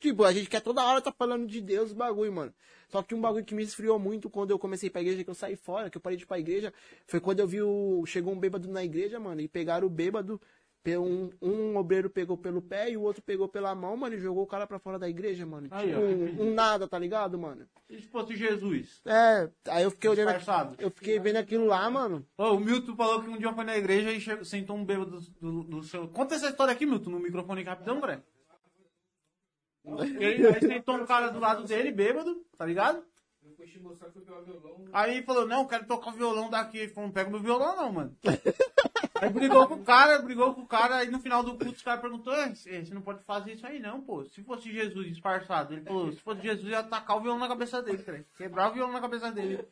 Tipo, 0.00 0.24
a 0.24 0.32
gente 0.32 0.48
quer 0.48 0.60
toda 0.60 0.84
hora 0.84 1.00
tá 1.00 1.12
falando 1.12 1.46
de 1.46 1.60
Deus, 1.60 1.92
bagulho, 1.92 2.32
mano. 2.32 2.54
Só 2.88 3.02
que 3.02 3.14
um 3.14 3.20
bagulho 3.20 3.44
que 3.44 3.54
me 3.54 3.62
esfriou 3.62 3.98
muito 3.98 4.28
quando 4.28 4.50
eu 4.50 4.58
comecei 4.58 4.90
pra 4.90 5.00
igreja, 5.00 5.22
que 5.22 5.30
eu 5.30 5.34
saí 5.34 5.56
fora, 5.56 5.88
que 5.88 5.96
eu 5.96 6.00
parei 6.00 6.16
de 6.16 6.24
ir 6.24 6.26
pra 6.26 6.38
igreja, 6.38 6.74
foi 7.06 7.20
quando 7.20 7.40
eu 7.40 7.46
vi 7.46 7.62
o. 7.62 8.04
Chegou 8.06 8.32
um 8.34 8.38
bêbado 8.38 8.68
na 8.68 8.82
igreja, 8.82 9.20
mano, 9.20 9.40
e 9.40 9.48
pegaram 9.48 9.86
o 9.86 9.90
bêbado. 9.90 10.40
Um, 10.84 11.30
um 11.40 11.76
obreiro 11.76 12.10
pegou 12.10 12.36
pelo 12.36 12.60
pé 12.60 12.90
e 12.90 12.96
o 12.96 13.02
outro 13.02 13.22
pegou 13.22 13.48
pela 13.48 13.72
mão, 13.72 13.96
mano, 13.96 14.16
e 14.16 14.18
jogou 14.18 14.42
o 14.42 14.46
cara 14.48 14.66
pra 14.66 14.80
fora 14.80 14.98
da 14.98 15.08
igreja, 15.08 15.46
mano. 15.46 15.68
Aí, 15.70 15.88
tipo, 15.88 16.00
ó. 16.00 16.02
um, 16.02 16.48
um 16.48 16.54
nada, 16.54 16.88
tá 16.88 16.98
ligado, 16.98 17.38
mano? 17.38 17.68
E 17.88 18.00
se 18.00 18.08
fosse 18.08 18.34
Jesus? 18.34 19.00
É, 19.06 19.48
aí 19.68 19.84
eu 19.84 19.92
fiquei 19.92 20.10
olhando. 20.10 20.30
aqui-. 20.30 20.82
Eu 20.82 20.90
fiquei 20.90 21.20
vendo 21.20 21.36
aquilo 21.36 21.66
lá, 21.66 21.88
mano. 21.88 22.26
Ô, 22.36 22.54
o 22.54 22.60
Milton 22.60 22.96
falou 22.96 23.22
que 23.22 23.28
um 23.30 23.38
dia 23.38 23.52
foi 23.52 23.64
na 23.64 23.76
igreja 23.76 24.10
e 24.10 24.20
chegou- 24.20 24.44
sentou 24.44 24.76
um 24.76 24.84
bêbado 24.84 25.20
do, 25.20 25.30
do, 25.40 25.62
do 25.64 25.82
seu. 25.84 26.08
Conta 26.08 26.34
essa 26.34 26.48
história 26.48 26.72
aqui, 26.72 26.84
Milton, 26.84 27.10
no 27.10 27.20
microfone 27.20 27.62
rapidão, 27.62 28.00
velho. 28.00 28.22
Ele 30.18 30.46
aí 30.46 30.60
sentou 30.60 30.96
um 30.96 31.06
cara 31.06 31.28
do 31.28 31.38
lado 31.38 31.64
dele, 31.64 31.90
bêbado, 31.92 32.44
tá 32.56 32.64
ligado? 32.66 33.04
Eu 33.44 33.52
fui 33.56 33.66
te 33.66 33.78
mostrar 33.80 34.08
que 34.08 34.14
fui 34.14 34.22
pegar 34.22 34.40
o 34.40 34.44
violão. 34.44 34.84
Aí 34.92 35.22
falou, 35.22 35.46
não, 35.46 35.66
quero 35.66 35.86
tocar 35.86 36.10
o 36.10 36.16
violão 36.16 36.48
daqui. 36.50 36.78
Ele 36.78 36.92
falou, 36.92 37.08
não 37.08 37.14
pega 37.14 37.30
meu 37.30 37.40
violão 37.40 37.76
não, 37.76 37.92
mano. 37.92 38.16
Aí 39.22 39.30
brigou 39.30 39.68
com 39.68 39.74
o 39.74 39.84
cara, 39.84 40.18
brigou 40.18 40.52
com 40.52 40.62
o 40.62 40.66
cara, 40.66 40.96
aí 40.96 41.08
no 41.08 41.20
final 41.20 41.44
do 41.44 41.56
culto 41.56 41.76
os 41.76 41.82
caras 41.82 42.00
perguntou, 42.00 42.34
"Ei, 42.34 42.84
você 42.84 42.92
não 42.92 43.02
pode 43.02 43.22
fazer 43.22 43.52
isso 43.52 43.64
aí 43.64 43.78
não, 43.78 44.00
pô. 44.00 44.24
Se 44.24 44.42
fosse 44.42 44.72
Jesus 44.72 45.06
disfarçado, 45.06 45.74
ele 45.74 45.82
falou, 45.82 46.10
se 46.10 46.18
fosse 46.18 46.42
Jesus 46.42 46.68
ia 46.68 46.80
atacar 46.80 47.16
o 47.16 47.20
violão 47.20 47.38
na 47.38 47.46
cabeça 47.46 47.80
dele, 47.80 48.02
cara. 48.02 48.26
Quebrar 48.36 48.70
o 48.70 48.74
violão 48.74 48.92
na 48.92 49.00
cabeça 49.00 49.30
dele. 49.30 49.64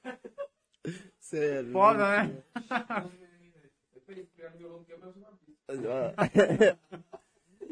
Sério. 1.18 1.72
Foda, 1.72 2.24
né? 2.24 2.42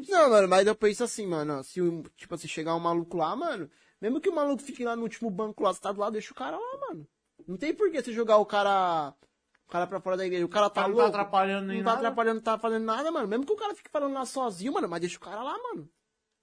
Não, 0.07 0.29
mano, 0.29 0.47
mas 0.47 0.67
eu 0.67 0.75
penso 0.75 1.03
assim, 1.03 1.27
mano. 1.27 1.63
Se, 1.63 1.79
tipo, 2.15 2.37
se 2.37 2.47
chegar 2.47 2.75
um 2.75 2.79
maluco 2.79 3.17
lá, 3.17 3.35
mano. 3.35 3.69
Mesmo 4.01 4.21
que 4.21 4.29
o 4.29 4.35
maluco 4.35 4.63
fique 4.63 4.83
lá 4.83 4.95
no 4.95 5.03
último 5.03 5.29
banco 5.29 5.63
lá, 5.63 5.73
você 5.73 5.81
tá 5.81 5.91
do 5.91 5.99
lado, 5.99 6.13
deixa 6.13 6.31
o 6.31 6.35
cara 6.35 6.57
lá, 6.57 6.87
mano. 6.87 7.07
Não 7.47 7.57
tem 7.57 7.73
por 7.73 7.91
que 7.91 8.01
você 8.01 8.13
jogar 8.13 8.37
o 8.37 8.45
cara. 8.45 9.13
O 9.69 9.71
cara 9.71 9.85
pra 9.85 10.01
fora 10.01 10.17
da 10.17 10.25
igreja. 10.25 10.43
O 10.43 10.49
cara 10.49 10.65
O 10.65 10.69
tá 10.71 10.81
cara 10.81 10.87
não 10.87 10.95
tá 10.97 11.03
louco. 11.03 11.15
atrapalhando 11.15 11.67
nem 11.67 11.77
não 11.77 11.83
tá 11.85 11.89
nada. 11.91 12.07
atrapalhando, 12.07 12.35
não 12.37 12.41
tá 12.43 12.57
fazendo 12.57 12.83
nada, 12.85 13.11
mano. 13.11 13.27
Mesmo 13.27 13.45
que 13.45 13.53
o 13.53 13.55
cara 13.55 13.75
fique 13.75 13.89
falando 13.91 14.13
lá 14.15 14.25
sozinho, 14.25 14.73
mano, 14.73 14.89
mas 14.89 14.99
deixa 14.99 15.17
o 15.17 15.19
cara 15.21 15.43
lá, 15.43 15.55
mano. 15.57 15.87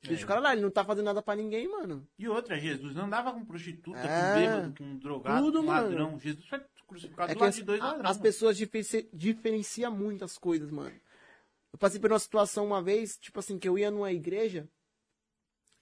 Deixa 0.01 0.23
É. 0.23 0.25
o 0.25 0.29
cara 0.29 0.39
lá, 0.39 0.53
ele 0.53 0.63
não 0.63 0.71
tá 0.71 0.85
fazendo 0.85 1.07
nada 1.07 1.21
pra 1.21 1.35
ninguém, 1.35 1.67
mano. 1.69 2.07
E 2.17 2.29
outra, 2.29 2.57
Jesus 2.57 2.95
não 2.95 3.07
andava 3.07 3.33
com 3.33 3.45
prostituta, 3.45 3.99
É. 3.99 4.03
com 4.03 4.39
bêbado, 4.41 4.75
com 4.79 4.97
drogado, 4.99 5.45
Tudo, 5.45 5.59
com 5.59 5.67
mano. 5.67 5.89
ladrão. 5.89 6.21
Jesus 6.21 6.47
foi 6.47 6.61
crucificado 6.87 7.33
É 7.33 7.35
do 7.35 7.39
que 7.39 7.43
lado 7.43 7.49
as, 7.51 7.57
de 7.57 7.65
dois 7.65 7.81
ladrões. 7.81 8.11
as 8.11 8.19
pessoas 8.19 8.57
diferenci, 8.57 9.11
diferenciam 9.13 9.91
muito 9.91 10.25
as 10.25 10.39
coisas, 10.39 10.71
mano. 10.71 10.95
Eu 11.73 11.79
passei 11.81 11.99
por 12.01 12.13
uma 12.13 12.21
situação 12.21 12.65
uma 12.65 12.81
vez, 12.81 13.19
tipo 13.19 13.41
assim, 13.41 13.59
que 13.59 13.69
eu 13.69 13.77
ia 13.77 13.91
numa 13.91 14.13
igreja 14.13 14.69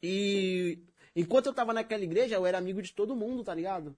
e 0.03 0.79
enquanto 1.15 1.47
eu 1.47 1.53
tava 1.55 1.75
naquela 1.75 2.03
igreja, 2.05 2.37
eu 2.37 2.47
era 2.47 2.57
amigo 2.57 2.81
de 2.81 2.95
todo 2.95 3.15
mundo, 3.15 3.45
tá 3.45 3.55
ligado? 3.55 3.95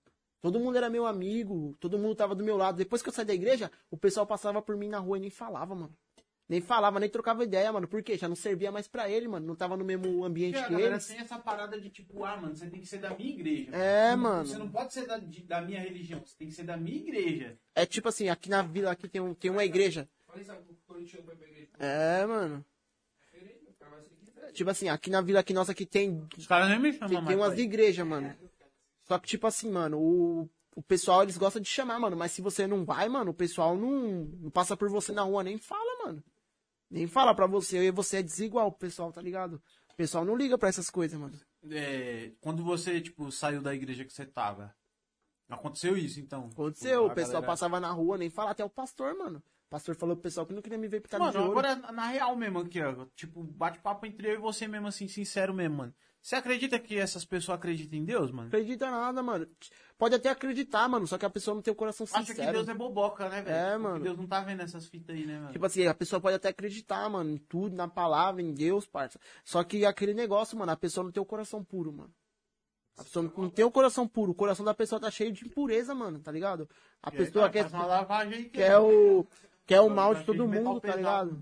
Todo 0.46 0.60
mundo 0.60 0.76
era 0.78 0.88
meu 0.88 1.04
amigo, 1.06 1.76
todo 1.80 1.98
mundo 1.98 2.14
tava 2.14 2.32
do 2.32 2.44
meu 2.44 2.56
lado. 2.56 2.76
Depois 2.78 3.02
que 3.02 3.08
eu 3.08 3.12
saí 3.12 3.24
da 3.24 3.34
igreja, 3.34 3.68
o 3.90 3.96
pessoal 3.96 4.24
passava 4.24 4.62
por 4.62 4.76
mim 4.76 4.86
na 4.88 5.00
rua 5.00 5.16
e 5.16 5.20
nem 5.20 5.28
falava, 5.28 5.74
mano. 5.74 5.92
Nem 6.48 6.60
falava, 6.60 7.00
nem 7.00 7.08
trocava 7.08 7.42
ideia, 7.42 7.72
mano. 7.72 7.88
Por 7.88 8.00
quê? 8.00 8.16
Já 8.16 8.28
não 8.28 8.36
servia 8.36 8.70
mais 8.70 8.86
pra 8.86 9.10
ele, 9.10 9.26
mano. 9.26 9.44
Não 9.44 9.56
tava 9.56 9.76
no 9.76 9.84
mesmo 9.84 10.24
ambiente 10.24 10.52
Porque 10.54 10.66
que 10.68 10.72
galera 10.74 10.92
eles. 10.94 11.06
tem 11.08 11.18
essa 11.18 11.36
parada 11.36 11.80
de 11.80 11.90
tipo, 11.90 12.22
ah, 12.24 12.36
mano, 12.36 12.54
você 12.54 12.70
tem 12.70 12.80
que 12.80 12.86
ser 12.86 12.98
da 12.98 13.10
minha 13.12 13.28
igreja. 13.28 13.74
É, 13.74 14.10
Você 14.10 14.16
mano. 14.16 14.46
Você 14.46 14.56
não 14.58 14.68
pode 14.68 14.94
ser 14.94 15.04
da, 15.08 15.18
de- 15.18 15.42
da 15.42 15.60
minha 15.60 15.80
religião, 15.80 16.20
você 16.24 16.36
tem 16.38 16.46
que 16.46 16.54
ser 16.54 16.62
da 16.62 16.76
minha 16.76 16.96
igreja. 16.96 17.58
É 17.74 17.84
tipo 17.84 18.08
assim, 18.08 18.28
aqui 18.28 18.48
na 18.48 18.62
vila 18.62 18.92
aqui 18.92 19.08
tem, 19.08 19.20
um, 19.20 19.34
tem 19.34 19.50
uma 19.50 19.64
igreja. 19.64 20.08
Falei, 20.28 20.44
sabe, 20.44 20.60
o 20.70 20.76
corintiano 20.86 21.26
foi 21.26 21.34
pra 21.34 21.48
igreja. 21.48 21.70
É, 21.80 22.24
mano. 22.24 22.64
Diferente. 23.32 23.66
Tipo 24.52 24.70
assim, 24.70 24.88
aqui 24.88 25.10
na 25.10 25.20
vila 25.20 25.40
aqui 25.40 25.52
nossa 25.52 25.72
aqui 25.72 25.84
tem 25.84 26.24
Os 26.38 26.46
caras 26.46 26.68
nem 26.68 26.78
me 26.78 26.92
chamam 26.92 27.08
Tem, 27.08 27.16
mais. 27.18 27.26
tem 27.26 27.36
umas 27.36 27.58
igrejas, 27.58 28.06
mano. 28.06 28.32
Só 29.06 29.18
que, 29.18 29.28
tipo 29.28 29.46
assim, 29.46 29.70
mano, 29.70 29.98
o, 29.98 30.48
o 30.74 30.82
pessoal, 30.82 31.22
eles 31.22 31.36
gostam 31.38 31.62
de 31.62 31.68
chamar, 31.68 31.98
mano. 31.98 32.16
Mas 32.16 32.32
se 32.32 32.42
você 32.42 32.66
não 32.66 32.84
vai, 32.84 33.08
mano, 33.08 33.30
o 33.30 33.34
pessoal 33.34 33.76
não, 33.76 34.24
não 34.40 34.50
passa 34.50 34.76
por 34.76 34.88
você 34.88 35.12
na 35.12 35.22
rua, 35.22 35.42
nem 35.44 35.58
fala, 35.58 36.04
mano. 36.04 36.22
Nem 36.90 37.06
fala 37.06 37.34
pra 37.34 37.46
você. 37.46 37.78
E 37.86 37.90
você 37.90 38.18
é 38.18 38.22
desigual 38.22 38.70
pro 38.70 38.80
pessoal, 38.80 39.12
tá 39.12 39.20
ligado? 39.22 39.62
O 39.92 39.96
pessoal 39.96 40.24
não 40.24 40.36
liga 40.36 40.56
pra 40.58 40.68
essas 40.68 40.90
coisas, 40.90 41.18
mano. 41.18 41.38
É, 41.70 42.32
quando 42.40 42.62
você, 42.62 43.00
tipo, 43.00 43.30
saiu 43.32 43.60
da 43.62 43.74
igreja 43.74 44.04
que 44.04 44.12
você 44.12 44.24
tava, 44.26 44.74
aconteceu 45.48 45.96
isso, 45.96 46.20
então? 46.20 46.48
Aconteceu, 46.52 47.02
Tipo, 47.02 47.12
o 47.12 47.14
pessoal 47.14 47.32
galera- 47.34 47.46
passava 47.46 47.80
na 47.80 47.90
rua, 47.90 48.18
nem 48.18 48.30
fala 48.30 48.50
até 48.50 48.64
o 48.64 48.70
pastor, 48.70 49.16
mano. 49.16 49.38
O 49.38 49.70
pastor 49.70 49.96
falou 49.96 50.14
pro 50.16 50.22
pessoal 50.22 50.46
que 50.46 50.52
não 50.52 50.62
queria 50.62 50.78
me 50.78 50.86
ver 50.86 51.00
picado 51.00 51.24
de 51.28 51.36
Mano, 51.36 51.48
ouro. 51.48 51.58
agora 51.60 51.92
na 51.92 52.06
real 52.06 52.36
mesmo 52.36 52.60
aqui, 52.60 52.80
ó. 52.80 53.04
Tipo, 53.16 53.42
bate-papo 53.42 54.06
entre 54.06 54.28
eu 54.28 54.34
e 54.34 54.38
você 54.38 54.68
mesmo, 54.68 54.86
assim, 54.86 55.08
sincero 55.08 55.52
mesmo, 55.52 55.76
mano. 55.78 55.94
Você 56.26 56.34
acredita 56.34 56.76
que 56.80 56.98
essas 56.98 57.24
pessoas 57.24 57.56
acreditam 57.56 57.96
em 58.00 58.04
Deus, 58.04 58.32
mano? 58.32 58.48
Acredita 58.48 58.90
nada, 58.90 59.22
mano. 59.22 59.46
Pode 59.96 60.16
até 60.16 60.28
acreditar, 60.28 60.88
mano, 60.88 61.06
só 61.06 61.16
que 61.16 61.24
a 61.24 61.30
pessoa 61.30 61.54
não 61.54 61.62
tem 61.62 61.70
o 61.70 61.76
coração 61.76 62.04
Acha 62.04 62.24
sincero. 62.26 62.48
que 62.48 62.52
Deus 62.52 62.68
é 62.68 62.74
boboca, 62.74 63.28
né, 63.28 63.42
velho? 63.42 63.56
É, 63.56 63.70
Porque 63.70 63.82
mano. 63.84 64.02
Deus 64.02 64.18
não 64.18 64.26
tá 64.26 64.40
vendo 64.40 64.60
essas 64.60 64.88
fitas 64.88 65.14
aí, 65.14 65.24
né, 65.24 65.38
mano? 65.38 65.52
Tipo 65.52 65.64
assim, 65.64 65.86
a 65.86 65.94
pessoa 65.94 66.20
pode 66.20 66.34
até 66.34 66.48
acreditar, 66.48 67.08
mano, 67.08 67.30
em 67.30 67.38
tudo, 67.38 67.76
na 67.76 67.86
palavra, 67.86 68.42
em 68.42 68.52
Deus, 68.52 68.84
parça. 68.88 69.20
Só 69.44 69.62
que 69.62 69.86
aquele 69.86 70.14
negócio, 70.14 70.58
mano, 70.58 70.72
a 70.72 70.76
pessoa 70.76 71.04
não 71.04 71.12
tem 71.12 71.22
o 71.22 71.24
coração 71.26 71.62
puro, 71.62 71.92
mano. 71.92 72.12
A 72.98 73.04
pessoa 73.04 73.32
não- 73.36 73.48
tem 73.48 73.64
o 73.64 73.70
coração 73.70 74.08
puro. 74.08 74.32
O 74.32 74.34
coração 74.34 74.64
da 74.64 74.74
pessoa 74.74 75.00
tá 75.00 75.08
cheio 75.12 75.30
de 75.30 75.46
impureza, 75.46 75.94
mano, 75.94 76.18
tá 76.18 76.32
ligado? 76.32 76.68
A 77.00 77.12
pessoa 77.12 77.46
Ah, 77.46 77.50
quer, 77.50 77.60
faz 77.60 77.72
uma 77.72 77.86
lavagem 77.86 78.34
aí 78.34 78.44
que 78.46 78.50
quer 78.50 78.76
o, 78.78 79.24
quer 79.64 79.80
o 79.80 79.88
mal 79.88 80.12
de 80.12 80.24
todo 80.24 80.48
mundo, 80.48 80.80
tá 80.80 80.96
ligado? 80.96 81.40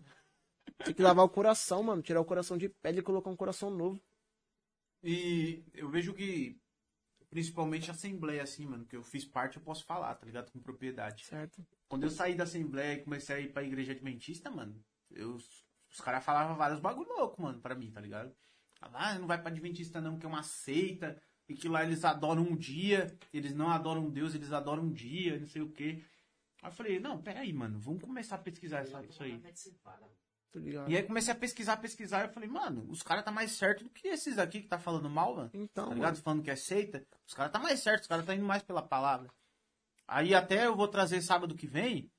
Tem 0.85 0.93
que 0.93 1.01
lavar 1.01 1.25
o 1.25 1.29
coração, 1.31 1.83
mano. 1.83 2.03
Tirar 2.03 2.21
o 2.21 2.25
coração 2.27 2.59
de 2.59 2.69
pedra 2.69 3.01
e 3.01 3.03
colocar 3.03 3.31
um 3.31 3.37
coração 3.37 3.71
novo. 3.71 3.99
E 5.05 5.63
eu 5.75 5.91
vejo 5.91 6.15
que, 6.15 6.59
principalmente 7.29 7.91
a 7.91 7.95
Assembleia, 7.95 8.43
assim, 8.43 8.67
mano, 8.67 8.87
que 8.87 8.97
eu 8.97 9.03
fiz 9.03 9.25
parte, 9.25 9.59
eu 9.59 9.63
posso 9.63 9.85
falar, 9.85 10.15
tá 10.15 10.25
ligado? 10.25 10.51
Com 10.51 10.61
propriedade. 10.61 11.27
Certo? 11.27 11.65
Quando 11.89 12.05
eu 12.05 12.11
saí 12.11 12.35
da 12.35 12.45
Assembleia 12.45 12.95
e 12.95 13.03
comecei 13.05 13.37
a 13.37 13.41
ir 13.41 13.53
pra 13.53 13.63
Igreja 13.63 13.93
Adventista, 13.93 14.51
mano, 14.51 14.83
eu, 15.11 15.35
os 15.35 16.01
caras 16.01 16.25
falavam 16.25 16.57
vários 16.57 16.81
bagulho 16.81 17.13
louco, 17.13 17.43
mano, 17.43 17.61
pra 17.61 17.75
mim, 17.75 17.91
tá 17.91 18.01
ligado? 18.01 18.35
Falavam, 18.81 19.01
Ah, 19.01 19.19
não 19.19 19.27
vai 19.27 19.41
pra 19.41 19.51
Adventista 19.51 20.01
não, 20.01 20.19
que 20.19 20.25
é 20.25 20.29
uma 20.29 20.43
seita, 20.43 21.21
e 21.49 21.55
que 21.55 21.69
lá 21.69 21.85
eles 21.85 22.05
adoram 22.05 22.43
um 22.43 22.57
dia, 22.57 23.15
eles 23.33 23.55
não 23.55 23.69
adoram 23.71 24.11
Deus, 24.11 24.35
eles 24.35 24.53
adoram 24.53 24.85
um 24.85 24.93
dia, 24.93 25.39
não 25.39 25.47
sei 25.47 25.63
o 25.63 25.71
quê. 25.71 26.03
Aí 26.63 26.71
eu 26.71 26.73
falei, 26.73 26.99
não, 26.99 27.21
peraí, 27.23 27.53
mano, 27.53 27.79
vamos 27.79 28.03
começar 28.03 28.37
a 28.37 28.39
pesquisar 28.39 28.83
isso 28.85 29.23
aí. 29.23 29.39
Ligado. 30.59 30.91
E 30.91 30.97
aí 30.97 31.03
comecei 31.03 31.33
a 31.33 31.37
pesquisar, 31.37 31.77
pesquisar, 31.79 32.21
e 32.21 32.29
eu 32.29 32.33
falei, 32.33 32.49
mano, 32.49 32.87
os 32.89 33.03
caras 33.03 33.25
tá 33.25 33.31
mais 33.31 33.53
certo 33.53 33.85
do 33.85 33.91
que 33.91 34.09
esses 34.09 34.39
aqui 34.39 34.61
que 34.61 34.69
tá 34.69 34.79
falando 34.79 35.09
mal, 35.11 35.37
mano. 35.37 35.51
Então, 35.53 35.89
tá 35.89 35.95
ligado? 35.95 36.17
Falando 36.17 36.43
que 36.43 36.51
é 36.51 36.57
seita. 36.57 37.07
Os 37.27 37.35
caras 37.35 37.53
tá 37.53 37.59
mais 37.59 37.81
certo, 37.81 38.03
os 38.03 38.09
caras 38.09 38.25
tá 38.25 38.35
indo 38.35 38.45
mais 38.45 38.63
pela 38.63 38.83
palavra. 38.83 39.29
Aí 40.07 40.35
até 40.35 40.67
eu 40.67 40.77
vou 40.77 40.89
trazer 40.89 41.21
sábado 41.23 41.55
que 41.55 41.67
vem 41.67 42.11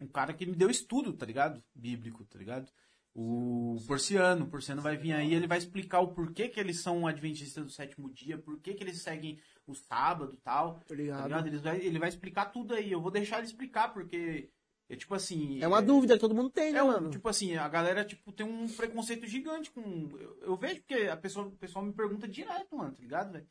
um 0.00 0.06
cara 0.06 0.32
que 0.32 0.46
me 0.46 0.54
deu 0.54 0.70
estudo, 0.70 1.12
tá 1.12 1.26
ligado? 1.26 1.62
Bíblico, 1.74 2.24
tá 2.24 2.38
ligado? 2.38 2.70
O 3.14 3.76
Porciano. 3.86 4.44
O 4.44 4.48
Porciano 4.48 4.80
vai 4.80 4.96
vir 4.96 5.12
aí, 5.12 5.34
ele 5.34 5.46
vai 5.46 5.58
explicar 5.58 6.00
o 6.00 6.14
porquê 6.14 6.48
que 6.48 6.60
eles 6.60 6.80
são 6.80 7.06
adventistas 7.06 7.64
do 7.64 7.70
sétimo 7.70 8.08
dia, 8.10 8.38
por 8.38 8.60
que 8.60 8.70
eles 8.70 9.02
seguem 9.02 9.40
o 9.66 9.74
sábado 9.74 10.34
e 10.34 10.40
tal. 10.40 10.80
Tá 10.86 10.94
ligado. 10.94 11.24
ligado? 11.24 11.46
Ele 11.48 11.58
vai, 11.58 11.80
ele 11.80 11.98
vai 11.98 12.08
explicar 12.08 12.46
tudo 12.46 12.74
aí. 12.74 12.92
Eu 12.92 13.00
vou 13.00 13.10
deixar 13.10 13.38
ele 13.38 13.46
explicar, 13.46 13.92
porque 13.92 14.50
é 14.88 14.96
tipo 14.96 15.14
assim. 15.14 15.60
É 15.62 15.68
uma 15.68 15.82
dúvida 15.82 16.14
que 16.14 16.20
todo 16.20 16.34
mundo 16.34 16.50
tem, 16.50 16.72
né, 16.72 16.78
É 16.78 16.82
um, 16.82 16.86
mano? 16.88 17.10
tipo 17.10 17.28
assim, 17.28 17.56
a 17.56 17.68
galera 17.68 18.04
tipo, 18.04 18.32
tem 18.32 18.46
um 18.46 18.66
preconceito 18.68 19.26
gigante 19.26 19.70
com. 19.70 19.82
Eu, 20.18 20.38
eu 20.42 20.56
vejo 20.56 20.80
porque 20.82 21.04
a 21.08 21.16
pessoa, 21.16 21.46
o 21.46 21.52
pessoal 21.56 21.84
me 21.84 21.92
pergunta 21.92 22.26
direto, 22.28 22.76
mano, 22.76 22.92
tá 22.92 23.00
ligado, 23.02 23.32
velho? 23.32 23.46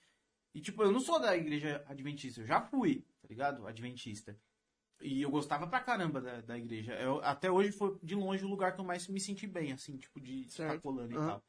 E 0.55 0.61
tipo, 0.61 0.81
eu 0.81 0.91
não 0.91 0.99
sou 0.99 1.19
da 1.19 1.35
igreja 1.37 1.83
adventista, 1.87 2.41
eu 2.41 2.45
já 2.47 2.61
fui, 2.61 3.05
tá 3.21 3.27
ligado? 3.29 3.67
Adventista. 3.67 4.35
E 4.99 5.21
eu 5.21 5.29
gostava 5.29 5.67
pra 5.67 5.79
caramba 5.79 6.19
da, 6.19 6.41
da 6.41 6.57
igreja. 6.57 6.93
Eu- 6.93 7.19
até 7.23 7.51
hoje 7.51 7.71
foi 7.71 7.95
de 8.01 8.15
longe 8.15 8.43
o 8.43 8.47
lugar 8.47 8.73
que 8.73 8.81
eu 8.81 8.85
mais 8.85 9.07
me 9.07 9.19
senti 9.19 9.45
bem, 9.45 9.71
assim, 9.71 9.95
tipo, 9.97 10.19
de 10.19 10.49
Certo. 10.51 10.81
colando 10.81 11.13
e 11.13 11.17
Aham. 11.17 11.27
tal. 11.27 11.43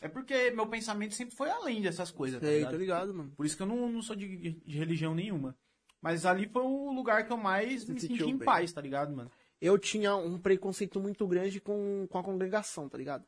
É 0.00 0.08
porque 0.08 0.50
meu 0.52 0.66
pensamento 0.66 1.12
sempre 1.14 1.34
foi 1.36 1.50
além 1.50 1.82
dessas 1.82 2.10
coisas, 2.10 2.40
tá 2.40 2.46
Sei, 2.46 2.58
ligado? 2.58 2.70
tô 2.70 2.76
ligado, 2.78 3.12
mano. 3.14 3.32
Por 3.36 3.44
isso 3.44 3.56
que 3.56 3.62
eu 3.62 3.66
não, 3.66 3.90
não 3.90 4.00
sou 4.00 4.16
de, 4.16 4.52
de 4.64 4.78
religião 4.78 5.14
nenhuma. 5.14 5.54
Mas 6.00 6.24
ali 6.24 6.48
foi 6.48 6.62
o 6.62 6.92
lugar 6.92 7.26
que 7.26 7.32
eu 7.32 7.36
mais 7.36 7.88
me 7.88 7.98
senti 8.00 8.22
em 8.24 8.36
bem. 8.36 8.46
paz, 8.46 8.72
tá 8.72 8.80
ligado, 8.80 9.14
mano? 9.14 9.30
Eu 9.60 9.76
tinha 9.78 10.14
um 10.14 10.38
preconceito 10.38 11.00
muito 11.00 11.26
grande 11.26 11.60
com, 11.60 12.06
com 12.08 12.18
a 12.18 12.22
congregação, 12.22 12.88
tá 12.88 12.96
ligado? 12.96 13.24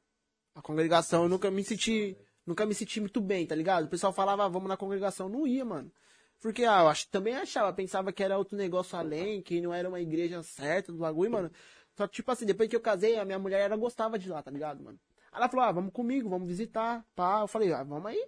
A 0.54 0.62
congregação, 0.62 1.24
eu 1.24 1.28
nunca 1.28 1.50
me 1.50 1.64
senti. 1.64 2.16
Nunca 2.46 2.64
me 2.64 2.74
senti 2.74 3.00
muito 3.00 3.20
bem, 3.20 3.46
tá 3.46 3.54
ligado? 3.54 3.84
O 3.84 3.88
pessoal 3.88 4.12
falava, 4.12 4.44
ah, 4.44 4.48
vamos 4.48 4.68
na 4.68 4.76
congregação. 4.76 5.26
Eu 5.26 5.32
não 5.32 5.46
ia, 5.46 5.64
mano. 5.64 5.92
Porque, 6.40 6.64
ah, 6.64 6.80
eu 6.80 6.88
ach, 6.88 7.04
também 7.06 7.34
achava, 7.34 7.72
pensava 7.72 8.12
que 8.12 8.22
era 8.22 8.38
outro 8.38 8.56
negócio 8.56 8.96
além, 8.96 9.42
que 9.42 9.60
não 9.60 9.74
era 9.74 9.88
uma 9.88 10.00
igreja 10.00 10.42
certa 10.42 10.90
do 10.90 10.98
bagulho, 10.98 11.30
mano. 11.30 11.50
Só 11.94 12.06
que, 12.06 12.14
tipo 12.14 12.30
assim, 12.30 12.46
depois 12.46 12.68
que 12.68 12.74
eu 12.74 12.80
casei, 12.80 13.18
a 13.18 13.24
minha 13.24 13.38
mulher, 13.38 13.60
ela 13.60 13.76
gostava 13.76 14.18
de 14.18 14.28
lá, 14.28 14.42
tá 14.42 14.50
ligado, 14.50 14.82
mano? 14.82 14.98
Ela 15.32 15.48
falou, 15.48 15.66
ah, 15.66 15.72
vamos 15.72 15.92
comigo, 15.92 16.28
vamos 16.28 16.48
visitar, 16.48 17.04
pá. 17.14 17.40
Eu 17.40 17.46
falei, 17.46 17.72
ah, 17.72 17.82
vamos 17.82 18.06
aí. 18.06 18.26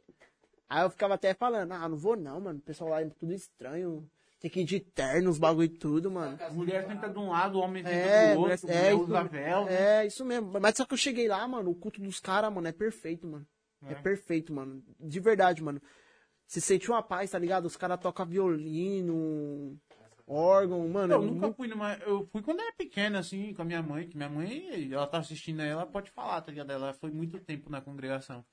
Aí 0.68 0.82
eu 0.84 0.90
ficava 0.90 1.14
até 1.14 1.34
falando, 1.34 1.72
ah, 1.72 1.88
não 1.88 1.97
vou 1.97 2.16
não, 2.16 2.40
mano. 2.40 2.59
O 2.59 2.62
pessoal 2.62 2.90
lá 2.90 3.01
é 3.01 3.09
tudo 3.09 3.32
estranho. 3.32 4.09
Tem 4.43 4.51
que 4.51 4.61
ir 4.61 4.64
de 4.64 4.80
terno, 4.80 5.30
os 5.30 5.38
bagulho 5.38 5.66
e 5.66 5.68
tudo, 5.68 6.11
mano. 6.11 6.36
A 6.43 6.51
mulher 6.51 6.84
senta 6.84 7.09
de 7.09 7.16
um 7.16 7.30
lado, 7.30 7.59
o 7.59 7.61
homem 7.61 7.84
senta 7.84 7.95
É, 7.95 8.34
do 8.34 8.40
outro, 8.40 8.70
é, 8.70 8.93
isso, 8.93 9.03
usa 9.05 9.22
véu, 9.22 9.64
né? 9.66 10.01
é, 10.01 10.07
isso 10.07 10.24
mesmo. 10.24 10.59
Mas 10.61 10.76
só 10.76 10.84
que 10.84 10.95
eu 10.95 10.99
cheguei 10.99 11.28
lá, 11.28 11.47
mano, 11.47 11.70
o 11.70 11.74
culto 11.76 12.01
dos 12.01 12.18
caras, 12.18 12.53
mano, 12.53 12.66
é 12.66 12.72
perfeito, 12.72 13.24
mano. 13.24 13.47
É. 13.86 13.93
É. 13.93 13.95
perfeito, 13.95 14.53
mano. 14.53 14.82
De 14.99 15.20
verdade, 15.20 15.62
mano. 15.62 15.80
Você 16.45 16.61
sente 16.61 16.90
uma 16.90 17.05
paz, 17.05 17.30
tá 17.30 17.38
ligado? 17.38 17.66
Os 17.66 17.76
caras 17.76 18.01
tocam 18.01 18.26
violino, 18.26 19.78
órgão, 20.26 20.88
mano. 20.88 21.14
Eu 21.14 21.22
é 21.22 21.24
nunca 21.24 21.53
fui 21.53 21.68
numa. 21.68 21.95
Eu 21.99 22.26
fui 22.26 22.43
quando 22.43 22.61
era 22.61 22.72
pequena, 22.72 23.20
assim, 23.20 23.55
com 23.55 23.62
a 23.62 23.64
minha 23.64 23.80
mãe, 23.80 24.09
que 24.09 24.16
minha 24.16 24.28
mãe, 24.28 24.93
ela 24.93 25.07
tá 25.07 25.18
assistindo 25.18 25.61
aí, 25.61 25.68
ela 25.68 25.86
pode 25.86 26.11
falar, 26.11 26.40
tá 26.40 26.51
ligado? 26.51 26.72
Ela 26.72 26.93
foi 26.95 27.12
muito 27.12 27.38
tempo 27.38 27.70
na 27.70 27.80
congregação. 27.80 28.45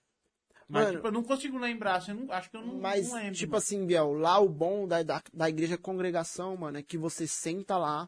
Mas, 0.70 0.84
Mano, 0.86 0.95
tipo, 0.97 1.07
eu 1.07 1.11
não 1.11 1.24
consigo 1.24 1.57
lembrar, 1.57 1.95
assim, 1.95 2.13
não- 2.13 2.32
acho 2.32 2.49
que 2.49 2.55
eu 2.55 2.61
não, 2.65 2.80
Mas, 2.80 3.09
não 3.09 3.15
lembro. 3.15 3.34
tipo 3.36 3.51
mano. 3.51 3.57
assim, 3.57 3.86
Biel, 3.88 4.13
lá 4.13 4.38
o 4.39 4.47
bom 4.47 4.88
da, 4.88 5.01
da, 5.01 5.22
da 5.34 5.49
igreja 5.49 5.78
congregação, 5.80 6.55
mano, 6.55 6.78
é 6.78 6.84
que 6.84 6.95
você 6.97 7.26
senta 7.26 7.76
lá, 7.76 8.07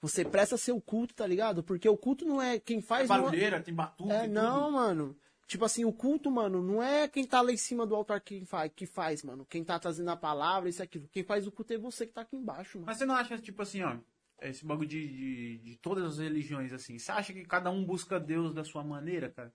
você 0.00 0.24
presta 0.24 0.56
seu 0.56 0.80
culto, 0.80 1.14
tá 1.14 1.26
ligado? 1.26 1.62
Porque 1.62 1.86
o 1.88 1.96
culto 1.96 2.24
não 2.24 2.40
é 2.40 2.58
quem 2.58 2.80
faz. 2.80 3.08
não 3.08 3.16
é- 3.16 3.20
barulheira, 3.20 3.60
tem 3.60 3.74
batuque, 3.74 4.10
É, 4.10 4.26
não, 4.26 4.72
mano. 4.72 5.14
Tipo 5.46 5.64
assim, 5.64 5.84
o 5.84 5.92
culto, 5.92 6.30
mano, 6.30 6.62
não 6.62 6.82
é 6.82 7.08
quem 7.08 7.26
tá 7.26 7.40
lá 7.40 7.50
em 7.52 7.56
cima 7.56 7.86
do 7.86 7.94
altar 7.94 8.20
que 8.20 8.44
faz, 8.44 8.70
que 8.74 8.86
faz, 8.86 9.22
mano. 9.22 9.46
Quem 9.46 9.64
tá 9.64 9.78
trazendo 9.78 10.10
a 10.10 10.16
palavra, 10.16 10.68
isso 10.68 10.82
e 10.82 10.84
aquilo. 10.84 11.08
Quem 11.08 11.22
faz 11.24 11.46
o 11.46 11.52
culto 11.52 11.72
é 11.72 11.78
você 11.78 12.06
que 12.06 12.12
tá 12.12 12.20
aqui 12.22 12.36
embaixo, 12.36 12.78
mano. 12.78 12.86
Mas 12.86 12.98
você 12.98 13.06
não 13.06 13.14
acha, 13.14 13.38
tipo 13.38 13.62
assim, 13.62 13.82
ó, 13.82 13.96
esse 14.42 14.64
bagulho 14.64 14.88
de, 14.88 15.06
de, 15.08 15.58
de 15.58 15.76
todas 15.76 16.04
as 16.04 16.18
religiões, 16.18 16.72
assim, 16.72 16.98
você 16.98 17.10
acha 17.12 17.32
que 17.32 17.44
cada 17.44 17.70
um 17.70 17.82
busca 17.84 18.20
Deus 18.20 18.52
da 18.54 18.62
sua 18.62 18.84
maneira, 18.84 19.30
cara? 19.30 19.52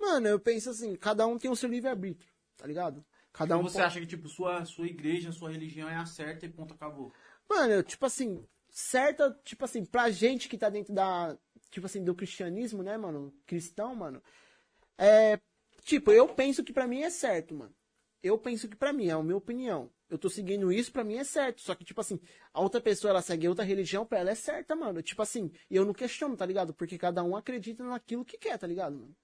Mano, 0.00 0.26
eu 0.28 0.40
penso 0.40 0.70
assim, 0.70 0.96
cada 0.96 1.26
um 1.26 1.38
tem 1.38 1.50
o 1.50 1.56
seu 1.56 1.68
livre-arbítrio, 1.68 2.30
tá 2.56 2.66
ligado? 2.66 3.04
Cada 3.32 3.56
um. 3.56 3.62
Você 3.62 3.74
pode- 3.74 3.84
acha 3.86 4.00
que, 4.00 4.06
tipo, 4.06 4.28
sua, 4.28 4.64
sua 4.64 4.86
igreja, 4.86 5.30
sua 5.30 5.50
religião 5.50 5.88
é 5.88 5.96
a 5.96 6.06
certa 6.06 6.46
e 6.46 6.48
ponto, 6.48 6.74
acabou? 6.74 7.12
Mano, 7.48 7.72
eu, 7.74 7.82
tipo 7.82 8.04
assim, 8.06 8.44
certa, 8.70 9.30
tipo 9.44 9.64
assim, 9.64 9.84
pra 9.84 10.10
gente 10.10 10.48
que 10.48 10.56
tá 10.58 10.68
dentro 10.70 10.94
da, 10.94 11.36
tipo 11.70 11.86
assim, 11.86 12.02
do 12.02 12.14
cristianismo, 12.14 12.82
né, 12.82 12.96
mano, 12.96 13.32
cristão, 13.46 13.94
mano, 13.94 14.22
é, 14.98 15.38
tipo, 15.84 16.10
eu 16.12 16.28
penso 16.28 16.64
que 16.64 16.72
pra 16.72 16.86
mim 16.86 17.02
é 17.02 17.10
certo, 17.10 17.54
mano. 17.54 17.74
Eu 18.22 18.36
penso 18.36 18.68
que 18.68 18.76
pra 18.76 18.92
mim, 18.92 19.06
é 19.08 19.12
a 19.12 19.22
minha 19.22 19.36
opinião. 19.36 19.90
Eu 20.10 20.18
tô 20.18 20.28
seguindo 20.28 20.70
isso, 20.70 20.92
pra 20.92 21.02
mim 21.02 21.16
é 21.16 21.24
certo. 21.24 21.62
Só 21.62 21.74
que, 21.74 21.84
tipo 21.84 22.00
assim, 22.02 22.20
a 22.52 22.60
outra 22.60 22.78
pessoa, 22.80 23.10
ela 23.10 23.22
segue 23.22 23.48
outra 23.48 23.64
religião, 23.64 24.04
pra 24.04 24.18
ela 24.18 24.30
é 24.30 24.34
certa, 24.34 24.76
mano. 24.76 25.00
Tipo 25.02 25.22
assim, 25.22 25.50
e 25.70 25.76
eu 25.76 25.86
não 25.86 25.94
questiono, 25.94 26.36
tá 26.36 26.44
ligado? 26.44 26.74
Porque 26.74 26.98
cada 26.98 27.22
um 27.24 27.34
acredita 27.34 27.82
naquilo 27.82 28.22
que 28.24 28.36
quer, 28.36 28.58
tá 28.58 28.66
ligado, 28.66 28.94
mano? 28.98 29.16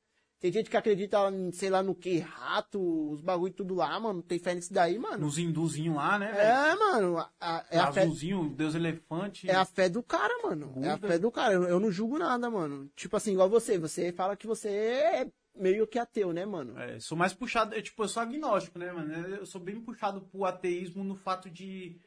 Tem 0.47 0.53
gente 0.53 0.71
que 0.71 0.77
acredita, 0.77 1.19
sei 1.53 1.69
lá, 1.71 1.83
no 1.83 1.93
que, 1.93 2.19
rato, 2.21 3.11
os 3.11 3.21
bagulho 3.21 3.53
tudo 3.53 3.75
lá, 3.75 3.99
mano. 3.99 4.23
Tem 4.23 4.39
fé 4.39 4.55
nisso 4.55 4.73
daí, 4.73 4.97
mano. 4.97 5.19
Nos 5.27 5.39
hinduzinhos 5.39 5.97
lá, 5.97 6.17
né, 6.21 6.31
velho? 6.31 6.41
É, 6.41 6.77
mano. 6.77 7.19
a- 7.19 7.31
a- 7.41 7.67
é 7.69 7.79
a 7.81 7.91
fé, 7.93 8.03
Azulzinho, 8.03 8.49
Deus 8.51 8.77
elefante. 8.77 9.51
é 9.51 9.55
a 9.57 9.65
fé 9.65 9.89
do 9.89 10.05
cara, 10.05 10.33
mano. 10.45 10.73
É 10.85 10.91
a 10.91 10.97
Buda. 10.97 11.09
fé 11.09 11.19
do 11.19 11.33
cara. 11.33 11.53
Eu, 11.55 11.65
eu 11.65 11.81
não 11.81 11.91
julgo 11.91 12.17
nada, 12.17 12.49
mano. 12.49 12.89
Tipo 12.95 13.17
assim, 13.17 13.33
igual 13.33 13.51
você. 13.51 13.77
Você 13.77 14.13
fala 14.13 14.37
que 14.37 14.47
você 14.47 14.69
é 14.69 15.29
meio 15.57 15.85
que 15.85 15.99
ateu, 15.99 16.33
né, 16.33 16.47
mano? 16.47 16.79
É, 16.79 17.01
sou 17.01 17.19
mais 17.19 17.33
puxado, 17.35 17.75
eu, 17.75 17.83
tipo, 17.83 18.05
eu 18.05 18.09
sou 18.09 18.23
agnóstico, 18.23 18.79
né, 18.79 18.93
mano? 18.93 19.13
Eu 19.13 19.47
sou 19.47 19.61
bem 19.61 19.81
puxado 19.81 20.21
pro 20.21 20.45
ateísmo 20.45 21.03
no 21.03 21.17
fato 21.17 21.49
de, 21.51 21.99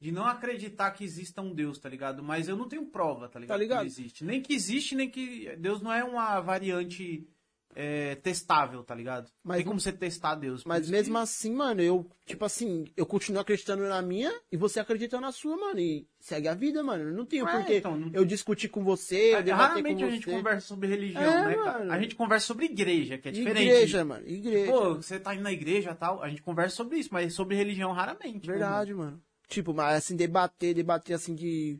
de 0.00 0.10
não 0.12 0.24
acreditar 0.24 0.90
que 0.92 1.02
exista 1.04 1.42
um 1.42 1.52
Deus, 1.52 1.78
tá 1.78 1.88
ligado? 1.88 2.22
Mas 2.22 2.48
eu 2.48 2.56
não 2.56 2.68
tenho 2.68 2.86
prova, 2.86 3.28
tá 3.28 3.38
ligado? 3.38 3.56
Tá 3.56 3.60
ligado? 3.62 3.80
Que 3.80 3.86
existe. 3.86 4.24
Nem 4.24 4.40
que 4.40 4.54
existe, 4.54 4.94
nem 4.94 5.10
que. 5.10 5.54
Deus 5.56 5.82
não 5.82 5.92
é 5.92 6.02
uma 6.04 6.40
variante 6.40 7.28
é, 7.74 8.14
testável, 8.16 8.82
tá 8.84 8.94
ligado? 8.94 9.30
Mas 9.42 9.58
Tem 9.58 9.66
como 9.66 9.80
você 9.80 9.92
testar 9.92 10.34
Deus. 10.34 10.64
Mas 10.64 10.88
mesmo 10.90 11.14
que- 11.14 11.20
assim, 11.22 11.52
mano, 11.54 11.80
eu, 11.80 12.06
tipo 12.26 12.44
assim, 12.44 12.84
eu 12.96 13.06
continuo 13.06 13.40
acreditando 13.40 13.82
na 13.88 14.00
minha 14.02 14.32
e 14.50 14.56
você 14.56 14.78
acredita 14.80 15.20
na 15.20 15.32
sua, 15.32 15.56
mano. 15.56 15.80
E 15.80 16.06
segue 16.20 16.48
a 16.48 16.54
vida, 16.54 16.82
mano. 16.82 17.04
Eu 17.04 17.14
não 17.14 17.24
tenho 17.26 17.48
É, 17.48 17.56
porque 17.58 17.78
então, 17.78 17.96
não- 17.96 18.10
eu 18.12 18.24
discutir 18.24 18.68
com 18.68 18.84
você, 18.84 19.32
eu 19.34 19.38
É, 19.38 19.50
Raramente 19.52 20.00
com 20.00 20.04
a 20.06 20.10
gente 20.10 20.24
você. 20.24 20.30
conversa 20.30 20.66
sobre 20.66 20.88
religião, 20.88 21.22
É, 21.22 21.48
né, 21.48 21.56
mano. 21.56 21.92
A 21.92 22.00
gente 22.00 22.14
conversa 22.14 22.46
sobre 22.46 22.66
igreja, 22.66 23.18
que 23.18 23.28
é 23.28 23.32
diferente. 23.32 23.66
Igreja, 23.66 24.04
mano. 24.04 24.26
Igreja. 24.28 24.70
Pô, 24.72 24.94
você 24.96 25.18
tá 25.18 25.34
indo 25.34 25.42
na 25.42 25.52
igreja 25.52 25.90
e 25.92 25.94
tal, 25.94 26.22
a 26.22 26.28
gente 26.28 26.42
conversa 26.42 26.76
sobre 26.76 26.98
isso, 26.98 27.08
mas 27.12 27.32
sobre 27.34 27.56
religião 27.56 27.92
raramente. 27.92 28.46
né, 28.46 28.52
Verdade, 28.54 28.92
mano. 28.94 29.22
Tipo, 29.48 29.74
mas 29.74 29.96
assim, 29.96 30.16
debater, 30.16 30.74
debater 30.74 31.14
assim 31.14 31.34
de 31.34 31.78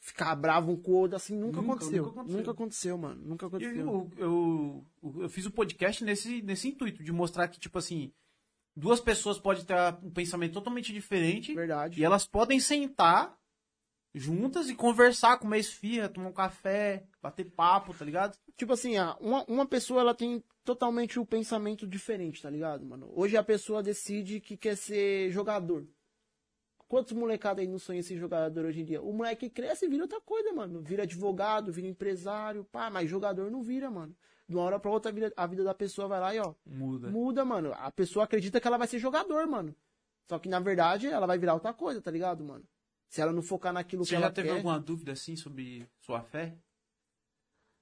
ficar 0.00 0.34
bravo 0.36 0.72
um 0.72 0.76
com 0.76 0.92
o 0.92 0.94
outro, 0.94 1.16
assim, 1.16 1.36
nunca, 1.36 1.60
Nunca, 1.60 1.74
aconteceu. 1.74 2.04
nunca 2.04 2.20
aconteceu. 2.20 2.38
Nunca 2.38 2.50
aconteceu, 2.50 2.98
mano. 2.98 3.22
Nunca 3.24 3.46
aconteceu. 3.46 3.76
Eu, 3.76 4.10
eu, 4.16 5.22
eu, 5.22 5.28
fiz 5.28 5.46
o 5.46 5.50
podcast 5.50 6.04
nesse, 6.04 6.42
nesse 6.42 6.68
intuito, 6.68 7.02
de 7.02 7.12
mostrar 7.12 7.48
que, 7.48 7.58
tipo 7.58 7.78
assim, 7.78 8.12
duas 8.76 9.00
pessoas 9.00 9.38
podem 9.38 9.64
ter 9.64 9.74
um 10.02 10.10
pensamento 10.10 10.52
totalmente 10.52 10.92
diferente 10.92 11.54
Verdade. 11.54 12.00
e 12.00 12.04
elas 12.04 12.26
podem 12.26 12.60
sentar 12.60 13.36
juntas 14.14 14.68
e 14.68 14.74
conversar, 14.74 15.38
comer 15.38 15.58
esfirra, 15.58 16.08
tomar 16.08 16.28
um 16.28 16.32
café, 16.32 17.04
bater 17.20 17.44
papo, 17.44 17.92
tá 17.94 18.04
ligado? 18.04 18.36
Tipo 18.56 18.72
assim, 18.72 18.96
ah, 18.96 19.16
uma, 19.20 19.44
uma 19.44 19.66
pessoa 19.66 20.00
ela 20.00 20.14
tem 20.14 20.42
totalmente 20.64 21.18
o 21.18 21.26
pensamento 21.26 21.86
diferente, 21.86 22.42
tá 22.42 22.50
ligado, 22.50 22.84
mano? 22.84 23.10
Hoje 23.14 23.36
a 23.36 23.42
pessoa 23.42 23.82
decide 23.82 24.40
que 24.40 24.56
quer 24.56 24.76
ser 24.76 25.30
jogador. 25.30 25.86
Quantos 26.88 27.12
molecados 27.12 27.60
aí 27.60 27.68
não 27.68 27.78
sonham 27.78 28.02
ser 28.02 28.16
jogador 28.16 28.64
hoje 28.64 28.80
em 28.80 28.84
dia? 28.84 29.02
O 29.02 29.12
moleque 29.12 29.50
cresce 29.50 29.84
e 29.84 29.88
vira 29.88 30.04
outra 30.04 30.20
coisa, 30.22 30.52
mano. 30.52 30.80
Vira 30.80 31.02
advogado, 31.02 31.70
vira 31.70 31.86
empresário, 31.86 32.64
pá, 32.64 32.88
mas 32.88 33.10
jogador 33.10 33.50
não 33.50 33.62
vira, 33.62 33.90
mano. 33.90 34.16
De 34.48 34.56
uma 34.56 34.64
hora 34.64 34.80
pra 34.80 34.90
outra, 34.90 35.10
a 35.10 35.14
vida, 35.14 35.32
a 35.36 35.46
vida 35.46 35.62
da 35.62 35.74
pessoa 35.74 36.08
vai 36.08 36.18
lá 36.18 36.34
e, 36.34 36.38
ó, 36.38 36.54
Muda. 36.64 37.10
muda, 37.10 37.44
mano. 37.44 37.74
A 37.74 37.90
pessoa 37.90 38.24
acredita 38.24 38.58
que 38.58 38.66
ela 38.66 38.78
vai 38.78 38.86
ser 38.88 38.98
jogador, 38.98 39.46
mano. 39.46 39.76
Só 40.26 40.38
que, 40.38 40.48
na 40.48 40.58
verdade, 40.60 41.06
ela 41.06 41.26
vai 41.26 41.38
virar 41.38 41.52
outra 41.54 41.74
coisa, 41.74 42.00
tá 42.00 42.10
ligado, 42.10 42.42
mano? 42.42 42.64
Se 43.10 43.20
ela 43.20 43.32
não 43.32 43.42
focar 43.42 43.72
naquilo 43.72 44.04
Você 44.04 44.14
que 44.14 44.20
já 44.20 44.24
ela 44.26 44.32
teve 44.34 44.48
quer... 44.48 44.56
alguma 44.56 44.80
dúvida, 44.80 45.12
assim, 45.12 45.36
sobre 45.36 45.86
sua 46.00 46.22
fé? 46.22 46.56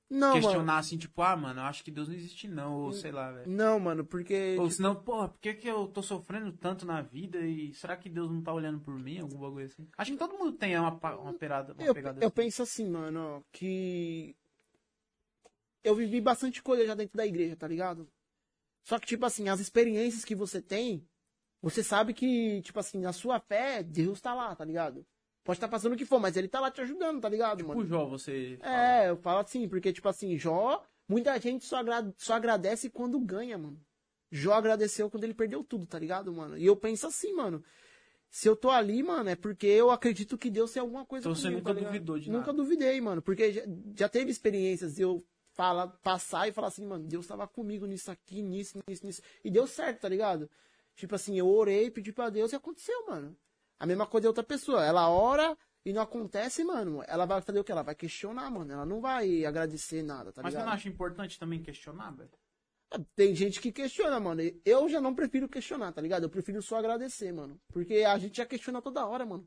Não, 0.08 0.28
mano. 0.28 0.40
Questionar, 0.40 0.78
assim, 0.78 0.96
tipo, 0.96 1.20
ah, 1.20 1.36
mano, 1.36 1.60
eu 1.60 1.64
acho 1.64 1.82
que 1.82 1.90
Deus 1.90 2.06
não 2.06 2.14
existe 2.14 2.46
não, 2.46 2.74
ou 2.74 2.92
sei 2.92 3.10
lá, 3.10 3.32
velho. 3.32 3.50
Não, 3.50 3.80
mano, 3.80 4.04
porque... 4.04 4.56
Ou 4.58 4.70
senão, 4.70 4.94
porra, 4.94 5.28
por 5.28 5.40
que, 5.40 5.54
que 5.54 5.66
eu 5.66 5.88
tô 5.88 6.00
sofrendo 6.00 6.52
tanto 6.52 6.86
na 6.86 7.02
vida 7.02 7.38
e 7.40 7.74
será 7.74 7.96
que 7.96 8.08
Deus 8.08 8.30
não 8.30 8.40
tá 8.40 8.52
olhando 8.52 8.78
por 8.78 8.94
mim? 8.94 9.18
Algum 9.18 9.38
bagulho 9.38 9.66
assim. 9.66 9.88
Acho 9.98 10.12
que 10.12 10.18
todo 10.18 10.38
mundo 10.38 10.52
tem 10.52 10.78
uma, 10.78 10.90
uma, 10.90 11.34
perada, 11.34 11.72
uma 11.72 11.82
Eu, 11.82 11.92
pegada 11.92 12.20
eu 12.20 12.28
assim. 12.28 12.34
penso 12.34 12.62
assim, 12.62 12.88
mano, 12.88 13.44
que 13.50 14.36
eu 15.82 15.94
vivi 15.96 16.20
bastante 16.20 16.62
coisa 16.62 16.86
já 16.86 16.94
dentro 16.94 17.16
da 17.16 17.26
igreja, 17.26 17.56
tá 17.56 17.66
ligado? 17.66 18.08
Só 18.84 19.00
que, 19.00 19.06
tipo 19.06 19.26
assim, 19.26 19.48
as 19.48 19.58
experiências 19.58 20.24
que 20.24 20.36
você 20.36 20.62
tem, 20.62 21.04
você 21.60 21.82
sabe 21.82 22.14
que, 22.14 22.62
tipo 22.62 22.78
assim, 22.78 23.00
na 23.00 23.12
sua 23.12 23.40
fé, 23.40 23.82
Deus 23.82 24.20
tá 24.20 24.32
lá, 24.32 24.54
tá 24.54 24.64
ligado? 24.64 25.04
Pode 25.46 25.56
estar 25.58 25.68
passando 25.68 25.94
o 25.94 25.96
que 25.96 26.04
for, 26.04 26.18
mas 26.20 26.36
ele 26.36 26.48
tá 26.48 26.60
lá 26.60 26.70
te 26.70 26.80
ajudando, 26.82 27.20
tá 27.20 27.28
ligado, 27.28 27.58
Tipo 27.58 27.68
mano? 27.70 27.80
o 27.80 27.86
Jó, 27.86 28.06
você 28.06 28.58
fala. 28.60 28.76
É, 29.04 29.08
eu 29.10 29.16
falo 29.16 29.38
assim, 29.40 29.66
porque, 29.68 29.92
tipo 29.92 30.08
assim, 30.08 30.36
Jó 30.36 30.84
Muita 31.08 31.38
gente 31.40 31.64
só, 31.64 31.76
agra- 31.76 32.12
só 32.18 32.34
agradece 32.34 32.90
quando 32.90 33.20
ganha, 33.20 33.56
mano. 33.56 33.80
Jó 34.28 34.54
agradeceu 34.54 35.08
quando 35.08 35.22
ele 35.22 35.34
perdeu 35.34 35.62
tudo, 35.62 35.86
tá 35.86 35.96
ligado, 36.00 36.32
mano? 36.32 36.58
E 36.58 36.66
eu 36.66 36.74
penso 36.74 37.06
assim, 37.06 37.32
mano. 37.32 37.62
Se 38.28 38.48
eu 38.48 38.56
tô 38.56 38.70
ali, 38.70 39.04
mano, 39.04 39.30
é 39.30 39.36
porque 39.36 39.68
eu 39.68 39.92
acredito 39.92 40.36
que 40.36 40.50
Deus 40.50 40.72
tem 40.72 40.80
alguma 40.80 41.06
coisa 41.06 41.22
Então 41.28 41.34
você 41.36 41.42
comigo, 41.48 41.60
nunca 41.60 41.72
tá 41.72 41.80
duvidou 41.86 42.18
de 42.18 42.28
Nunca 42.28 42.46
nada. 42.46 42.54
duvidei, 42.54 43.00
mano. 43.00 43.22
Porque 43.22 43.52
já, 43.52 43.62
já 43.96 44.08
teve 44.08 44.32
experiências 44.32 44.96
de 44.96 45.02
eu 45.02 45.24
falar, 45.52 45.86
passar 46.02 46.48
e 46.48 46.52
falar 46.52 46.66
assim, 46.68 46.84
mano, 46.84 47.06
Deus 47.06 47.24
tava 47.24 47.46
comigo 47.46 47.86
nisso 47.86 48.10
aqui, 48.10 48.42
nisso, 48.42 48.80
nisso, 48.88 49.06
nisso. 49.06 49.22
E 49.44 49.50
deu 49.50 49.64
certo, 49.68 50.00
tá 50.00 50.08
ligado? 50.08 50.50
Tipo 50.96 51.14
assim, 51.14 51.38
eu 51.38 51.48
orei, 51.48 51.88
pedi 51.88 52.12
pra 52.12 52.30
Deus 52.30 52.50
e 52.52 52.56
aconteceu, 52.56 53.06
mano. 53.06 53.36
A 53.78 53.86
mesma 53.86 54.06
coisa 54.06 54.26
é 54.26 54.30
outra 54.30 54.44
pessoa. 54.44 54.84
Ela 54.84 55.08
ora 55.08 55.56
e 55.84 55.92
não 55.92 56.02
acontece, 56.02 56.64
mano. 56.64 57.02
Ela 57.06 57.26
vai 57.26 57.40
fazer 57.40 57.60
o 57.60 57.64
quê? 57.64 57.72
Ela 57.72 57.82
vai 57.82 57.94
questionar, 57.94 58.50
mano. 58.50 58.72
Ela 58.72 58.84
não 58.86 59.00
vai 59.00 59.44
agradecer 59.44 60.02
nada, 60.02 60.32
tá 60.32 60.42
Mas 60.42 60.52
você 60.52 60.58
ligado? 60.58 60.66
não 60.66 60.74
acha 60.74 60.88
importante 60.88 61.38
também 61.38 61.62
questionar, 61.62 62.10
velho? 62.10 62.30
Tem 63.14 63.34
gente 63.34 63.60
que 63.60 63.72
questiona, 63.72 64.18
mano. 64.18 64.42
Eu 64.64 64.88
já 64.88 65.00
não 65.00 65.14
prefiro 65.14 65.48
questionar, 65.48 65.92
tá 65.92 66.00
ligado? 66.00 66.24
Eu 66.24 66.30
prefiro 66.30 66.62
só 66.62 66.76
agradecer, 66.76 67.32
mano. 67.32 67.60
Porque 67.68 67.96
a 68.04 68.16
gente 68.18 68.36
já 68.36 68.46
questiona 68.46 68.80
toda 68.80 69.04
hora, 69.06 69.26
mano. 69.26 69.46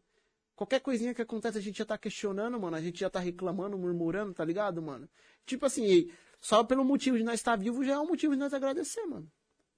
Qualquer 0.56 0.82
coisinha 0.82 1.14
que 1.14 1.22
acontece, 1.22 1.58
a 1.58 1.62
gente 1.62 1.78
já 1.78 1.86
tá 1.86 1.98
questionando, 1.98 2.60
mano. 2.60 2.76
A 2.76 2.82
gente 2.82 3.00
já 3.00 3.10
tá 3.10 3.20
reclamando, 3.20 3.78
murmurando, 3.78 4.34
tá 4.34 4.44
ligado, 4.44 4.82
mano? 4.82 5.10
Tipo 5.46 5.66
assim, 5.66 6.12
só 6.40 6.64
pelo 6.64 6.84
motivo 6.84 7.18
de 7.18 7.24
nós 7.24 7.36
estar 7.36 7.56
vivo 7.56 7.84
já 7.84 7.94
é 7.94 8.00
um 8.00 8.08
motivo 8.08 8.34
de 8.34 8.40
nós 8.40 8.54
agradecer, 8.54 9.06
mano. 9.06 9.30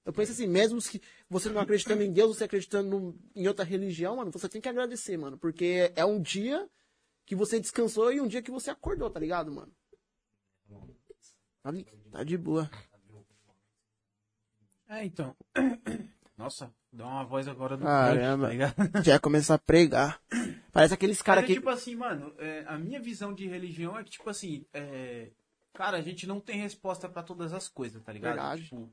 Eu 0.04 0.12
penso 0.12 0.32
assim, 0.32 0.46
mesmo 0.48 0.80
que 0.82 1.00
você 1.30 1.48
não 1.48 1.60
acreditando 1.60 2.02
em 2.02 2.12
Deus, 2.12 2.36
você 2.36 2.44
acreditando 2.44 3.16
em 3.36 3.46
outra 3.46 3.64
religião, 3.64 4.16
mano, 4.16 4.32
você 4.32 4.48
tem 4.48 4.60
que 4.60 4.68
agradecer, 4.68 5.16
mano. 5.16 5.38
Porque 5.38 5.92
é 5.94 6.04
um 6.04 6.20
dia 6.20 6.68
que 7.24 7.36
você 7.36 7.60
descansou 7.60 8.12
e 8.12 8.20
um 8.20 8.26
dia 8.26 8.42
que 8.42 8.50
você 8.50 8.70
acordou, 8.70 9.08
tá 9.10 9.20
ligado, 9.20 9.52
mano? 9.52 9.72
Tá 11.62 11.70
de- 11.70 11.84
Tá 12.10 12.24
de 12.24 12.36
boa. 12.36 12.68
É, 14.88 15.04
então. 15.04 15.34
Nossa, 16.36 16.74
dá 16.92 17.06
uma 17.06 17.24
voz 17.24 17.46
agora 17.46 17.76
do 17.76 17.84
Caramba. 17.84 18.46
Tá 18.48 18.52
ligado? 18.52 18.74
Já 19.04 19.12
ia 19.14 19.20
começar 19.20 19.54
a 19.54 19.58
pregar. 19.58 20.20
Parece 20.72 20.94
aqueles 20.94 21.22
caras 21.22 21.44
é 21.44 21.46
que. 21.46 21.54
tipo 21.54 21.68
assim, 21.68 21.94
mano, 21.94 22.34
é, 22.38 22.64
a 22.66 22.76
minha 22.78 23.00
visão 23.00 23.32
de 23.32 23.46
religião 23.46 23.96
é 23.98 24.02
que, 24.04 24.10
tipo 24.10 24.28
assim, 24.28 24.66
é, 24.72 25.30
cara, 25.72 25.98
a 25.98 26.02
gente 26.02 26.26
não 26.26 26.40
tem 26.40 26.58
resposta 26.60 27.08
pra 27.08 27.22
todas 27.22 27.52
as 27.52 27.68
coisas, 27.68 28.02
tá 28.02 28.12
ligado? 28.12 28.34
Verdade. 28.34 28.64
Tipo, 28.64 28.90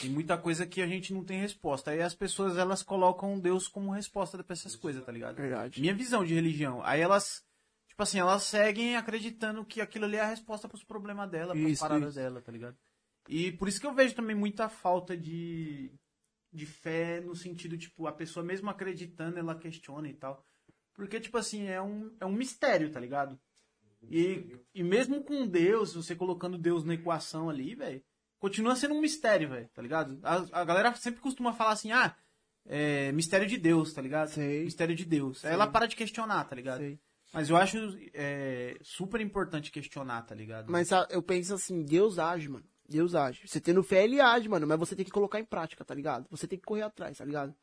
tem 0.00 0.10
muita 0.10 0.36
coisa 0.36 0.66
que 0.66 0.82
a 0.82 0.86
gente 0.86 1.12
não 1.12 1.24
tem 1.24 1.40
resposta. 1.40 1.90
Aí 1.90 2.02
as 2.02 2.14
pessoas, 2.14 2.56
elas 2.56 2.82
colocam 2.82 3.38
Deus 3.38 3.68
como 3.68 3.92
resposta 3.92 4.42
pra 4.42 4.52
essas 4.52 4.74
coisas, 4.74 5.04
tá 5.04 5.12
ligado? 5.12 5.36
Verdade. 5.36 5.80
Minha 5.80 5.94
visão 5.94 6.24
de 6.24 6.34
religião. 6.34 6.82
Aí 6.84 7.00
elas, 7.00 7.44
tipo 7.88 8.02
assim, 8.02 8.18
elas 8.18 8.42
seguem 8.42 8.96
acreditando 8.96 9.64
que 9.64 9.80
aquilo 9.80 10.04
ali 10.04 10.16
é 10.16 10.20
a 10.20 10.28
resposta 10.28 10.68
pros 10.68 10.84
problemas 10.84 11.30
dela, 11.30 11.54
pras 11.54 11.70
Isso, 11.70 11.80
paradas 11.82 12.08
isso. 12.10 12.18
dela, 12.18 12.42
tá 12.42 12.50
ligado? 12.50 12.76
E 13.28 13.52
por 13.52 13.68
isso 13.68 13.80
que 13.80 13.86
eu 13.86 13.94
vejo 13.94 14.14
também 14.14 14.36
muita 14.36 14.68
falta 14.68 15.16
de, 15.16 15.90
de 16.52 16.66
fé 16.66 17.20
no 17.20 17.34
sentido, 17.34 17.78
tipo, 17.78 18.06
a 18.06 18.12
pessoa 18.12 18.44
mesmo 18.44 18.68
acreditando, 18.68 19.38
ela 19.38 19.54
questiona 19.54 20.08
e 20.08 20.14
tal. 20.14 20.44
Porque, 20.92 21.20
tipo 21.20 21.38
assim, 21.38 21.66
é 21.66 21.80
um, 21.80 22.14
é 22.20 22.26
um 22.26 22.32
mistério, 22.32 22.90
tá 22.90 23.00
ligado? 23.00 23.38
E, 24.10 24.58
e 24.74 24.82
mesmo 24.82 25.24
com 25.24 25.46
Deus, 25.46 25.94
você 25.94 26.14
colocando 26.14 26.58
Deus 26.58 26.84
na 26.84 26.94
equação 26.94 27.48
ali, 27.48 27.74
velho, 27.74 28.02
continua 28.44 28.76
sendo 28.76 28.92
um 28.92 29.00
mistério, 29.00 29.48
velho, 29.48 29.70
tá 29.72 29.80
ligado? 29.80 30.20
A, 30.22 30.60
a 30.60 30.64
galera 30.66 30.94
sempre 30.96 31.18
costuma 31.22 31.54
falar 31.54 31.72
assim, 31.72 31.92
ah, 31.92 32.14
é 32.66 33.10
mistério 33.10 33.46
de 33.46 33.56
Deus, 33.56 33.94
tá 33.94 34.02
ligado? 34.02 34.28
Sei. 34.28 34.64
Mistério 34.64 34.94
de 34.94 35.06
Deus. 35.06 35.38
Aí 35.38 35.48
Sei. 35.48 35.52
ela 35.52 35.66
para 35.66 35.86
de 35.86 35.96
questionar, 35.96 36.44
tá 36.44 36.54
ligado? 36.54 36.80
Sei. 36.80 37.00
Mas 37.32 37.48
eu 37.48 37.56
acho 37.56 37.78
é, 38.12 38.76
super 38.82 39.22
importante 39.22 39.72
questionar, 39.72 40.20
tá 40.26 40.34
ligado? 40.34 40.70
Mas 40.70 40.90
eu 41.08 41.22
penso 41.22 41.54
assim, 41.54 41.82
Deus 41.84 42.18
age, 42.18 42.50
mano. 42.50 42.66
Deus 42.86 43.14
age. 43.14 43.48
Você 43.48 43.58
tendo 43.62 43.82
fé, 43.82 44.04
ele 44.04 44.20
age, 44.20 44.46
mano. 44.46 44.66
Mas 44.66 44.78
você 44.78 44.94
tem 44.94 45.06
que 45.06 45.10
colocar 45.10 45.40
em 45.40 45.44
prática, 45.44 45.82
tá 45.82 45.94
ligado? 45.94 46.26
Você 46.30 46.46
tem 46.46 46.58
que 46.58 46.66
correr 46.66 46.82
atrás, 46.82 47.16
tá 47.16 47.24
ligado? 47.24 47.54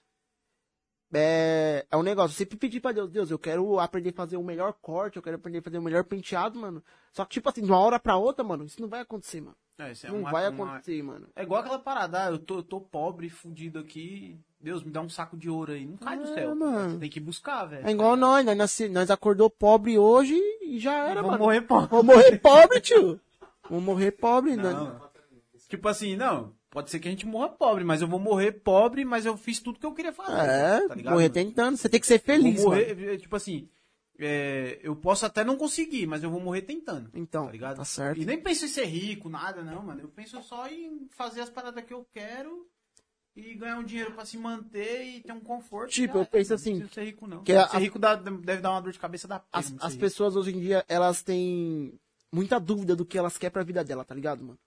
É, 1.14 1.86
é 1.91 1.97
um 1.97 2.03
negócio. 2.03 2.36
Você 2.36 2.45
pedir 2.45 2.80
pra 2.80 2.91
Deus, 2.91 3.09
Deus, 3.09 3.32
eu 3.32 3.39
quero 3.39 3.80
aprender 3.80 4.09
a 4.09 4.14
fazer 4.14 4.38
o 4.38 4.43
melhor 4.43 4.74
corte, 4.82 5.18
eu 5.18 5.22
quero 5.24 5.36
aprender 5.36 5.59
a 5.59 5.62
fazer 5.62 5.78
o 5.78 5.82
melhor 5.82 6.03
penteado, 6.03 6.57
mano. 6.59 6.82
Só 7.12 7.26
que, 7.26 7.32
tipo 7.32 7.49
assim, 7.49 7.62
de 7.62 7.70
uma 7.72 7.80
hora 7.80 7.99
pra 7.99 8.16
outra, 8.18 8.43
mano, 8.43 8.64
isso 8.64 8.80
não 8.82 8.88
vai 8.88 9.01
acontecer, 9.01 9.41
mano. 9.41 9.55
É, 9.78 9.91
isso 9.91 10.05
é 10.07 10.09
não 10.09 10.20
uma- 10.20 10.32
vai 10.32 10.47
uma- 10.49 10.66
acontecer, 10.76 11.01
mano. 11.03 11.28
É 11.36 11.43
igual 11.43 11.62
aquela 11.62 11.80
parada, 11.80 12.26
ah, 12.26 12.30
eu 12.32 12.38
tô, 12.39 12.57
eu 12.59 12.64
tô 12.64 12.80
pobre, 12.80 13.30
fudido 13.30 13.80
aqui, 13.80 14.38
Deus 14.59 14.84
me 14.84 14.91
dá 14.91 15.01
um 15.01 15.09
saco 15.09 15.36
de 15.36 15.49
ouro 15.49 15.72
aí. 15.74 15.86
Não 15.86 15.97
cai 15.97 16.18
do 16.18 16.24
É, 16.24 16.34
céu. 16.34 16.55
mano. 16.55 16.91
Você 16.93 16.99
tem 16.99 17.09
que 17.09 17.20
buscar, 17.20 17.66
velho. 17.66 17.86
É 17.88 17.91
igual 17.91 18.16
nós, 18.16 18.45
nós, 18.45 18.55
nasce- 18.55 18.88
nós 18.89 19.09
acordou 19.09 19.49
pobre 19.49 19.97
hoje 19.97 20.36
e 20.62 20.80
já 20.80 20.93
era, 21.07 21.16
Vamos 21.16 21.32
mano. 21.32 21.43
morrer 21.43 21.62
pobre. 21.62 21.88
Vou 21.89 22.03
morrer 22.03 22.38
pobre, 22.39 22.80
tio. 22.80 23.20
Vou 23.70 23.82
morrer 23.82 24.12
pobre? 24.12 24.55
Não. 24.55 25.01
Tipo 25.68 25.88
assim, 25.88 26.16
não, 26.16 26.53
pode 26.72 26.89
ser 26.89 26.99
que 26.99 27.07
a 27.07 27.11
gente 27.11 27.28
morra 27.28 27.49
pobre, 27.49 27.84
mas 27.84 28.01
eu 28.01 28.07
vou 28.07 28.19
morrer 28.19 28.51
pobre, 28.53 29.05
mas 29.05 29.26
eu 29.28 29.38
fiz 29.38 29.59
tudo 29.59 29.78
que 29.80 29.86
eu 29.86 29.93
queria 29.93 30.11
fazer. 30.11 30.49
É, 30.49 30.88
tá 30.88 30.95
ligado? 30.95 31.13
morrer 31.13 31.30
tentando. 31.30 31.78
Você 31.78 31.88
tem 31.88 31.99
que 31.99 32.07
ser 32.07 32.17
Vou 32.17 32.26
feliz, 32.26 32.63
morrer, 32.63 32.95
mano. 32.95 33.11
é, 33.11 33.17
tipo 33.17 33.36
assim, 33.36 33.69
é, 34.17 34.80
eu 34.82 34.95
posso 34.95 35.26
até 35.26 35.43
não 35.43 35.55
conseguir, 35.57 36.07
mas 36.07 36.24
eu 36.24 36.32
vou 36.32 36.39
morrer 36.39 36.61
tentando. 36.63 37.11
Então, 37.13 37.45
tá 37.45 37.51
ligado? 37.51 37.78
tá 37.78 37.86
certo. 37.86 38.19
E 38.22 38.26
nem 38.26 38.39
penso 38.41 38.65
em 38.65 38.69
ser 38.69 38.86
rico, 38.86 39.30
nada, 39.30 39.61
não, 39.63 39.84
mano. 39.84 40.01
Eu 40.01 40.07
penso 40.09 40.41
só 40.41 40.67
em 40.67 41.07
fazer 41.11 41.41
as 41.41 41.49
paradas 41.49 41.84
que 41.84 41.93
eu 41.93 42.05
quero 42.11 42.67
e 43.36 43.53
ganhar 43.55 43.78
um 43.78 43.84
dinheiro 43.84 44.11
pra 44.11 44.26
se 44.26 44.38
manter 44.38 45.03
e 45.05 45.22
ter 45.22 45.32
um 45.32 45.39
conforto. 45.39 45.91
Tipo, 45.91 46.15
Já 46.15 46.19
eu 46.19 46.26
penso 46.26 46.49
não 46.51 46.55
assim, 46.55 46.72
preciso 46.80 46.93
ser 46.93 47.03
rico, 47.05 47.28
não. 47.28 47.43
que 47.43 47.53
a- 47.53 47.67
ser 47.67 47.78
rico 47.80 47.97
dá- 47.97 48.15
deve 48.15 48.61
dar 48.61 48.72
uma 48.72 48.82
dor 48.82 48.91
de 48.91 48.99
cabeça 48.99 49.28
da 49.28 49.39
pena. 49.39 49.49
As, 49.53 49.72
não 49.72 49.78
as 49.86 49.95
pessoas 49.95 50.36
hoje 50.36 50.53
em 50.55 50.59
dia, 50.59 50.84
elas 50.88 51.22
têm 51.24 51.93
muita 52.32 52.59
dúvida 52.59 52.95
do 52.95 53.05
que 53.05 53.17
elas 53.17 53.38
querem 53.38 53.51
pra 53.53 53.63
vida 53.63 53.84
dela, 53.84 54.03
tá 54.05 54.13
ligado, 54.13 54.43
mano? 54.43 54.59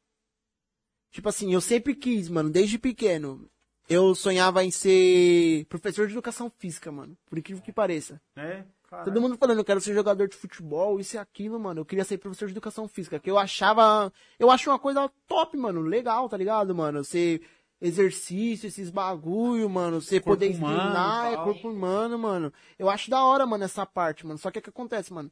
Tipo 1.15 1.29
assim, 1.29 1.55
eu 1.55 1.61
sempre 1.61 1.95
quis, 1.95 2.29
mano, 2.29 2.51
desde 2.51 2.77
pequeno. 2.77 3.49
Eu 3.89 4.17
sonhava 4.17 4.65
em 4.65 4.71
ser 4.73 5.65
professor 5.67 6.09
de 6.09 6.13
educação 6.13 6.51
física, 6.59 6.91
mano. 6.91 7.17
Por 7.27 7.39
incrível 7.39 7.63
que 7.63 7.71
pareça. 7.73 8.21
É, 8.35 8.65
caralho. 8.91 9.05
Todo 9.13 9.21
mundo 9.23 9.37
falando, 9.39 9.59
eu 9.59 9.65
quero 9.65 9.81
ser 9.81 9.95
jogador 9.95 10.27
de 10.27 10.35
futebol, 10.35 10.99
isso 10.99 11.15
e 11.15 11.19
aquilo, 11.19 11.61
mano. 11.61 11.83
Eu 11.83 11.85
queria 11.85 12.05
ser 12.05 12.19
professor 12.19 12.47
de 12.47 12.53
educação 12.55 12.89
física, 12.89 13.21
que 13.21 13.31
eu 13.31 13.39
achava. 13.39 14.13
Eu 14.41 14.51
acho 14.51 14.69
uma 14.69 14.79
coisa 14.79 15.09
top, 15.29 15.57
mano. 15.57 15.83
Legal, 15.83 16.29
tá 16.29 16.37
ligado, 16.37 16.75
mano? 16.75 17.05
Ser 17.05 17.43
exercício, 17.81 18.67
esses 18.67 18.91
bagulho, 18.91 19.71
mano. 19.71 20.01
Você 20.01 20.19
Corpo 20.19 20.31
poder 20.41 20.49
treinar, 20.59 21.33
é 21.33 21.37
corpo 21.45 21.69
humano, 21.71 22.19
mano. 22.19 22.53
Eu 22.77 22.91
acho 22.91 23.09
da 23.09 23.25
hora, 23.25 23.47
mano, 23.47 23.63
essa 23.63 23.87
parte, 23.87 24.27
mano. 24.27 24.39
Só 24.39 24.51
que 24.51 24.59
o 24.59 24.63
que 24.63 24.71
acontece, 24.71 25.13
mano? 25.13 25.31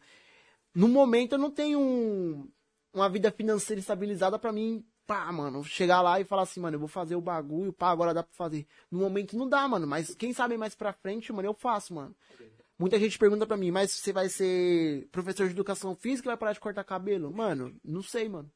No 0.73 0.87
momento 0.87 1.33
eu 1.33 1.39
não 1.39 1.51
tenho 1.51 1.81
um- 1.81 2.49
uma 2.95 3.09
vida 3.09 3.33
financeira 3.33 3.81
estabilizada 3.81 4.39
pra 4.39 4.53
mim, 4.53 4.85
pá, 5.07 5.31
mano, 5.33 5.63
chegar 5.65 6.01
lá 6.01 6.21
e 6.21 6.25
falar 6.25 6.43
assim, 6.43 6.61
mano, 6.61 6.77
eu 6.77 6.81
vou 6.81 6.89
fazer 6.89 7.15
o 7.17 7.21
bagulho, 7.21 7.73
pá, 7.73 7.91
agora 7.91 8.15
dá 8.15 8.23
pra 8.23 8.35
fazer. 8.35 8.67
No 8.91 9.01
momento 9.01 9.37
não 9.37 9.49
dá, 9.49 9.67
mano, 9.69 9.87
mas 9.87 10.15
quem 10.15 10.33
sabe 10.33 10.57
mais 10.57 10.75
pra 10.75 10.93
frente, 10.93 11.33
mano, 11.33 11.49
eu 11.49 11.55
faço, 11.55 11.95
mano. 11.95 12.15
Muita 12.79 12.99
gente 12.99 13.19
pergunta 13.19 13.47
pra 13.47 13.57
mim, 13.57 13.71
mas 13.71 13.93
você 13.93 14.13
vai 14.13 14.29
ser 14.29 15.09
professor 15.13 15.47
de 15.47 15.53
educação 15.53 15.95
física 15.95 16.27
e 16.29 16.31
vai 16.31 16.37
parar 16.37 16.53
de 16.53 16.61
cortar 16.61 16.83
cabelo? 16.85 17.33
Mano, 17.33 17.75
não 17.85 18.03
sei, 18.03 18.29
mano. 18.29 18.51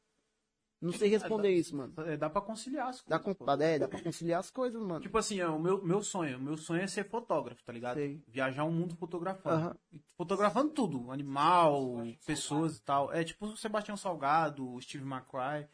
Não 0.79 0.91
sei 0.91 1.09
responder 1.09 1.49
isso, 1.49 1.75
mano. 1.75 1.93
É, 2.05 2.15
dá 2.15 2.29
pra 2.29 2.39
conciliar 2.39 2.89
as 2.89 3.03
Dá, 3.03 3.17
coisas. 3.17 3.37
com, 3.39 3.45
pô. 3.45 3.51
é, 3.63 3.79
dá 3.79 3.87
pra 3.87 3.99
conciliar 4.01 4.39
as 4.39 4.51
coisas, 4.51 4.79
mano. 4.79 5.01
Tipo 5.01 5.17
assim, 5.17 5.39
é 5.39 5.47
o 5.47 5.59
meu, 5.59 5.83
meu 5.83 6.03
sonho. 6.03 6.37
O 6.37 6.41
meu 6.41 6.55
sonho 6.55 6.83
é 6.83 6.87
ser 6.87 7.03
fotógrafo, 7.09 7.63
tá 7.63 7.73
ligado? 7.73 7.95
Sei. 7.95 8.21
Viajar 8.27 8.63
o 8.63 8.71
mundo 8.71 8.95
fotografando. 8.95 9.75
Fotografando 10.15 10.69
tudo. 10.71 11.11
Animal, 11.11 12.03
pessoas 12.25 12.77
e 12.77 12.81
tal. 12.83 13.11
É 13.11 13.23
tipo 13.23 13.47
o 13.47 13.57
Sebastião 13.57 13.97
Salgado, 13.97 14.71
o 14.71 14.79
Steve 14.79 15.03
McCry. 15.03 15.67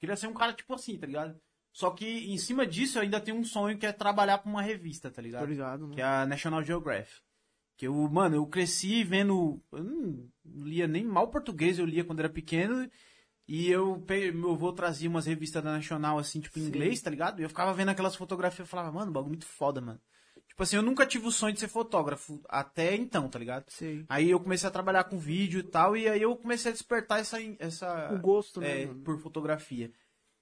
Queria 0.00 0.16
ser 0.16 0.26
um 0.26 0.34
cara 0.34 0.52
tipo 0.54 0.72
assim, 0.74 0.96
tá 0.98 1.06
ligado? 1.06 1.38
Só 1.72 1.90
que 1.90 2.32
em 2.32 2.38
cima 2.38 2.66
disso 2.66 2.98
eu 2.98 3.02
ainda 3.02 3.20
tenho 3.20 3.36
um 3.36 3.44
sonho 3.44 3.78
que 3.78 3.86
é 3.86 3.92
trabalhar 3.92 4.38
pra 4.38 4.50
uma 4.50 4.62
revista, 4.62 5.10
tá 5.10 5.22
ligado? 5.22 5.42
Tô 5.42 5.46
ligado, 5.46 5.82
mano. 5.82 5.94
Que 5.94 6.00
é 6.00 6.04
a 6.04 6.26
National 6.26 6.64
Geographic. 6.64 7.20
Que 7.76 7.86
eu, 7.86 7.94
mano, 8.08 8.36
eu 8.36 8.46
cresci 8.46 9.04
vendo. 9.04 9.62
Eu 9.70 9.84
não 9.84 10.28
lia 10.44 10.88
nem 10.88 11.04
mal 11.04 11.28
português, 11.28 11.78
eu 11.78 11.86
lia 11.86 12.04
quando 12.04 12.18
era 12.18 12.28
pequeno. 12.28 12.90
E 13.46 13.68
eu, 13.68 14.04
meu 14.34 14.52
avô 14.52 14.72
trazia 14.72 15.08
umas 15.08 15.26
revistas 15.26 15.62
da 15.62 15.72
Nacional, 15.72 16.18
assim, 16.18 16.40
tipo, 16.40 16.58
em 16.58 16.62
inglês, 16.62 17.00
tá 17.02 17.10
ligado? 17.10 17.40
E 17.40 17.42
eu 17.42 17.48
ficava 17.48 17.74
vendo 17.74 17.88
aquelas 17.88 18.14
fotografias 18.14 18.66
e 18.66 18.70
falava, 18.70 18.92
mano, 18.92 19.10
bagulho 19.10 19.30
muito 19.30 19.46
foda, 19.46 19.80
mano. 19.80 20.00
Tipo 20.60 20.64
assim, 20.64 20.76
eu 20.76 20.82
nunca 20.82 21.06
tive 21.06 21.26
o 21.26 21.30
sonho 21.32 21.54
de 21.54 21.60
ser 21.60 21.68
fotógrafo 21.68 22.38
até 22.46 22.94
então, 22.94 23.30
tá 23.30 23.38
ligado? 23.38 23.64
Sei. 23.68 24.04
Aí 24.10 24.28
eu 24.28 24.38
comecei 24.38 24.68
a 24.68 24.70
trabalhar 24.70 25.04
com 25.04 25.18
vídeo 25.18 25.60
e 25.60 25.62
tal, 25.62 25.96
e 25.96 26.06
aí 26.06 26.20
eu 26.20 26.36
comecei 26.36 26.70
a 26.70 26.72
despertar 26.74 27.18
essa. 27.18 27.38
essa 27.58 28.12
O 28.12 28.18
gosto, 28.18 28.60
né, 28.60 28.82
é, 28.82 28.86
por 29.02 29.18
fotografia. 29.18 29.90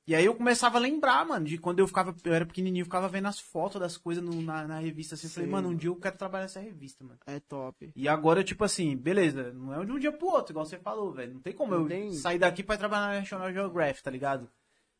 E 0.09 0.17
aí 0.17 0.25
eu 0.25 0.35
começava 0.35 0.77
a 0.77 0.81
lembrar, 0.81 1.25
mano, 1.25 1.47
de 1.47 1.57
quando 1.57 1.79
eu 1.79 1.87
ficava, 1.87 2.13
eu 2.25 2.35
era 2.35 2.45
pequenininho, 2.45 2.81
eu 2.83 2.87
ficava 2.87 3.09
vendo 3.09 3.29
as 3.29 3.39
fotos 3.39 3.81
das 3.81 3.97
coisas 3.97 4.25
no- 4.25 4.43
na, 4.43 4.67
na 4.67 4.81
revista, 4.81 5.15
assim, 5.15 5.29
eu 5.29 5.31
falei, 5.33 5.49
mano, 5.49 5.69
um 5.69 5.77
dia 5.77 5.89
eu 5.91 5.95
quero 5.95 6.17
trabalhar 6.19 6.47
nessa 6.47 6.59
revista, 6.59 7.05
mano. 7.05 7.21
É 7.25 7.39
top. 7.39 7.93
E 7.95 8.09
agora, 8.09 8.43
tipo 8.43 8.65
assim, 8.65 8.97
beleza, 8.97 9.53
não 9.53 9.81
é 9.81 9.87
de 9.87 9.93
um 9.93 10.01
dia 10.01 10.11
pro 10.11 10.27
outro, 10.27 10.53
igual 10.53 10.67
você 10.67 10.79
falou, 10.79 11.13
velho. 11.13 11.35
Não 11.35 11.41
tem 11.41 11.53
como 11.53 11.73
Não 11.77 11.83
eu 11.83 11.89
tem. 11.89 12.13
sair 12.13 12.41
daqui 12.41 12.65
pra 12.65 12.77
trabalhar 12.77 13.07
na 13.13 13.21
National 13.21 13.53
Geographic, 13.53 14.03
tá 14.03 14.11
ligado? 14.11 14.51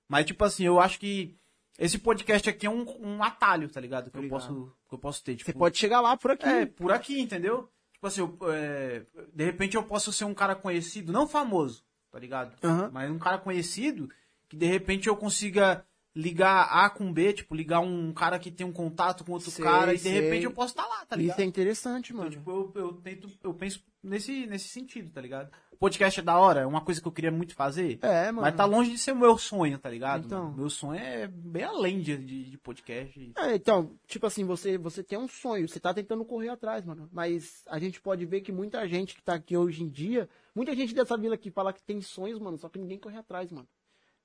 Mas, 0.09 0.27
tipo 0.27 0.45
assim, 0.45 0.63
eu 0.65 0.79
acho 0.79 1.01
que 1.01 1.37
esse 1.79 1.99
podcast 1.99 2.49
aqui 2.51 2.67
é 2.67 2.71
um, 2.71 2.85
um 3.01 3.23
atalho, 3.23 3.69
tá 3.69 3.81
ligado? 3.81 4.11
Que 4.11 4.19
eu, 4.19 4.29
posso, 4.29 4.73
que 4.89 4.95
eu 4.95 4.99
posso 4.99 5.23
ter. 5.23 5.37
Tipo, 5.37 5.53
Você 5.53 5.57
pode 5.59 5.79
chegar 5.79 6.01
lá 6.01 6.17
por 6.17 6.33
aqui. 6.33 6.47
é, 6.47 6.67
por 6.67 6.91
aqui, 6.93 7.21
entendeu? 7.21 7.71
Tipo 7.93 8.07
assim, 8.07 8.21
eu, 8.21 8.37
é, 8.53 9.05
de 9.33 9.45
repente 9.45 9.77
eu 9.77 9.83
posso 9.83 10.13
ser 10.13 10.25
um 10.25 10.35
cara 10.35 10.55
conhecido, 10.55 11.13
não 11.13 11.27
famoso, 11.27 11.85
tá 12.11 12.19
ligado? 12.19 12.55
Aham. 12.65 12.91
Mas 12.93 13.11
um 13.11 13.19
cara 13.19 13.39
conhecido 13.39 14.09
que 14.49 14.57
de 14.57 14.67
repente 14.67 15.09
eu 15.09 15.17
consiga 15.17 15.85
ligar 16.15 16.63
A 16.65 16.91
com 16.91 17.13
B, 17.13 17.33
tipo, 17.33 17.55
ligar 17.55 17.81
um 17.81 18.13
cara 18.13 18.39
que 18.41 18.51
tem 18.51 18.67
um 18.67 18.73
contato 18.73 19.25
com 19.25 19.33
outro 19.33 19.51
Sei, 19.51 19.65
cara 19.65 19.95
e 19.95 19.99
de 19.99 20.09
repente 20.09 20.45
eu 20.45 20.51
posso 20.53 20.73
estar 20.73 20.87
lá, 20.87 21.05
tá 21.07 21.15
ligado? 21.15 21.35
Isso 21.37 21.41
é 21.43 21.45
interessante, 21.45 22.13
Então, 22.13 22.25
mano. 22.25 22.31
tipo, 22.37 22.51
eu, 22.51 22.73
eu 22.75 22.93
tento, 22.95 23.29
eu 23.45 23.55
penso 23.55 23.85
nesse, 24.03 24.47
nesse 24.47 24.69
sentido, 24.69 25.11
tá 25.13 25.21
ligado? 25.21 25.51
Podcast 25.79 26.19
é 26.19 26.23
da 26.25 26.37
hora, 26.37 26.61
é 26.63 26.67
uma 26.67 26.81
coisa 26.81 27.01
que 27.01 27.07
eu 27.07 27.13
queria 27.13 27.31
muito 27.31 27.55
fazer. 27.55 28.01
É, 28.03 28.27
mano. 28.33 28.41
Mas 28.41 28.57
tá 28.57 28.65
longe 28.65 28.91
de 28.91 28.99
ser 28.99 29.13
o 29.13 29.17
meu 29.17 29.39
sonho, 29.39 29.79
tá 29.79 29.89
ligado? 29.89 30.27
Então. 30.27 30.45
mano? 30.47 30.57
Meu 30.57 30.69
sonho 30.71 30.99
é 31.01 31.29
bem 31.29 31.63
além 31.63 32.01
de, 32.01 32.17
de, 32.17 32.51
de 32.51 32.59
podcast. 32.59 33.33
É, 33.37 33.55
então, 33.55 33.97
tipo 34.07 34.27
assim, 34.27 34.45
você, 34.45 34.77
você 34.77 35.05
tem 35.05 35.17
um 35.17 35.29
sonho, 35.29 35.69
você 35.69 35.79
tá 35.79 35.95
tentando 35.95 36.25
correr 36.25 36.49
atrás, 36.49 36.85
mano. 36.85 37.09
Mas 37.13 37.63
a 37.69 37.79
gente 37.79 38.01
pode 38.01 38.27
ver 38.27 38.41
que 38.41 38.51
muita 38.51 38.87
gente 38.89 39.15
que 39.15 39.23
tá 39.23 39.35
aqui 39.35 39.57
hoje 39.57 39.85
em 39.85 39.89
dia, 39.89 40.29
muita 40.53 40.75
gente 40.75 40.93
dessa 40.93 41.17
vila 41.17 41.37
aqui 41.37 41.49
fala 41.51 41.73
que 41.73 41.83
tem 41.83 42.01
sonhos, 42.01 42.41
mano, 42.41 42.59
só 42.59 42.69
que 42.69 42.79
ninguém 42.79 42.99
corre 42.99 43.17
atrás, 43.17 43.53
mano. 43.53 43.69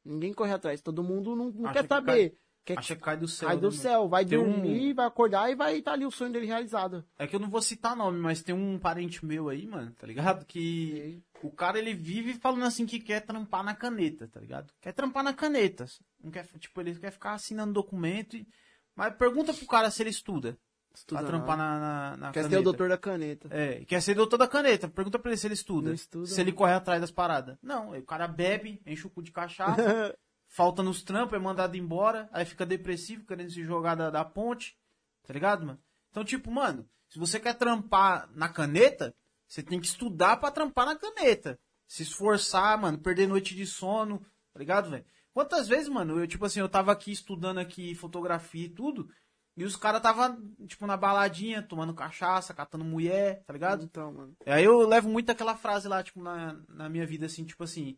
Ninguém 0.03 0.33
corre 0.33 0.53
atrás. 0.53 0.81
Todo 0.81 1.03
mundo 1.03 1.35
não, 1.35 1.51
não 1.51 1.71
quer 1.71 1.83
que 1.83 1.87
saber. 1.89 2.35
Quer 2.65 2.79
Acha 2.79 2.95
que 2.95 3.01
cai 3.01 3.17
do 3.17 3.27
céu. 3.27 3.47
cai 3.47 3.55
né, 3.57 3.61
do 3.61 3.67
mano? 3.67 3.77
céu, 3.77 4.07
vai 4.07 4.25
Tem 4.25 4.37
um- 4.39 4.49
dormir, 4.49 4.93
vai 4.93 5.05
acordar 5.05 5.51
e 5.51 5.55
vai 5.55 5.77
estar 5.79 5.91
ali 5.93 6.05
o 6.05 6.11
sonho 6.11 6.31
dele 6.31 6.45
realizado. 6.45 7.03
É 7.19 7.27
que 7.27 7.35
eu 7.35 7.39
não 7.39 7.49
vou 7.49 7.61
citar 7.61 7.93
nome, 7.93 8.17
mas 8.19 8.41
tem 8.41 8.55
um 8.55 8.79
parente 8.79 9.23
meu 9.25 9.49
aí, 9.49 9.67
mano, 9.67 9.91
tá 9.99 10.07
ligado? 10.07 10.45
Que 10.45 11.21
o 11.43 11.51
cara 11.51 11.77
ele 11.77 11.93
vive 11.93 12.33
falando 12.35 12.63
assim 12.63 12.85
que 12.85 12.99
quer 12.99 13.21
trampar 13.21 13.63
na 13.63 13.75
caneta, 13.75 14.27
tá 14.27 14.39
ligado? 14.39 14.73
Quer 14.81 14.93
trampar 14.93 15.23
na 15.23 15.33
caneta. 15.33 15.85
Não 16.23 16.31
quer, 16.31 16.47
tipo, 16.57 16.79
ele 16.79 16.95
quer 16.95 17.11
ficar 17.11 17.33
assinando 17.33 17.73
documento. 17.73 18.37
E... 18.37 18.47
Mas 18.95 19.15
pergunta 19.15 19.53
pro 19.53 19.67
cara 19.67 19.91
se 19.91 20.01
ele 20.01 20.09
estuda. 20.09 20.57
Estuda 20.95 21.21
pra 21.21 21.27
trampar 21.27 21.57
na, 21.57 21.79
na, 21.79 22.17
na 22.17 22.31
Quer 22.31 22.43
caneta. 22.43 22.49
ser 22.49 22.59
o 22.59 22.63
doutor 22.63 22.89
da 22.89 22.97
caneta. 22.97 23.47
É, 23.51 23.83
quer 23.85 24.01
ser 24.01 24.13
doutor 24.13 24.37
da 24.37 24.47
caneta. 24.47 24.87
Pergunta 24.87 25.17
pra 25.17 25.31
ele 25.31 25.37
se 25.37 25.47
ele 25.47 25.55
estuda. 25.55 25.87
Não 25.87 25.95
estuda, 25.95 26.27
se 26.27 26.39
ele 26.39 26.51
corre 26.51 26.73
atrás 26.73 27.01
das 27.01 27.11
paradas. 27.11 27.57
Não, 27.61 27.97
o 27.97 28.05
cara 28.05 28.27
bebe, 28.27 28.81
enche 28.85 29.07
o 29.07 29.09
cu 29.09 29.23
de 29.23 29.31
cachaça, 29.31 29.75
falta 30.47 30.83
nos 30.83 31.01
trampos, 31.01 31.35
é 31.35 31.41
mandado 31.41 31.75
embora, 31.75 32.29
aí 32.31 32.45
fica 32.45 32.65
depressivo, 32.65 33.25
querendo 33.25 33.49
se 33.49 33.63
jogar 33.63 33.95
da, 33.95 34.11
da 34.11 34.23
ponte. 34.23 34.77
Tá 35.25 35.33
ligado, 35.33 35.65
mano? 35.65 35.79
Então, 36.11 36.23
tipo, 36.23 36.51
mano, 36.51 36.87
se 37.09 37.17
você 37.17 37.39
quer 37.39 37.55
trampar 37.55 38.29
na 38.35 38.47
caneta, 38.47 39.15
você 39.53 39.61
tem 39.61 39.79
que 39.79 39.85
estudar 39.85 40.37
pra 40.37 40.49
trampar 40.49 40.87
na 40.87 40.95
caneta. 40.95 41.59
Se 41.87 42.01
esforçar, 42.01 42.75
mano, 42.75 42.97
perder 42.97 43.27
noite 43.27 43.55
de 43.55 43.67
sono, 43.67 44.19
tá 44.51 44.59
ligado, 44.59 44.89
velho? 44.89 45.05
Quantas 45.31 45.67
vezes, 45.67 45.87
mano, 45.87 46.19
eu, 46.19 46.27
tipo 46.27 46.43
assim, 46.43 46.59
eu 46.59 46.67
tava 46.67 46.91
aqui 46.91 47.11
estudando 47.11 47.59
aqui 47.59 47.93
fotografia 47.93 48.65
e 48.65 48.69
tudo, 48.69 49.07
e 49.55 49.63
os 49.63 49.75
caras 49.75 50.01
tava, 50.01 50.35
tipo, 50.65 50.87
na 50.87 50.97
baladinha, 50.97 51.61
tomando 51.61 51.93
cachaça, 51.93 52.51
catando 52.51 52.83
mulher, 52.83 53.43
tá 53.45 53.53
ligado? 53.53 53.83
Então, 53.83 54.11
mano. 54.11 54.35
Aí 54.43 54.63
eu 54.63 54.87
levo 54.87 55.07
muito 55.07 55.31
aquela 55.31 55.55
frase 55.55 55.87
lá, 55.87 56.01
tipo, 56.01 56.19
na, 56.19 56.59
na 56.67 56.89
minha 56.89 57.05
vida, 57.05 57.27
assim, 57.27 57.45
tipo 57.45 57.63
assim, 57.63 57.95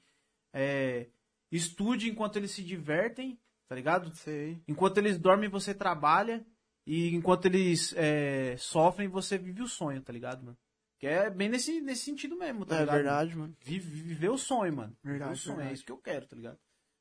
é, 0.53 1.07
estude 1.49 2.09
enquanto 2.09 2.35
eles 2.35 2.51
se 2.51 2.61
divertem, 2.63 3.39
tá 3.69 3.75
ligado? 3.75 4.13
Sei. 4.17 4.61
Enquanto 4.67 4.97
eles 4.97 5.17
dormem, 5.17 5.47
você 5.47 5.73
trabalha, 5.73 6.45
e 6.85 7.15
enquanto 7.15 7.45
eles 7.45 7.93
é, 7.95 8.57
sofrem, 8.57 9.07
você 9.07 9.37
vive 9.37 9.61
o 9.61 9.69
sonho, 9.69 10.01
tá 10.01 10.11
ligado, 10.11 10.43
mano? 10.43 10.57
Que 10.97 11.07
é 11.07 11.29
bem 11.29 11.49
nesse, 11.49 11.81
nesse 11.81 12.03
sentido 12.05 12.37
mesmo, 12.37 12.65
tá 12.65 12.75
É 12.75 12.79
ligado? 12.79 12.95
verdade, 12.95 13.37
mano. 13.37 13.55
Vive, 13.61 14.01
viver 14.01 14.29
o 14.29 14.37
sonho, 14.37 14.73
mano. 14.75 14.95
Verdade, 15.03 15.31
Viver 15.31 15.39
o 15.39 15.43
sonho, 15.43 15.55
verdade. 15.57 15.71
é 15.71 15.73
isso 15.75 15.85
que 15.85 15.91
eu 15.91 15.97
quero, 15.97 16.25
tá 16.25 16.35
ligado? 16.35 16.57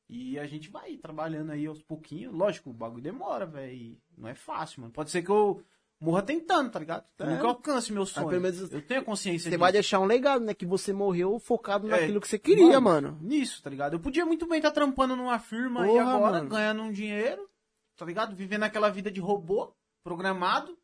E 0.09 0.39
a 0.39 0.47
gente 0.47 0.69
vai 0.69 0.97
trabalhando 0.97 1.51
aí 1.53 1.65
aos 1.67 1.81
pouquinhos. 1.81 2.35
Lógico, 2.35 2.71
o 2.71 2.75
bagulho 2.75 3.03
demora, 3.03 3.47
velho. 3.47 3.73
e 3.73 3.99
Não 4.19 4.29
é 4.29 4.35
fácil, 4.35 4.83
mano. 4.83 4.93
Pode 4.93 5.11
ser 5.11 5.23
que 5.23 5.31
eu 5.31 5.63
morra 6.01 6.23
tentando, 6.23 6.71
tá 6.71 6.79
ligado? 6.79 7.07
É. 7.21 7.25
nunca 7.25 7.47
alcance 7.47 7.91
meu 7.93 8.05
sonho. 8.05 8.29
pelo 8.29 8.43
menos 8.43 8.71
Eu 8.73 8.83
tenho 8.83 9.01
a 9.01 9.05
consciência 9.05 9.45
Você 9.45 9.51
disso. 9.51 9.59
vai 9.61 9.73
deixar 9.73 10.01
um 10.01 10.05
legado, 10.05 10.45
né? 10.45 10.53
Que 10.53 10.67
você 10.67 10.93
morreu 10.93 11.39
focado 11.39 11.87
É, 11.87 11.91
naquilo 11.91 12.21
que 12.21 12.29
você 12.29 12.39
queria, 12.39 12.79
mano. 12.81 13.17
Nisso, 13.23 13.63
tá 13.63 13.71
ligado? 13.71 13.95
Eu 13.95 14.01
podia 14.01 14.27
muito 14.27 14.47
bem 14.47 14.59
estar 14.59 14.73
trampando 14.73 15.17
numa 15.17 15.39
firma 15.39 15.87
e 15.87 15.91
Porra, 15.91 16.15
agora 16.17 16.33
mano. 16.39 16.51
ganhando 16.51 16.83
um 16.83 16.93
dinheiro, 16.93 17.49
tá 17.97 18.05
ligado? 18.05 18.35
Vivendo 18.37 18.65
aquela 18.65 18.91
vida 18.91 19.11
de 19.11 19.21
robô, 19.21 19.73
programado, 20.05 20.77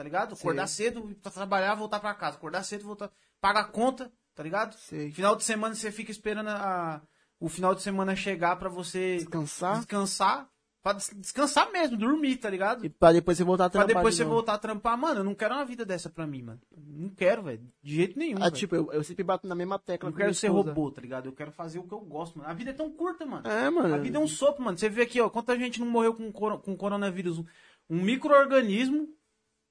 tá 0.00 0.04
ligado? 0.04 0.34
Acordar 0.34 0.66
cedo 0.66 1.14
pra 1.22 1.30
trabalhar, 1.30 1.74
voltar 1.74 2.00
pra 2.00 2.14
casa. 2.14 2.38
Acordar 2.38 2.62
cedo, 2.62 2.84
voltar. 2.84 3.10
Paga 3.38 3.60
a 3.60 3.64
conta, 3.64 4.10
tá 4.34 4.42
ligado? 4.42 4.74
Sei. 4.78 5.12
Final 5.12 5.36
de 5.36 5.44
semana 5.44 5.74
você 5.74 5.92
fica 5.92 6.10
esperando 6.10 6.48
a- 6.48 7.02
o 7.38 7.50
final 7.50 7.74
de 7.74 7.82
semana 7.82 8.16
chegar 8.16 8.56
pra 8.56 8.70
você 8.70 9.16
Descansar. 9.16 9.76
descansar. 9.76 10.48
Pra 10.82 10.94
des- 10.94 11.10
descansar 11.14 11.70
mesmo, 11.70 11.98
dormir, 11.98 12.38
tá 12.38 12.48
ligado? 12.48 12.86
E 12.86 12.88
pra 12.88 13.12
depois 13.12 13.36
você 13.36 13.44
voltar 13.44 13.66
a 13.66 13.68
Pra 13.68 13.80
trampar 13.84 13.96
depois 13.96 14.14
de 14.14 14.18
você 14.18 14.24
novo. 14.24 14.36
voltar 14.36 14.54
a 14.54 14.58
trampar. 14.58 14.96
Mano, 14.96 15.20
eu 15.20 15.24
não 15.24 15.34
quero 15.34 15.54
uma 15.54 15.64
vida 15.66 15.84
dessa 15.84 16.08
pra 16.08 16.26
mim, 16.26 16.40
mano. 16.40 16.58
Não 16.74 17.10
quero, 17.10 17.42
velho. 17.42 17.60
De 17.82 17.94
jeito 17.96 18.18
nenhum. 18.18 18.38
Ah, 18.38 18.44
velho. 18.44 18.52
tipo, 18.56 18.74
eu, 18.74 18.90
eu 18.90 19.04
sempre 19.04 19.22
bato 19.22 19.46
na 19.46 19.54
mesma 19.54 19.78
tecla. 19.78 20.08
não 20.08 20.12
com 20.14 20.18
quero 20.22 20.32
ser 20.32 20.48
robô, 20.48 20.90
tá 20.90 21.02
ligado? 21.02 21.26
Eu 21.26 21.34
quero 21.34 21.52
fazer 21.52 21.78
o 21.78 21.82
que 21.86 21.92
eu 21.92 22.00
gosto, 22.00 22.38
mano. 22.38 22.48
A 22.48 22.54
vida 22.54 22.70
é 22.70 22.72
tão 22.72 22.90
curta, 22.90 23.26
mano. 23.26 23.46
É, 23.46 23.68
mano. 23.68 23.94
A 23.94 23.98
vida 23.98 24.16
é 24.16 24.20
um 24.22 24.26
sopro, 24.26 24.64
mano. 24.64 24.78
Você 24.78 24.88
vê 24.88 25.02
aqui, 25.02 25.20
ó, 25.20 25.28
quanta 25.28 25.54
gente 25.58 25.78
não 25.80 25.86
morreu 25.86 26.14
com, 26.14 26.32
com 26.32 26.74
coronavírus. 26.74 27.44
Um 27.90 28.02
micro-organismo 28.02 29.06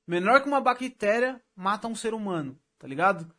menor 0.09 0.41
que 0.41 0.47
uma 0.47 0.59
bactéria 0.61 1.41
mata 1.55 1.87
um 1.87 1.95
ser 1.95 2.13
humano, 2.13 2.59
tá 2.77 2.87
ligado? 2.87 3.31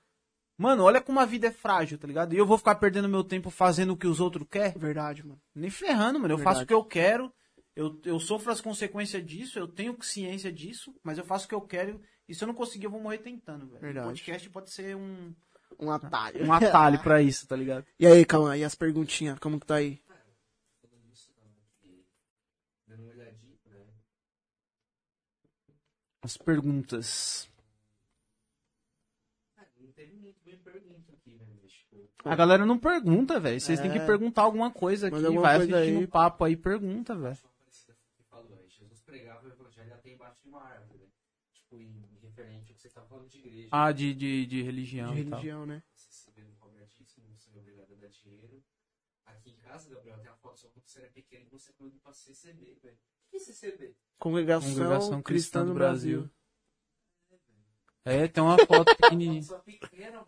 Mano, 0.57 0.85
olha 0.85 1.01
como 1.01 1.19
a 1.19 1.25
vida 1.25 1.47
é 1.47 1.51
frágil, 1.51 1.99
tá 1.99 2.07
ligado? 2.07 2.35
E 2.35 2.37
eu 2.39 2.47
vou 2.47 2.59
ficar 2.59 2.75
perdendo 2.75 3.09
meu 3.09 3.25
tempo 3.25 3.51
fazendo 3.51 3.95
o 3.95 3.97
que 3.97 4.07
os 4.07 4.21
outros 4.21 4.47
querem? 4.51 4.79
Verdade, 4.79 5.27
mano. 5.27 5.41
Nem 5.55 5.71
ferrando, 5.71 6.21
mano. 6.21 6.35
Eu 6.35 6.37
Verdade. 6.37 6.55
faço 6.55 6.65
o 6.65 6.67
que 6.67 6.75
eu 6.75 6.85
quero. 6.85 7.33
Eu, 7.75 7.99
eu 8.05 8.21
sofro 8.21 8.53
as 8.53 8.61
consequências 8.61 9.25
disso, 9.25 9.59
eu 9.59 9.67
tenho 9.67 9.97
ciência 10.03 10.53
disso, 10.53 10.95
mas 11.03 11.17
eu 11.17 11.25
faço 11.25 11.47
o 11.47 11.49
que 11.49 11.55
eu 11.55 11.61
quero. 11.63 12.01
E 12.29 12.35
se 12.35 12.45
eu 12.45 12.49
não 12.49 12.55
conseguir, 12.55 12.85
eu 12.87 12.91
vou 12.91 13.01
morrer 13.01 13.19
tentando, 13.19 13.67
velho. 13.69 13.81
Verdade. 13.81 14.07
O 14.07 14.11
podcast 14.11 14.51
pode 14.51 14.71
ser 14.71 14.95
um, 14.97 15.35
Um 15.79 15.91
atalho. 15.91 16.45
um 16.45 16.53
atalho 16.53 17.01
pra 17.03 17.23
isso, 17.23 17.47
tá 17.49 17.57
ligado? 17.57 17.87
E 17.99 18.07
aí, 18.07 18.25
calma, 18.27 18.57
e 18.57 18.63
as 18.65 18.75
perguntinhas? 18.75 19.39
Como 19.39 19.59
que 19.59 19.67
tá 19.67 19.77
aí? 19.77 20.03
Falando 20.83 21.07
nisso, 21.09 21.31
não, 21.39 21.51
que 21.81 22.05
dando 22.87 23.03
uma 23.05 23.13
olhadinha, 23.13 23.57
né? 23.67 23.87
As 26.23 26.37
perguntas. 26.37 27.49
Não 29.79 29.91
teve 29.93 30.15
muito 30.17 30.39
bem 30.45 30.59
pergunta 30.59 31.13
aqui, 31.13 31.35
né? 31.35 31.47
Tipo, 31.67 32.09
A 32.25 32.37
galera 32.37 32.67
não 32.67 32.79
pergunta, 32.79 33.41
velho. 33.41 33.61
Vocês 33.61 33.79
É. 33.79 33.83
têm 33.83 33.93
que 33.93 34.01
perguntar 34.07 34.43
alguma 34.43 34.71
coisa 34.71 35.09
aqui. 35.09 35.17
Alguma 35.17 35.41
Vai 35.43 35.57
coisa 35.59 35.99
um 35.99 36.07
papo 36.07 36.45
aí, 36.45 36.57
pergunta, 36.57 37.15
velho. 37.15 37.37
aí. 37.37 38.69
Jesus 38.69 39.01
pregava 39.03 39.47
o 39.47 39.51
evangelho 39.51 39.95
até 39.95 40.11
embaixo 40.11 40.43
de 40.43 40.49
uma 40.49 40.63
árvore, 40.63 40.99
né? 40.99 41.07
Tipo, 41.53 41.79
em, 41.81 42.07
referente 42.23 42.71
ao 42.71 42.77
que 42.77 42.81
você 42.83 42.89
estava 42.89 43.07
falando 43.07 43.29
de 43.29 43.39
igreja. 43.39 43.69
Ah, 43.73 43.91
de, 43.93 44.15
de, 44.15 44.47
de 44.47 44.63
religião 44.63 45.15
De 45.15 45.21
e 45.21 45.25
tal. 45.25 45.39
religião, 45.39 45.67
né? 45.67 45.83
Você 45.95 46.13
sabendo 46.13 46.55
cobertíssimo, 46.57 47.27
você 47.37 47.51
é 47.57 47.59
obrigado 47.59 47.93
a 47.93 47.97
dar 47.97 48.09
dinheiro. 48.09 48.63
Aqui 49.25 49.51
em 49.51 49.57
casa, 49.57 49.89
Gabriel, 49.89 50.19
tem 50.19 50.31
a 50.31 50.35
foto 50.37 50.59
só 50.61 50.69
quando 50.69 50.87
você 50.87 50.99
era 51.01 51.09
pequeno 51.11 51.47
e 51.47 51.49
você 51.49 51.73
foi 51.73 51.91
pra 51.91 52.13
CCB, 52.13 52.75
velho. 52.83 52.99
CCB? 53.39 53.95
Congregação, 54.19 54.71
Congregação 54.71 55.23
Cristã 55.23 55.65
do 55.65 55.75
Brasil. 55.75 56.29
É, 58.05 58.27
tem 58.27 58.43
uma 58.43 58.57
foto 58.67 58.95
pequenininha. 58.97 59.43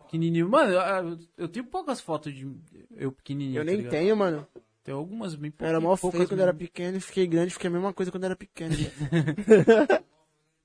Pequenininho. 0.05 0.49
Mano, 0.49 0.73
eu, 0.73 1.19
eu 1.37 1.47
tenho 1.47 1.65
poucas 1.65 1.99
fotos 1.99 2.33
de 2.33 2.47
eu 2.95 3.11
pequenininho. 3.11 3.59
Eu 3.59 3.65
tá 3.65 3.71
nem 3.71 3.77
ligado? 3.77 3.91
tenho, 3.91 4.15
mano. 4.15 4.47
Tem 4.83 4.93
algumas 4.93 5.35
bem 5.35 5.49
poucas. 5.49 5.69
era 5.69 5.79
mó 5.79 5.95
feio 5.95 6.11
quando 6.27 6.39
eu 6.39 6.43
era 6.43 6.53
mesmo. 6.53 6.67
pequeno 6.67 6.97
e 6.97 7.01
fiquei 7.01 7.25
grande, 7.25 7.53
fiquei 7.53 7.69
a 7.69 7.73
mesma 7.73 7.93
coisa 7.93 8.11
quando 8.11 8.23
eu 8.23 8.27
era 8.27 8.35
pequeno. 8.35 8.75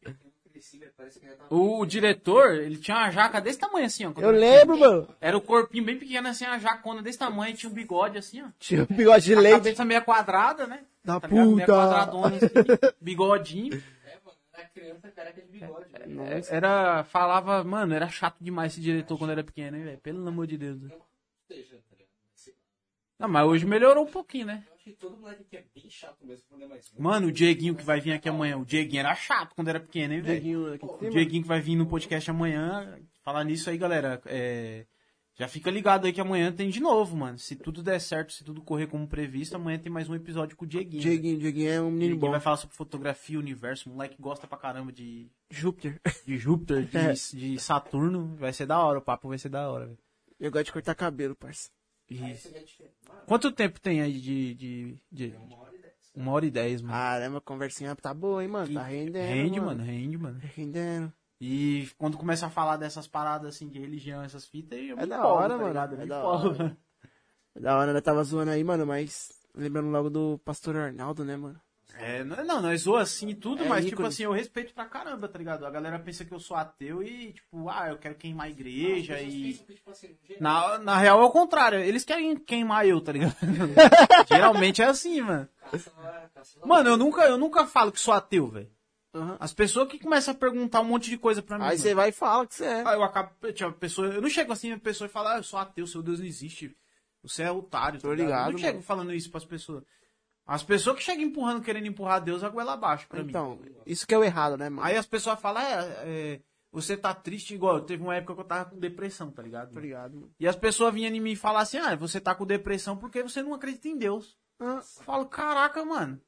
Eu 0.02 0.04
cresci, 0.04 0.04
velho, 0.04 0.14
parece 0.14 0.14
que 0.14 0.14
eu 0.14 0.14
já 0.14 0.47
tava... 0.47 0.47
O, 1.50 1.80
o 1.80 1.86
diretor, 1.86 2.54
ele 2.54 2.76
tinha 2.76 2.96
uma 2.96 3.10
jaca 3.10 3.40
desse 3.40 3.58
tamanho 3.58 3.86
assim, 3.86 4.04
ó. 4.06 4.12
eu 4.16 4.28
era 4.28 4.36
lembro, 4.38 4.78
mano. 4.78 5.00
pequeno. 5.02 5.18
Era 5.20 5.36
o 5.36 5.40
corpinho 5.40 5.84
bem 5.84 5.98
pequeno 5.98 6.28
assim, 6.28 6.44
a 6.44 6.58
jacona 6.58 7.02
desse 7.02 7.18
tamanho, 7.18 7.54
tinha 7.56 7.70
um 7.70 7.74
bigode 7.74 8.18
assim, 8.18 8.42
ó. 8.42 8.48
Tinha 8.58 8.82
um 8.82 8.86
bigode 8.94 9.24
de 9.24 9.34
A 9.34 9.40
leite 9.40 9.56
cabeça 9.58 9.84
meia 9.84 10.00
quadrada, 10.00 10.66
né? 10.66 10.84
da 11.04 11.18
Tá 11.20 11.28
puta. 11.28 11.64
quadradona 11.66 12.36
assim, 12.36 12.46
bigodinho. 13.00 13.82
É, 14.04 14.16
mano, 14.24 14.36
era 14.52 14.68
criança, 14.68 15.10
careca 15.10 15.40
de 15.40 15.48
bigode, 15.48 15.86
velho. 15.90 16.10
Nossa. 16.14 16.54
Era, 16.54 17.04
falava, 17.04 17.64
mano, 17.64 17.94
era 17.94 18.08
chato 18.08 18.36
demais 18.40 18.72
esse 18.72 18.80
diretor 18.80 19.16
quando 19.16 19.30
era 19.30 19.42
pequeno, 19.44 19.76
hein, 19.76 19.84
velho? 19.84 19.98
Pelo 19.98 20.26
amor 20.28 20.46
de 20.46 20.58
Deus. 20.58 20.80
Não 20.82 20.88
tá. 20.90 20.96
Não, 23.18 23.28
mas 23.28 23.46
hoje 23.46 23.66
melhorou 23.66 24.04
um 24.04 24.10
pouquinho, 24.10 24.46
né? 24.46 24.64
Que 24.88 24.96
todo 24.96 25.16
moleque 25.18 25.42
aqui 25.42 25.56
é 25.58 25.64
bem 25.74 25.90
chato 25.90 26.24
mesmo 26.26 26.44
quando 26.48 26.62
é 26.62 26.66
mais 26.66 26.90
novo. 26.90 27.02
Mano, 27.02 27.26
o 27.28 27.32
Dieguinho 27.32 27.74
que 27.74 27.84
vai 27.84 28.00
vir 28.00 28.12
aqui 28.12 28.28
amanhã. 28.28 28.56
O 28.56 28.64
Dieguinho 28.64 29.00
era 29.00 29.14
chato 29.14 29.54
quando 29.54 29.68
era 29.68 29.78
pequeno, 29.80 30.14
hein, 30.14 30.20
velho? 30.22 30.40
Dieguinho 30.40 30.78
O. 30.82 31.10
Dieguinho 31.10 31.42
que 31.42 31.48
vai 31.48 31.60
vir 31.60 31.76
no 31.76 31.86
podcast 31.86 32.30
amanhã. 32.30 32.98
Falar 33.22 33.44
nisso 33.44 33.68
aí, 33.68 33.76
galera. 33.76 34.20
é, 34.24 34.86
Já 35.34 35.46
fica 35.46 35.70
ligado 35.70 36.06
aí 36.06 36.12
que 36.12 36.20
amanhã 36.20 36.50
tem 36.50 36.70
de 36.70 36.80
novo, 36.80 37.16
mano. 37.16 37.38
Se 37.38 37.54
tudo 37.54 37.82
der 37.82 38.00
certo, 38.00 38.32
se 38.32 38.42
tudo 38.42 38.62
correr 38.62 38.86
como 38.86 39.06
previsto, 39.06 39.56
amanhã 39.56 39.78
tem 39.78 39.92
mais 39.92 40.08
um 40.08 40.14
episódio 40.14 40.56
com 40.56 40.64
o 40.64 40.68
Dieguinho. 40.68 41.02
Dieguinho, 41.02 41.38
Dieguinho 41.38 41.70
é 41.70 41.80
um 41.80 41.84
menino 41.90 42.00
Dieguinho 42.00 42.20
bom. 42.20 42.30
vai 42.30 42.40
falar 42.40 42.56
sobre 42.56 42.74
fotografia, 42.74 43.38
universo. 43.38 43.90
O 43.90 43.92
moleque 43.92 44.16
gosta 44.18 44.46
pra 44.46 44.56
caramba 44.56 44.90
de, 44.90 45.30
Júpiter. 45.50 46.00
de 46.26 46.36
Júpiter, 46.38 46.84
de, 46.86 46.96
É. 46.96 47.12
de 47.12 47.58
Saturno. 47.60 48.34
Vai 48.36 48.52
ser 48.54 48.64
da 48.66 48.78
hora, 48.82 48.98
o 48.98 49.02
papo 49.02 49.28
vai 49.28 49.36
ser 49.38 49.50
da 49.50 49.68
hora, 49.70 49.86
velho. 49.86 49.98
Eu 50.40 50.50
gosto 50.50 50.66
de 50.66 50.72
cortar 50.72 50.94
cabelo, 50.94 51.34
parça. 51.36 51.68
Isso 52.08 52.48
é 52.48 52.60
diferente. 52.60 52.82
Mano, 53.08 53.20
Quanto 53.26 53.52
tempo 53.52 53.80
tem 53.80 54.00
aí 54.00 54.18
de. 54.20 54.54
de, 54.54 55.02
de- 55.10 55.36
uma 55.36 55.56
hora 55.58 55.74
e 55.76 55.78
dez. 55.80 55.94
Uma 56.14 56.32
hora 56.32 56.46
e 56.46 56.50
dez, 56.50 56.82
mano. 56.82 56.94
Caramba, 56.94 57.38
a 57.38 57.42
conversinha 57.42 57.94
tá 57.96 58.12
boa, 58.14 58.42
hein, 58.42 58.48
mano? 58.48 58.72
Tá 58.74 58.82
rendendo. 58.82 59.26
rende, 59.28 59.60
mano, 59.60 59.82
rende, 59.84 60.18
mano. 60.18 60.40
Rendendo. 60.54 61.12
E 61.40 61.88
quando 61.96 62.16
começa 62.18 62.46
a 62.46 62.50
falar 62.50 62.76
dessas 62.76 63.06
paradas 63.06 63.54
assim 63.54 63.68
de 63.68 63.78
religião, 63.78 64.22
essas 64.22 64.46
fitas, 64.46 64.78
eu 64.78 64.96
me 64.96 65.02
É 65.02 65.06
da 65.06 65.18
empolgo, 65.18 65.34
hora, 65.38 65.48
tá 65.50 65.56
mano. 65.56 65.68
ligado? 65.68 65.92
Eu 65.94 65.98
É 65.98 66.02
me 66.02 66.08
da 66.08 66.18
empolgo. 66.18 66.48
hora. 66.48 66.76
Da 67.60 67.76
hora, 67.76 67.92
né? 67.92 68.00
Tava 68.00 68.22
zoando 68.22 68.52
aí, 68.52 68.62
mano, 68.62 68.86
mas 68.86 69.32
Lembrando 69.54 69.88
logo 69.90 70.08
do 70.08 70.38
Pastor 70.44 70.76
Arnaldo, 70.76 71.24
né, 71.24 71.36
mano? 71.36 71.60
É, 72.00 72.22
não, 72.22 72.44
não, 72.44 72.62
nós 72.62 72.82
zoa 72.82 73.02
assim 73.02 73.28
e 73.30 73.34
tudo, 73.34 73.64
É 73.64 73.68
mas 73.68 73.84
tipo 73.84 73.96
ícone. 73.96 74.08
assim, 74.08 74.22
eu 74.22 74.32
respeito 74.32 74.72
pra 74.72 74.84
caramba, 74.84 75.28
tá 75.28 75.36
ligado? 75.38 75.66
A 75.66 75.70
galera 75.70 75.98
pensa 75.98 76.24
que 76.24 76.32
eu 76.32 76.38
sou 76.38 76.56
ateu 76.56 77.02
e, 77.02 77.32
tipo, 77.32 77.68
ah, 77.68 77.88
eu 77.88 77.98
quero 77.98 78.14
queimar 78.14 78.46
a 78.46 78.50
igreja 78.50 79.14
pessoas 79.14 79.34
e. 79.34 79.42
pensam 79.54 79.74
tipo 79.74 79.90
assim, 79.90 80.16
Na, 80.40 80.78
na 80.78 80.96
real 80.96 81.20
é 81.20 81.24
o 81.24 81.30
contrário, 81.30 81.78
eles 81.80 82.04
querem 82.04 82.36
queimar 82.36 82.86
eu, 82.86 83.00
tá 83.00 83.10
ligado? 83.12 83.34
Geralmente 84.28 84.82
é 84.82 84.86
assim, 84.86 85.20
mano. 85.20 85.48
caça- 85.70 85.90
caça- 86.34 86.58
Mano, 86.64 86.90
eu 86.90 86.96
nunca, 86.96 87.22
eu 87.22 87.36
nunca 87.38 87.66
falo 87.66 87.92
que 87.92 88.00
sou 88.00 88.14
ateu, 88.14 88.48
velho. 88.48 88.70
Aham. 89.14 89.36
As 89.40 89.52
pessoas 89.52 89.88
que 89.88 89.98
começam 89.98 90.32
a 90.32 90.36
perguntar 90.36 90.80
um 90.80 90.84
monte 90.84 91.08
de 91.10 91.16
coisa 91.16 91.42
pra 91.42 91.58
mim. 91.58 91.64
Aí 91.64 91.78
você 91.78 91.94
vai 91.94 92.10
e 92.10 92.12
fala 92.12 92.46
que 92.46 92.54
você 92.54 92.64
é. 92.64 92.86
Aí 92.86 92.94
eu 92.94 93.02
acabo. 93.02 93.30
Tipo, 93.52 93.70
a 93.70 93.72
pessoa, 93.72 94.08
eu 94.08 94.20
não 94.20 94.28
chego 94.28 94.52
assim, 94.52 94.70
a 94.72 94.78
pessoa 94.78 95.08
fala, 95.08 95.34
ah, 95.34 95.38
eu 95.38 95.42
sou 95.42 95.58
ateu, 95.58 95.86
seu 95.86 96.02
Deus 96.02 96.18
não 96.20 96.26
existe. 96.26 96.76
Você 97.22 97.42
é 97.42 97.50
otário. 97.50 97.98
Tô 98.00 98.08
tá 98.08 98.14
ligado? 98.14 98.28
ligado, 98.28 98.48
Eu 98.48 98.52
não 98.52 98.58
chego 98.58 98.72
mano. 98.74 98.84
falando 98.84 99.12
isso 99.14 99.30
pras 99.30 99.44
pessoas. 99.46 99.82
As 100.48 100.62
pessoas 100.62 100.96
que 100.96 101.02
chegam 101.02 101.24
empurrando, 101.24 101.60
querendo 101.62 101.86
empurrar 101.86 102.24
Deus, 102.24 102.42
a 102.42 102.48
goela 102.48 102.72
abaixo 102.72 103.06
pra 103.06 103.22
mim. 103.22 103.28
Então, 103.28 103.58
isso 103.84 104.06
que 104.06 104.14
é 104.14 104.18
o 104.18 104.24
errado, 104.24 104.56
né, 104.56 104.70
mano? 104.70 104.82
Aí 104.88 104.96
as 104.96 105.04
pessoas 105.06 105.38
falam, 105.38 105.62
é, 105.62 105.74
é, 106.06 106.40
você 106.72 106.96
tá 106.96 107.12
triste 107.12 107.52
igual. 107.54 107.82
Teve 107.82 108.02
uma 108.02 108.16
época 108.16 108.34
que 108.34 108.40
eu 108.40 108.44
tava 108.44 108.70
com 108.70 108.78
depressão, 108.78 109.30
tá 109.30 109.42
ligado? 109.42 109.74
Tá 109.74 109.80
ligado, 109.80 110.14
mano? 110.14 110.30
E 110.40 110.48
as 110.48 110.56
pessoas 110.56 110.94
vinham 110.94 111.14
em 111.14 111.20
mim 111.20 111.32
e 111.32 111.36
falavam 111.36 111.62
assim, 111.64 111.76
ah, 111.76 111.94
você 111.94 112.18
tá 112.18 112.34
com 112.34 112.46
depressão 112.46 112.96
porque 112.96 113.22
você 113.22 113.42
não 113.42 113.52
acredita 113.52 113.88
em 113.88 113.98
Deus. 113.98 114.38
Ah, 114.58 114.76
Eu 114.98 115.04
falo, 115.04 115.26
caraca, 115.26 115.84
mano. 115.84 116.18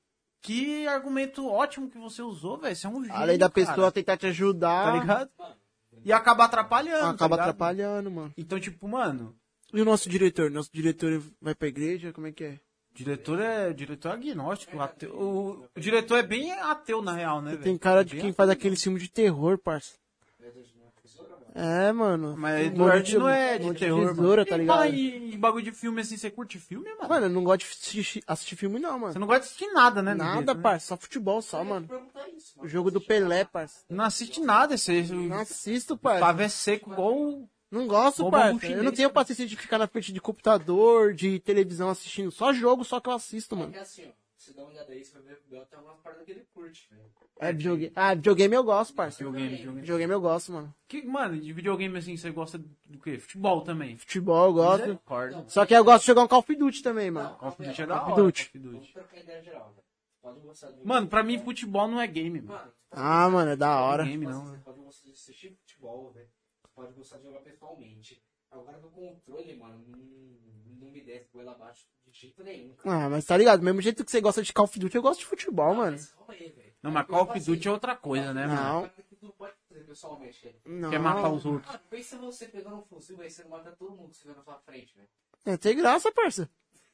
Que 0.43 0.87
argumento 0.87 1.47
ótimo 1.49 1.91
que 1.91 1.99
você 1.99 2.21
usou, 2.21 2.59
velho. 2.59 2.77
Você 2.77 2.87
é 2.87 2.91
um 2.91 3.03
gênio, 3.03 3.17
Além 3.17 3.39
da 3.39 3.49
cara. 3.51 3.67
pessoa 3.67 3.91
tentar 3.93 4.19
te 4.19 4.27
ajudar, 4.27 4.85
Tá 4.93 5.01
ligado? 5.01 5.31
E 6.05 6.13
acaba 6.13 6.45
atrapalhando. 6.45 7.01
tá 7.01 7.11
acaba 7.11 7.37
ligado? 7.37 7.49
atrapalhando, 7.49 8.11
mano. 8.11 8.33
Então, 8.37 8.61
tipo, 8.61 8.87
mano, 8.87 9.35
E 9.73 9.81
o 9.81 9.85
nosso 9.85 10.09
diretor? 10.11 10.51
Nosso 10.51 10.71
diretor 10.73 11.23
vai 11.41 11.55
pra 11.55 11.69
igreja? 11.69 12.13
Como 12.13 12.27
é 12.27 12.33
que 12.33 12.45
é? 12.45 12.61
O 13.01 13.05
diretor 13.05 13.41
é, 13.41 13.69
o 13.69 13.75
diretor 13.75 14.09
é 14.11 14.13
agnóstico. 14.13 14.81
ateu. 14.81 15.11
O, 15.15 15.67
o 15.75 15.81
diretor 15.81 16.19
é 16.19 16.23
bem 16.23 16.53
ateu, 16.53 17.01
na 17.01 17.13
real, 17.13 17.41
né? 17.41 17.57
Tem 17.57 17.79
cara 17.79 18.05
de 18.05 18.13
Bem 18.15 18.21
quem 18.23 18.33
faz 18.33 18.51
aquele 18.51 18.77
filme 18.77 18.99
de 19.01 19.09
terror, 19.09 19.57
parça. 19.59 19.95
É, 21.53 21.91
mano. 21.93 22.37
Mas 22.37 22.63
Um 22.63 22.67
Eduardo 22.67 22.99
monte 22.99 23.19
não 23.19 23.29
é 23.29 23.59
de 23.59 23.65
monte 23.67 23.79
terror, 23.81 24.09
tesoura, 24.11 24.43
mano. 24.43 24.47
tá 24.47 24.55
E 24.55 24.59
ligado? 24.61 24.77
fala 24.77 24.89
em, 24.89 25.35
em 25.35 25.39
bagulho 25.39 25.65
de 25.65 25.73
filme 25.73 26.01
assim, 26.01 26.17
você 26.17 26.31
curte 26.31 26.59
filme, 26.61 26.89
mano? 26.95 27.09
Mano, 27.09 27.27
eu 27.27 27.31
não 27.31 27.43
gosto 27.43 27.61
de 27.61 27.67
assistir, 27.67 28.23
assistir 28.27 28.55
filme, 28.57 28.79
não, 28.79 28.93
Você 28.93 28.99
mano. 29.01 29.21
não 29.21 29.27
gosta 29.27 29.41
de 29.43 29.47
assistir 29.47 29.67
nada, 29.73 30.01
né? 30.01 30.15
Nada, 30.15 30.55
né? 30.55 30.61
parça. 30.63 30.87
Só 30.89 30.97
futebol, 30.97 31.43
só, 31.43 31.65
mano. 31.65 31.89
isso, 32.37 32.55
O 32.63 32.69
jogo 32.69 32.91
do 32.91 33.01
Pelé, 33.01 33.45
parça. 33.45 33.81
Não 33.89 34.05
assiste 34.05 34.41
nada, 34.41 34.77
você... 34.77 35.03
Não 35.03 35.39
assisto, 35.41 35.95
O 35.95 35.99
parça. 35.99 36.21
pavê 36.21 36.49
seco 36.49 36.93
igual... 36.93 37.43
Não 37.71 37.87
gosto, 37.87 38.29
parça. 38.31 38.55
bagulho 38.55 38.79
Eu 38.79 38.85
não 38.85 38.93
tenho 38.93 39.11
paciência 39.11 39.47
de 39.47 39.57
ficar 39.57 39.79
na 39.79 39.87
frente 39.87 40.13
de 40.13 40.21
computador, 40.21 41.15
de 41.15 41.39
televisão 41.39 41.89
assistindo. 41.89 42.31
Só 42.33 42.53
jogo, 42.53 42.85
só 42.85 42.99
que 43.01 43.09
eu 43.09 43.13
assisto, 43.13 43.57
mano. 43.57 43.75
É 43.75 43.81
assim, 43.81 44.07
ó. 44.07 44.21
Você 44.37 44.55
dá 44.55 44.63
uma 44.63 44.71
olhada 44.71 44.91
aí, 44.91 45.05
você 45.05 45.13
vai 45.13 45.23
ver 45.23 45.37
que 45.37 45.47
o 45.47 45.51
Bel 45.51 45.67
tem 45.67 45.79
uma 45.79 45.95
parada 45.97 46.25
que 46.25 46.31
ele 46.31 46.47
curte, 46.55 46.89
velho. 46.91 47.03
É 47.39 47.53
videogame. 47.53 47.93
Ah, 47.95 48.15
videogame 48.15 48.55
eu 48.55 48.65
gosto, 48.65 48.95
parça. 48.95 49.19
Videogame, 49.19 49.49
videogame. 49.51 49.81
Videogame 49.83 50.13
eu 50.13 50.21
gosto, 50.21 50.53
mano. 50.53 50.75
Que, 50.89 51.03
mano, 51.03 51.39
de 51.39 51.53
videogame 51.53 51.99
assim, 51.99 52.17
você 52.17 52.31
gosta 52.31 52.59
do 52.59 52.99
quê? 52.99 53.19
Futebol 53.19 53.61
também. 53.63 53.97
Futebol 53.99 54.47
eu 54.47 54.53
gosto. 54.55 54.81
Misericórdia. 54.81 55.45
Só 55.47 55.65
que 55.67 55.75
eu 55.75 55.85
gosto 55.85 56.01
de 56.03 56.07
jogar 56.07 56.23
um 56.23 56.29
Call 56.29 56.39
of 56.41 56.57
Duty 56.57 56.83
também, 56.83 57.11
mano. 57.11 57.37
Call 57.37 57.49
of 57.51 57.63
Duty 57.63 57.83
é 57.83 57.87
da 57.87 57.99
Call 57.99 58.05
of 58.05 58.13
hora. 58.13 58.23
Duty. 58.23 58.51
Call 58.51 58.61
of 58.61 58.67
Vamos 58.69 58.81
Duty. 58.81 58.93
trocar 58.95 59.21
ideia 59.21 59.43
geral, 59.43 59.73
velho. 59.75 59.85
Pode 60.23 60.41
gostar 60.41 60.71
de 60.71 60.87
Mano, 60.87 61.07
pra 61.07 61.23
mim 61.23 61.39
futebol 61.39 61.89
não 61.89 62.01
é 62.01 62.07
game, 62.07 62.41
mano. 62.41 62.73
Ah, 62.91 63.29
mano, 63.31 63.51
é 63.51 63.57
da 63.57 63.81
hora. 63.81 64.05
Game 64.05 64.27
não, 64.27 64.45
você 64.45 64.53
né? 64.53 64.61
pode 64.65 64.81
gostar 64.81 65.07
de 65.07 65.13
assistir 65.13 65.57
futebol, 65.61 66.11
velho. 66.13 66.29
Você 66.81 66.87
pode 66.87 66.93
gostar 66.95 67.19
de 67.19 67.25
jogar 67.25 67.41
pessoalmente. 67.41 68.23
Agora 68.51 68.79
no 68.79 68.91
controle, 68.91 69.55
mano, 69.57 69.85
não, 69.87 69.99
não 70.81 70.91
me 70.91 71.03
desce 71.03 71.29
goela 71.33 71.53
abaixo 71.53 71.87
de 72.07 72.19
jeito 72.19 72.43
nenhum. 72.43 72.75
cara. 72.75 73.05
Ah, 73.05 73.11
mas 73.11 73.25
tá 73.25 73.37
ligado? 73.37 73.61
Do 73.61 73.65
mesmo 73.65 73.81
jeito 73.83 74.05
que 74.05 74.11
você 74.11 74.21
gosta 74.21 74.43
de 74.43 74.53
Call 74.53 74.65
of 74.65 74.79
Duty, 74.79 74.97
eu 74.97 75.03
gosto 75.03 75.21
de 75.21 75.27
futebol, 75.27 75.75
mano. 75.75 75.93
Mas 75.93 76.13
calma 76.13 76.33
aí. 76.35 76.73
Não, 76.83 76.91
mas 76.91 77.07
Call 77.07 77.23
of 77.23 77.39
Duty 77.39 77.69
é 77.69 77.71
outra 77.71 77.95
coisa, 77.95 78.33
né, 78.33 78.47
mano? 78.47 78.61
Não. 78.61 78.89
Tu 78.89 79.27
não 79.27 79.33
pode 79.33 79.53
fazer 79.69 79.85
pessoalmente, 79.85 80.43
velho. 80.43 80.61
Não. 80.65 80.91
Quer 80.91 80.99
matar 80.99 81.31
os 81.31 81.45
outros. 81.45 81.67
Mano, 81.67 81.85
pensa 81.91 82.17
você 82.17 82.49
pegando 82.49 82.77
um 82.77 82.83
fuzil, 82.83 83.17
velho, 83.19 83.31
você 83.31 83.43
não 83.43 83.51
mata 83.51 83.71
todo 83.73 83.95
mundo 83.95 84.11
que 84.11 84.17
você 84.17 84.29
vê 84.29 84.35
na 84.35 84.43
sua 84.43 84.59
frente, 84.61 84.97
velho. 84.97 85.09
É, 85.45 85.57
tem 85.57 85.77
graça, 85.77 86.11
parça. 86.11 86.51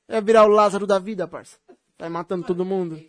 É 0.08 0.20
virar 0.20 0.44
o 0.44 0.48
Lázaro 0.48 0.86
da 0.86 0.98
vida, 0.98 1.26
parça. 1.26 1.58
Vai 1.98 2.09
matando 2.09 2.44
todo 2.44 2.64
mundo. 2.64 3.02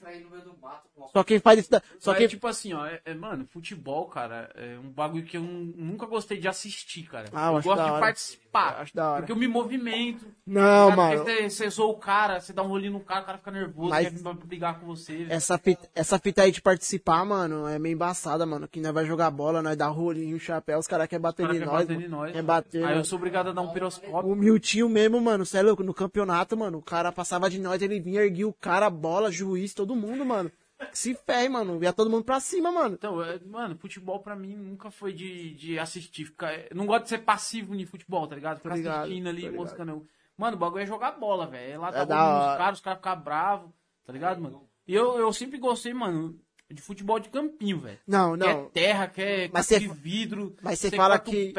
Uma 0.61 1.07
Só 1.11 1.23
quem 1.23 1.39
faz 1.39 1.59
isso. 1.59 1.69
Da... 1.71 1.81
Só 1.99 2.13
quem. 2.13 2.27
tipo 2.27 2.47
assim, 2.47 2.73
ó, 2.73 2.85
é, 2.85 3.01
é, 3.05 3.13
mano, 3.13 3.45
futebol, 3.51 4.07
cara, 4.07 4.49
é 4.55 4.77
um 4.79 4.89
bagulho 4.89 5.25
que 5.25 5.37
eu 5.37 5.41
nu- 5.41 5.73
nunca 5.75 6.05
gostei 6.05 6.37
de 6.39 6.47
assistir, 6.47 7.03
cara. 7.03 7.25
Ah, 7.33 7.47
eu 7.47 7.51
eu 7.53 7.57
acho 7.57 7.67
gosto 7.67 7.77
da 7.77 7.85
de 7.85 7.91
hora. 7.91 7.99
participar. 7.99 8.46
Eu 8.53 8.81
acho 8.81 8.95
da 8.95 9.11
hora. 9.11 9.21
Porque 9.21 9.31
eu 9.31 9.35
me 9.35 9.47
movimento. 9.47 10.25
Não, 10.45 10.89
Cara, 10.89 10.95
mano. 10.95 11.23
Você, 11.23 11.49
você 11.49 11.69
zoa 11.69 11.87
o 11.87 11.97
cara, 11.97 12.39
você 12.39 12.53
dá 12.53 12.63
um 12.63 12.67
rolinho 12.67 12.93
no 12.93 12.99
cara, 12.99 13.21
o 13.21 13.25
cara 13.25 13.37
fica 13.37 13.51
nervoso, 13.51 13.89
Mas- 13.89 14.09
quer 14.09 14.33
brigar 14.45 14.79
com 14.79 14.85
você. 14.85 15.27
Essa 15.29 15.57
fita, 15.57 15.89
essa 15.93 16.17
fita 16.17 16.43
aí 16.43 16.51
de 16.51 16.61
participar, 16.61 17.25
mano, 17.25 17.67
é 17.67 17.77
meio 17.77 17.93
embaçada, 17.93 18.45
mano. 18.45 18.67
Que 18.67 18.79
nós 18.79 18.93
vai 18.93 19.05
jogar 19.05 19.29
bola, 19.29 19.61
nós 19.61 19.75
dá 19.75 19.87
rolinho, 19.87 20.39
chapéu, 20.39 20.79
os 20.79 20.87
caras 20.87 21.07
querem 21.07 21.21
bater 21.21 21.43
cara 21.43 21.55
em 21.55 21.59
quer 21.59 21.65
nós. 21.65 21.85
bater 21.87 22.01
em 22.01 22.07
nós. 22.07 22.31
Quer 22.31 22.43
bater. 22.43 22.77
Aí 22.79 22.83
mano. 22.85 22.97
eu 22.99 23.03
sou 23.03 23.17
obrigado 23.17 23.49
a 23.49 23.53
dar 23.53 23.61
um 23.61 23.73
piroscópio. 23.73 24.31
O 24.31 24.35
Miltinho 24.35 24.87
mesmo, 24.87 25.19
mano, 25.19 25.45
cê 25.45 25.57
é 25.57 25.61
louco, 25.61 25.83
no 25.83 25.93
campeonato, 25.93 26.55
mano, 26.55 26.77
o 26.77 26.83
cara 26.83 27.11
passava 27.11 27.49
de 27.49 27.59
nós, 27.59 27.81
ele 27.81 27.99
vinha, 27.99 28.21
erguia 28.21 28.47
o 28.47 28.53
cara, 28.53 28.89
bola, 28.89 29.31
juiz, 29.31 29.73
todo 29.73 29.95
mundo, 29.95 30.25
mano. 30.25 30.51
Que 30.91 30.97
se 30.97 31.15
ferre, 31.15 31.49
mano, 31.49 31.81
ia 31.83 31.91
todo 31.91 32.09
mundo 32.09 32.23
pra 32.23 32.39
cima, 32.39 32.71
mano. 32.71 32.95
Então, 32.95 33.21
é, 33.23 33.39
mano, 33.45 33.75
futebol 33.77 34.19
pra 34.19 34.35
mim 34.35 34.55
nunca 34.55 34.91
foi 34.91 35.11
de, 35.11 35.53
de 35.55 35.79
assistir. 35.79 36.25
Ficar, 36.25 36.53
eu 36.53 36.75
não 36.75 36.85
gosto 36.85 37.03
de 37.03 37.09
ser 37.09 37.19
passivo 37.19 37.73
em 37.75 37.85
futebol, 37.85 38.27
tá 38.27 38.35
ligado? 38.35 38.57
Ficar 38.57 38.69
Tô 38.69 38.75
ligado, 38.75 39.01
assistindo 39.03 39.27
ali, 39.27 39.41
ligado. 39.41 39.55
moscando. 39.55 40.07
Mano, 40.37 40.55
o 40.55 40.59
bagulho 40.59 40.83
é 40.83 40.85
jogar 40.85 41.11
bola, 41.13 41.47
velho. 41.47 41.73
É 41.73 41.77
lá 41.77 41.89
É 41.89 42.03
rolinho 42.03 42.15
nos 42.35 42.43
hora. 42.45 42.57
caras, 42.57 42.77
os 42.77 42.83
caras 42.83 42.99
ficam 42.99 43.19
bravos, 43.21 43.71
tá 44.05 44.13
ligado, 44.13 44.39
mano? 44.39 44.69
E 44.87 44.93
eu, 44.93 45.17
eu 45.17 45.33
sempre 45.33 45.57
gostei, 45.57 45.93
mano, 45.93 46.39
de 46.69 46.81
futebol 46.81 47.17
de 47.19 47.29
campinho, 47.29 47.79
velho. 47.79 47.97
Não, 48.05 48.37
Que 48.37 48.43
é 48.45 48.53
não. 48.53 48.65
terra, 48.69 49.07
que 49.07 49.21
é 49.21 49.49
Mas 49.53 49.65
cê- 49.67 49.79
de 49.79 49.87
vidro. 49.87 50.55
mas 50.61 50.79
cê 50.79 50.89
você 50.89 50.95
fala 50.97 51.17
que-. 51.17 51.53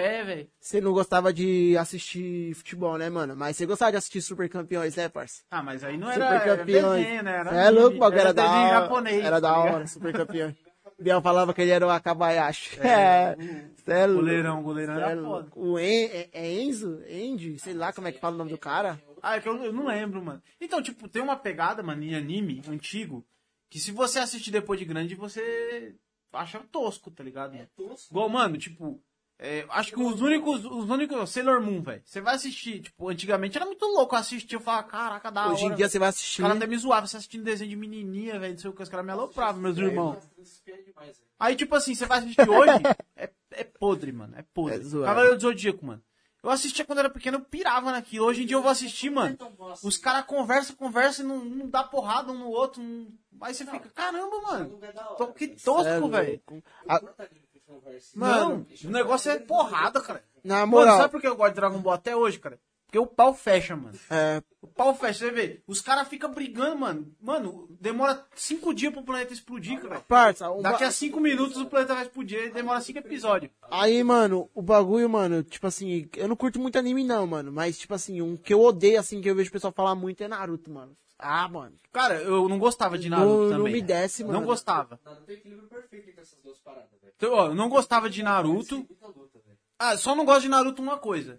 Você 0.60 0.80
não 0.80 0.93
gostava 0.93 1.32
de 1.32 1.76
assistir 1.78 2.55
futebol, 2.55 2.98
né, 2.98 3.09
mano? 3.09 3.35
Mas 3.36 3.56
você 3.56 3.64
gostava 3.66 3.90
de 3.93 3.97
assistir 3.98 4.20
Super 4.20 4.48
Campeões, 4.48 4.97
né, 4.97 5.09
parça? 5.09 5.43
Ah, 5.51 5.62
mas 5.62 5.82
aí 5.82 5.97
não 5.97 6.09
Super 6.12 6.22
era, 6.22 6.35
era 6.36 6.56
Campeões. 6.59 7.05
desenho, 7.05 7.22
né? 7.22 7.30
Era 7.39 7.55
é 7.55 7.70
louco, 7.70 7.98
bagulho 7.98 8.20
era, 8.20 8.35
da 8.35 8.51
hora. 8.51 8.80
japonês. 8.80 9.24
Era 9.24 9.40
da 9.40 9.52
tá 9.52 9.59
hora, 9.59 9.86
Super 9.86 10.12
Campeões. 10.12 10.55
Biel 11.01 11.22
falava 11.22 11.55
que 11.55 11.62
ele 11.62 11.70
era 11.70 11.86
o 11.86 11.90
Akabayashi. 11.90 12.80
É, 12.80 13.36
cê 13.85 13.93
é 13.93 14.06
louco. 14.06 14.20
Goleirão, 14.22 14.62
goleirão 14.62 14.94
Cê 14.97 15.01
é 15.01 15.05
era 15.05 15.20
louco. 15.20 15.51
foda. 15.55 15.68
O 15.70 15.78
en, 15.78 16.05
é, 16.06 16.28
é 16.32 16.60
Enzo? 16.60 17.01
Andy? 17.09 17.59
Sei 17.60 17.72
lá 17.72 17.93
como 17.93 18.09
é 18.09 18.12
que 18.12 18.18
fala 18.20 18.35
o 18.35 18.39
nome 18.39 18.51
do 18.51 18.59
cara. 18.59 19.01
Ah, 19.22 19.36
é 19.36 19.40
que 19.40 19.48
eu, 19.48 19.62
eu 19.64 19.72
não 19.72 19.86
lembro, 19.86 20.22
mano. 20.24 20.43
Então, 20.60 20.82
tipo, 20.82 21.09
tem 21.09 21.22
uma 21.22 21.36
pegada, 21.36 21.82
mano, 21.85 22.02
em 22.02 22.14
anime 22.16 22.62
antigo, 22.68 23.24
que 23.70 23.78
se 23.78 23.92
você 23.92 24.18
assistir 24.18 24.50
depois 24.50 24.78
de 24.78 24.86
grande, 24.86 25.14
você 25.14 25.94
acha 26.32 26.60
tosco, 26.70 27.10
tá 27.10 27.22
ligado? 27.22 27.54
É 27.56 27.66
tosco. 27.76 28.12
Igual, 28.12 28.28
mano, 28.28 28.56
tipo, 28.58 29.02
é, 29.38 29.64
acho 29.70 29.92
que 29.92 30.00
os 30.00 30.20
únicos, 30.20 30.64
os 30.64 30.90
únicos, 30.90 31.30
Sailor 31.30 31.60
Moon, 31.62 31.80
velho. 31.80 32.02
Você 32.04 32.20
vai 32.20 32.34
assistir, 32.34 32.80
tipo, 32.80 33.08
antigamente 33.08 33.56
era 33.56 33.64
muito 33.66 33.84
louco 33.84 34.16
assistir, 34.16 34.54
eu 34.56 34.60
falava, 34.60 34.88
caraca, 34.88 35.30
da 35.30 35.48
Hoje 35.48 35.62
em 35.62 35.66
hora. 35.66 35.76
dia 35.76 35.88
você 35.88 35.98
vai 35.98 36.08
Os 36.08 36.16
assistir. 36.16 36.42
caras 36.42 36.56
até 36.56 36.66
me 36.66 36.76
zoavam, 36.76 37.06
você 37.06 37.16
assistindo 37.18 37.44
desenho 37.44 37.70
de 37.70 37.76
menininha, 37.76 38.38
velho, 38.38 38.54
não 38.54 38.60
sei 38.60 38.70
o 38.70 38.72
que, 38.72 38.82
os 38.82 38.88
caras 38.88 39.06
me 39.06 39.12
alopravam, 39.12 39.60
meus 39.62 39.76
irmãos. 39.78 40.18
Demais, 40.66 41.18
velho. 41.18 41.28
Aí, 41.38 41.54
tipo 41.54 41.74
assim, 41.76 41.94
você 41.94 42.04
vai 42.04 42.18
assistir 42.18 42.48
hoje, 42.48 42.72
é, 43.16 43.30
é 43.52 43.64
podre, 43.64 44.10
mano. 44.10 44.34
É 44.36 44.42
podre. 44.42 44.76
É 44.76 44.80
zoado. 44.80 45.06
Cavaleiro 45.06 45.36
do 45.36 45.40
Zodíaco, 45.42 45.86
mano. 45.86 46.02
Eu 46.48 46.52
assistia 46.54 46.84
quando 46.84 46.98
era 47.00 47.10
pequeno, 47.10 47.36
eu 47.36 47.40
pirava 47.42 47.92
naquilo. 47.92 48.24
Hoje 48.26 48.42
em 48.42 48.46
dia 48.46 48.56
eu 48.56 48.62
vou 48.62 48.70
assistir, 48.70 49.10
mano. 49.10 49.36
Os 49.82 49.98
caras 49.98 50.24
conversam, 50.24 50.74
conversam 50.76 51.24
e 51.24 51.28
não, 51.28 51.44
não 51.44 51.68
dá 51.68 51.84
porrada 51.84 52.32
um 52.32 52.38
no 52.38 52.48
outro. 52.48 52.82
Não... 52.82 53.06
Aí 53.42 53.54
você 53.54 53.64
fica, 53.66 53.88
caramba, 53.90 54.40
mano. 54.40 54.78
é 54.82 54.92
Tô, 55.16 55.28
que 55.28 55.48
tosco, 55.48 56.08
velho. 56.08 56.40
A- 56.88 56.96
O 56.96 57.00
protagonista 57.00 57.48
que 57.52 57.60
conversa. 57.60 58.12
Não, 58.18 58.66
o 58.84 58.90
negócio 58.90 59.30
é 59.30 59.38
porrada, 59.38 60.00
cara. 60.00 60.24
Na 60.42 60.64
Mano, 60.64 60.70
moral. 60.70 60.96
sabe 60.98 61.10
por 61.10 61.20
que 61.20 61.26
eu 61.28 61.36
gosto 61.36 61.50
de 61.50 61.56
Dragon 61.60 61.78
Ball 61.80 61.92
até 61.94 62.16
hoje, 62.16 62.38
cara? 62.38 62.58
Porque 62.89 62.98
o 62.98 63.06
pau 63.06 63.35
fecha, 63.35 63.77
mano. 63.77 63.98
É, 64.09 64.43
O 64.62 64.66
pau 64.66 64.94
fecha, 64.94 65.19
você 65.19 65.31
vê. 65.31 65.62
Os 65.66 65.82
caras 65.82 66.09
ficam 66.09 66.32
brigando, 66.32 66.78
mano. 66.78 67.15
Mano, 67.20 67.69
demora 67.78 68.24
cinco 68.35 68.73
dias 68.73 68.90
pro 68.94 69.02
planeta 69.02 69.31
explodir, 69.35 69.78
cara. 69.78 70.01
parça, 70.01 70.51
o 70.51 70.62
Daqui 70.62 70.81
ba- 70.85 70.89
a 70.89 70.90
cinco 70.90 71.20
minutos 71.20 71.59
o 71.59 71.66
planeta 71.66 71.94
vai 71.94 72.05
explodir 72.05 72.44
e 72.47 72.51
demora 72.51 72.81
cinco 72.81 72.98
episódios. 73.01 73.52
Aí, 73.70 74.02
mano, 74.02 74.48
o 74.55 74.62
bagulho, 74.62 75.06
mano, 75.09 75.43
tipo 75.43 75.66
assim, 75.66 76.09
eu 76.16 76.27
não 76.27 76.35
curto 76.35 76.59
muito 76.59 76.78
anime 76.78 77.05
não, 77.05 77.27
mano. 77.27 77.52
Mas, 77.52 77.78
tipo 77.78 77.93
assim, 77.93 78.23
um 78.23 78.39
que 78.39 78.55
eu 78.55 78.60
odeio, 78.62 78.98
assim, 78.98 79.20
que 79.20 79.28
eu 79.28 79.35
vejo 79.35 79.51
o 79.51 79.52
pessoal 79.52 79.73
falar 79.73 79.94
muito 79.94 80.23
é 80.24 80.28
Naruto, 80.28 80.70
mano. 80.70 80.97
Ah, 81.19 81.47
mano. 81.47 81.74
Cara, 81.93 82.15
eu 82.23 82.48
não 82.48 82.59
gostava 82.59 82.97
de 82.97 83.10
Naruto 83.10 83.28
Não- 83.28 83.43
não 83.51 83.56
também. 83.59 83.73
me 83.74 83.82
desce, 83.82 84.23
Não 84.24 84.32
mano. 84.32 84.47
gostava. 84.47 84.98
Nada 85.05 85.20
tem 85.27 85.36
equilíbrio 85.36 85.69
perfeito 85.69 86.09
entre 86.09 86.23
essas 86.23 86.39
duas 86.43 86.56
paradas, 86.60 86.89
velho. 87.02 87.12
Então, 87.16 87.32
ó, 87.35 87.47
eu 87.48 87.55
não 87.55 87.69
gostava 87.69 88.09
de 88.09 88.23
Naruto. 88.23 88.86
Ah, 89.78 89.97
só 89.97 90.15
não 90.15 90.24
gosto 90.24 90.43
de 90.43 90.48
Naruto 90.48 90.81
uma 90.81 90.97
coisa. 90.97 91.39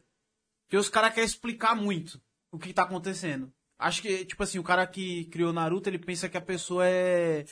Que 0.70 0.78
os 0.78 0.88
caras 0.90 1.14
querem 1.14 1.28
explicar 1.28 1.76
muito 1.76 2.22
o 2.52 2.60
que 2.60 2.74
tá 2.74 2.84
acontecendo. 2.84 3.52
Acho 3.78 4.02
que, 4.02 4.26
tipo 4.26 4.44
assim, 4.44 4.60
o 4.60 4.64
cara 4.64 4.86
que 4.86 5.26
criou 5.26 5.54
Naruto, 5.54 5.90
ele 5.90 5.98
pensa 5.98 6.28
que 6.28 6.38
a 6.38 6.42
pessoa 6.42 6.86
é. 6.86 7.46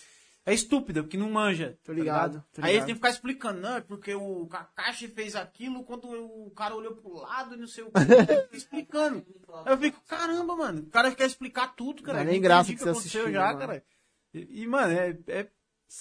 é 0.46 0.54
estúpida, 0.54 1.02
porque 1.02 1.18
não 1.18 1.32
manja. 1.32 1.80
Tô 1.84 1.94
tá 1.94 1.98
ligado, 1.98 2.44
tô 2.54 2.62
Aí 2.62 2.66
ele 2.66 2.74
ligado. 2.74 2.86
tem 2.86 2.96
que 2.96 3.00
ficar 3.00 3.10
explicando, 3.10 3.62
não, 3.62 3.78
é 3.78 3.82
porque 3.82 4.14
o 4.14 4.46
Kakashi 4.48 5.08
fez 5.08 5.36
aquilo 5.36 5.84
quando 5.84 6.06
o 6.10 6.52
cara 6.52 6.76
olhou 6.76 6.96
pro 6.96 7.14
lado 7.14 7.56
e 7.56 7.58
não 7.58 7.68
sei 7.68 7.86
o 7.86 7.92
que. 7.92 8.56
Explicando. 8.56 9.26
Aí 9.66 9.74
eu 9.74 9.78
fico, 9.78 10.02
caramba, 10.06 10.56
mano, 10.56 10.82
o 10.82 10.90
cara 10.90 11.16
quer 11.16 11.28
explicar 11.28 11.76
tudo, 11.76 12.04
cara. 12.04 12.20
Não 12.20 12.28
é 12.28 12.32
nem 12.32 12.42
graça 12.42 12.72
o 12.72 12.76
que 12.76 12.82
você 12.82 12.90
aconteceu 12.90 13.22
assistiu, 13.22 13.34
já, 13.34 13.48
mano. 13.48 13.60
cara. 13.60 13.84
E, 14.34 14.64
e, 14.64 14.68
mano, 14.68 14.94
é, 14.94 15.18
é 15.28 15.48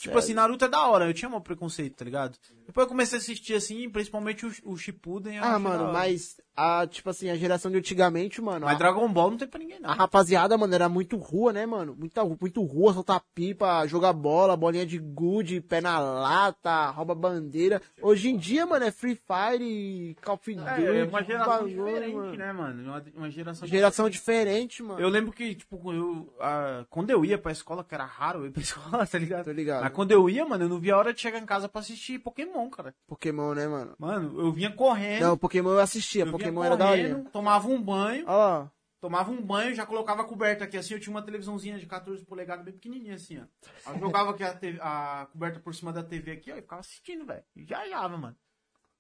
Tipo 0.01 0.19
assim, 0.19 0.35
Naruto 0.35 0.65
é 0.65 0.69
da 0.69 0.85
hora, 0.89 1.07
eu 1.07 1.15
tinha 1.15 1.29
um 1.29 1.41
preconceito, 1.41 1.95
tá 1.95 2.05
ligado? 2.05 2.37
Depois 2.67 2.85
eu 2.85 2.89
comecei 2.89 3.19
a 3.19 3.21
assistir 3.21 3.55
assim, 3.55 3.89
principalmente 3.89 4.45
o, 4.45 4.53
o 4.65 4.77
Shippuden. 4.77 5.39
Ah, 5.39 5.59
mano, 5.59 5.93
mas 5.93 6.37
a, 6.57 6.87
tipo 6.87 7.09
assim, 7.11 7.29
a 7.31 7.37
geração 7.37 7.71
de 7.71 7.79
antigamente, 7.79 8.41
mano. 8.43 8.67
Mas 8.67 8.75
a- 8.75 8.79
Dragon 8.79 9.09
Ball 9.13 9.31
não 9.31 9.39
tem 9.39 9.47
pra 9.47 9.59
ninguém, 9.61 9.79
não. 9.79 9.91
A 9.91 9.95
rapaziada, 9.95 10.57
mano, 10.59 10.75
era 10.75 10.89
muito 10.89 11.17
rua, 11.17 11.53
né, 11.53 11.65
mano? 11.67 11.95
Muita, 11.99 12.25
muito 12.25 12.63
rua, 12.65 12.93
soltar 12.95 13.21
pipa, 13.35 13.87
jogar 13.87 14.13
bola, 14.13 14.57
bolinha 14.57 14.85
de 14.87 14.99
gude, 14.99 15.61
pé 15.61 15.81
na 15.81 15.99
lata, 15.99 16.87
rouba 16.91 17.15
bandeira. 17.15 17.81
Hoje 18.03 18.31
em 18.31 18.37
dia, 18.37 18.65
mano, 18.67 18.85
é 18.85 18.91
Free 18.91 19.15
Fire, 19.15 20.17
Call 20.23 20.35
of 20.35 20.55
Duty. 20.55 20.69
É, 20.69 21.01
é 21.01 21.05
uma 21.05 21.23
geração 21.23 21.53
bagulho, 21.53 21.85
diferente, 21.85 22.15
mano. 22.15 22.35
né, 22.37 22.53
mano? 22.53 22.83
Uma, 22.85 23.05
uma 23.17 23.31
geração 23.31 23.69
Geração 23.69 24.09
diferente, 24.11 24.83
mano. 24.83 25.01
Eu 25.01 25.09
lembro 25.09 25.33
que, 25.33 25.55
tipo, 25.55 25.93
eu, 25.93 26.33
ah, 26.41 26.85
quando 26.89 27.11
eu 27.11 27.25
ia 27.25 27.37
pra 27.39 27.53
escola, 27.53 27.85
que 27.85 27.95
era 27.95 28.05
raro 28.05 28.41
eu 28.41 28.47
ir 28.47 28.51
pra 28.51 28.63
escola, 28.63 29.07
tá 29.07 29.19
ligado? 29.19 29.45
Tô 29.45 29.53
ligado. 29.53 29.83
Mas 29.83 29.93
quando 29.93 30.11
eu 30.13 30.29
ia, 30.31 30.45
mano, 30.47 30.65
eu 30.65 30.69
não 30.69 30.79
via 30.81 30.95
a 30.95 30.99
hora 30.99 31.13
de 31.13 31.21
chegar 31.21 31.39
em 31.39 31.47
casa 31.47 31.69
pra 31.69 31.81
assistir 31.81 32.19
Pokémon, 32.19 32.56
cara. 32.71 32.95
Pokémon, 33.07 33.55
né, 33.55 33.67
mano? 33.69 33.95
Mano, 33.99 34.41
eu 34.41 34.53
vinha 34.53 34.71
correndo. 34.73 35.23
Não, 35.23 35.39
Pokémon 35.39 35.71
eu 35.71 35.81
assistia, 35.81 36.25
eu 36.25 36.33
Pokémon 36.33 36.61
vinha 36.63 36.67
era 36.67 36.77
da 36.77 36.87
correndo, 36.87 37.19
hora. 37.21 37.31
tomava 37.31 37.69
um 37.69 37.81
banho, 37.83 38.25
Ó, 38.27 38.67
tomava 39.01 39.31
um 39.31 39.41
banho, 39.43 39.75
já 39.75 39.85
colocava 39.87 40.23
a 40.23 40.25
coberta 40.25 40.65
aqui 40.65 40.77
assim, 40.77 40.95
eu 40.95 41.01
tinha 41.01 41.15
uma 41.15 41.23
televisãozinha 41.23 41.79
de 41.79 41.87
14 41.87 42.25
polegadas 42.25 42.65
bem 42.65 42.75
pequenininha 42.75 43.15
assim, 43.17 43.39
ó. 43.39 43.43
Aí 43.87 43.95
eu 43.95 44.01
jogava 44.01 44.31
aqui 44.31 44.43
a, 44.43 44.55
te- 44.55 44.79
a 44.81 45.29
coberta 45.33 45.61
por 45.61 45.75
cima 45.75 45.93
da 45.93 46.03
TV 46.03 46.33
aqui, 46.33 46.51
ó, 46.51 46.57
e 46.57 46.63
ficava 46.63 46.81
assistindo, 46.81 47.25
velho. 47.27 47.45
E 47.55 47.63
Viajava, 47.63 48.17
mano. 48.17 48.37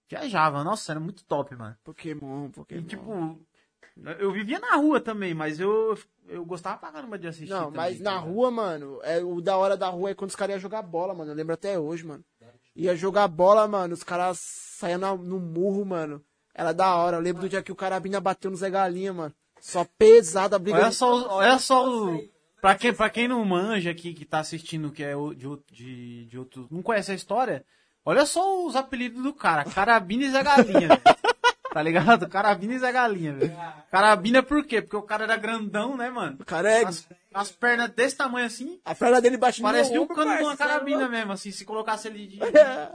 Viajava, 0.08 0.62
nossa, 0.62 0.92
era 0.92 1.00
muito 1.00 1.24
top, 1.24 1.56
mano. 1.56 1.76
Pokémon, 1.82 2.46
E 2.46 2.50
Pokémon. 2.50 2.84
tipo, 2.86 3.40
eu 4.20 4.30
vivia 4.30 4.60
na 4.60 4.76
rua 4.76 5.00
também, 5.00 5.34
mas 5.34 5.58
eu, 5.58 5.98
eu 6.28 6.44
gostava 6.44 6.78
pra 6.78 6.92
caramba 6.92 7.18
de 7.18 7.26
assistir. 7.26 7.50
Não, 7.52 7.64
também, 7.64 7.76
mas 7.76 8.00
na 8.00 8.12
ligado? 8.12 8.24
rua, 8.30 8.50
mano, 8.52 9.00
é, 9.02 9.18
o 9.24 9.40
da 9.40 9.56
hora 9.56 9.76
da 9.76 9.88
rua 9.88 10.10
é 10.10 10.14
quando 10.14 10.30
os 10.30 10.36
caras 10.36 10.54
iam 10.54 10.60
jogar 10.60 10.82
bola, 10.82 11.12
mano. 11.12 11.32
Eu 11.32 11.34
lembro 11.34 11.54
até 11.54 11.76
hoje, 11.76 12.06
mano. 12.06 12.24
Ia 12.76 12.94
jogar 12.94 13.26
bola, 13.28 13.66
mano, 13.66 13.94
os 13.94 14.02
caras 14.04 14.38
saíam 14.38 14.98
na- 14.98 15.16
no 15.16 15.40
murro, 15.40 15.84
mano. 15.84 16.22
Era 16.54 16.72
da 16.72 16.94
hora. 16.94 17.16
Eu 17.16 17.20
lembro 17.20 17.42
do 17.42 17.48
dia 17.48 17.62
que 17.62 17.72
o 17.72 17.76
Carabina 17.76 18.20
bateu 18.20 18.50
no 18.50 18.56
Zé 18.56 18.68
Galinha, 18.70 19.12
mano. 19.12 19.34
Só 19.60 19.84
pesada 19.98 20.56
a 20.56 20.58
briga. 20.58 20.78
Olha 20.78 20.92
só, 20.92 21.28
olha 21.36 21.58
só 21.58 21.88
o. 21.88 22.22
Pra 22.60 22.74
quem, 22.74 22.92
pra 22.92 23.10
quem 23.10 23.28
não 23.28 23.44
manja 23.44 23.90
aqui, 23.90 24.12
que 24.14 24.24
tá 24.24 24.38
assistindo, 24.40 24.90
que 24.90 25.02
é 25.02 25.12
de, 25.34 25.46
outro- 25.46 25.74
de, 25.74 26.26
de 26.26 26.38
outro. 26.38 26.66
Não 26.70 26.82
conhece 26.82 27.12
a 27.12 27.14
história, 27.14 27.64
olha 28.04 28.24
só 28.26 28.64
os 28.66 28.76
apelidos 28.76 29.22
do 29.22 29.32
cara. 29.32 29.64
Carabina 29.64 30.24
e 30.24 30.30
Zé 30.30 30.42
Galinha. 30.42 30.88
Tá 31.76 31.82
ligado? 31.82 32.26
Carabina 32.30 32.72
e 32.72 32.78
Zé 32.78 32.90
Galinha, 32.90 33.34
velho. 33.34 33.54
Carabina 33.90 34.42
por 34.42 34.64
quê? 34.64 34.80
Porque 34.80 34.96
o 34.96 35.02
cara 35.02 35.24
era 35.24 35.36
grandão, 35.36 35.94
né, 35.94 36.08
mano? 36.08 36.38
O 36.40 36.44
cara 36.46 36.72
é. 36.72 36.86
As, 36.86 37.06
as 37.34 37.52
pernas 37.52 37.90
desse 37.90 38.16
tamanho 38.16 38.46
assim, 38.46 38.80
A 38.82 38.94
perna 38.94 39.20
dele 39.20 39.36
parecia 39.36 39.62
meu 39.92 40.04
um 40.04 40.06
cano 40.06 40.34
de 40.38 40.42
uma 40.42 40.56
carabina 40.56 41.06
mesmo, 41.06 41.32
assim. 41.32 41.50
Se 41.50 41.66
colocasse 41.66 42.08
ele 42.08 42.28
de- 42.28 42.38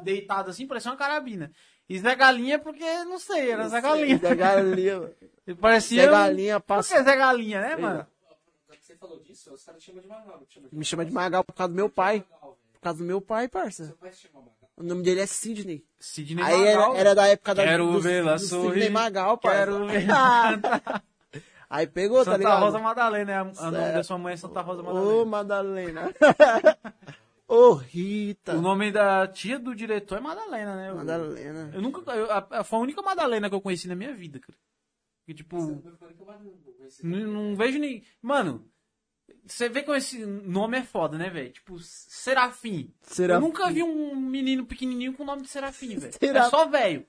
deitado 0.02 0.50
assim, 0.50 0.66
parecia 0.66 0.90
uma 0.90 0.98
carabina. 0.98 1.52
E 1.88 2.00
Zé 2.00 2.16
Galinha 2.16 2.58
porque, 2.58 3.04
não 3.04 3.20
sei, 3.20 3.52
era 3.52 3.70
Zé 3.70 3.82
Galinha. 3.82 4.18
Zé 4.18 4.34
Galinha, 4.34 4.98
mano. 5.00 5.14
Ele 5.46 5.58
parecia. 5.58 6.04
Zé 6.06 6.10
Galinha 6.10 6.60
Por 6.60 6.66
que 6.66 6.68
passa. 6.90 7.04
Zé 7.04 7.16
Galinha, 7.16 7.62
né, 7.62 7.76
mano? 7.76 8.08
Já 8.68 8.76
que 8.78 8.84
você 8.84 8.96
falou 8.96 9.20
disso, 9.20 9.54
os 9.54 9.64
caras 9.64 9.84
chamam 9.84 10.02
de 10.02 10.08
Magal. 10.08 10.40
não 10.40 10.48
chamam 10.50 10.70
de 10.72 10.76
Me 10.76 10.84
chama 10.84 11.06
de 11.06 11.12
Magal 11.12 11.44
por 11.44 11.54
causa 11.54 11.72
do 11.72 11.76
meu 11.76 11.88
pai. 11.88 12.26
Por 12.74 12.82
causa 12.82 12.98
do 12.98 13.06
meu 13.06 13.22
pai, 13.22 13.48
parça. 13.48 13.86
Seu 13.86 13.96
pai 13.96 14.12
se 14.12 14.22
chama 14.22 14.40
Magal. 14.40 14.61
O 14.82 14.88
nome 14.88 15.04
dele 15.04 15.22
é 15.22 15.26
Sidney. 15.26 15.86
Sidney 16.00 16.44
Aí 16.44 16.66
era, 16.68 16.80
Magal. 16.80 16.96
era 16.96 17.16
da 17.16 17.28
época 17.28 17.56
da, 17.56 17.64
Quero 17.64 17.86
do, 17.86 18.00
do 18.02 18.40
sorrir. 18.40 18.70
Sidney 18.74 18.90
Magal, 18.90 19.38
parça. 19.38 19.58
Quero 19.60 19.88
ver. 19.88 20.08
Aí 21.70 21.88
pegou, 21.88 22.18
tá 22.20 22.26
Santa 22.26 22.38
ligado? 22.40 22.60
Rosa 22.60 22.80
Madalena, 22.80 23.32
é 23.32 23.36
a- 23.38 23.44
o 23.44 23.72
nome 23.72 23.92
da 23.94 24.04
sua 24.04 24.18
mãe 24.18 24.34
é 24.34 24.38
Santa 24.38 24.60
Rosa 24.62 24.82
Ô, 24.82 25.24
Madalena. 25.26 26.02
Madalena. 26.02 26.16
Ô, 27.48 27.74
Rita. 27.74 28.54
O 28.58 28.62
nome 28.62 28.92
da 28.92 29.28
tia 29.28 29.58
do 29.60 29.74
diretor 29.76 30.18
é 30.18 30.22
Madalena, 30.22 30.76
né? 30.76 30.90
Eu- 30.90 30.96
Madalena. 30.96 31.72
Eu 31.74 31.82
nunca. 31.82 32.12
eu- 32.14 32.32
a- 32.32 32.48
a- 32.52 32.64
foi 32.64 32.80
a 32.80 32.82
única 32.82 33.02
Madalena 33.02 33.50
que 33.50 33.56
eu 33.56 33.62
conheci 33.62 33.88
na 33.88 33.96
minha 33.96 34.14
vida, 34.14 34.40
cara. 34.40 34.58
Que, 35.26 35.34
tipo, 35.34 35.82
não, 37.04 37.18
não 37.20 37.56
vejo 37.56 37.78
nem. 37.80 38.04
Mano, 38.22 38.66
você 39.46 39.68
vê 39.70 39.84
que 39.84 39.92
esse 39.92 40.26
nome 40.26 40.78
é 40.78 40.84
foda, 40.84 41.18
né, 41.18 41.30
velho? 41.30 41.52
Tipo, 41.52 41.78
Serafim. 41.80 42.94
Serafim. 43.02 43.42
Eu 43.44 43.48
nunca 43.48 43.70
vi 43.72 43.84
um 43.84 44.16
menino 44.16 44.66
pequenininho 44.66 45.14
com 45.14 45.24
o 45.24 45.26
nome 45.26 45.42
de 45.44 45.48
Serafim, 45.50 45.98
velho. 45.98 46.14
É 46.16 46.26
Serafim. 46.28 46.50
só 46.50 46.66
velho. 46.68 47.06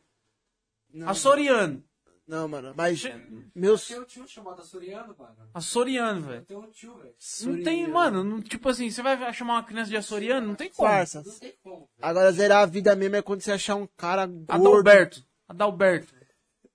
Açoriano. 1.06 1.82
Não, 2.26 2.46
mano, 2.46 2.72
mas 2.76 3.00
Che- 3.00 3.14
meus... 3.54 3.86
Tem 3.88 3.98
um 3.98 4.04
tio 4.04 4.26
chamado 4.28 4.62
Açoriano, 4.62 5.14
mano. 5.18 5.34
Açoriano, 5.52 6.20
velho. 6.22 6.44
Tem 6.44 6.56
um 6.56 6.70
tio, 6.70 6.94
velho. 6.96 7.14
Não 7.42 7.62
tem, 7.64 7.86
mano, 7.88 8.22
não- 8.22 8.40
tipo 8.40 8.68
assim, 8.68 8.88
você 8.90 9.02
vai 9.02 9.32
chamar 9.34 9.54
uma 9.54 9.64
criança 9.64 9.90
de 9.90 9.96
açoriano? 9.96 10.46
Não 10.46 10.54
tem 10.54 10.70
como. 10.70 10.88
Parça, 10.88 11.22
Não 11.26 11.38
tem 11.38 11.52
como, 11.62 11.76
velho. 11.80 11.88
agora 12.00 12.32
zerar 12.32 12.62
a 12.62 12.66
vida 12.66 12.94
mesmo 12.94 13.16
é 13.16 13.22
quando 13.22 13.40
você 13.40 13.50
achar 13.52 13.74
um 13.74 13.88
cara 13.96 14.24
gordo. 14.26 14.46
Adalberto. 14.52 15.24
Adalberto. 15.48 16.14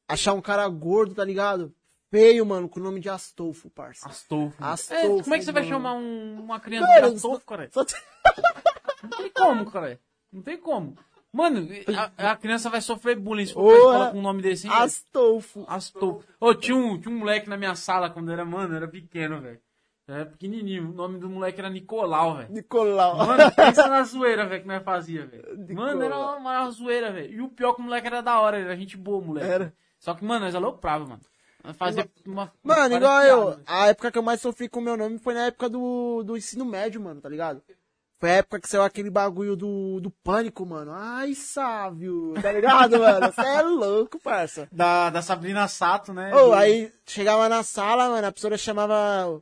Achar 0.07 0.34
um 0.34 0.41
cara 0.41 0.67
gordo, 0.67 1.15
tá 1.15 1.23
ligado? 1.23 1.73
Feio, 2.09 2.45
mano, 2.45 2.69
com 2.69 2.79
o 2.79 2.84
nome 2.84 2.99
de 2.99 3.09
Astolfo, 3.09 3.69
parça. 3.69 4.07
Astolfo. 4.07 4.55
Astolfo, 4.63 5.19
É, 5.19 5.23
como 5.23 5.35
é 5.35 5.39
que 5.39 5.43
você 5.45 5.51
vai 5.51 5.63
mano. 5.63 5.73
chamar 5.75 5.93
um- 5.93 6.39
uma 6.41 6.59
criança 6.59 6.88
Cara, 6.88 7.09
de 7.09 7.15
Astolfo, 7.15 7.45
cara? 7.45 7.69
Só 7.71 7.84
Não 9.03 9.09
tem 9.09 9.29
como, 9.31 9.71
cara. 9.71 9.99
Não 10.31 10.41
tem 10.41 10.57
como. 10.57 10.97
Mano, 11.34 11.67
a, 12.17 12.31
a 12.31 12.35
criança 12.38 12.69
vai 12.69 12.79
sofrer 12.81 13.17
bullying 13.19 13.45
se 13.45 13.53
for 13.53 13.73
escola 13.75 14.07
é- 14.07 14.11
com 14.11 14.19
um 14.19 14.21
nome 14.21 14.41
desse? 14.41 14.67
Astolfo. 14.69 15.65
Astolfo. 15.67 16.23
Ô, 16.39 16.53
tinha 16.55 16.75
um, 16.75 16.99
tinha 16.99 17.13
um 17.13 17.19
moleque 17.19 17.49
na 17.49 17.57
minha 17.57 17.75
sala 17.75 18.09
quando 18.09 18.29
eu 18.29 18.34
era, 18.34 18.45
mano, 18.45 18.75
era 18.75 18.88
pequeno, 18.88 19.41
velho. 19.41 19.59
Era 20.07 20.25
pequenininho. 20.25 20.89
O 20.89 20.93
nome 20.93 21.19
do 21.19 21.29
moleque 21.29 21.59
era 21.59 21.69
Nicolau, 21.69 22.38
velho. 22.38 22.49
Nicolau. 22.53 23.17
Mano, 23.17 23.51
pensa 23.53 23.88
na 23.89 24.01
zoeira, 24.05 24.45
velho, 24.45 24.61
que 24.61 24.67
nós 24.67 24.81
fazia, 24.81 25.25
velho. 25.27 25.75
Mano, 25.75 26.01
era 26.01 26.17
uma, 26.17 26.35
uma 26.38 26.69
zoeira, 26.71 27.11
velho. 27.11 27.34
E 27.34 27.41
o 27.41 27.49
pior 27.49 27.71
é 27.71 27.75
que 27.75 27.81
o 27.81 27.84
moleque 27.84 28.07
era 28.07 28.21
da 28.21 28.39
hora, 28.39 28.57
era 28.57 28.75
gente 28.77 28.95
boa, 28.95 29.21
moleque. 29.21 29.47
Era. 29.51 29.73
Só 29.99 30.13
que, 30.13 30.23
mano, 30.23 30.45
nós 30.45 30.55
aloprava, 30.55 31.05
mano. 31.05 31.21
Fazia 31.73 32.10
uma. 32.26 32.52
Mano, 32.64 32.95
igual 32.95 33.23
eu. 33.23 33.60
A 33.65 33.88
época 33.88 34.11
que 34.11 34.18
eu 34.18 34.23
mais 34.23 34.41
sofri 34.41 34.68
com 34.69 34.80
o 34.80 34.84
meu 34.84 34.95
nome 34.98 35.18
foi 35.19 35.34
na 35.34 35.45
época 35.48 35.68
do, 35.69 36.23
do 36.23 36.38
ensino 36.38 36.64
médio, 36.65 37.02
mano, 37.02 37.19
tá 37.22 37.30
ligado? 37.30 37.61
Foi 38.19 38.31
a 38.31 38.35
época 38.38 38.60
que 38.60 38.68
saiu 38.68 38.81
aquele 38.81 39.11
bagulho 39.11 39.56
do, 39.56 39.99
do 39.99 40.10
pânico, 40.10 40.65
mano. 40.65 40.91
Ai, 40.91 41.35
sábio. 41.35 42.34
Tá 42.41 42.52
ligado, 42.52 42.98
mano? 42.99 43.31
Você 43.31 43.41
é 43.41 43.61
louco, 43.61 44.19
parça. 44.19 44.68
Da, 44.72 45.10
da 45.11 45.22
Sabrina 45.22 45.68
Sato, 45.68 46.11
né? 46.14 46.34
Ô, 46.34 46.48
Do- 46.48 46.53
aí 46.53 46.91
chegava 47.06 47.48
na 47.48 47.61
sala, 47.61 48.10
mano, 48.10 48.26
a 48.27 48.31
professora 48.31 48.57
chamava 48.57 49.39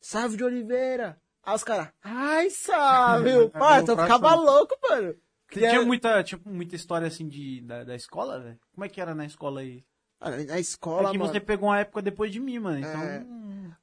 Sávio 0.00 0.36
de 0.36 0.44
Oliveira. 0.44 1.16
Aí 1.42 1.54
os 1.56 1.64
caras, 1.64 1.88
ai, 2.04 2.48
Sávio. 2.50 3.50
Parça, 3.58 3.92
eu 3.92 3.96
ficava 3.98 4.34
louco, 4.34 4.74
mano. 4.88 5.14
Tinha 5.50 5.82
muita, 5.82 6.22
tinha 6.22 6.40
muita 6.46 6.76
história 6.76 7.08
assim 7.08 7.26
de, 7.26 7.60
da, 7.62 7.82
da 7.82 7.96
escola, 7.96 8.38
velho? 8.38 8.58
Como 8.72 8.84
é 8.84 8.88
que 8.88 9.00
era 9.00 9.16
na 9.16 9.24
escola 9.26 9.62
aí? 9.62 9.82
Mano, 10.20 10.44
na 10.46 10.56
É 10.56 10.60
escola, 10.60 11.10
que 11.10 11.18
mano. 11.18 11.32
você 11.32 11.40
pegou 11.40 11.68
uma 11.70 11.78
época 11.78 12.02
depois 12.02 12.30
de 12.30 12.40
mim, 12.40 12.58
mano. 12.58 12.78
Então. 12.78 13.02
É. 13.02 13.24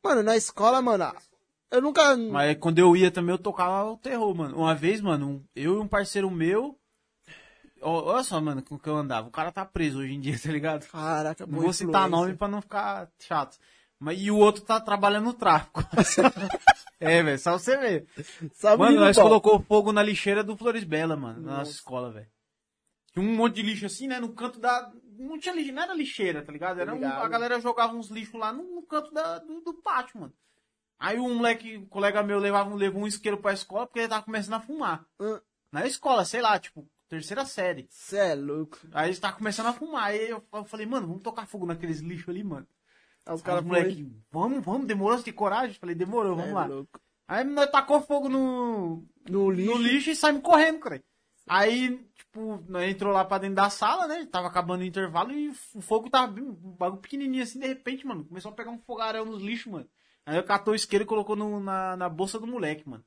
Mano, 0.03 0.23
na 0.23 0.37
escola, 0.37 0.81
mano, 0.81 1.11
eu 1.71 1.81
nunca. 1.81 2.15
Mas 2.15 2.57
quando 2.59 2.79
eu 2.79 2.95
ia 2.95 3.09
também, 3.11 3.31
eu 3.33 3.39
tocava 3.39 3.89
o 3.91 3.97
terror, 3.97 4.33
mano. 4.35 4.57
Uma 4.57 4.75
vez, 4.75 5.01
mano, 5.01 5.43
eu 5.55 5.75
e 5.75 5.79
um 5.79 5.87
parceiro 5.87 6.29
meu. 6.29 6.77
Olha 7.81 8.23
só, 8.23 8.39
mano, 8.41 8.61
com 8.63 8.77
que 8.77 8.89
eu 8.89 8.95
andava. 8.95 9.27
O 9.27 9.31
cara 9.31 9.51
tá 9.51 9.63
preso 9.65 9.99
hoje 9.99 10.13
em 10.13 10.19
dia, 10.19 10.37
tá 10.41 10.51
ligado? 10.51 10.87
Caraca, 10.87 11.45
Não 11.45 11.59
vou 11.61 11.73
citar 11.73 12.07
influência. 12.07 12.09
nome 12.27 12.33
pra 12.37 12.47
não 12.47 12.61
ficar 12.61 13.09
chato. 13.19 13.57
Mas, 13.99 14.19
e 14.21 14.29
o 14.29 14.37
outro 14.37 14.61
tá 14.63 14.79
trabalhando 14.79 15.25
no 15.25 15.33
tráfico. 15.33 15.83
é, 16.99 17.23
velho, 17.23 17.39
só 17.39 17.57
você 17.57 17.75
ver. 17.77 18.05
Sabe 18.53 18.77
Mano, 18.83 18.99
nós 18.99 19.15
bom? 19.15 19.23
colocou 19.23 19.59
fogo 19.61 19.91
na 19.91 20.03
lixeira 20.03 20.43
do 20.43 20.55
Flores 20.55 20.83
Bela, 20.83 21.15
mano, 21.15 21.39
na 21.41 21.47
nossa 21.47 21.57
Nossa. 21.59 21.71
escola, 21.71 22.11
velho. 22.11 22.27
Tinha 23.19 23.27
um 23.31 23.35
monte 23.35 23.55
de 23.55 23.61
lixo 23.63 23.85
assim, 23.85 24.07
né? 24.07 24.19
No 24.19 24.29
canto 24.33 24.59
da. 24.59 24.91
Não 25.17 25.39
tinha 25.39 25.55
lixo, 25.55 25.71
não 25.73 25.81
era 25.81 25.93
lixeira, 25.95 26.43
tá 26.43 26.51
ligado? 26.51 26.79
Era 26.79 26.93
um- 26.93 27.03
a 27.07 27.27
galera 27.27 27.59
jogava 27.59 27.95
uns 27.95 28.09
lixos 28.09 28.39
lá 28.39 28.53
no, 28.53 28.63
no 28.75 28.81
canto 28.83 29.11
da- 29.11 29.39
do, 29.39 29.61
do 29.61 29.73
pátio, 29.73 30.19
mano. 30.21 30.33
Aí 30.99 31.19
um 31.19 31.35
moleque, 31.35 31.77
um 31.77 31.85
colega 31.85 32.21
meu, 32.21 32.37
levava, 32.39 32.73
levou 32.75 33.01
um 33.01 33.07
isqueiro 33.07 33.37
pra 33.37 33.53
escola 33.53 33.87
porque 33.87 33.99
ele 33.99 34.07
tava 34.07 34.23
começando 34.23 34.53
a 34.53 34.59
fumar. 34.59 35.05
Hã? 35.19 35.41
Na 35.71 35.85
escola, 35.87 36.23
sei 36.25 36.41
lá, 36.41 36.59
tipo, 36.59 36.87
terceira 37.09 37.45
série. 37.45 37.87
Cê 37.89 38.17
é 38.17 38.35
louco. 38.35 38.77
Aí 38.93 39.09
ele 39.09 39.17
tava 39.19 39.35
começando 39.37 39.67
a 39.67 39.73
fumar. 39.73 40.05
Aí 40.05 40.29
eu, 40.29 40.43
eu 40.53 40.65
falei, 40.65 40.85
mano, 40.85 41.07
vamos 41.07 41.23
tocar 41.23 41.47
fogo 41.47 41.65
naqueles 41.65 41.99
lixos 41.99 42.29
ali, 42.29 42.43
mano. 42.43 42.67
Aí 43.25 43.33
os 43.33 43.41
caras 43.41 43.63
moleque, 43.63 44.07
vamos, 44.31 44.63
vamos, 44.63 44.87
demorou, 44.87 45.17
você 45.17 45.23
tem 45.25 45.33
coragem? 45.33 45.75
Falei, 45.79 45.95
demorou, 45.95 46.35
vamos 46.35 46.51
é 46.51 46.53
lá. 46.53 46.65
louco. 46.65 46.99
Aí 47.27 47.43
nós 47.43 47.69
tacou 47.71 47.99
fogo 48.01 48.29
no, 48.29 49.03
No 49.29 49.49
lixo. 49.51 49.71
no 49.71 49.77
lixo 49.81 50.09
e 50.11 50.15
saímos 50.15 50.41
correndo, 50.43 50.79
cara. 50.79 51.03
Aí, 51.47 51.97
tipo, 52.15 52.63
nós 52.67 52.89
entrou 52.89 53.13
lá 53.13 53.23
pra 53.25 53.37
dentro 53.37 53.55
da 53.55 53.69
sala, 53.69 54.07
né? 54.07 54.25
Tava 54.31 54.47
acabando 54.47 54.81
o 54.81 54.85
intervalo 54.85 55.31
e 55.31 55.49
o 55.73 55.81
fogo 55.81 56.09
tava 56.09 56.27
bem, 56.31 56.43
um 56.43 56.53
bagulho 56.53 57.01
pequenininho 57.01 57.43
assim, 57.43 57.59
de 57.59 57.67
repente, 57.67 58.05
mano, 58.05 58.25
começou 58.25 58.51
a 58.51 58.55
pegar 58.55 58.71
um 58.71 58.79
fogaréu 58.79 59.25
nos 59.25 59.41
lixos, 59.41 59.71
mano. 59.71 59.89
Aí 60.25 60.35
eu 60.37 60.43
catou 60.43 60.73
o 60.73 60.75
isqueiro 60.75 61.03
e 61.03 61.07
colocou 61.07 61.35
no- 61.35 61.59
na, 61.59 61.95
na 61.95 62.09
bolsa 62.09 62.37
do 62.37 62.45
moleque, 62.45 62.87
mano. 62.87 63.03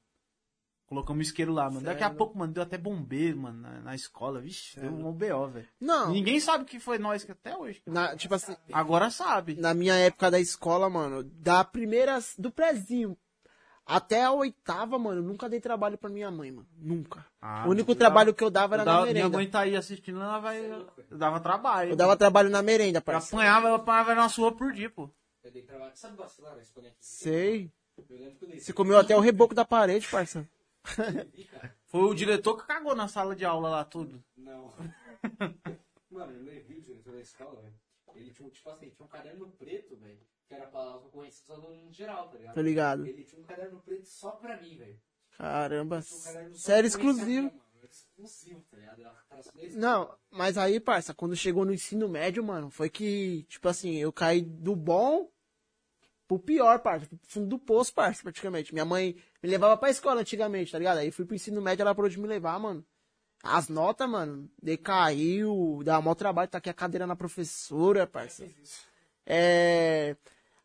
Colocamos 0.86 1.28
isqueiro 1.28 1.52
lá, 1.52 1.70
mano. 1.70 1.82
Daqui 1.86 2.02
a 2.02 2.06
Sério? 2.06 2.18
pouco, 2.18 2.36
mano, 2.36 2.52
deu 2.52 2.64
até 2.64 2.76
bombeiro, 2.76 3.38
mano, 3.38 3.60
na, 3.60 3.80
na 3.80 3.94
escola. 3.94 4.40
Vixe, 4.40 4.80
deu 4.80 4.90
um 4.90 5.12
BO, 5.12 5.46
velho. 5.48 5.68
Não, 5.78 6.10
Ninguém 6.10 6.40
sabe 6.40 6.64
que 6.64 6.80
foi 6.80 6.98
nós 6.98 7.22
que 7.22 7.30
até 7.30 7.56
hoje. 7.56 7.80
na- 7.86 8.16
tipo 8.16 8.34
assim, 8.34 8.56
Agora 8.72 9.08
sabe. 9.10 9.54
na 9.54 9.72
minha 9.72 9.94
época 9.94 10.30
da 10.32 10.40
escola, 10.40 10.90
mano, 10.90 11.22
da 11.22 11.62
primeira, 11.62 12.18
do 12.36 12.50
prezinho 12.50 13.16
até 13.96 14.22
a 14.24 14.32
oitava, 14.32 14.98
mano, 14.98 15.20
eu 15.20 15.24
nunca 15.24 15.48
dei 15.48 15.60
trabalho 15.60 15.96
pra 15.98 16.08
minha 16.10 16.30
mãe, 16.30 16.50
mano. 16.50 16.68
Nunca. 16.76 17.24
Ah, 17.40 17.64
o 17.66 17.70
único 17.70 17.90
eu 17.92 17.96
trabalho 17.96 18.32
que 18.34 18.42
eu 18.44 18.50
dava 18.50 18.74
Eu 18.74 18.80
era 18.80 18.84
dava- 18.84 18.98
na 18.98 19.02
minha 19.04 19.14
merenda. 19.14 19.36
mãe 19.36 19.48
tá 19.50 19.60
aí 19.60 19.76
assistindo, 19.76 20.20
ela 20.20 20.38
vai. 20.38 20.58
Eu 20.64 21.18
dava 21.18 21.40
trabalho. 21.40 21.90
Eu 21.92 21.96
dava 21.96 22.16
trabalho 22.16 22.50
na 22.50 22.62
merenda, 22.62 22.98
Eu 22.98 23.02
parceiro. 23.02 23.36
apanhava, 23.42 23.68
eu 23.68 23.74
apanhava 23.74 24.14
na 24.14 24.28
sua 24.28 24.52
por 24.52 24.72
dia, 24.72 24.88
pô. 24.90 25.10
Eu 25.42 25.50
dei 25.50 25.62
trabalho. 25.62 25.92
Sabe 25.94 26.16
vacilar 26.16 26.52
aqui? 26.54 26.66
Sei. 27.00 27.72
Eu 28.08 28.16
lembro 28.18 28.36
que 28.36 28.44
eu 28.44 28.48
dei. 28.48 28.60
Você 28.60 28.72
comeu 28.72 28.98
até 28.98 29.16
o 29.16 29.20
reboco 29.20 29.54
da 29.54 29.64
parede, 29.64 30.06
parceiro. 30.08 30.48
Foi 31.86 32.00
o 32.02 32.14
diretor 32.14 32.56
que 32.56 32.66
cagou 32.66 32.94
na 32.94 33.08
sala 33.08 33.34
de 33.34 33.44
aula 33.44 33.68
lá, 33.68 33.84
tudo. 33.84 34.22
Não. 34.36 34.72
Mano, 36.10 36.32
eu 36.32 36.42
levei 36.42 36.78
o 36.78 36.82
diretor 36.82 37.12
da 37.12 37.20
escola, 37.20 37.60
velho. 37.60 37.74
Ele 38.14 38.30
tinha, 38.32 38.48
tipo 38.50 38.68
assim, 38.70 38.90
tinha 38.90 39.04
um 39.06 39.08
caderno 39.08 39.48
preto, 39.58 39.96
velho. 39.96 40.18
Que 40.50 40.56
era 40.56 40.66
pra 40.66 40.80
concorrência 40.98 41.44
dos 41.46 41.50
alunos 41.56 41.78
em 41.78 41.92
geral, 41.92 42.28
tá 42.28 42.36
ligado? 42.36 42.54
Tá 42.56 42.62
ligado? 42.62 43.06
Ele 43.06 43.22
tinha 43.22 43.40
um 43.40 43.44
caderno 43.44 43.80
preto 43.82 44.04
só 44.04 44.32
pra 44.32 44.60
mim, 44.60 44.76
velho. 44.76 44.98
Caramba. 45.38 45.98
Um 45.98 46.54
Série 46.54 46.88
exclusiva. 46.88 47.52
Exclusivo, 47.88 48.60
tá 48.68 48.76
ligado? 48.76 49.00
Não, 49.76 50.12
mas 50.28 50.58
aí, 50.58 50.80
parça, 50.80 51.14
quando 51.14 51.36
chegou 51.36 51.64
no 51.64 51.72
ensino 51.72 52.08
médio, 52.08 52.42
mano, 52.42 52.68
foi 52.68 52.90
que, 52.90 53.44
tipo 53.44 53.68
assim, 53.68 53.94
eu 53.98 54.12
caí 54.12 54.42
do 54.42 54.74
bom 54.74 55.30
pro 56.26 56.36
pior, 56.40 56.80
parça. 56.80 57.06
Pro 57.06 57.18
fundo 57.28 57.46
do 57.46 57.58
poço, 57.58 57.94
parça, 57.94 58.20
praticamente. 58.20 58.72
Minha 58.74 58.84
mãe 58.84 59.14
me 59.40 59.48
levava 59.48 59.76
pra 59.76 59.90
escola 59.90 60.20
antigamente, 60.20 60.72
tá 60.72 60.78
ligado? 60.78 60.98
Aí 60.98 61.12
fui 61.12 61.24
pro 61.24 61.36
ensino 61.36 61.62
médio, 61.62 61.82
ela 61.82 61.94
parou 61.94 62.10
de 62.10 62.18
me 62.18 62.26
levar, 62.26 62.58
mano. 62.58 62.84
As 63.40 63.68
notas, 63.68 64.10
mano, 64.10 64.50
decaiu, 64.60 65.80
dá 65.84 66.00
maior 66.00 66.16
trabalho, 66.16 66.50
tá 66.50 66.58
aqui 66.58 66.70
a 66.70 66.74
cadeira 66.74 67.06
na 67.06 67.14
professora, 67.14 68.04
parça. 68.04 68.44
É. 69.24 70.16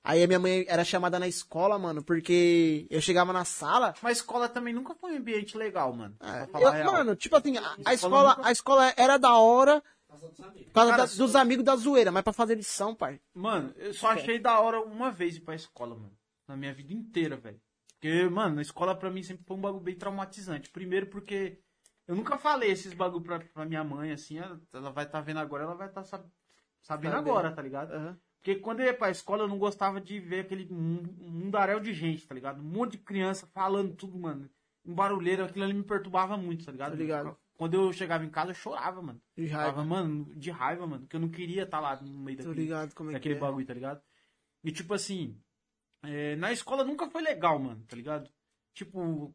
Aí 0.05 0.23
a 0.23 0.27
minha 0.27 0.39
mãe 0.39 0.65
era 0.67 0.83
chamada 0.85 1.19
na 1.19 1.27
escola, 1.27 1.77
mano, 1.79 2.03
porque 2.03 2.85
eu 2.89 3.01
chegava 3.01 3.33
na 3.33 3.43
sala, 3.43 3.93
Mas 4.01 4.17
escola 4.17 4.47
também 4.47 4.73
nunca 4.73 4.93
foi 4.95 5.13
um 5.13 5.17
ambiente 5.17 5.57
legal, 5.57 5.91
mano. 5.93 6.15
É, 6.19 6.45
pra 6.45 6.47
falar 6.47 6.79
eu- 6.79 6.85
mano, 6.91 7.15
tipo 7.15 7.35
assim, 7.35 7.57
a, 7.57 7.61
a 7.61 7.73
Escola 7.73 7.93
escola, 7.93 8.35
nunca- 8.35 8.47
a 8.47 8.51
escola 8.51 8.93
era 8.95 9.17
da 9.17 9.35
hora 9.35 9.83
Passando 10.07 10.29
dos 10.31 10.39
amigos. 10.45 10.65
por 10.67 10.73
causa 10.73 10.91
Cara, 10.91 11.05
da- 11.07 11.13
dos 11.15 11.35
amigos 11.35 11.65
da 11.65 11.75
zoeira, 11.75 12.11
mas 12.11 12.23
pra 12.23 12.31
fazer 12.33 12.55
lição, 12.55 12.93
pai. 12.95 13.19
Mano, 13.33 13.73
eu 13.77 13.93
só 13.93 14.11
achei 14.11 14.37
da 14.39 14.59
hora 14.59 14.79
uma 14.81 15.11
vez 15.11 15.37
ir 15.37 15.41
pra 15.41 15.55
escola, 15.55 15.95
mano. 15.95 16.15
Na 16.47 16.55
minha 16.55 16.73
vida 16.73 16.93
inteira, 16.93 17.35
velho. 17.35 17.59
Porque, 17.93 18.29
mano, 18.29 18.59
a 18.59 18.61
escola 18.61 18.93
pra 18.95 19.09
mim 19.09 19.23
sempre 19.23 19.43
foi 19.45 19.57
um 19.57 19.61
bagulho 19.61 19.83
bem 19.83 19.95
traumatizante. 19.95 20.69
Primeiro 20.69 21.07
porque 21.07 21.59
eu 22.07 22.15
nunca 22.15 22.37
falei 22.37 22.69
esses 22.69 22.93
bagulho 22.93 23.23
pra, 23.23 23.39
pra 23.39 23.65
minha 23.65 23.83
mãe, 23.83 24.11
assim. 24.11 24.37
Ela, 24.37 24.61
ela 24.71 24.91
vai 24.91 25.05
estar 25.05 25.21
vendo 25.21 25.39
agora, 25.39 25.63
ela 25.63 25.73
vai 25.75 25.87
estar 25.87 26.03
sabendo 26.03 26.31
Sabendo. 26.83 27.15
agora, 27.15 27.51
tá 27.51 27.61
ligado? 27.63 27.91
Aham. 27.93 28.17
Porque 28.37 28.55
quando 28.59 28.79
eu 28.81 28.85
ia 28.87 28.93
pra 28.93 29.09
escola, 29.09 29.43
eu 29.43 29.47
não 29.47 29.57
gostava 29.57 29.99
de 29.99 30.19
ver 30.19 30.41
aquele 30.41 30.67
mun- 30.71 31.03
mundaréu 31.19 31.79
de 31.79 31.93
gente, 31.93 32.27
tá 32.27 32.35
ligado? 32.35 32.61
Um 32.61 32.65
monte 32.65 32.91
de 32.93 32.97
criança 32.99 33.47
falando 33.47 33.95
tudo, 33.95 34.17
mano. 34.19 34.49
Um 34.85 34.93
barulheiro, 34.93 35.43
aquilo 35.43 35.65
ali 35.65 35.73
me 35.73 35.83
perturbava 35.83 36.37
muito, 36.37 36.63
tá 36.65 36.71
ligado? 36.71 36.91
Tá 36.91 36.97
ligado. 36.97 37.35
Quando 37.57 37.73
eu 37.73 37.91
chegava 37.93 38.23
em 38.23 38.29
casa, 38.29 38.51
eu 38.51 38.55
chorava, 38.55 39.01
mano. 39.01 39.19
De 39.35 39.49
Tava, 39.49 39.63
raiva. 39.63 39.83
mano, 39.83 40.25
de 40.35 40.51
raiva, 40.51 40.85
mano. 40.85 41.03
Porque 41.03 41.15
eu 41.15 41.19
não 41.21 41.29
queria 41.29 41.63
estar 41.63 41.79
lá 41.79 41.99
no 42.01 42.19
meio 42.19 42.37
daquele, 42.37 42.61
ligado 42.61 42.91
é 42.91 42.93
que 42.93 43.11
daquele 43.13 43.35
é. 43.35 43.39
bagulho, 43.39 43.65
tá 43.65 43.73
ligado? 43.73 44.01
E 44.63 44.71
tipo 44.71 44.93
assim, 44.93 45.39
é, 46.03 46.35
na 46.35 46.51
escola 46.51 46.83
nunca 46.83 47.09
foi 47.09 47.21
legal, 47.23 47.57
mano, 47.57 47.83
tá 47.87 47.95
ligado? 47.95 48.29
Tipo, 48.73 49.33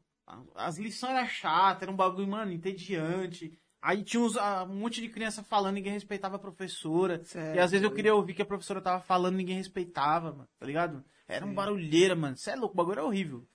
as 0.55 0.77
lições 0.79 1.15
eram 1.17 1.27
chatas, 1.29 1.83
era 1.83 1.91
um 1.91 1.97
bagulho, 1.97 2.29
mano, 2.29 2.53
entediante. 2.53 3.59
Aí 3.83 4.03
tinha 4.05 4.23
uns, 4.23 4.37
ah, 4.37 4.65
um 4.65 4.75
monte 4.75 5.01
de 5.01 5.09
criança 5.09 5.43
falando, 5.43 5.75
ninguém 5.75 5.93
respeitava 5.93 6.37
a 6.37 6.39
professora. 6.39 7.23
Sério, 7.25 7.57
e 7.57 7.59
às 7.61 7.71
vezes 7.71 7.83
eu 7.85 7.91
queria 7.91 8.15
ouvir 8.15 8.35
que 8.35 8.43
a 8.43 8.47
professora 8.47 8.81
tava 8.81 9.01
falando, 9.03 9.37
ninguém 9.37 9.57
respeitava, 9.57 10.33
mano, 10.33 10.49
tá 10.59 10.67
ligado? 10.67 11.03
Era 11.27 11.47
um 11.47 11.55
barulheira, 11.55 12.15
mano. 12.15 12.37
Você 12.37 12.51
é 12.51 12.57
louco, 12.57 12.75
o 12.75 12.77
bagulho 12.77 12.99
era 12.99 13.05
horrível. 13.05 13.47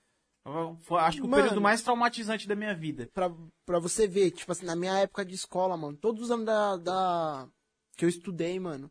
Foi, 0.82 1.00
acho 1.00 1.18
que 1.18 1.26
o 1.26 1.28
Mano. 1.28 1.42
período 1.42 1.60
mais 1.60 1.82
traumatizante 1.82 2.46
da 2.46 2.54
minha 2.54 2.72
vida. 2.72 3.08
Pra, 3.12 3.30
pra 3.64 3.80
você 3.80 4.06
ver, 4.06 4.30
tipo 4.30 4.50
assim, 4.52 4.64
na 4.64 4.76
minha 4.76 4.96
época 4.98 5.24
de 5.24 5.34
escola, 5.34 5.76
mano, 5.76 5.96
todos 5.96 6.22
os 6.22 6.30
anos 6.30 6.46
da, 6.46 6.76
da- 6.76 7.48
que 7.96 8.04
eu 8.04 8.08
estudei, 8.08 8.58
mano, 8.60 8.88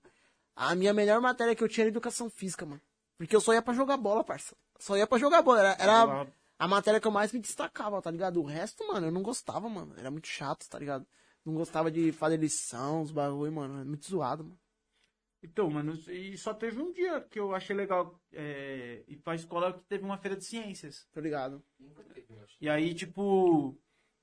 a 0.54 0.76
minha 0.76 0.94
melhor 0.94 1.22
matéria 1.22 1.56
que 1.56 1.64
eu 1.64 1.70
tinha 1.70 1.84
era 1.84 1.90
educação 1.90 2.30
física, 2.30 2.66
mano. 2.66 2.82
Porque 3.18 3.34
eu 3.34 3.40
só 3.40 3.54
ia 3.54 3.62
pra 3.62 3.74
jogar 3.74 3.96
bola, 3.96 4.22
parça. 4.24 4.54
Só 4.80 4.98
ia 4.98 5.08
pra 5.08 5.18
jogar 5.18 5.42
bola. 5.42 5.60
Era, 5.60 5.78
era 5.82 6.28
a 6.60 6.68
matéria 6.68 7.00
que 7.00 7.08
eu 7.08 7.12
mais 7.12 7.32
me 7.32 7.40
destacava, 7.40 8.02
tá 8.02 8.12
ligado? 8.12 8.42
O 8.42 8.46
resto, 8.46 8.86
mano, 8.86 9.08
eu 9.08 9.12
não 9.12 9.24
gostava, 9.24 9.70
mano. 9.70 9.94
Era 9.98 10.12
muito 10.12 10.28
chato, 10.28 10.68
tá 10.70 10.78
ligado? 10.78 11.06
Não 11.46 11.54
gostava 11.54 11.92
de 11.92 12.12
fazer 12.12 12.38
lição, 12.38 13.02
os 13.02 13.12
bagulho, 13.12 13.52
mano. 13.52 13.82
É 13.82 13.84
muito 13.86 14.08
zoado, 14.08 14.44
mano. 14.44 14.60
Então, 15.44 15.70
mano, 15.70 15.94
e 16.10 16.36
só 16.38 16.56
teve 16.56 16.82
um 16.82 16.92
dia 16.92 17.22
que 17.22 17.40
eu 17.40 17.54
achei 17.54 17.76
legal 17.76 18.20
é, 18.34 19.04
ir 19.08 19.18
pra 19.18 19.36
escola 19.36 19.74
que 19.74 19.86
teve 19.86 20.04
uma 20.04 20.18
feira 20.18 20.36
de 20.36 20.44
ciências. 20.44 21.08
Tá 21.14 21.22
ligado? 21.22 21.64
E 22.60 22.68
aí, 22.68 22.96
tipo, 22.96 23.78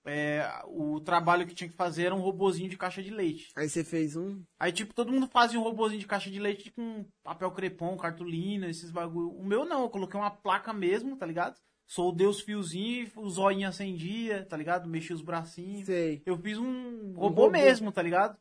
é, 0.04 0.44
o 0.66 1.00
trabalho 1.00 1.46
que 1.46 1.54
tinha 1.54 1.70
que 1.70 1.76
fazer 1.76 2.06
era 2.06 2.14
um 2.14 2.20
robozinho 2.20 2.68
de 2.68 2.76
caixa 2.76 3.00
de 3.00 3.10
leite. 3.10 3.52
Aí 3.54 3.68
você 3.68 3.84
fez 3.84 4.16
um. 4.16 4.42
Aí, 4.58 4.72
tipo, 4.72 4.92
todo 4.92 5.12
mundo 5.12 5.28
fazia 5.28 5.60
um 5.60 5.62
robozinho 5.62 6.00
de 6.00 6.08
caixa 6.08 6.28
de 6.28 6.40
leite 6.40 6.72
com 6.72 7.06
papel 7.22 7.52
crepom, 7.52 7.96
cartolina, 7.96 8.68
esses 8.68 8.90
bagulho. 8.90 9.30
O 9.30 9.44
meu 9.44 9.64
não, 9.64 9.82
eu 9.82 9.90
coloquei 9.90 10.18
uma 10.18 10.30
placa 10.30 10.72
mesmo, 10.72 11.16
tá 11.16 11.24
ligado? 11.24 11.56
Soldei 11.92 12.26
os 12.26 12.40
fiozinhos, 12.40 13.10
o 13.14 13.28
zoinho 13.28 13.68
acendia, 13.68 14.46
tá 14.46 14.56
ligado? 14.56 14.88
Mexia 14.88 15.14
os 15.14 15.20
bracinhos. 15.20 15.84
Sei. 15.84 16.22
Eu 16.24 16.38
fiz 16.38 16.56
um 16.56 17.12
robô, 17.12 17.42
robô. 17.42 17.50
mesmo, 17.50 17.92
tá 17.92 18.00
ligado? 18.00 18.34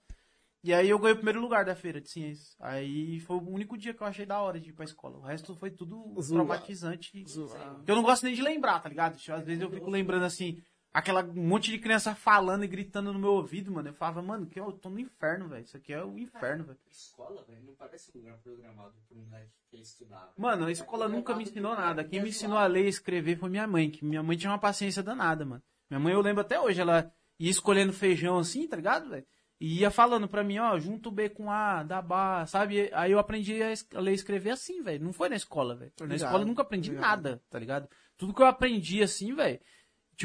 E 0.64 0.74
aí 0.74 0.88
eu 0.88 0.98
ganhei 0.98 1.16
o 1.16 1.18
primeiro 1.18 1.42
lugar 1.42 1.66
da 1.66 1.76
feira 1.76 2.00
de 2.00 2.10
ciências. 2.10 2.56
Aí 2.62 3.20
foi 3.20 3.36
o 3.36 3.50
único 3.50 3.78
dia 3.78 3.94
que 3.94 4.02
eu 4.02 4.08
achei 4.08 4.26
da 4.26 4.40
hora 4.40 4.58
de 4.58 4.70
ir 4.70 4.74
pra 4.74 4.86
escola. 4.86 5.18
O 5.18 5.22
resto 5.22 5.54
foi 5.54 5.70
tudo 5.70 5.98
Zoado. 6.22 6.46
traumatizante. 6.46 7.26
Zoado. 7.28 7.84
Eu 7.86 7.96
não 7.98 8.04
gosto 8.04 8.24
nem 8.24 8.34
de 8.34 8.42
lembrar, 8.42 8.80
tá 8.80 8.88
ligado? 8.88 9.16
Às 9.16 9.44
vezes 9.44 9.62
eu 9.62 9.70
fico 9.70 9.90
lembrando 9.90 10.24
assim, 10.24 10.58
aquela 10.94 11.24
um 11.24 11.48
monte 11.48 11.72
de 11.72 11.78
criança 11.80 12.14
falando 12.16 12.64
e 12.64 12.68
gritando 12.68 13.12
no 13.14 13.20
meu 13.20 13.32
ouvido, 13.34 13.72
mano. 13.72 13.90
Eu 13.90 13.94
falava, 13.94 14.22
mano, 14.22 14.46
que 14.46 14.60
eu 14.60 14.72
tô 14.74 14.90
no 14.90 15.00
inferno, 15.00 15.48
velho. 15.48 15.64
Isso 15.64 15.78
aqui 15.78 15.94
é 15.94 16.04
o 16.04 16.18
inferno, 16.18 16.66
velho. 16.66 16.78
Escola, 16.90 17.44
velho, 17.48 17.64
não 17.66 17.74
parece 17.76 18.12
um 18.16 18.20
lugar 18.20 18.38
programado 18.40 18.94
pro 19.08 19.18
moleque 19.18 19.52
que 19.70 19.78
estudar. 19.78 20.34
Mano, 20.38 20.66
a 20.66 20.72
escola 20.72 21.08
nunca 21.08 21.36
me 21.36 21.44
ensinou 21.44 21.76
nada. 21.76 22.04
Quem 22.04 22.22
me 22.22 22.30
ensinou 22.30 22.58
a 22.58 22.68
ler 22.68 22.86
e 22.86 22.90
escrever 22.90 23.38
foi 23.38 23.50
minha 23.50 23.68
mãe, 23.68 23.90
que 23.90 24.04
minha 24.04 24.22
mãe 24.24 24.36
tinha 24.38 24.52
uma 24.52 24.60
paciência 24.60 25.02
danada, 25.02 25.46
mano. 25.46 25.64
Minha 25.90 26.00
mãe, 26.00 26.14
eu 26.14 26.22
lembro 26.22 26.42
até 26.42 26.60
hoje, 26.60 26.80
ela 26.82 27.12
ia 27.40 27.50
escolhendo 27.50 27.92
feijão 27.94 28.38
assim, 28.38 28.68
tá 28.68 28.76
ligado, 28.76 29.10
velho? 29.10 29.26
E 29.60 29.82
ia 29.82 29.92
falando 29.92 30.28
pra 30.28 30.44
mim, 30.44 30.58
ó, 30.58 30.78
junto 30.80 31.12
B 31.12 31.30
com 31.30 31.52
A, 31.52 31.84
dá 31.84 32.02
bar, 32.02 32.48
sabe? 32.48 32.90
Aí 32.94 33.12
eu 33.12 33.20
aprendi 33.20 33.62
a 33.62 33.72
es- 33.72 33.88
a 33.94 34.00
ler 34.00 34.12
e 34.12 34.16
escrever 34.16 34.50
assim, 34.50 34.82
velho. 34.82 35.04
Não 35.04 35.14
foi 35.14 35.30
na 35.30 35.36
escola, 35.36 35.76
velho. 35.76 35.92
Na 36.02 36.16
escola 36.16 36.42
eu 36.42 36.48
nunca 36.48 36.64
aprendi 36.64 36.90
ligado. 36.90 37.06
nada, 37.24 37.44
tá 37.50 37.60
ligado? 37.60 37.88
Tudo 38.18 38.34
que 38.34 38.42
eu 38.42 38.48
aprendi 38.48 39.04
assim, 39.04 39.36
velho, 39.36 39.60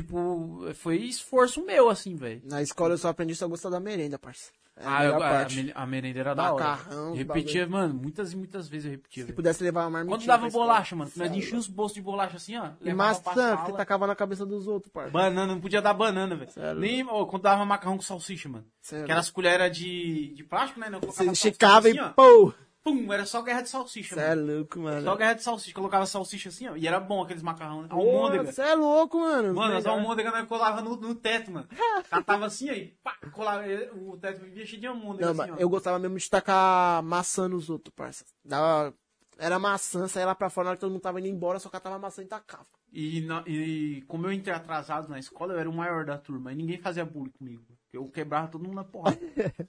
tipo, 0.02 0.66
foi 0.74 0.97
esforço 0.98 1.64
meu, 1.64 1.89
assim, 1.89 2.14
velho. 2.16 2.40
Na 2.44 2.62
escola 2.62 2.94
eu 2.94 2.98
só 2.98 3.09
aprendi 3.09 3.35
só 3.35 3.44
a 3.44 3.48
gostar 3.48 3.70
da 3.70 3.81
merenda, 3.81 4.18
parça. 4.18 4.51
É 4.78 4.85
a 4.85 4.98
Ah, 4.98 5.05
eu, 5.06 5.14
a, 5.14 5.18
parte. 5.18 5.62
me- 5.62 5.73
a 5.74 5.86
merenda 5.86 6.20
era 6.20 6.35
da 6.35 6.52
hora. 6.52 6.64
Macarrão, 6.64 7.12
os 7.12 7.18
Repetia, 7.18 7.66
mano, 7.66 7.94
muitas 7.94 8.32
e 8.35 8.36
muitas 8.36 8.68
vezes 8.68 8.85
eu 8.85 8.90
repetia, 8.90 9.23
Se 9.23 9.27
velho. 9.28 9.35
pudesse 9.36 9.64
levar 9.64 9.85
uma 9.85 9.90
marmitinha. 9.90 10.18
Quando 10.18 10.27
dava 10.27 10.51
bolacha, 10.51 10.94
mano, 10.94 11.10
nós 11.16 11.28
Sério. 11.28 11.43
enchia 11.43 11.59
os 11.59 11.66
bolsos 11.66 11.94
de 11.94 12.02
bolacha 12.02 12.36
assim, 12.36 12.56
ó. 12.59 12.68
E 12.82 12.93
maçã, 12.93 13.23
sala. 13.32 13.64
que 13.64 13.73
tacava 13.74 14.06
na 14.06 14.14
cabeça 14.14 14.44
dos 14.44 14.66
outros, 14.68 14.93
parça. 14.93 15.10
Banana, 15.10 15.47
não 15.47 15.60
podia 15.62 15.81
dar 15.81 15.94
banana, 15.94 16.36
velho. 16.36 16.51
Sério? 16.51 16.78
Nem 16.78 17.02
ó, 17.09 17.24
quando 17.24 17.43
dava 17.44 17.64
macarrão 17.64 17.97
com 17.97 18.02
salsicha, 18.02 18.51
mano. 18.51 18.66
Sério. 18.82 19.06
Que 19.06 19.10
era 19.12 19.20
as 19.20 19.31
colheres 19.31 19.74
de, 19.74 20.35
de 20.35 20.44
plástico, 20.44 20.78
né? 20.78 20.90
Eu 20.93 21.01
Você 21.01 21.24
esticava 21.24 21.89
assim, 21.89 21.97
e 21.97 22.01
ó. 22.01 22.10
pô! 22.10 22.52
Pum, 22.87 23.13
era 23.13 23.27
só 23.27 23.43
guerra 23.43 23.63
de 23.63 23.69
salsicha, 23.69 24.15
Você 24.15 24.21
é 24.21 24.35
louco, 24.37 24.79
mano. 24.79 25.03
Só 25.03 25.17
guerra 25.17 25.33
de 25.33 25.43
salsicha. 25.43 25.75
Colocava 25.75 26.07
salsicha 26.07 26.51
assim, 26.51 26.69
ó. 26.69 26.77
E 26.77 26.87
era 26.87 27.01
bom 27.01 27.21
aqueles 27.21 27.43
macarrão, 27.43 27.83
né? 27.83 27.89
Almôndega. 27.91 28.53
Você 28.53 28.63
é 28.63 28.75
louco, 28.77 29.19
mano. 29.19 29.53
Mano, 29.55 29.77
as 29.77 29.87
almôndegas 29.87 30.33
nós 30.33 30.47
colava 30.47 30.81
no, 30.81 30.97
no 30.97 31.13
teto, 31.17 31.51
mano. 31.51 31.67
Catava 32.09 32.47
assim, 32.47 32.71
aí, 32.71 32.97
pá, 33.03 33.17
colava. 33.33 33.65
O 33.97 34.17
teto 34.17 34.41
vivia 34.45 34.65
cheio 34.65 34.81
de 34.81 34.87
almôndega, 34.87 35.33
Não, 35.35 35.43
assim, 35.43 35.51
ó. 35.51 35.57
eu 35.59 35.69
gostava 35.69 35.99
mesmo 35.99 36.17
de 36.17 36.31
tacar 36.31 37.03
maçã 37.03 37.49
nos 37.49 37.69
outros, 37.69 37.93
parça. 37.93 38.25
Dava... 38.45 38.95
Era 39.37 39.59
maçã, 39.59 40.07
saía 40.09 40.25
lá 40.27 40.35
pra 40.35 40.49
fora, 40.49 40.67
na 40.67 40.71
hora 40.71 40.77
que 40.77 40.81
todo 40.81 40.93
mundo 40.93 41.03
tava 41.03 41.19
indo 41.21 41.29
embora, 41.29 41.59
só 41.59 41.69
catava 41.69 41.99
maçã 41.99 42.23
e 42.23 42.27
tacava. 42.27 42.65
E, 42.91 43.21
na- 43.23 43.43
e 43.47 44.03
como 44.09 44.27
eu 44.27 44.33
entrei 44.33 44.55
atrasado 44.55 45.09
na 45.11 45.19
escola, 45.19 45.53
eu 45.53 45.59
era 45.59 45.69
o 45.69 45.75
maior 45.75 46.05
da 46.07 46.17
turma. 46.17 46.53
E 46.53 46.57
ninguém 46.57 46.79
fazia 46.79 47.05
bullying 47.05 47.33
comigo. 47.37 47.63
Eu 47.97 48.09
quebrava 48.09 48.48
todo 48.48 48.62
mundo 48.62 48.74
na 48.74 48.85
porrada. 48.85 49.18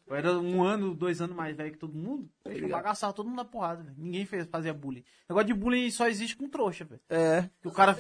eu 0.06 0.16
era 0.16 0.38
um 0.38 0.62
ano, 0.62 0.94
dois 0.94 1.22
anos 1.22 1.36
mais 1.36 1.56
velho 1.56 1.72
que 1.72 1.78
todo 1.78 1.98
mundo. 1.98 2.30
Eu 2.46 2.68
bagaçava 2.68 3.14
todo 3.14 3.28
mundo 3.28 3.38
na 3.38 3.46
porrada, 3.46 3.84
velho. 3.84 3.96
Ninguém 3.98 4.26
fez, 4.26 4.46
fazia 4.48 4.74
bullying. 4.74 5.04
Negócio 5.30 5.48
de 5.48 5.54
bullying 5.54 5.90
só 5.90 6.08
existe 6.08 6.36
com 6.36 6.50
trouxa, 6.50 6.84
velho. 6.84 7.02
É. 7.10 7.50
Que 7.62 7.68
o 7.68 7.72
cara 7.72 7.98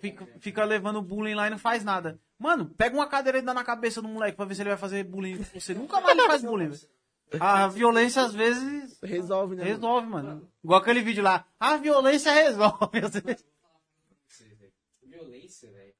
fica, 0.00 0.26
fica 0.38 0.64
levando 0.64 1.00
bullying 1.00 1.34
lá 1.34 1.46
e 1.46 1.50
não 1.50 1.58
faz 1.58 1.82
nada. 1.82 2.20
Mano, 2.38 2.66
pega 2.66 2.94
uma 2.94 3.06
cadeira 3.06 3.38
e 3.38 3.42
dá 3.42 3.54
na 3.54 3.64
cabeça 3.64 4.02
do 4.02 4.08
moleque 4.08 4.36
pra 4.36 4.44
ver 4.44 4.54
se 4.54 4.62
ele 4.62 4.68
vai 4.68 4.78
fazer 4.78 5.02
bullying 5.04 5.36
você. 5.54 5.72
Nunca 5.72 6.00
mais 6.00 6.16
faz 6.22 6.42
bullying, 6.42 6.68
velho. 6.68 6.96
A 7.40 7.66
violência 7.68 8.22
às 8.22 8.34
vezes 8.34 8.98
Resolve, 9.02 9.56
né? 9.56 9.64
mano? 9.64 9.74
resolve, 9.74 10.08
mano. 10.08 10.48
Igual 10.62 10.80
aquele 10.80 11.02
vídeo 11.02 11.24
lá. 11.24 11.44
A 11.58 11.76
violência 11.76 12.30
resolve. 12.32 13.00
Vocês, 13.00 14.58
velho. 14.58 14.72
Violência, 15.02 15.70
velho. 15.72 15.94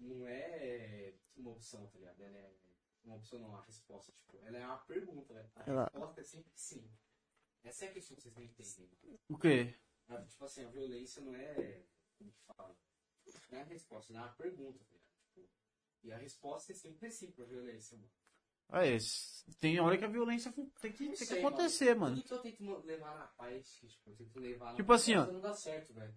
não 0.00 0.26
é 0.26 1.12
uma 1.36 1.50
opção, 1.50 1.86
tá 1.86 1.98
ligado? 1.98 2.20
Ela 2.20 2.38
é 2.38 2.50
uma 3.06 3.16
opção 3.16 3.38
não, 3.38 3.48
uma 3.48 3.62
resposta, 3.64 4.12
tipo, 4.12 4.38
ela 4.44 4.58
é 4.58 4.66
uma 4.66 4.78
pergunta, 4.78 5.32
né? 5.34 5.48
A 5.56 5.70
Ela- 5.70 5.84
resposta 5.84 6.20
é 6.20 6.24
sempre 6.24 6.52
sim. 6.54 6.90
Essa 7.62 7.84
é 7.86 7.88
a 7.88 7.92
questão 7.92 8.16
que 8.16 8.22
vocês 8.22 8.34
têm 8.34 8.48
que 8.48 8.62
entender. 8.62 9.18
O 9.28 9.38
quê? 9.38 9.74
Ah, 10.08 10.22
Tipo 10.24 10.44
assim, 10.44 10.64
a 10.64 10.68
violência 10.68 11.22
não 11.22 11.34
é. 11.34 11.84
Como 12.18 12.30
que 12.30 12.38
fala? 12.44 12.76
Não 13.50 13.58
é 13.58 13.62
a 13.62 13.64
resposta, 13.64 14.12
não 14.12 14.20
é 14.20 14.24
uma 14.24 14.32
pergunta? 14.34 14.84
Tipo, 14.84 15.48
e 16.04 16.12
a 16.12 16.16
resposta 16.18 16.72
é 16.72 16.74
sempre 16.74 17.10
sim 17.10 17.30
pra 17.32 17.44
violência, 17.44 17.96
mano. 17.98 18.10
É, 18.84 18.94
s- 18.94 19.44
tem 19.60 19.78
hora 19.80 19.96
que 19.98 20.04
a 20.04 20.08
violência 20.08 20.52
tem 20.52 20.68
que, 20.68 20.80
tem 20.80 20.92
que 20.92 21.16
sei, 21.16 21.38
acontecer, 21.38 21.94
mano. 21.94 22.16
Tudo 22.16 22.26
que 22.26 22.34
eu 22.34 22.42
tento 22.42 22.86
levar 22.86 23.16
na 23.16 23.26
paz, 23.28 23.78
que, 23.80 23.86
tipo, 23.88 24.10
eu 24.10 24.16
tento 24.16 24.38
levar 24.40 24.70
na 24.70 24.76
Tipo 24.76 24.88
paz, 24.88 25.02
assim, 25.02 25.14
ó. 25.16 25.26
Não 25.26 25.40
dá 25.40 25.54
certo, 25.54 25.92
velho. 25.94 26.14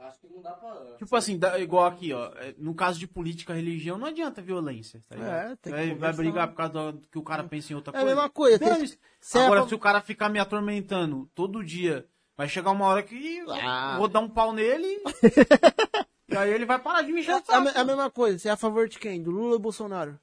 Acho 0.00 0.18
que 0.20 0.28
não 0.28 0.40
dá 0.40 0.52
pra. 0.52 0.96
Tipo 0.96 1.14
assim, 1.16 1.38
dá- 1.38 1.58
igual 1.58 1.84
aqui, 1.86 2.12
ó. 2.12 2.32
é, 2.36 2.54
No 2.58 2.74
caso 2.74 2.98
de 2.98 3.06
política, 3.06 3.52
religião, 3.54 3.98
não 3.98 4.06
adianta 4.06 4.40
violência, 4.40 5.04
tá 5.08 5.14
ligado? 5.16 5.52
É, 5.52 5.56
tem 5.56 5.72
que 5.72 5.78
vai, 5.78 5.94
vai 5.94 6.12
brigar 6.14 6.48
por 6.48 6.54
causa 6.56 6.92
do 6.92 7.06
que 7.08 7.18
o 7.18 7.22
cara 7.22 7.44
pensa 7.44 7.72
em 7.72 7.76
outra 7.76 7.92
É 7.92 7.96
a 7.96 8.00
coisa. 8.00 8.14
mesma 8.16 8.30
coisa. 8.30 8.58
tem- 8.58 8.86
se 9.20 9.38
é 9.38 9.44
Agora, 9.44 9.68
se 9.68 9.74
o 9.74 9.78
cara 9.78 10.00
ficar 10.00 10.28
me 10.30 10.38
atormentando 10.38 11.30
todo 11.34 11.62
dia, 11.62 12.06
vai 12.36 12.48
chegar 12.48 12.70
uma 12.70 12.86
hora 12.86 13.02
que 13.02 13.40
Ah. 13.62 13.92
eu 13.94 13.98
vou 13.98 14.08
dar 14.08 14.20
um 14.20 14.28
pau 14.28 14.52
nele 14.54 14.86
e 16.28 16.36
aí 16.36 16.50
ele 16.52 16.64
vai 16.64 16.78
parar 16.78 17.02
de 17.02 17.12
me 17.12 17.20
encher 17.20 17.32
É 17.32 17.42
a, 17.52 17.80
a 17.80 17.84
mesma 17.84 18.10
coisa. 18.10 18.38
Você 18.38 18.48
é 18.48 18.52
a 18.52 18.56
favor 18.56 18.88
de 18.88 18.98
quem? 18.98 19.22
Do 19.22 19.30
Lula 19.30 19.52
ou 19.54 19.58
Bolsonaro? 19.58 20.18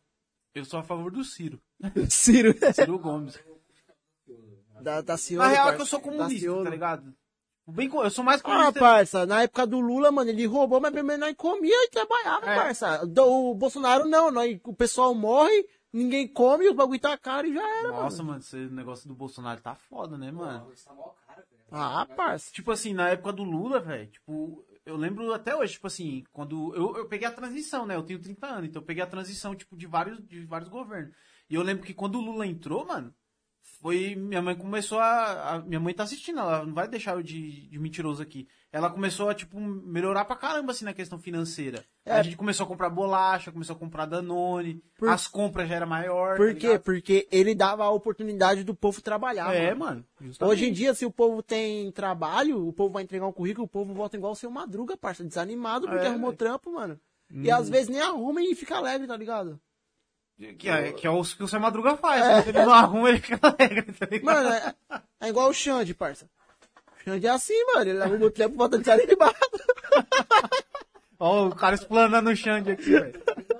Eu 0.55 0.65
sou 0.65 0.79
a 0.79 0.83
favor 0.83 1.11
do 1.11 1.23
Ciro. 1.23 1.61
Ciro. 2.09 2.55
Ciro 2.73 2.97
Gomes. 2.97 3.39
Da, 4.81 5.01
da 5.01 5.17
Ciolo, 5.17 5.43
Na 5.47 5.49
real 5.51 5.69
é 5.69 5.75
que 5.75 5.81
eu 5.81 5.85
sou 5.85 5.99
comunista, 5.99 6.63
tá 6.63 6.69
ligado? 6.69 7.13
Bem, 7.69 7.89
eu 7.93 8.09
sou 8.09 8.23
mais 8.23 8.39
Ah, 8.41 8.43
comunista. 8.43 8.79
parça, 8.79 9.25
na 9.25 9.41
época 9.43 9.67
do 9.67 9.79
Lula, 9.79 10.09
mano, 10.11 10.29
ele 10.29 10.45
roubou, 10.45 10.79
mas 10.79 10.91
primeiro 10.91 11.19
nós 11.19 11.35
comia 11.35 11.75
e 11.85 11.89
trabalhava, 11.89 12.45
É. 12.49 12.55
parça. 12.55 13.05
Do, 13.05 13.23
o 13.51 13.55
Bolsonaro 13.55 14.05
não, 14.07 14.31
nós, 14.31 14.57
o 14.63 14.73
pessoal 14.73 15.13
morre, 15.13 15.67
ninguém 15.91 16.27
come, 16.27 16.69
os 16.69 16.75
bagulho 16.75 16.99
tá 16.99 17.17
caro 17.17 17.45
e 17.45 17.53
já 17.53 17.61
era, 17.79 17.89
Nossa, 17.89 18.17
mano. 18.19 18.29
mano, 18.29 18.39
esse 18.39 18.55
negócio 18.55 19.07
do 19.07 19.13
Bolsonaro 19.13 19.59
tá 19.59 19.75
foda, 19.75 20.17
né, 20.17 20.31
mano? 20.31 20.71
Tá 20.85 20.93
mó 20.93 21.09
cara, 21.27 21.45
velho. 21.51 21.63
Ah, 21.69 22.05
parça. 22.15 22.51
Tipo 22.53 22.71
assim, 22.71 22.93
na 22.93 23.09
época 23.09 23.33
do 23.33 23.43
Lula, 23.43 23.81
velho, 23.81 24.07
tipo, 24.07 24.65
eu 24.85 24.95
lembro 24.95 25.33
até 25.33 25.53
hoje, 25.53 25.73
tipo 25.73 25.87
assim, 25.87 26.23
quando 26.31 26.73
eu, 26.73 26.95
eu 26.95 27.05
peguei 27.05 27.27
a 27.27 27.31
transição, 27.31 27.85
né? 27.85 27.95
Eu 27.97 28.03
tenho 28.03 28.21
30 28.21 28.47
anos, 28.47 28.69
então 28.69 28.81
eu 28.81 28.85
peguei 28.85 29.03
a 29.03 29.07
transição, 29.07 29.53
tipo, 29.53 29.75
de 29.75 29.85
vários, 29.85 30.25
de 30.25 30.45
vários 30.45 30.69
governos. 30.69 31.13
E 31.49 31.55
eu 31.55 31.63
lembro 31.63 31.85
que 31.85 31.93
quando 31.93 32.15
o 32.15 32.21
Lula 32.21 32.47
entrou, 32.47 32.85
mano, 32.85 33.13
foi. 33.81 34.15
Minha 34.15 34.41
mãe 34.41 34.55
começou 34.55 34.99
a. 34.99 35.55
a- 35.55 35.59
minha 35.61 35.79
mãe 35.79 35.93
tá 35.93 36.03
assistindo, 36.03 36.39
ela 36.39 36.65
não 36.65 36.73
vai 36.73 36.87
deixar 36.87 37.15
eu 37.15 37.21
de, 37.23 37.67
de 37.69 37.77
mentiroso 37.79 38.21
aqui. 38.21 38.47
Ela 38.71 38.89
começou 38.89 39.29
a, 39.29 39.33
tipo, 39.33 39.59
melhorar 39.59 40.25
pra 40.25 40.35
caramba, 40.35 40.71
assim, 40.71 40.83
na 40.85 40.93
questão 40.93 41.17
financeira. 41.17 41.85
É. 42.05 42.13
A 42.13 42.21
gente 42.23 42.35
começou 42.35 42.65
a 42.65 42.67
comprar 42.67 42.89
bolacha, 42.89 43.51
começou 43.51 43.75
a 43.75 43.79
comprar 43.79 44.05
Danone, 44.05 44.83
Por- 44.97 45.09
as 45.09 45.25
compras 45.27 45.69
já 45.69 45.75
era 45.75 45.85
maior. 45.85 46.35
Por 46.37 46.49
tá 46.53 46.59
quê? 46.59 46.67
ligado? 46.67 46.81
Porque 46.83 47.27
ele 47.31 47.55
dava 47.55 47.83
a 47.85 47.91
oportunidade 47.91 48.63
do 48.63 48.75
povo 48.75 49.01
trabalhar, 49.01 49.53
É, 49.55 49.73
mano. 49.73 50.05
mano. 50.19 50.33
Hoje 50.41 50.67
em 50.67 50.73
dia, 50.73 50.93
se 50.93 51.05
o 51.05 51.11
povo 51.11 51.41
tem 51.41 51.91
trabalho, 51.91 52.67
o 52.67 52.73
povo 52.73 52.93
vai 52.93 53.03
entregar 53.03 53.25
um 53.27 53.31
currículo, 53.33 53.65
o 53.65 53.69
povo 53.69 53.93
volta 53.93 54.17
igual 54.17 54.33
o 54.33 54.35
seu 54.35 54.49
Madruga, 54.51 54.97
parça, 54.97 55.23
desanimado 55.23 55.87
porque 55.87 56.05
É, 56.05 56.09
arrumou 56.09 56.29
velho. 56.31 56.37
trampo, 56.37 56.71
mano. 56.73 56.99
E 57.31 57.51
Hum. 57.51 57.55
às 57.55 57.69
vezes 57.69 57.89
nem 57.89 57.99
arruma 58.01 58.41
e 58.41 58.55
fica 58.55 58.77
alegre, 58.77 59.05
tá 59.07 59.17
ligado? 59.17 59.59
Que 60.37 60.69
é, 60.69 60.91
que 60.91 61.07
é 61.07 61.09
o 61.09 61.23
que 61.23 61.43
o 61.43 61.47
seu 61.47 61.59
Madruga 61.59 61.97
faz. 61.97 62.43
Se 62.43 62.49
ele 62.49 62.63
não 62.63 62.71
arruma, 62.71 63.09
ele 63.09 63.19
fica 63.19 63.39
alegre, 63.41 63.91
tá 63.91 64.05
ligado? 64.05 64.35
Mano, 64.35 64.49
é, 64.49 64.73
é 65.21 65.29
igual 65.29 65.49
o 65.49 65.53
Xande, 65.53 65.95
parça. 65.95 66.29
O 66.95 67.03
Xande 67.03 67.25
é 67.25 67.29
assim, 67.31 67.55
mano, 67.73 67.89
ele 67.89 68.01
arruma 68.01 68.25
o 68.25 68.31
trampo 68.31 68.53
e 68.53 68.57
volta 68.57 68.77
desanimado. 68.77 69.35
Ó, 71.19 71.47
o 71.47 71.55
cara 71.55 71.73
explanando 71.73 72.29
o 72.29 72.35
Xande 72.35 72.71
aqui, 72.71 72.91
velho. 72.91 73.19
É 73.25 73.57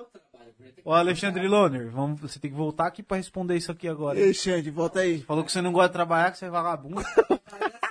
Ô, 0.86 0.94
Alexandre 0.94 1.46
Loner, 1.48 1.90
vamos, 1.90 2.22
você 2.22 2.40
tem 2.40 2.50
que 2.50 2.56
voltar 2.56 2.88
aqui 2.88 3.04
pra 3.04 3.18
responder 3.18 3.58
isso 3.58 3.72
aqui 3.72 3.88
agora. 3.90 4.34
Xande, 4.34 4.70
volta 4.70 5.00
aí. 5.00 5.22
Falou 5.22 5.44
que 5.44 5.52
você 5.52 5.62
não 5.62 5.74
gosta 5.74 5.90
de 5.90 5.94
trabalhar, 5.94 6.32
que 6.32 6.38
você 6.38 6.46
é 6.46 6.50
vagabundo. 6.50 7.02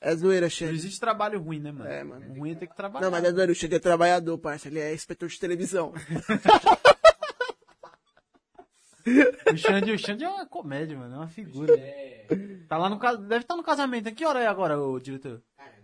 É 0.00 0.14
zoeira, 0.14 0.48
Xande. 0.48 0.72
Não 0.72 0.78
existe 0.78 1.00
trabalho 1.00 1.40
ruim, 1.40 1.60
né, 1.60 1.72
mano? 1.72 1.90
É, 1.90 2.04
mano. 2.04 2.32
O 2.32 2.38
ruim 2.38 2.52
é 2.52 2.54
ter 2.54 2.66
que 2.66 2.76
trabalhar. 2.76 3.04
Não, 3.04 3.10
mas 3.10 3.24
é 3.24 3.32
zoeira. 3.32 3.52
O 3.52 3.54
Xande 3.54 3.74
é 3.74 3.78
trabalhador, 3.78 4.38
parça. 4.38 4.68
Ele 4.68 4.80
é 4.80 4.94
inspetor 4.94 5.28
de 5.28 5.38
televisão. 5.38 5.92
o, 9.52 9.56
Xande, 9.56 9.92
o 9.92 9.98
Xande 9.98 10.24
é 10.24 10.28
uma 10.28 10.46
comédia, 10.46 10.98
mano. 10.98 11.14
É 11.14 11.18
uma 11.18 11.28
figura. 11.28 11.74
É... 11.78 12.26
Tá 12.68 12.76
lá 12.76 12.88
no, 12.88 12.98
deve 12.98 13.44
estar 13.44 13.56
no 13.56 13.62
casamento. 13.62 14.12
Que 14.14 14.24
hora 14.24 14.40
é 14.40 14.46
agora, 14.46 14.78
o 14.78 14.98
diretor? 14.98 15.42
Cara, 15.56 15.74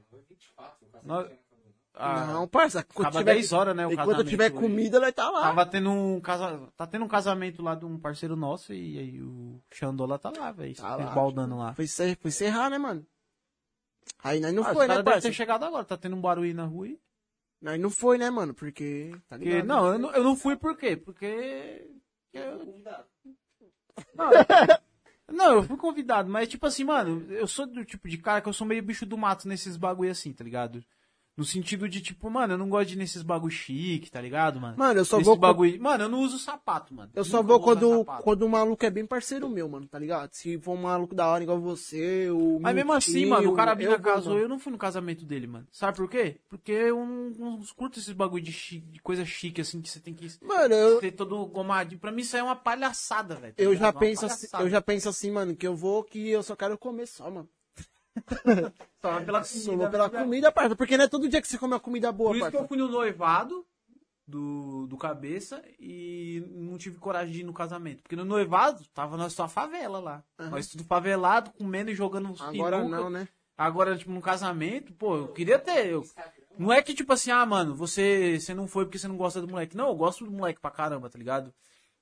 9h24. 1.06 1.41
Ah, 2.04 2.26
Não, 2.26 2.48
parça, 2.48 2.82
quando 2.82 3.06
acaba 3.08 3.20
tiver, 3.20 3.34
10 3.34 3.52
horas, 3.52 3.76
né? 3.76 3.86
O 3.86 3.92
enquanto 3.92 4.08
casamento 4.08 4.28
tiver 4.30 4.50
comida, 4.50 4.98
nós 5.00 5.12
tá 5.12 5.30
lá. 5.30 5.42
Tava 5.42 5.66
tendo 5.66 5.90
um 5.90 6.20
casa... 6.20 6.68
Tá 6.76 6.86
tendo 6.86 7.04
um 7.04 7.08
casamento 7.08 7.62
lá 7.62 7.74
de 7.74 7.84
um 7.84 7.98
parceiro 7.98 8.34
nosso 8.36 8.72
e 8.72 8.98
aí 8.98 9.22
o 9.22 9.60
Xandola 9.72 10.18
tá 10.18 10.32
lá, 10.36 10.50
velho. 10.52 10.74
Tá 10.74 10.96
lá. 10.96 11.04
Esbaldando 11.04 11.56
lá. 11.56 11.74
Foi, 11.74 11.86
foi 11.86 12.16
encerrar, 12.24 12.70
né, 12.70 12.78
mano? 12.78 13.06
Aí 14.22 14.40
nós 14.40 14.52
não 14.52 14.64
Ah, 14.64 14.72
foi, 14.74 14.88
né, 14.88 15.02
parça? 15.02 15.28
ter 15.28 15.32
chegado 15.32 15.64
agora. 15.64 15.84
Tá 15.84 15.96
tendo 15.96 16.16
um 16.16 16.20
barulho 16.20 16.46
aí 16.48 16.54
na 16.54 16.64
rua 16.64 16.86
aí. 16.86 16.98
Nós 17.60 17.80
não 17.80 17.90
foi, 17.90 18.18
né, 18.18 18.28
mano? 18.28 18.52
Porque. 18.52 19.12
Tá 19.28 19.36
Porque, 19.36 19.44
ligado? 19.44 19.66
não, 19.66 19.92
eu 19.92 19.98
não, 19.98 20.10
eu 20.12 20.24
não 20.24 20.36
fui 20.36 20.56
por 20.56 20.76
quê? 20.76 20.96
Porque. 20.96 21.88
Eu 22.32 22.58
convidado. 22.58 23.06
Não, 25.30 25.54
eu 25.54 25.62
fui 25.62 25.76
convidado, 25.78 26.28
mas 26.28 26.48
tipo 26.48 26.66
assim, 26.66 26.84
mano, 26.84 27.24
eu 27.32 27.46
sou 27.46 27.66
do 27.66 27.84
tipo 27.84 28.06
de 28.06 28.18
cara 28.18 28.42
que 28.42 28.48
eu 28.48 28.52
sou 28.52 28.66
meio 28.66 28.82
bicho 28.82 29.06
do 29.06 29.16
mato 29.16 29.48
nesses 29.48 29.76
bagulho 29.78 30.10
assim, 30.10 30.30
tá 30.32 30.44
ligado? 30.44 30.84
No 31.34 31.44
sentido 31.46 31.88
de, 31.88 32.02
tipo, 32.02 32.28
mano, 32.28 32.54
eu 32.54 32.58
não 32.58 32.68
gosto 32.68 32.88
de 32.88 32.94
ir 32.94 32.98
nesses 32.98 33.22
bagulho 33.22 33.50
chique, 33.50 34.10
tá 34.10 34.20
ligado, 34.20 34.60
mano? 34.60 34.76
Mano, 34.76 35.00
eu 35.00 35.04
só 35.04 35.16
Nesse 35.16 35.28
vou. 35.28 35.36
bagulho. 35.36 35.80
Mano, 35.80 36.04
eu 36.04 36.08
não 36.08 36.20
uso 36.20 36.38
sapato, 36.38 36.92
mano. 36.94 37.10
Eu 37.14 37.24
só 37.24 37.38
Nunca 37.38 37.48
vou 37.48 37.56
usar 37.56 37.80
quando, 37.80 38.04
quando 38.22 38.42
o 38.42 38.48
maluco 38.50 38.84
é 38.84 38.90
bem 38.90 39.06
parceiro 39.06 39.48
meu, 39.48 39.66
mano, 39.66 39.86
tá 39.86 39.98
ligado? 39.98 40.30
Se 40.32 40.58
for 40.58 40.72
um 40.72 40.82
maluco 40.82 41.14
da 41.14 41.26
hora 41.26 41.42
igual 41.42 41.58
você, 41.58 42.30
o. 42.30 42.58
Mas 42.60 42.74
mesmo 42.74 42.92
assim, 42.92 43.24
mano, 43.24 43.50
o 43.50 43.54
cara 43.54 43.74
vou, 43.74 43.98
casou, 43.98 44.34
mano. 44.34 44.44
eu 44.44 44.48
não 44.48 44.58
fui 44.58 44.72
no 44.72 44.78
casamento 44.78 45.24
dele, 45.24 45.46
mano. 45.46 45.66
Sabe 45.72 45.96
por 45.96 46.08
quê? 46.08 46.38
Porque 46.50 46.72
eu 46.72 46.96
não, 46.96 47.30
não 47.30 47.60
curto 47.74 47.98
esses 47.98 48.12
bagulho 48.12 48.42
de, 48.44 48.80
de 48.80 49.00
coisa 49.00 49.24
chique, 49.24 49.62
assim, 49.62 49.80
que 49.80 49.88
você 49.88 50.00
tem 50.00 50.12
que 50.14 50.28
Mano, 50.42 50.74
eu, 50.74 51.00
ter 51.00 51.12
todo 51.12 51.46
gomadinho. 51.46 51.98
Pra 51.98 52.12
mim 52.12 52.20
isso 52.20 52.36
aí 52.36 52.40
é 52.40 52.44
uma 52.44 52.56
palhaçada, 52.56 53.36
velho. 53.36 53.54
tá 53.54 53.62
eu 53.62 53.74
já 53.74 53.86
Uma 53.86 53.92
penso 53.92 54.26
assim, 54.26 54.46
eu 54.60 54.68
já 54.68 54.82
penso 54.82 55.08
assim, 55.08 55.30
mano, 55.30 55.56
que 55.56 55.66
eu 55.66 55.74
vou 55.74 56.04
que 56.04 56.28
eu 56.28 56.42
só 56.42 56.54
quero 56.54 56.76
comer 56.76 57.06
só, 57.06 57.30
mano. 57.30 57.48
Só 59.00 59.20
pela 59.24 59.42
Só 59.44 59.64
comida, 59.64 59.76
vou 59.82 59.90
pela 59.90 60.08
né? 60.08 60.22
comida, 60.22 60.52
parça. 60.52 60.76
Porque 60.76 60.96
não 60.96 61.04
é 61.04 61.08
todo 61.08 61.28
dia 61.28 61.40
que 61.40 61.48
você 61.48 61.58
come 61.58 61.74
uma 61.74 61.80
comida 61.80 62.12
boa, 62.12 62.30
Por 62.30 62.36
isso 62.36 62.46
que 62.46 62.52
parça. 62.52 62.64
eu 62.64 62.68
fui 62.68 62.76
no 62.76 62.88
noivado 62.88 63.66
do, 64.26 64.86
do 64.86 64.96
cabeça 64.96 65.62
e 65.78 66.44
não 66.50 66.78
tive 66.78 66.98
coragem 66.98 67.32
de 67.32 67.40
ir 67.40 67.44
no 67.44 67.52
casamento. 67.52 68.02
Porque 68.02 68.16
no 68.16 68.24
noivado 68.24 68.84
tava 68.94 69.16
nós 69.16 69.32
só 69.32 69.44
a 69.44 69.48
favela 69.48 69.98
lá. 69.98 70.24
Aham. 70.38 70.50
Nós 70.50 70.66
tudo 70.68 70.84
favelado, 70.84 71.50
comendo 71.52 71.90
e 71.90 71.94
jogando 71.94 72.34
Agora 72.40 72.78
sinuca. 72.78 72.96
não, 72.96 73.10
né? 73.10 73.28
Agora, 73.56 73.96
tipo, 73.96 74.10
no 74.10 74.20
casamento, 74.20 74.92
pô, 74.94 75.16
eu 75.16 75.28
queria 75.28 75.58
ter. 75.58 75.86
Eu... 75.86 76.04
Não 76.58 76.72
é 76.72 76.82
que, 76.82 76.94
tipo 76.94 77.12
assim, 77.12 77.30
ah, 77.30 77.44
mano, 77.46 77.74
você, 77.74 78.38
você 78.40 78.54
não 78.54 78.66
foi 78.66 78.84
porque 78.84 78.98
você 78.98 79.06
não 79.08 79.16
gosta 79.16 79.40
do 79.40 79.48
moleque. 79.48 79.76
Não, 79.76 79.88
eu 79.88 79.94
gosto 79.94 80.24
do 80.24 80.30
moleque 80.30 80.60
pra 80.60 80.70
caramba, 80.70 81.08
tá 81.08 81.18
ligado? 81.18 81.52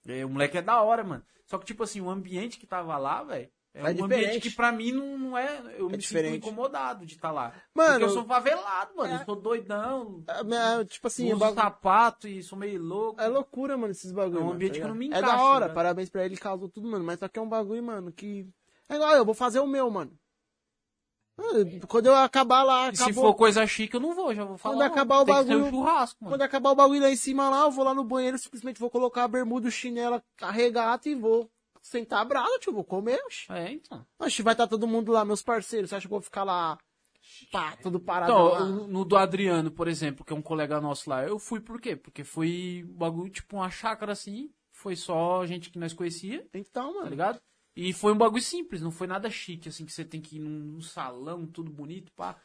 É, 0.07 0.25
o 0.25 0.31
moleque 0.31 0.59
é 0.59 0.63
da 0.63 0.81
hora, 0.81 1.05
mano. 1.05 1.23
Só 1.47 1.59
que, 1.59 1.67
tipo 1.67 1.83
assim, 1.83 2.01
o 2.01 2.09
ambiente 2.09 2.59
que 2.59 2.67
tava 2.67 2.97
lá, 2.97 3.23
velho, 3.23 3.51
é, 3.73 3.81
É 3.81 3.85
um 3.85 3.89
ambiente 4.05 4.09
diferente. 4.09 4.41
que 4.41 4.51
pra 4.51 4.73
mim 4.73 4.91
não, 4.93 5.17
não 5.19 5.39
é. 5.39 5.77
Eu 5.79 5.89
me 5.89 5.97
diferente. 5.97 6.35
sinto 6.35 6.47
incomodado 6.49 7.07
de 7.07 7.15
estar 7.15 7.31
lá. 7.31 7.53
Mano, 7.75 7.91
porque 7.91 8.05
eu 8.05 8.09
sou 8.11 8.25
favelado, 8.25 8.97
mano. 8.97 9.13
é- 9.15 9.21
Eu 9.21 9.25
sou 9.25 9.37
doidão. 9.37 10.25
É, 10.27 10.81
é, 10.81 10.85
tipo 10.85 11.07
assim, 11.07 11.27
uso 11.27 11.37
o 11.37 11.39
bagulho- 11.39 11.61
sapato 11.63 12.27
e 12.27 12.43
sou 12.43 12.59
meio 12.59 12.83
louco. 12.83 13.21
é 13.21 13.29
loucura, 13.29 13.77
mano, 13.77 13.93
esses 13.93 14.11
bagulho. 14.13 14.39
É 14.39 14.41
um 14.41 14.45
mano, 14.45 14.55
ambiente 14.57 14.73
tá 14.73 14.79
que 14.79 14.85
eu 14.85 14.89
não 14.89 14.95
me 14.97 15.07
ligado? 15.07 15.25
É 15.25 15.27
da 15.27 15.43
hora, 15.43 15.69
né? 15.69 15.75
parabéns 15.75 16.11
pra 16.11 16.25
ele, 16.25 16.37
causou 16.37 16.69
tudo, 16.69 16.89
mano. 16.89 17.05
Mas 17.05 17.19
só 17.21 17.29
que 17.29 17.39
é 17.39 17.43
um 17.43 17.49
bagulho, 17.49 17.83
mano, 17.83 18.11
que. 18.13 18.49
É 18.89 18.97
igual 18.97 19.13
eu, 19.15 19.25
vou 19.25 19.35
fazer 19.35 19.61
o 19.61 19.67
meu, 19.69 19.89
mano. 19.91 20.13
Ah, 21.39 21.87
Quando 21.89 22.07
eu 22.07 22.15
acabar 22.17 22.63
lá, 22.65 22.91
E 22.91 22.97
se 22.97 23.03
acabou. 23.05 23.25
for 23.25 23.35
coisa 23.35 23.67
chique, 23.67 23.95
eu 23.95 24.01
não 24.01 24.15
vou, 24.15 24.35
já 24.35 24.45
vou 24.45 24.59
falar. 24.59 24.75
Quando 24.75 24.83
acabar 24.83 25.21
o 25.21 25.25
Tem 25.25 25.35
que 25.37 25.45
ter 25.45 25.55
um 25.57 25.59
bagulho- 25.61 25.71
churrasco, 25.71 26.19
mano. 26.25 26.33
Quando 26.35 26.43
acabar 26.43 26.71
o 26.71 26.75
bagulho 26.75 27.01
lá 27.01 27.11
em 27.11 27.17
cima 27.17 27.49
lá, 27.49 27.63
eu 27.63 27.71
vou 27.71 27.85
lá 27.85 27.95
no 27.95 28.05
banheiro, 28.05 28.37
simplesmente 28.39 28.79
vou 28.81 28.91
colocar 28.91 29.25
a 29.25 29.29
bermuda, 29.29 29.69
o 29.69 29.71
chinelo, 29.71 30.23
a 30.43 30.51
regata 30.51 31.09
e 31.09 31.15
vou 31.15 31.49
sentar 31.83 32.25
brado, 32.27 32.59
tio, 32.61 32.73
vou 32.73 32.85
comer. 32.85 33.21
É, 33.49 33.73
então. 33.73 34.07
Oxi, 34.19 34.43
vai 34.43 34.55
estar 34.55 34.67
todo 34.67 34.87
mundo 34.87 35.13
lá, 35.13 35.25
meus 35.25 35.43
parceiros, 35.43 35.91
você 35.91 35.97
acha 35.97 36.07
que 36.09 36.13
eu 36.13 36.19
vou 36.19 36.23
ficar 36.23 36.45
lá, 36.45 36.79
pá, 37.51 37.77
todo 37.77 37.99
parado 38.01 38.33
Então, 38.33 38.49
lá? 38.51 38.65
no, 38.65 39.05
do 39.05 39.17
Adriano, 39.17 39.71
por 39.71 39.89
exemplo, 39.89 40.25
que 40.25 40.33
é 40.33 40.37
um 40.37 40.43
colega 40.43 40.81
nosso 40.81 41.09
lá, 41.09 41.25
eu 41.27 41.39
fui 41.39 41.61
por 41.61 41.81
quê? 41.81 41.97
Porque 41.97 42.25
foi 42.25 42.85
um 42.89 42.93
bagulho, 42.95 43.31
tipo, 43.31 43.57
uma 43.57 43.71
chácara 43.71 44.13
assim, 44.13 44.51
foi 44.73 44.97
só 44.97 45.45
gente 45.47 45.71
que 45.71 45.79
nós 45.79 45.93
conhecia, 45.93 46.47
Então, 46.55 46.93
tá 46.93 46.99
mano, 47.01 47.11
ligado? 47.11 47.41
E 47.77 47.93
foi 47.93 48.13
um 48.13 48.19
bagulho 48.19 48.43
simples, 48.43 48.83
não 48.83 48.91
foi 48.91 49.07
nada 49.07 49.31
chique, 49.31 49.69
assim, 49.69 49.87
que 49.87 49.93
você 49.93 50.05
tem 50.05 50.21
que 50.21 50.37
ir 50.37 50.41
num, 50.41 50.51
num 50.75 50.81
salão, 50.81 51.47
tudo 51.47 51.71
bonito, 51.71 52.13
pá. 52.13 52.37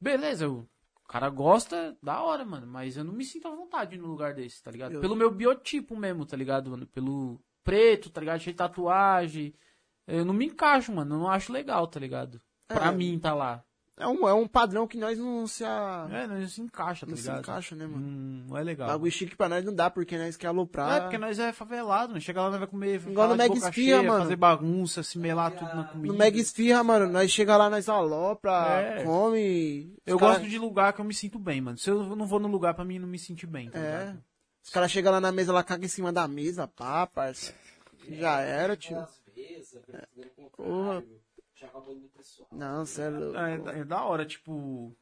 Beleza, 0.00 0.44
eu- 0.44 0.68
o 1.04 1.08
cara 1.08 1.28
gosta, 1.30 1.96
da 2.02 2.22
hora, 2.22 2.44
mano, 2.44 2.66
mas 2.66 2.96
eu 2.96 3.02
não 3.04 3.12
me 3.12 3.24
sinto 3.24 3.48
à 3.48 3.50
vontade 3.50 3.96
no 3.96 4.06
lugar 4.06 4.34
desse, 4.34 4.62
tá 4.62 4.70
ligado? 4.70 4.92
Eu- 4.92 5.00
Pelo 5.00 5.16
meu 5.16 5.30
biotipo 5.30 5.96
mesmo, 5.96 6.24
tá 6.26 6.36
ligado, 6.36 6.70
mano? 6.70 6.86
Pelo 6.86 7.40
preto, 7.68 8.10
tá 8.10 8.20
ligado? 8.20 8.40
Cheio 8.40 8.54
de 8.54 8.58
tatuagem. 8.58 9.54
Eu 10.06 10.24
não 10.24 10.32
me 10.34 10.46
encaixo, 10.46 10.92
mano, 10.92 11.14
eu 11.14 11.18
não 11.18 11.28
acho 11.28 11.52
legal, 11.52 11.86
tá 11.86 12.00
ligado? 12.00 12.40
Pra 12.66 12.86
É. 12.88 12.92
mim, 12.92 13.18
tá 13.18 13.34
lá. 13.34 13.62
É 14.00 14.06
um, 14.06 14.28
é 14.28 14.32
um 14.32 14.46
padrão 14.46 14.86
que 14.86 14.96
nós 14.96 15.18
não 15.18 15.44
se, 15.48 15.64
a... 15.64 16.06
É, 16.12 16.26
não 16.28 16.46
se 16.46 16.60
encaixa, 16.62 17.04
tá 17.04 17.10
não 17.10 17.16
se 17.16 17.24
ligado? 17.24 17.40
encaixa, 17.40 17.74
né, 17.74 17.84
mano? 17.84 18.06
Hum, 18.06 18.44
não 18.48 18.56
é 18.56 18.62
legal. 18.62 18.86
Bagulho 18.88 19.10
chique 19.10 19.34
pra 19.36 19.48
nós 19.48 19.64
não 19.64 19.74
dá, 19.74 19.90
porque 19.90 20.16
nós 20.16 20.36
quer 20.36 20.46
aloprar. 20.46 20.96
É, 20.98 21.00
porque 21.00 21.18
nós 21.18 21.36
é 21.40 21.52
favelado, 21.52 22.12
não 22.12 22.20
chega 22.20 22.40
lá, 22.40 22.48
nós 22.48 22.60
vai 22.60 22.68
comer, 22.68 23.02
Igual 23.08 23.28
no 23.30 23.36
Mega 23.36 23.52
Esfirra, 23.54 24.02
mano. 24.04 24.22
fazer 24.22 24.36
bagunça, 24.36 25.02
se 25.02 25.18
melar 25.18 25.50
tudo 25.50 25.74
na 25.74 25.82
comida. 25.82 26.12
No 26.12 26.18
Mega 26.18 26.38
Esfirra, 26.38 26.84
mano, 26.84 27.08
nós 27.12 27.28
chega 27.32 27.56
lá, 27.56 27.68
nós 27.68 27.88
alopra, 27.88 28.52
É. 28.80 29.02
come. 29.04 29.92
Eu 30.06 30.16
cara- 30.16 30.34
gosto 30.34 30.48
de 30.48 30.58
lugar 30.60 30.92
que 30.92 31.00
eu 31.00 31.04
me 31.04 31.12
sinto 31.12 31.36
bem, 31.38 31.60
mano. 31.60 31.76
Se 31.76 31.90
eu 31.90 32.14
não 32.14 32.24
vou 32.24 32.38
no 32.38 32.46
lugar 32.48 32.74
pra 32.74 32.84
mim 32.84 33.00
não 33.00 33.08
me 33.08 33.18
sentir 33.18 33.48
bem, 33.48 33.68
tá 33.68 33.80
É. 33.80 33.82
ligado? 33.82 34.24
Os 34.68 34.72
caras 34.74 34.90
chegam 34.90 35.10
lá 35.10 35.18
na 35.18 35.32
mesa, 35.32 35.50
ela 35.50 35.64
caga 35.64 35.86
em 35.86 35.88
cima 35.88 36.12
da 36.12 36.28
mesa, 36.28 36.68
pá, 36.68 37.06
parça. 37.06 37.54
Já 38.06 38.40
era, 38.42 38.76
tio. 38.76 38.98
Porra. 40.54 41.00
contrário, 41.00 41.20
já 41.54 41.66
acabou 41.68 41.94
do 41.94 42.06
pessoal. 42.08 42.48
Não, 42.52 42.84
cê 42.84 43.00
é 43.00 43.08
louco. 43.08 43.38
É, 43.38 43.56
da- 43.58 43.72
é 43.78 43.84
da 43.84 44.04
hora, 44.04 44.26
tipo. 44.26 44.94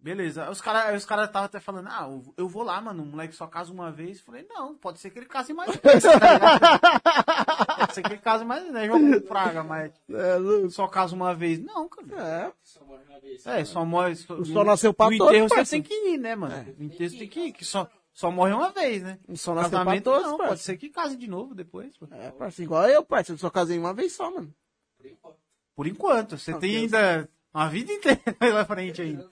Beleza. 0.00 0.48
Os 0.50 0.62
caras 0.62 0.96
os 0.96 1.04
cara 1.04 1.24
estavam 1.24 1.44
até 1.44 1.60
falando, 1.60 1.88
ah, 1.90 2.08
eu- 2.08 2.34
eu 2.38 2.48
vou 2.48 2.62
lá, 2.62 2.80
mano. 2.80 3.02
O 3.02 3.06
moleque 3.06 3.34
só 3.34 3.46
casa 3.46 3.70
uma 3.70 3.92
vez. 3.92 4.18
Falei, 4.22 4.46
não, 4.48 4.74
pode 4.76 4.98
ser 4.98 5.10
que 5.10 5.18
ele 5.18 5.26
case 5.26 5.52
mais 5.52 5.76
vezes, 5.76 6.02
tá? 6.04 6.08
Pode 7.78 7.94
ser 7.94 8.02
que 8.02 8.12
ele 8.14 8.18
case 8.22 8.44
mais 8.46 8.60
vezes, 8.62 8.74
né? 8.74 8.86
Jogo 8.86 9.20
com 9.20 9.26
praga, 9.28 9.62
mas 9.62 9.92
É 10.08 10.36
louco. 10.36 10.70
só 10.70 10.88
casa 10.88 11.14
uma 11.14 11.34
vez. 11.34 11.58
Não, 11.62 11.86
cara. 11.86 12.06
É. 12.48 12.52
Só 12.62 12.82
morre 12.86 13.02
uma 13.10 13.20
vez. 13.20 13.46
É, 13.46 13.64
só 13.66 13.84
morre. 13.84 14.16
Só, 14.16 14.34
O 14.36 14.44
sol 14.46 14.64
nasceu 14.64 14.94
pra 14.94 15.06
todos, 15.06 15.26
enterro 15.34 15.48
você 15.50 15.64
tem 15.70 15.82
que 15.82 15.94
ir, 15.94 16.16
né, 16.18 16.34
mano? 16.34 16.54
No 16.78 16.86
enterro 16.86 17.10
você 17.10 17.18
tem 17.18 17.28
que 17.28 17.40
ir, 17.40 17.52
que 17.52 17.64
só, 17.64 17.88
só 18.12 18.30
morre 18.30 18.52
uma 18.52 18.70
vez, 18.70 19.02
né? 19.02 19.18
Sol 19.34 19.54
nasceu 19.54 19.70
pra 19.70 19.78
Casamento 19.80 20.04
todos, 20.04 20.26
não, 20.26 20.36
pode 20.38 20.60
ser 20.60 20.76
que 20.76 20.88
case 20.90 21.16
de 21.16 21.26
novo 21.28 21.54
depois. 21.54 21.96
pô. 21.96 22.06
É, 22.10 22.30
parça, 22.30 22.62
igual 22.62 22.86
eu, 22.88 23.02
parça. 23.04 23.32
Eu 23.32 23.38
só 23.38 23.48
casei 23.50 23.78
uma 23.78 23.94
vez 23.94 24.12
só, 24.12 24.30
mano. 24.30 24.54
Por 24.98 25.06
enquanto. 25.06 25.36
Por 25.74 25.86
enquanto, 25.86 26.38
você 26.38 26.52
Não, 26.52 26.60
tem 26.60 26.72
Deus. 26.88 26.94
ainda 26.94 27.28
uma 27.54 27.68
vida 27.68 27.92
inteira 27.92 28.20
pela 28.38 28.64
frente 28.64 29.00
ainda. 29.02 29.28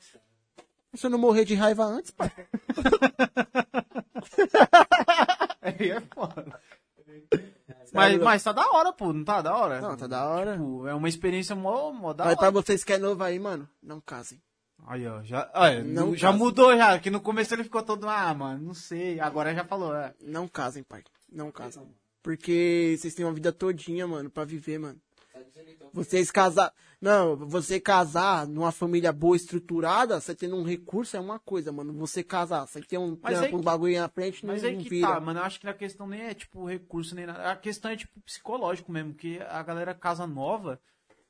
Se 0.95 1.07
eu 1.07 1.11
não 1.11 1.19
morrer 1.19 1.45
de 1.45 1.55
raiva 1.55 1.85
antes, 1.85 2.11
pai. 2.11 2.31
Aí 5.63 5.91
é 5.91 6.01
foda. 6.15 6.61
Mas, 7.93 8.19
mas 8.19 8.43
tá 8.43 8.53
da 8.53 8.69
hora, 8.71 8.93
pô, 8.93 9.13
não 9.13 9.25
tá 9.25 9.43
da 9.43 9.57
hora? 9.57 9.81
Não, 9.81 9.97
tá 9.97 10.07
da 10.07 10.25
hora. 10.29 10.53
Tipo, 10.53 10.87
é 10.87 10.95
uma 10.95 11.09
experiência 11.09 11.55
mó, 11.57 11.93
mó 11.93 12.13
da 12.13 12.25
Aí 12.25 12.29
hora. 12.31 12.39
pra 12.39 12.51
vocês 12.51 12.85
que 12.85 12.93
é 12.93 12.99
novo 12.99 13.23
aí, 13.23 13.39
mano, 13.39 13.69
não 13.83 14.01
casem. 14.01 14.41
Aí, 14.87 15.07
ó, 15.07 15.23
já, 15.23 15.51
olha, 15.55 15.85
Não 15.85 16.15
já 16.15 16.29
casa. 16.29 16.39
mudou 16.39 16.77
já, 16.77 16.99
que 16.99 17.11
no 17.11 17.21
começo 17.21 17.55
ele 17.55 17.65
ficou 17.65 17.83
todo, 17.83 18.09
ah, 18.09 18.33
mano, 18.35 18.63
não 18.65 18.75
sei, 18.75 19.21
agora 19.21 19.55
já 19.55 19.65
falou, 19.65 19.95
é. 19.95 20.15
Não 20.21 20.49
casem, 20.49 20.83
pai. 20.83 21.03
Não 21.31 21.51
casem. 21.51 21.83
Porque 22.23 22.97
vocês 22.99 23.15
têm 23.15 23.25
uma 23.25 23.33
vida 23.33 23.53
todinha, 23.53 24.07
mano, 24.07 24.29
pra 24.31 24.45
viver, 24.45 24.79
mano. 24.79 25.01
Tá 25.33 25.41
dizendo 25.43 25.71
então. 25.71 25.89
Vocês 25.93 26.31
casar. 26.31 26.73
Não, 27.01 27.35
você 27.37 27.81
casar 27.81 28.47
numa 28.47 28.71
família 28.71 29.11
boa, 29.11 29.35
estruturada, 29.37 30.21
você 30.21 30.35
tendo 30.35 30.57
um 30.57 30.65
recurso 30.65 31.17
é 31.17 31.21
uma 31.21 31.39
coisa, 31.39 31.73
mano. 31.73 31.95
Você 31.95 32.23
casar, 32.23 32.67
você 32.67 32.81
ter 32.83 32.99
um 32.99 33.17
Mas 33.23 33.39
trampo, 33.39 33.57
um 33.57 33.63
bagulho 33.63 33.99
na 33.99 34.09
frente, 34.09 34.45
não, 34.45 34.53
Mas 34.53 34.65
aí 34.65 34.75
não 34.77 34.83
que 34.83 34.91
vira. 34.91 35.09
tá, 35.09 35.21
mano, 35.21 35.41
eu 35.41 35.45
acho 35.45 35.59
que 35.61 35.69
a 35.69 35.73
questão 35.73 36.07
nem 36.07 36.21
é, 36.23 36.35
tipo, 36.35 36.67
recurso, 36.67 37.15
nem 37.15 37.25
nada, 37.27 37.51
a 37.51 37.57
questão 37.57 37.91
é, 37.91 37.97
tipo, 37.97 38.21
psicológico 38.21 38.93
mesmo, 38.93 39.15
que 39.15 39.41
a 39.41 39.63
galera 39.63 39.95
casa 39.95 40.27
nova 40.27 40.79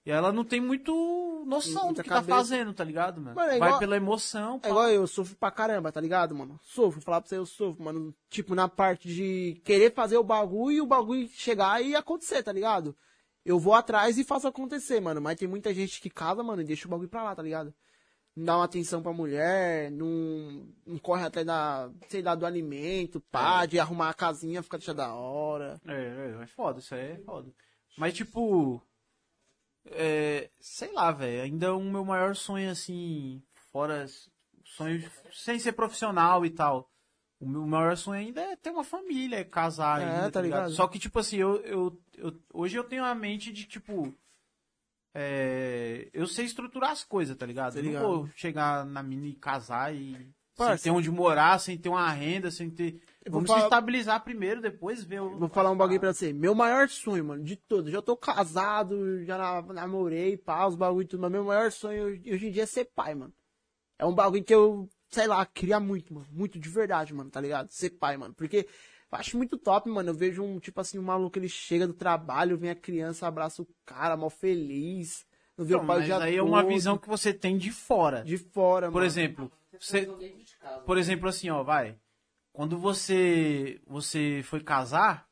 e 0.04 0.10
ela 0.10 0.32
não 0.32 0.44
tem 0.44 0.60
muito 0.60 1.44
noção 1.46 1.86
Muita 1.86 2.02
do 2.02 2.04
que 2.04 2.08
cabeça. 2.08 2.28
tá 2.28 2.36
fazendo, 2.36 2.72
tá 2.72 2.84
ligado, 2.84 3.20
mano? 3.20 3.36
Mano, 3.36 3.50
é 3.50 3.58
Vai 3.58 3.68
igual- 3.68 3.78
pela 3.78 3.96
emoção, 3.96 4.56
É 4.56 4.58
pá. 4.60 4.68
igual 4.70 4.88
eu, 4.90 5.06
sofro 5.06 5.36
pra 5.36 5.50
caramba, 5.50 5.92
tá 5.92 6.00
ligado, 6.00 6.34
mano? 6.34 6.58
Sofro, 6.62 7.00
falar 7.00 7.20
pra 7.20 7.28
você, 7.28 7.36
eu 7.36 7.46
sofro, 7.46 7.82
mano. 7.84 8.14
Tipo, 8.28 8.54
na 8.54 8.68
parte 8.68 9.08
de 9.08 9.60
querer 9.64 9.92
fazer 9.92 10.16
o 10.16 10.24
bagulho 10.24 10.76
e 10.76 10.80
o 10.80 10.86
bagulho 10.86 11.28
chegar 11.28 11.82
e 11.82 11.94
acontecer, 11.94 12.42
tá 12.42 12.52
ligado? 12.52 12.96
Eu 13.44 13.58
vou 13.58 13.74
atrás 13.74 14.18
e 14.18 14.24
faço 14.24 14.46
acontecer, 14.46 15.00
mano. 15.00 15.20
Mas 15.20 15.38
tem 15.38 15.48
muita 15.48 15.72
gente 15.74 16.00
que 16.00 16.10
casa, 16.10 16.42
mano, 16.42 16.62
e 16.62 16.64
deixa 16.64 16.86
o 16.86 16.90
bagulho 16.90 17.08
pra 17.08 17.22
lá, 17.22 17.34
tá 17.34 17.42
ligado? 17.42 17.72
Não 18.36 18.44
dá 18.44 18.56
uma 18.58 18.64
atenção 18.64 19.02
pra 19.02 19.12
mulher, 19.12 19.90
não, 19.90 20.68
não 20.86 20.98
corre 20.98 21.24
atrás 21.24 21.44
da, 21.46 21.90
sei 22.08 22.22
lá, 22.22 22.34
do 22.34 22.46
alimento, 22.46 23.20
pá, 23.30 23.66
de 23.66 23.78
arrumar 23.80 24.10
a 24.10 24.14
casinha, 24.14 24.62
fica 24.62 24.78
deixa 24.78 24.94
da 24.94 25.12
hora. 25.14 25.80
É, 25.86 25.92
é, 26.38 26.42
é 26.42 26.46
foda, 26.46 26.78
isso 26.78 26.94
aí 26.94 27.12
é 27.12 27.18
foda. 27.24 27.50
Mas, 27.98 28.14
tipo. 28.14 28.80
É, 29.86 30.50
sei 30.60 30.92
lá, 30.92 31.10
velho. 31.12 31.42
Ainda 31.42 31.74
o 31.74 31.82
meu 31.82 32.04
maior 32.04 32.34
sonho, 32.36 32.70
assim. 32.70 33.42
Fora. 33.72 34.06
Sonho 34.64 35.02
sem 35.32 35.58
ser 35.58 35.72
profissional 35.72 36.44
e 36.46 36.50
tal. 36.50 36.88
O 37.40 37.48
meu 37.48 37.66
maior 37.66 37.96
sonho 37.96 38.20
ainda 38.20 38.40
é 38.42 38.54
ter 38.56 38.70
uma 38.70 38.84
família, 38.84 39.36
é 39.36 39.44
casar. 39.44 40.00
É, 40.02 40.04
ainda, 40.04 40.30
tá 40.30 40.42
ligado? 40.42 40.70
Só 40.72 40.86
que, 40.86 40.98
tipo 40.98 41.18
assim, 41.18 41.38
eu, 41.38 41.56
eu, 41.62 42.00
eu- 42.18 42.38
hoje 42.52 42.76
eu 42.76 42.84
tenho 42.84 43.02
a 43.04 43.14
mente 43.14 43.50
de, 43.52 43.64
tipo. 43.64 44.14
é, 45.14 46.08
eu 46.12 46.26
sei 46.26 46.44
estruturar 46.44 46.90
as 46.90 47.02
coisas, 47.02 47.36
tá 47.36 47.46
ligado? 47.46 47.72
Tá 47.72 47.78
Eu 47.78 47.82
não 47.84 47.90
ligado. 47.90 48.06
vou 48.06 48.28
chegar 48.36 48.84
na 48.86 49.02
mina 49.02 49.26
e 49.26 49.34
casar 49.34 49.94
e. 49.94 50.30
Parça. 50.56 50.76
Sem 50.82 50.92
ter 50.92 50.98
onde 50.98 51.10
morar, 51.10 51.58
sem 51.58 51.78
ter 51.78 51.88
uma 51.88 52.10
renda, 52.10 52.50
sem 52.50 52.68
ter. 52.70 53.00
Vamos 53.28 53.46
falar- 53.48 53.60
se 53.60 53.66
estabilizar 53.66 54.24
primeiro, 54.24 54.60
depois 54.62 55.04
ver 55.04 55.20
o. 55.20 55.38
Vou 55.38 55.48
falar 55.48 55.70
um 55.70 55.76
bagulho 55.76 56.00
pra 56.00 56.12
você. 56.12 56.32
Meu 56.32 56.54
maior 56.54 56.88
sonho, 56.88 57.24
mano, 57.24 57.44
de 57.44 57.54
todos. 57.56 57.92
Já 57.92 58.00
tô 58.00 58.16
casado, 58.16 59.22
já 59.24 59.36
na- 59.36 59.62
namorei, 59.74 60.36
pá, 60.36 60.66
os 60.66 60.74
bagulho 60.74 61.02
e 61.04 61.06
tudo. 61.08 61.20
Mas 61.20 61.30
meu 61.32 61.44
maior 61.44 61.70
sonho 61.70 62.06
hoje 62.06 62.48
em 62.48 62.50
dia 62.50 62.62
é 62.62 62.66
ser 62.66 62.86
pai, 62.94 63.14
mano. 63.14 63.32
É 63.98 64.06
um 64.06 64.14
bagulho 64.14 64.42
que 64.42 64.54
eu, 64.54 64.88
sei 65.10 65.26
lá, 65.26 65.44
queria 65.44 65.78
muito, 65.78 66.14
mano. 66.14 66.26
Muito 66.30 66.58
de 66.58 66.68
verdade, 66.70 67.12
mano, 67.12 67.28
tá 67.30 67.40
ligado? 67.40 67.68
Ser 67.70 67.90
pai, 67.90 68.16
mano. 68.16 68.32
Porque 68.34 68.66
eu 69.12 69.18
acho 69.18 69.36
muito 69.36 69.58
top, 69.58 69.90
mano. 69.90 70.08
Eu 70.10 70.14
vejo 70.14 70.42
um, 70.42 70.58
tipo 70.58 70.80
assim, 70.80 70.98
um 70.98 71.02
maluco, 71.02 71.38
ele 71.38 71.48
chega 71.48 71.86
do 71.86 71.92
trabalho, 71.92 72.56
vem 72.56 72.70
a 72.70 72.74
criança, 72.74 73.26
abraça 73.26 73.60
o 73.60 73.68
cara, 73.84 74.16
mal 74.16 74.30
feliz. 74.30 75.26
Não 75.58 75.66
vê 75.66 75.74
Não, 75.74 75.84
o 75.84 75.86
pai 75.86 75.96
mas 75.98 76.06
dia 76.06 76.16
aí 76.16 76.36
é 76.36 76.42
uma 76.42 76.62
todo, 76.62 76.72
visão 76.72 76.96
que 76.96 77.06
você 77.06 77.34
tem 77.34 77.58
de 77.58 77.70
fora. 77.70 78.22
de 78.24 78.38
fora, 78.38 78.86
Por 78.86 78.94
mano. 78.94 79.04
exemplo, 79.06 79.52
você, 79.78 80.08
por 80.86 80.96
exemplo 80.96 81.28
assim, 81.28 81.50
ó, 81.50 81.62
vai. 81.62 81.98
Quando 82.52 82.78
você 82.78 83.80
você 83.86 84.42
foi 84.44 84.60
casar, 84.60 85.26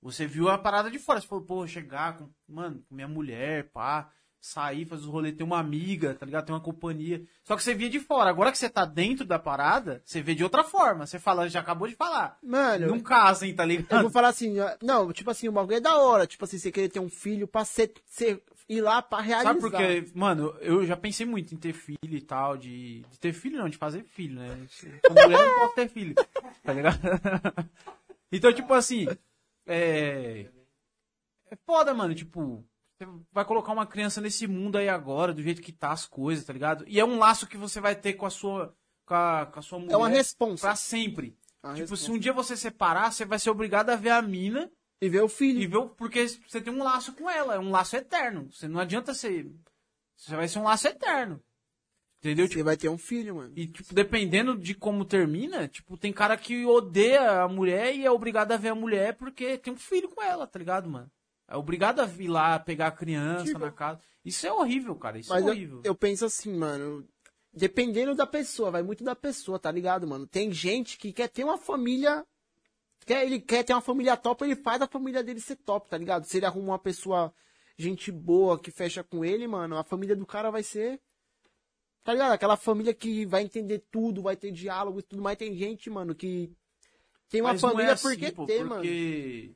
você 0.00 0.26
viu 0.26 0.48
a 0.48 0.58
parada 0.58 0.90
de 0.90 0.98
fora. 0.98 1.20
Você 1.20 1.26
falou, 1.26 1.44
pô, 1.44 1.66
chegar 1.66 2.16
com, 2.18 2.28
mano, 2.48 2.82
com 2.88 2.94
minha 2.94 3.06
mulher, 3.06 3.70
pá, 3.70 4.10
sair, 4.40 4.84
fazer 4.84 5.02
os 5.02 5.08
rolês, 5.08 5.36
ter 5.36 5.44
uma 5.44 5.60
amiga, 5.60 6.14
tá 6.14 6.26
ligado? 6.26 6.46
Ter 6.46 6.52
uma 6.52 6.60
companhia. 6.60 7.24
Só 7.44 7.54
que 7.54 7.62
você 7.62 7.74
via 7.74 7.88
de 7.88 8.00
fora. 8.00 8.28
Agora 8.30 8.50
que 8.50 8.58
você 8.58 8.68
tá 8.68 8.84
dentro 8.84 9.24
da 9.24 9.38
parada, 9.38 10.02
você 10.04 10.20
vê 10.20 10.34
de 10.34 10.42
outra 10.42 10.64
forma. 10.64 11.06
Você 11.06 11.18
fala, 11.20 11.48
já 11.48 11.60
acabou 11.60 11.86
de 11.86 11.94
falar. 11.94 12.36
Mano, 12.42 12.88
Não 12.88 12.98
casem, 13.00 13.54
tá 13.54 13.62
Eu 13.62 13.68
ligado? 13.68 14.00
vou 14.02 14.10
falar 14.10 14.28
assim, 14.28 14.56
não, 14.82 15.12
tipo 15.12 15.30
assim, 15.30 15.48
o 15.48 15.52
bagulho 15.52 15.76
é 15.76 15.80
da 15.80 15.96
hora. 15.98 16.26
Tipo 16.26 16.44
assim, 16.44 16.58
você 16.58 16.72
querer 16.72 16.88
ter 16.88 16.98
um 16.98 17.08
filho 17.10 17.46
pra 17.46 17.64
ser, 17.64 17.92
ser- 18.06 18.42
ir 18.68 18.80
lá 18.80 19.02
pra 19.02 19.20
realizar. 19.20 19.50
Sabe 19.50 19.60
por 19.60 19.72
quê? 19.72 20.10
Mano, 20.14 20.56
eu 20.60 20.84
já 20.86 20.96
pensei 20.96 21.26
muito 21.26 21.54
em 21.54 21.58
ter 21.58 21.72
filho 21.72 21.98
e 22.02 22.20
tal, 22.20 22.56
de, 22.56 23.02
de 23.10 23.18
ter 23.18 23.32
filho 23.32 23.58
não, 23.58 23.68
de 23.68 23.76
fazer 23.76 24.04
filho, 24.04 24.36
né? 24.36 24.66
Com 25.06 25.14
mulher 25.14 25.46
não 25.46 25.60
posso 25.60 25.74
ter 25.74 25.88
filho, 25.88 26.14
tá 26.62 26.72
ligado? 26.72 26.98
então, 28.30 28.52
tipo 28.52 28.72
assim, 28.72 29.06
é... 29.66 30.46
É 31.50 31.56
foda, 31.66 31.92
mano, 31.92 32.14
tipo, 32.14 32.64
você 32.98 33.06
vai 33.30 33.44
colocar 33.44 33.72
uma 33.72 33.86
criança 33.86 34.20
nesse 34.20 34.46
mundo 34.46 34.78
aí 34.78 34.88
agora, 34.88 35.34
do 35.34 35.42
jeito 35.42 35.60
que 35.60 35.72
tá 35.72 35.92
as 35.92 36.06
coisas, 36.06 36.44
tá 36.44 36.52
ligado? 36.52 36.84
E 36.86 36.98
é 36.98 37.04
um 37.04 37.18
laço 37.18 37.46
que 37.46 37.56
você 37.56 37.80
vai 37.80 37.94
ter 37.94 38.14
com 38.14 38.24
a 38.24 38.30
sua, 38.30 38.74
com 39.04 39.14
a, 39.14 39.46
com 39.46 39.58
a 39.58 39.62
sua 39.62 39.78
mulher 39.78 39.92
É 39.92 39.96
uma 39.96 40.08
responsa. 40.08 40.66
pra 40.66 40.76
sempre. 40.76 41.36
Uma 41.62 41.74
tipo, 41.74 41.90
responsa. 41.90 42.04
se 42.04 42.10
um 42.10 42.18
dia 42.18 42.32
você 42.32 42.56
separar, 42.56 43.12
você 43.12 43.24
vai 43.24 43.38
ser 43.38 43.50
obrigado 43.50 43.90
a 43.90 43.96
ver 43.96 44.10
a 44.10 44.22
mina 44.22 44.70
E 45.02 45.08
ver 45.08 45.20
o 45.22 45.28
filho. 45.28 45.60
e 45.60 45.66
ver 45.66 45.84
porque 45.96 46.26
você 46.46 46.60
tem 46.60 46.72
um 46.72 46.82
laço 46.82 47.12
com 47.14 47.28
ela, 47.28 47.56
é 47.56 47.58
um 47.58 47.70
laço 47.72 47.96
eterno. 47.96 48.48
Você 48.52 48.68
não 48.68 48.78
adianta 48.80 49.12
ser. 49.12 49.50
Você 50.16 50.36
vai 50.36 50.46
ser 50.48 50.60
um 50.60 50.64
laço 50.64 50.86
eterno. 50.88 51.42
Entendeu? 52.20 52.46
Você 52.46 52.52
Tipo, 52.52 52.64
vai 52.64 52.76
ter 52.76 52.88
um 52.88 52.96
filho, 52.96 53.34
mano. 53.34 53.52
e, 53.56 53.66
tipo, 53.66 53.92
dependendo 53.92 54.56
de 54.56 54.74
como 54.76 55.04
termina, 55.04 55.66
tipo, 55.66 55.96
tem 55.98 56.12
cara 56.12 56.36
que 56.36 56.64
odeia 56.64 57.42
a 57.42 57.48
mulher 57.48 57.96
e 57.96 58.04
é 58.06 58.10
obrigado 58.12 58.52
a 58.52 58.56
ver 58.56 58.68
a 58.68 58.74
mulher 58.76 59.16
porque 59.16 59.58
tem 59.58 59.72
um 59.72 59.76
filho 59.76 60.08
com 60.08 60.22
ela, 60.22 60.46
tá 60.46 60.56
ligado, 60.56 60.88
mano? 60.88 61.10
É 61.48 61.56
obrigado 61.56 61.98
a 61.98 62.06
vir 62.06 62.28
lá 62.28 62.56
pegar 62.60 62.86
a 62.86 62.92
criança 62.92 63.46
Tipo- 63.46 63.58
na 63.58 63.72
casa. 63.72 64.00
Isso 64.24 64.46
é 64.46 64.52
horrível, 64.52 64.94
cara. 64.94 65.18
Isso 65.18 65.30
Mas 65.30 65.42
é 65.42 65.46
eu, 65.48 65.50
horrível. 65.50 65.80
eu 65.84 65.94
penso 65.96 66.24
assim, 66.24 66.56
mano. 66.56 67.04
Dependendo 67.52 68.14
da 68.14 68.26
pessoa, 68.26 68.70
vai 68.70 68.84
muito 68.84 69.02
da 69.02 69.16
pessoa, 69.16 69.58
tá 69.58 69.70
ligado, 69.72 70.06
mano? 70.06 70.24
Tem 70.26 70.52
gente 70.52 70.96
que 70.96 71.12
quer 71.12 71.28
ter 71.28 71.42
uma 71.42 71.58
família. 71.58 72.24
Quer, 73.04 73.24
ele 73.24 73.40
quer 73.40 73.64
ter 73.64 73.72
uma 73.72 73.80
família 73.80 74.16
top, 74.16 74.44
ele 74.44 74.56
faz 74.56 74.80
a 74.80 74.86
família 74.86 75.22
dele 75.22 75.40
ser 75.40 75.56
top, 75.56 75.88
tá 75.88 75.98
ligado? 75.98 76.24
Se 76.24 76.36
ele 76.36 76.46
arruma 76.46 76.72
uma 76.72 76.78
pessoa, 76.78 77.34
gente 77.76 78.12
boa, 78.12 78.58
que 78.58 78.70
fecha 78.70 79.02
com 79.02 79.24
ele, 79.24 79.46
mano, 79.46 79.76
a 79.76 79.84
família 79.84 80.14
do 80.14 80.26
cara 80.26 80.50
vai 80.50 80.62
ser. 80.62 81.00
Tá 82.04 82.12
ligado? 82.12 82.32
Aquela 82.32 82.56
família 82.56 82.92
que 82.92 83.24
vai 83.24 83.42
entender 83.42 83.84
tudo, 83.90 84.22
vai 84.22 84.36
ter 84.36 84.50
diálogo 84.50 84.98
e 84.98 85.02
tudo, 85.02 85.22
mas 85.22 85.36
tem 85.36 85.54
gente, 85.56 85.88
mano, 85.88 86.14
que 86.14 86.52
tem 87.28 87.40
uma 87.40 87.52
Mas 87.52 87.62
não 87.62 87.70
família 87.70 87.90
é 87.90 87.92
assim, 87.94 88.08
porque 88.08 88.32
pô, 88.32 88.44
tem, 88.44 88.58
mano. 88.64 88.74
porque 88.74 89.54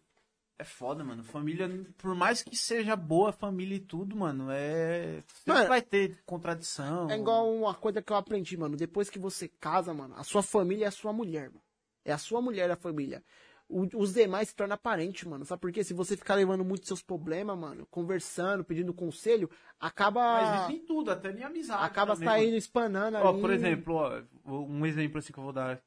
é 0.58 0.64
foda, 0.64 1.04
mano. 1.04 1.22
Família, 1.22 1.68
por 1.98 2.14
mais 2.14 2.42
que 2.42 2.56
seja 2.56 2.96
boa 2.96 3.28
a 3.28 3.32
família 3.32 3.76
e 3.76 3.80
tudo, 3.80 4.16
mano, 4.16 4.48
é. 4.50 5.22
Mano, 5.44 5.68
vai 5.68 5.82
ter 5.82 6.18
contradição. 6.24 7.10
É 7.10 7.18
igual 7.18 7.52
uma 7.52 7.74
coisa 7.74 8.00
que 8.00 8.10
eu 8.10 8.16
aprendi, 8.16 8.56
mano. 8.56 8.76
Depois 8.76 9.10
que 9.10 9.18
você 9.18 9.48
casa, 9.48 9.92
mano, 9.92 10.14
a 10.16 10.24
sua 10.24 10.42
família 10.42 10.86
é 10.86 10.88
a 10.88 10.92
sua 10.92 11.12
mulher, 11.12 11.50
mano. 11.50 11.65
É 12.06 12.12
a 12.12 12.18
sua 12.18 12.40
mulher 12.40 12.70
a 12.70 12.76
família. 12.76 13.22
o- 13.68 13.88
os 14.00 14.14
demais 14.14 14.48
se 14.50 14.54
tornam 14.54 14.78
parente, 14.78 15.26
mano. 15.28 15.44
Sabe 15.44 15.60
por 15.60 15.72
quê? 15.72 15.82
Se 15.82 15.92
você 15.92 16.16
ficar 16.16 16.36
levando 16.36 16.64
muito 16.64 16.86
seus 16.86 17.02
problemas, 17.02 17.58
mano, 17.58 17.84
conversando, 17.90 18.62
pedindo 18.62 18.94
conselho, 18.94 19.50
acaba. 19.80 20.20
Mas 20.20 20.60
isso 20.62 20.70
em 20.80 20.86
tudo, 20.86 21.10
até 21.10 21.32
em 21.32 21.42
amizade. 21.42 21.82
acaba 21.84 22.12
também, 22.14 22.28
saindo, 22.28 22.56
espanando 22.56 23.16
ali. 23.16 23.26
Ó, 23.26 23.32
por 23.40 23.50
exemplo, 23.50 23.94
ó, 23.96 24.22
um 24.60 24.86
exemplo 24.86 25.18
assim 25.18 25.32
que 25.32 25.38
eu 25.40 25.42
vou 25.42 25.52
dar 25.52 25.82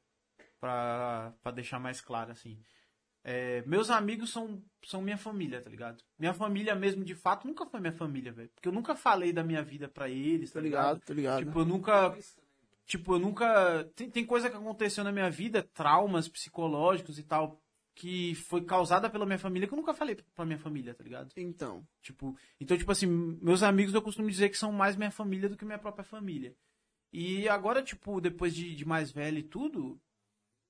pra, 0.60 1.32
pra 1.42 1.52
deixar 1.52 1.78
mais 1.80 2.02
claro, 2.02 2.32
assim. 2.32 2.58
É, 3.24 3.62
meus 3.66 3.90
amigos 3.90 4.30
são, 4.30 4.62
são 4.84 5.00
minha 5.02 5.16
família, 5.18 5.60
tá 5.62 5.68
ligado? 5.70 6.02
Minha 6.18 6.32
família 6.34 6.74
mesmo, 6.74 7.02
de 7.04 7.14
fato, 7.14 7.46
nunca 7.46 7.64
foi 7.66 7.80
minha 7.80 7.92
família, 7.92 8.30
velho. 8.32 8.50
Porque 8.54 8.68
eu 8.68 8.72
nunca 8.72 8.94
falei 8.94 9.32
da 9.32 9.42
minha 9.44 9.62
vida 9.62 9.88
pra 9.88 10.08
eles, 10.08 10.50
tá 10.50 10.60
Tá 10.60 10.62
ligado? 10.64 10.84
ligado, 10.96 11.00
tá 11.06 11.14
ligado. 11.14 11.44
Tipo, 11.44 11.60
eu 11.60 11.64
nunca. 11.64 12.14
Tipo, 12.90 13.14
eu 13.14 13.18
nunca. 13.20 13.84
Tem, 13.94 14.10
tem 14.10 14.26
coisa 14.26 14.50
que 14.50 14.56
aconteceu 14.56 15.04
na 15.04 15.12
minha 15.12 15.30
vida, 15.30 15.62
traumas 15.62 16.28
psicológicos 16.28 17.20
e 17.20 17.22
tal, 17.22 17.62
que 17.94 18.34
foi 18.34 18.64
causada 18.64 19.08
pela 19.08 19.24
minha 19.24 19.38
família, 19.38 19.68
que 19.68 19.72
eu 19.72 19.76
nunca 19.76 19.94
falei 19.94 20.16
pra 20.34 20.44
minha 20.44 20.58
família, 20.58 20.92
tá 20.92 21.04
ligado? 21.04 21.32
Então. 21.36 21.86
Tipo, 22.02 22.36
então, 22.60 22.76
tipo 22.76 22.90
assim, 22.90 23.06
meus 23.06 23.62
amigos 23.62 23.94
eu 23.94 24.02
costumo 24.02 24.28
dizer 24.28 24.48
que 24.48 24.58
são 24.58 24.72
mais 24.72 24.96
minha 24.96 25.12
família 25.12 25.48
do 25.48 25.56
que 25.56 25.64
minha 25.64 25.78
própria 25.78 26.02
família. 26.02 26.52
E 27.12 27.48
agora, 27.48 27.80
tipo, 27.80 28.20
depois 28.20 28.52
de, 28.52 28.74
de 28.74 28.84
mais 28.84 29.12
velho 29.12 29.38
e 29.38 29.44
tudo, 29.44 30.00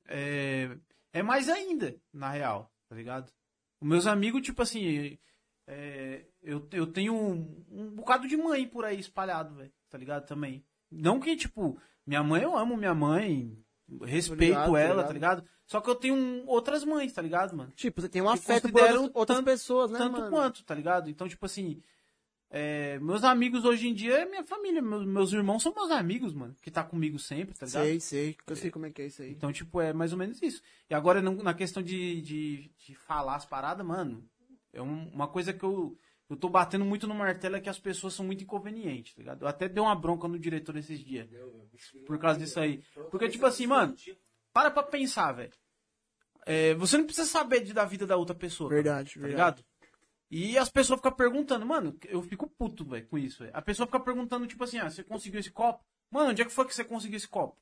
é, 0.06 0.76
é 1.14 1.22
mais 1.22 1.48
ainda, 1.48 1.98
na 2.12 2.32
real, 2.32 2.70
tá 2.86 2.94
ligado? 2.94 3.32
Os 3.80 3.88
meus 3.88 4.06
amigos, 4.06 4.42
tipo 4.42 4.60
assim, 4.60 5.18
é, 5.66 6.26
eu, 6.42 6.68
eu 6.70 6.86
tenho 6.86 7.14
um, 7.14 7.64
um 7.70 7.90
bocado 7.92 8.28
de 8.28 8.36
mãe 8.36 8.68
por 8.68 8.84
aí 8.84 9.01
espalhado, 9.01 9.55
velho, 9.55 9.72
tá 9.88 9.97
ligado? 9.97 10.26
Também. 10.26 10.62
Não 10.90 11.18
que, 11.18 11.34
tipo, 11.34 11.80
minha 12.11 12.23
mãe, 12.24 12.43
eu 12.43 12.57
amo 12.57 12.77
minha 12.77 12.93
mãe, 12.95 13.57
respeito 14.03 14.41
ligado, 14.51 14.77
ela, 14.77 15.05
tá 15.05 15.12
ligado? 15.12 15.45
Só 15.65 15.81
que 15.81 15.89
eu 15.89 15.95
tenho 15.95 16.15
um- 16.16 16.45
outras 16.49 16.85
mães, 16.85 17.12
tá 17.12 17.23
ligado, 17.23 17.57
mano? 17.57 17.70
Tipo, 17.77 18.01
você 18.01 18.09
tem 18.09 18.20
um 18.20 18.28
afeto 18.28 18.69
por 18.73 18.82
outras, 18.82 19.11
outras 19.15 19.39
tanto- 19.39 19.45
pessoas, 19.45 19.91
né, 19.93 19.99
tanto 19.99 20.19
mano? 20.19 20.31
quanto, 20.31 20.65
tá 20.65 20.74
ligado? 20.74 21.09
Então, 21.09 21.28
tipo 21.28 21.47
assim, 21.47 21.81
é, 22.51 22.99
meus 22.99 23.23
amigos 23.23 23.65
hoje 23.65 23.87
em 23.87 23.95
dia 23.95 24.19
é 24.23 24.24
minha 24.24 24.43
família. 24.45 24.82
Meus, 24.82 25.07
meus 25.07 25.32
irmãos 25.32 25.62
são 25.62 25.73
meus 25.73 25.91
amigos, 25.93 26.35
mano, 26.35 26.57
que 26.61 26.70
tá 26.70 26.82
comigo 26.82 27.16
sempre, 27.19 27.55
tá 27.57 27.65
ligado? 27.66 27.85
Sei, 27.85 28.01
sei. 28.01 28.37
Eu 28.45 28.57
sei 28.57 28.70
como 28.73 28.87
é 28.87 28.91
que 28.91 29.03
é 29.03 29.07
isso 29.07 29.23
aí. 29.23 29.31
Então, 29.31 29.53
tipo, 29.53 29.81
é 29.81 29.93
mais 29.93 30.11
ou 30.12 30.19
menos 30.19 30.43
isso. 30.43 30.61
E 30.91 30.95
agora, 30.95 31.23
na 31.23 31.55
questão 31.55 31.81
de, 31.81 32.20
de, 32.23 32.70
de 32.85 32.95
falar 32.97 33.37
as 33.37 33.45
paradas, 33.47 33.87
mano, 33.87 34.24
é 34.73 34.82
um- 34.82 35.09
uma 35.15 35.28
coisa 35.28 35.53
que 35.53 35.62
eu, 35.65 35.97
eu 36.31 36.36
tô 36.36 36.48
batendo 36.48 36.85
muito 36.85 37.07
no 37.07 37.15
martelo 37.15 37.57
é 37.57 37.61
que 37.61 37.69
as 37.69 37.78
pessoas 37.78 38.15
são 38.15 38.24
muito 38.24 38.43
inconvenientes, 38.44 39.12
tá 39.15 39.20
ligado? 39.20 39.43
Eu 39.43 39.48
até 39.48 39.69
dei 39.69 39.82
uma 39.82 39.94
bronca 39.94 40.27
no 40.28 40.39
diretor 40.39 40.77
esses 40.77 40.98
dias. 41.01 41.28
Por 42.07 42.19
causa 42.19 42.39
disso 42.39 42.59
aí. 42.61 42.82
Porque, 43.11 43.28
tipo 43.28 43.44
assim, 43.44 43.66
mano, 43.66 43.94
para 44.52 44.70
pra 44.70 44.82
pensar, 44.82 45.32
velho. 45.32 45.52
É, 46.47 46.74
você 46.74 46.97
não 46.97 47.05
precisa 47.05 47.27
saber 47.28 47.61
de- 47.62 47.73
da 47.74 47.85
vida 47.85 48.07
da 48.07 48.16
outra 48.16 48.35
pessoa. 48.35 48.70
cara, 48.70 48.82
Verdade, 48.82 49.15
tá 49.15 49.20
verdade. 49.20 49.32
ligado? 49.61 49.65
E 50.31 50.57
as 50.57 50.70
pessoas 50.70 50.98
ficam 51.01 51.12
perguntando, 51.12 51.66
mano, 51.66 51.97
eu 52.07 52.23
fico 52.23 52.48
puto, 52.48 52.85
velho, 52.85 53.07
com 53.09 53.19
isso, 53.19 53.40
velho. 53.43 53.51
A 53.55 53.61
pessoa 53.61 53.86
fica 53.86 53.98
perguntando, 54.01 54.47
tipo 54.47 54.62
assim, 54.65 54.78
ah, 54.78 54.89
você 54.89 55.02
conseguiu 55.02 55.40
esse 55.40 55.51
copo? 55.51 55.85
Mano, 56.11 56.31
onde 56.31 56.40
é 56.40 56.44
que 56.44 56.52
foi 56.52 56.65
que 56.66 56.74
você 56.74 56.85
conseguiu 56.85 57.16
esse 57.16 57.28
copo? 57.28 57.57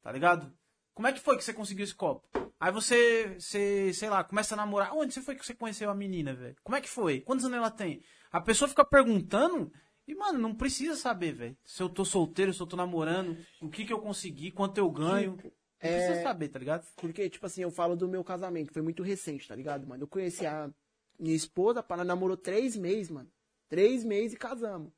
Tá 0.00 0.10
ligado? 0.12 0.52
Como 0.94 1.08
é 1.08 1.12
que 1.12 1.20
foi 1.20 1.36
que 1.36 1.44
você 1.44 1.52
conseguiu 1.52 1.84
esse 1.84 1.94
copo? 1.94 2.26
Aí 2.62 2.70
você, 2.70 3.34
você, 3.40 3.92
sei 3.92 4.08
lá, 4.08 4.22
começa 4.22 4.54
a 4.54 4.56
namorar. 4.56 4.94
Onde 4.94 5.12
você 5.12 5.20
foi 5.20 5.34
que 5.34 5.44
você 5.44 5.52
conheceu 5.52 5.90
a 5.90 5.94
menina, 5.96 6.32
velho? 6.32 6.54
Como 6.62 6.76
é 6.76 6.80
que 6.80 6.88
foi? 6.88 7.20
Quantos 7.20 7.44
anos 7.44 7.56
ela 7.58 7.72
tem? 7.72 8.00
A 8.30 8.40
pessoa 8.40 8.68
fica 8.68 8.84
perguntando 8.84 9.72
e, 10.06 10.14
mano, 10.14 10.38
não 10.38 10.54
precisa 10.54 10.94
saber, 10.94 11.32
velho. 11.32 11.56
Se 11.64 11.82
eu 11.82 11.88
tô 11.88 12.04
solteiro, 12.04 12.54
se 12.54 12.60
eu 12.62 12.66
tô 12.68 12.76
namorando, 12.76 13.36
o 13.60 13.68
que 13.68 13.84
que 13.84 13.92
eu 13.92 13.98
consegui, 13.98 14.52
quanto 14.52 14.78
eu 14.78 14.88
ganho. 14.88 15.36
Não 15.42 15.50
é- 15.80 15.92
precisa 15.92 16.22
saber, 16.22 16.50
tá 16.50 16.60
ligado? 16.60 16.86
Porque, 16.98 17.28
tipo 17.28 17.44
assim, 17.44 17.62
eu 17.62 17.70
falo 17.72 17.96
do 17.96 18.06
meu 18.06 18.22
casamento, 18.22 18.72
foi 18.72 18.80
muito 18.80 19.02
recente, 19.02 19.48
tá 19.48 19.56
ligado, 19.56 19.84
mano? 19.84 20.04
Eu 20.04 20.08
conheci 20.08 20.46
a 20.46 20.70
minha 21.18 21.34
esposa, 21.34 21.82
para 21.82 22.04
namorou 22.04 22.36
três 22.36 22.76
meses, 22.76 23.10
mano. 23.10 23.28
Três 23.68 24.04
meses 24.04 24.34
e 24.34 24.38
casamos. 24.38 24.92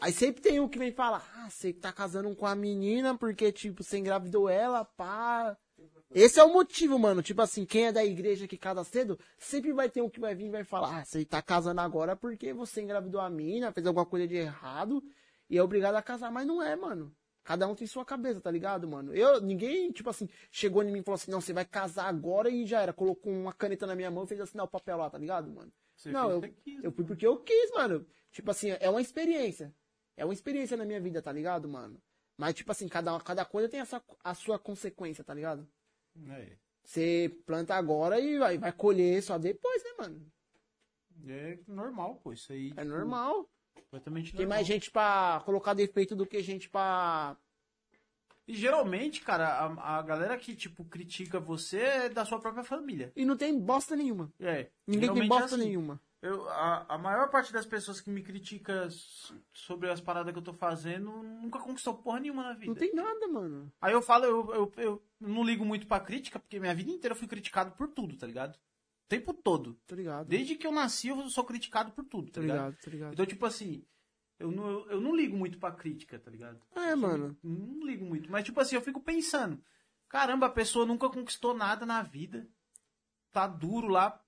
Aí 0.00 0.12
sempre 0.12 0.42
tem 0.42 0.58
um 0.58 0.68
que 0.68 0.80
vem 0.80 0.90
falar, 0.90 1.24
ah, 1.36 1.48
você 1.48 1.72
tá 1.72 1.92
casando 1.92 2.34
com 2.34 2.46
a 2.46 2.56
menina 2.56 3.16
porque, 3.16 3.52
tipo, 3.52 3.84
você 3.84 3.98
engravidou 3.98 4.48
ela, 4.48 4.84
pá. 4.84 5.56
Esse 6.10 6.40
é 6.40 6.44
o 6.44 6.52
motivo, 6.52 6.98
mano. 6.98 7.22
Tipo 7.22 7.42
assim, 7.42 7.64
quem 7.64 7.86
é 7.86 7.92
da 7.92 8.04
igreja 8.04 8.48
que 8.48 8.56
casa 8.56 8.82
cedo, 8.84 9.18
sempre 9.36 9.72
vai 9.72 9.90
ter 9.90 10.00
um 10.00 10.08
que 10.08 10.20
vai 10.20 10.34
vir 10.34 10.46
e 10.46 10.50
vai 10.50 10.64
falar, 10.64 11.00
ah, 11.00 11.04
você 11.04 11.24
tá 11.24 11.42
casando 11.42 11.80
agora 11.80 12.16
porque 12.16 12.52
você 12.52 12.80
engravidou 12.80 13.20
a 13.20 13.28
mina, 13.28 13.72
fez 13.72 13.86
alguma 13.86 14.06
coisa 14.06 14.26
de 14.26 14.36
errado 14.36 15.02
e 15.50 15.58
é 15.58 15.62
obrigado 15.62 15.96
a 15.96 16.02
casar. 16.02 16.30
Mas 16.30 16.46
não 16.46 16.62
é, 16.62 16.74
mano. 16.74 17.14
Cada 17.44 17.66
um 17.66 17.74
tem 17.74 17.86
sua 17.86 18.04
cabeça, 18.04 18.40
tá 18.40 18.50
ligado, 18.50 18.86
mano? 18.86 19.14
Eu, 19.14 19.40
ninguém, 19.40 19.90
tipo 19.90 20.10
assim, 20.10 20.28
chegou 20.50 20.82
em 20.82 20.92
mim 20.92 21.00
e 21.00 21.02
falou 21.02 21.14
assim, 21.14 21.30
não, 21.30 21.40
você 21.40 21.52
vai 21.52 21.64
casar 21.64 22.06
agora 22.06 22.50
e 22.50 22.66
já 22.66 22.82
era. 22.82 22.92
Colocou 22.92 23.32
uma 23.32 23.52
caneta 23.52 23.86
na 23.86 23.94
minha 23.94 24.10
mão 24.10 24.24
e 24.24 24.26
fez 24.26 24.40
assinar 24.40 24.66
o 24.66 24.68
papel 24.68 24.98
lá, 24.98 25.08
tá 25.08 25.16
ligado, 25.16 25.50
mano? 25.50 25.72
Você 25.96 26.10
não, 26.10 26.30
eu, 26.30 26.42
quis, 26.42 26.84
eu 26.84 26.92
fui 26.92 27.04
porque 27.04 27.26
eu 27.26 27.38
quis, 27.38 27.70
mano. 27.72 28.06
Tipo 28.30 28.50
assim, 28.50 28.76
é 28.78 28.90
uma 28.90 29.00
experiência. 29.00 29.74
É 30.16 30.24
uma 30.24 30.34
experiência 30.34 30.76
na 30.76 30.84
minha 30.84 31.00
vida, 31.00 31.22
tá 31.22 31.32
ligado, 31.32 31.68
mano? 31.68 32.00
Mas, 32.36 32.54
tipo 32.54 32.70
assim, 32.70 32.86
cada, 32.86 33.18
cada 33.20 33.44
coisa 33.44 33.68
tem 33.68 33.80
a 33.80 33.84
sua, 33.84 34.02
a 34.22 34.34
sua 34.34 34.58
consequência, 34.58 35.24
tá 35.24 35.32
ligado? 35.32 35.66
É, 36.30 36.56
Você 36.84 37.36
planta 37.46 37.74
agora 37.74 38.18
e 38.18 38.38
vai, 38.38 38.58
vai 38.58 38.72
colher 38.72 39.22
só 39.22 39.38
depois, 39.38 39.82
né, 39.84 39.90
mano? 39.98 40.32
é 41.26 41.58
normal, 41.66 42.16
pô. 42.22 42.32
Isso 42.32 42.52
aí. 42.52 42.68
É 42.68 42.82
tipo, 42.82 42.84
normal. 42.86 43.48
Completamente 43.74 44.32
Tem 44.32 44.40
normal. 44.40 44.56
mais 44.58 44.66
gente 44.66 44.90
pra 44.90 45.42
colocar 45.44 45.74
defeito 45.74 46.14
do 46.16 46.26
que 46.26 46.42
gente 46.42 46.68
pra. 46.68 47.36
E 48.46 48.54
geralmente, 48.54 49.20
cara, 49.20 49.46
a, 49.48 49.98
a 49.98 50.02
galera 50.02 50.38
que, 50.38 50.56
tipo, 50.56 50.84
critica 50.84 51.38
você 51.38 51.80
é 51.80 52.08
da 52.08 52.24
sua 52.24 52.40
própria 52.40 52.64
família. 52.64 53.12
E 53.14 53.24
não 53.24 53.36
tem 53.36 53.58
bosta 53.58 53.94
nenhuma. 53.94 54.32
É. 54.40 54.70
Ninguém 54.86 55.00
tem 55.00 55.00
geralmente 55.00 55.28
bosta 55.28 55.42
é 55.42 55.58
assim. 55.58 55.64
nenhuma. 55.66 56.00
Eu, 56.20 56.48
a, 56.48 56.94
a 56.94 56.98
maior 56.98 57.30
parte 57.30 57.52
das 57.52 57.64
pessoas 57.64 58.00
que 58.00 58.10
me 58.10 58.22
critica 58.22 58.88
sobre 59.52 59.88
as 59.88 60.00
paradas 60.00 60.32
que 60.32 60.38
eu 60.38 60.42
tô 60.42 60.52
fazendo 60.52 61.22
nunca 61.22 61.60
conquistou 61.60 61.94
porra 61.94 62.18
nenhuma 62.18 62.42
na 62.42 62.54
vida. 62.54 62.66
Não 62.66 62.74
tem 62.74 62.92
nada, 62.92 63.28
mano. 63.28 63.72
Aí 63.80 63.92
eu 63.92 64.02
falo, 64.02 64.24
eu, 64.24 64.52
eu, 64.52 64.72
eu 64.78 65.02
não 65.20 65.44
ligo 65.44 65.64
muito 65.64 65.86
pra 65.86 66.00
crítica, 66.00 66.40
porque 66.40 66.58
minha 66.58 66.74
vida 66.74 66.90
inteira 66.90 67.12
eu 67.14 67.18
fui 67.18 67.28
criticado 67.28 67.70
por 67.76 67.88
tudo, 67.88 68.16
tá 68.16 68.26
ligado? 68.26 68.56
O 68.56 69.08
tempo 69.08 69.32
todo. 69.32 69.80
Tô 69.86 69.94
ligado. 69.94 70.26
Desde 70.26 70.56
que 70.56 70.66
eu 70.66 70.72
nasci, 70.72 71.06
eu 71.08 71.28
sou 71.30 71.44
criticado 71.44 71.92
por 71.92 72.04
tudo, 72.04 72.26
tá 72.32 72.34
Tô 72.34 72.40
ligado? 72.40 72.56
ligado, 72.56 72.76
tô 72.82 72.90
ligado. 72.90 73.12
Então, 73.12 73.24
tipo 73.26 73.46
assim, 73.46 73.86
eu 74.40 74.50
não, 74.50 74.68
eu, 74.68 74.90
eu 74.90 75.00
não 75.00 75.14
ligo 75.14 75.36
muito 75.36 75.56
pra 75.56 75.70
crítica, 75.70 76.18
tá 76.18 76.30
ligado? 76.30 76.60
É, 76.74 76.96
mano. 76.96 77.38
Não 77.44 77.86
ligo 77.86 78.04
muito. 78.04 78.28
Mas, 78.28 78.44
tipo 78.44 78.60
assim, 78.60 78.74
eu 78.74 78.82
fico 78.82 79.00
pensando. 79.00 79.62
Caramba, 80.08 80.46
a 80.46 80.50
pessoa 80.50 80.84
nunca 80.84 81.08
conquistou 81.08 81.54
nada 81.54 81.86
na 81.86 82.02
vida. 82.02 82.48
Tá 83.30 83.46
duro 83.46 83.86
lá, 83.86 84.20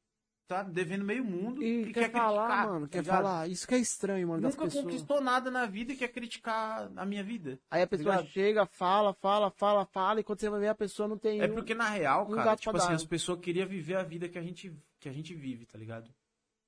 tá 0.50 0.62
devendo 0.64 1.04
meio 1.04 1.24
mundo. 1.24 1.62
E, 1.62 1.92
quer, 1.92 2.10
falar, 2.10 2.46
criticar, 2.48 2.66
mano, 2.66 2.86
tá 2.86 2.92
quer 2.92 2.98
ligado? 3.02 3.16
falar. 3.22 3.48
Isso 3.48 3.68
que 3.68 3.74
é 3.74 3.78
estranho, 3.78 4.26
mano, 4.28 4.42
das 4.42 4.54
Nunca 4.54 4.64
pessoas. 4.66 4.84
conquistou 4.84 5.20
nada 5.20 5.50
na 5.50 5.64
vida 5.66 5.92
e 5.92 5.96
quer 5.96 6.08
criticar 6.08 6.90
a 6.96 7.06
minha 7.06 7.22
vida. 7.22 7.58
Aí 7.70 7.82
a 7.82 7.86
pessoa 7.86 8.16
ligado? 8.16 8.28
chega, 8.32 8.66
fala, 8.66 9.14
fala, 9.14 9.50
fala, 9.52 9.86
fala, 9.86 10.20
e 10.20 10.24
quando 10.24 10.40
você 10.40 10.50
vai 10.50 10.60
ver 10.60 10.68
a 10.68 10.74
pessoa 10.74 11.08
não 11.08 11.16
tem. 11.16 11.40
É 11.40 11.46
um- 11.46 11.54
porque, 11.54 11.74
na 11.74 11.88
real, 11.88 12.26
um 12.28 12.34
cara, 12.34 12.56
tipo 12.56 12.76
assim, 12.76 12.88
dar. 12.88 12.94
as 12.94 13.04
pessoas 13.04 13.38
queriam 13.40 13.66
viver 13.68 13.94
a 13.96 14.02
vida 14.02 14.28
que 14.28 14.38
a 14.38 14.42
gente, 14.42 14.74
que 14.98 15.08
a 15.08 15.12
gente 15.12 15.34
vive, 15.34 15.66
tá 15.66 15.78
ligado? 15.78 16.10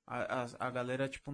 A, 0.07 0.43
a, 0.43 0.47
a 0.59 0.69
galera, 0.71 1.07
tipo, 1.09 1.31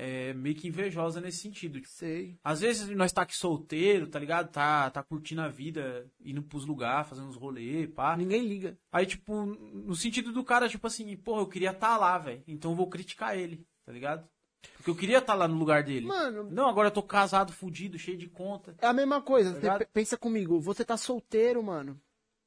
é 0.00 0.32
meio 0.32 0.54
que 0.54 0.68
invejosa 0.68 1.20
nesse 1.20 1.38
sentido. 1.38 1.80
Sei. 1.86 2.38
Às 2.44 2.60
vezes 2.60 2.88
nós 2.90 3.12
tá 3.12 3.22
aqui 3.22 3.36
solteiro, 3.36 4.06
tá 4.06 4.18
ligado? 4.18 4.50
Tá, 4.52 4.88
tá 4.90 5.02
curtindo 5.02 5.40
a 5.40 5.48
vida, 5.48 6.08
indo 6.20 6.42
pros 6.42 6.64
lugares, 6.64 7.08
fazendo 7.08 7.26
uns 7.28 7.36
rolês, 7.36 7.90
pá. 7.90 8.16
Ninguém 8.16 8.46
liga. 8.46 8.78
Aí, 8.92 9.04
tipo, 9.06 9.44
no 9.44 9.94
sentido 9.96 10.32
do 10.32 10.44
cara, 10.44 10.68
tipo 10.68 10.86
assim, 10.86 11.16
porra, 11.16 11.42
eu 11.42 11.48
queria 11.48 11.70
estar 11.72 11.96
lá, 11.98 12.16
velho. 12.18 12.42
Então 12.46 12.70
eu 12.70 12.76
vou 12.76 12.88
criticar 12.88 13.36
ele, 13.36 13.66
tá 13.84 13.92
ligado? 13.92 14.28
Porque 14.76 14.90
eu 14.90 14.96
queria 14.96 15.18
estar 15.18 15.34
lá 15.34 15.46
no 15.48 15.56
lugar 15.58 15.82
dele. 15.82 16.06
Mano, 16.06 16.44
Não, 16.50 16.68
agora 16.68 16.88
eu 16.88 16.92
tô 16.92 17.02
casado, 17.02 17.52
fudido, 17.52 17.98
cheio 17.98 18.16
de 18.18 18.28
conta. 18.28 18.74
é 18.80 18.86
a 18.86 18.92
mesma 18.92 19.20
coisa. 19.20 19.54
Pe- 19.78 19.86
pensa 19.92 20.16
comigo, 20.16 20.60
você 20.60 20.84
tá 20.84 20.96
solteiro, 20.96 21.62
mano. 21.62 22.00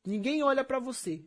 Ninguém 0.05 0.41
olha 0.43 0.63
pra 0.63 0.79
você. 0.79 1.23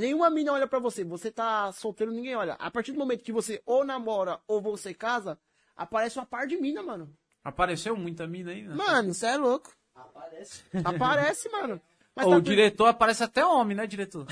Nenhuma 0.00 0.30
mina 0.30 0.52
olha 0.52 0.66
pra 0.66 0.78
você. 0.78 1.04
Você 1.04 1.30
tá 1.30 1.70
solteiro, 1.72 2.12
ninguém 2.12 2.34
olha. 2.34 2.54
A 2.54 2.70
partir 2.70 2.92
do 2.92 2.98
momento 2.98 3.22
que 3.22 3.32
você 3.32 3.62
ou 3.66 3.84
namora 3.84 4.40
ou 4.46 4.60
você 4.60 4.94
casa, 4.94 5.38
aparece 5.76 6.18
uma 6.18 6.24
par 6.24 6.46
de 6.46 6.56
mina, 6.56 6.82
mano. 6.82 7.14
Apareceu 7.44 7.94
muita 7.96 8.26
mina 8.26 8.52
aí, 8.52 8.62
né? 8.62 8.74
Mano, 8.74 9.12
você 9.12 9.26
é 9.26 9.36
louco. 9.36 9.70
Aparece. 9.94 10.62
Aparece, 10.82 11.48
mano. 11.50 11.80
Mas 12.14 12.26
Ô, 12.26 12.30
tá 12.30 12.36
o 12.36 12.40
diretor 12.40 12.86
aparece 12.86 13.22
até 13.22 13.44
homem, 13.44 13.76
né, 13.76 13.86
diretor? 13.86 14.26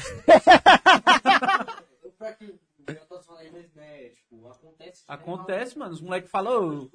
Né, 3.75 4.09
tipo, 4.11 4.49
acontece. 4.49 5.05
Acontece, 5.07 5.79
mano. 5.79 5.93
Os 5.93 6.01
moleques 6.01 6.31
falam, 6.31 6.91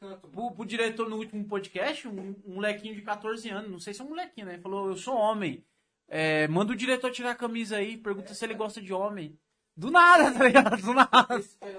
é 0.00 0.16
pro, 0.32 0.50
pro 0.52 0.64
diretor 0.64 1.08
no 1.08 1.16
último 1.16 1.44
podcast, 1.46 2.08
um, 2.08 2.34
um 2.46 2.54
molequinho 2.54 2.94
de 2.94 3.02
14 3.02 3.48
anos, 3.50 3.70
não 3.70 3.78
sei 3.78 3.94
se 3.94 4.00
é 4.00 4.04
um 4.04 4.08
molequinho, 4.08 4.46
né? 4.46 4.54
Ele 4.54 4.62
falou, 4.62 4.88
eu 4.88 4.96
sou 4.96 5.14
homem. 5.14 5.64
É, 6.08 6.46
manda 6.48 6.72
o 6.72 6.76
diretor 6.76 7.10
tirar 7.10 7.30
a 7.30 7.34
camisa 7.34 7.76
aí, 7.76 7.96
pergunta 7.96 8.34
se 8.34 8.44
ele 8.44 8.54
gosta 8.54 8.80
de 8.80 8.92
homem. 8.92 9.38
Do 9.76 9.90
nada, 9.90 10.30
tá 10.38 10.44
ligado? 10.44 10.80
Do 10.80 10.94
nada. 10.94 11.42
É 11.60 11.78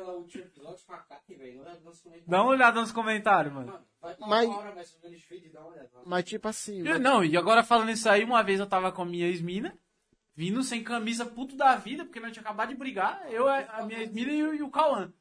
Dá 2.27 2.41
uma 2.41 2.51
olhada 2.51 2.81
nos 2.81 2.91
comentários, 2.91 3.53
mano. 3.53 3.67
Mano, 3.67 3.85
vai 4.01 4.15
tomar 4.15 4.27
Mas-. 4.29 4.49
Mas 6.05 6.23
tipo 6.25 6.47
assim, 6.47 6.81
mano, 6.93 6.99
Não, 6.99 7.23
e 7.23 7.37
agora 7.37 7.63
falando 7.63 7.91
isso 7.91 8.09
aí, 8.09 8.23
uma 8.23 8.43
vez 8.43 8.59
eu 8.59 8.67
tava 8.67 8.91
com 8.91 9.01
a 9.03 9.05
minha 9.05 9.27
ex-mina, 9.27 9.77
Vindo 10.37 10.61
sem 10.63 10.83
camisa, 10.83 11.25
puto 11.25 11.55
da 11.55 11.77
vida, 11.77 12.03
porque 12.03 12.19
nós 12.19 12.33
tinha 12.33 12.41
acabado 12.41 12.67
de 12.67 12.75
brigar. 12.75 13.25
Eu, 13.31 13.47
a, 13.47 13.59
a 13.59 13.85
minha 13.85 14.03
Esmira 14.03 14.29
e, 14.33 14.43
o- 14.43 14.53
e 14.53 14.61
o 14.61 14.69
Cauã. 14.69 15.13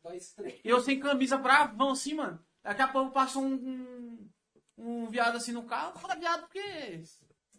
Eu 0.64 0.80
sem 0.80 0.98
camisa, 0.98 1.38
bravão 1.38 1.90
assim, 1.92 2.14
mano. 2.14 2.40
Daqui 2.64 2.82
a 2.82 2.88
pouco 2.88 3.12
passou 3.12 3.44
um, 3.44 3.54
um, 3.54 4.28
um 4.76 5.06
viado 5.10 5.36
assim 5.36 5.52
no 5.52 5.62
carro. 5.62 5.96
Fala 6.00 6.16
viado 6.16 6.40
porque. 6.40 7.00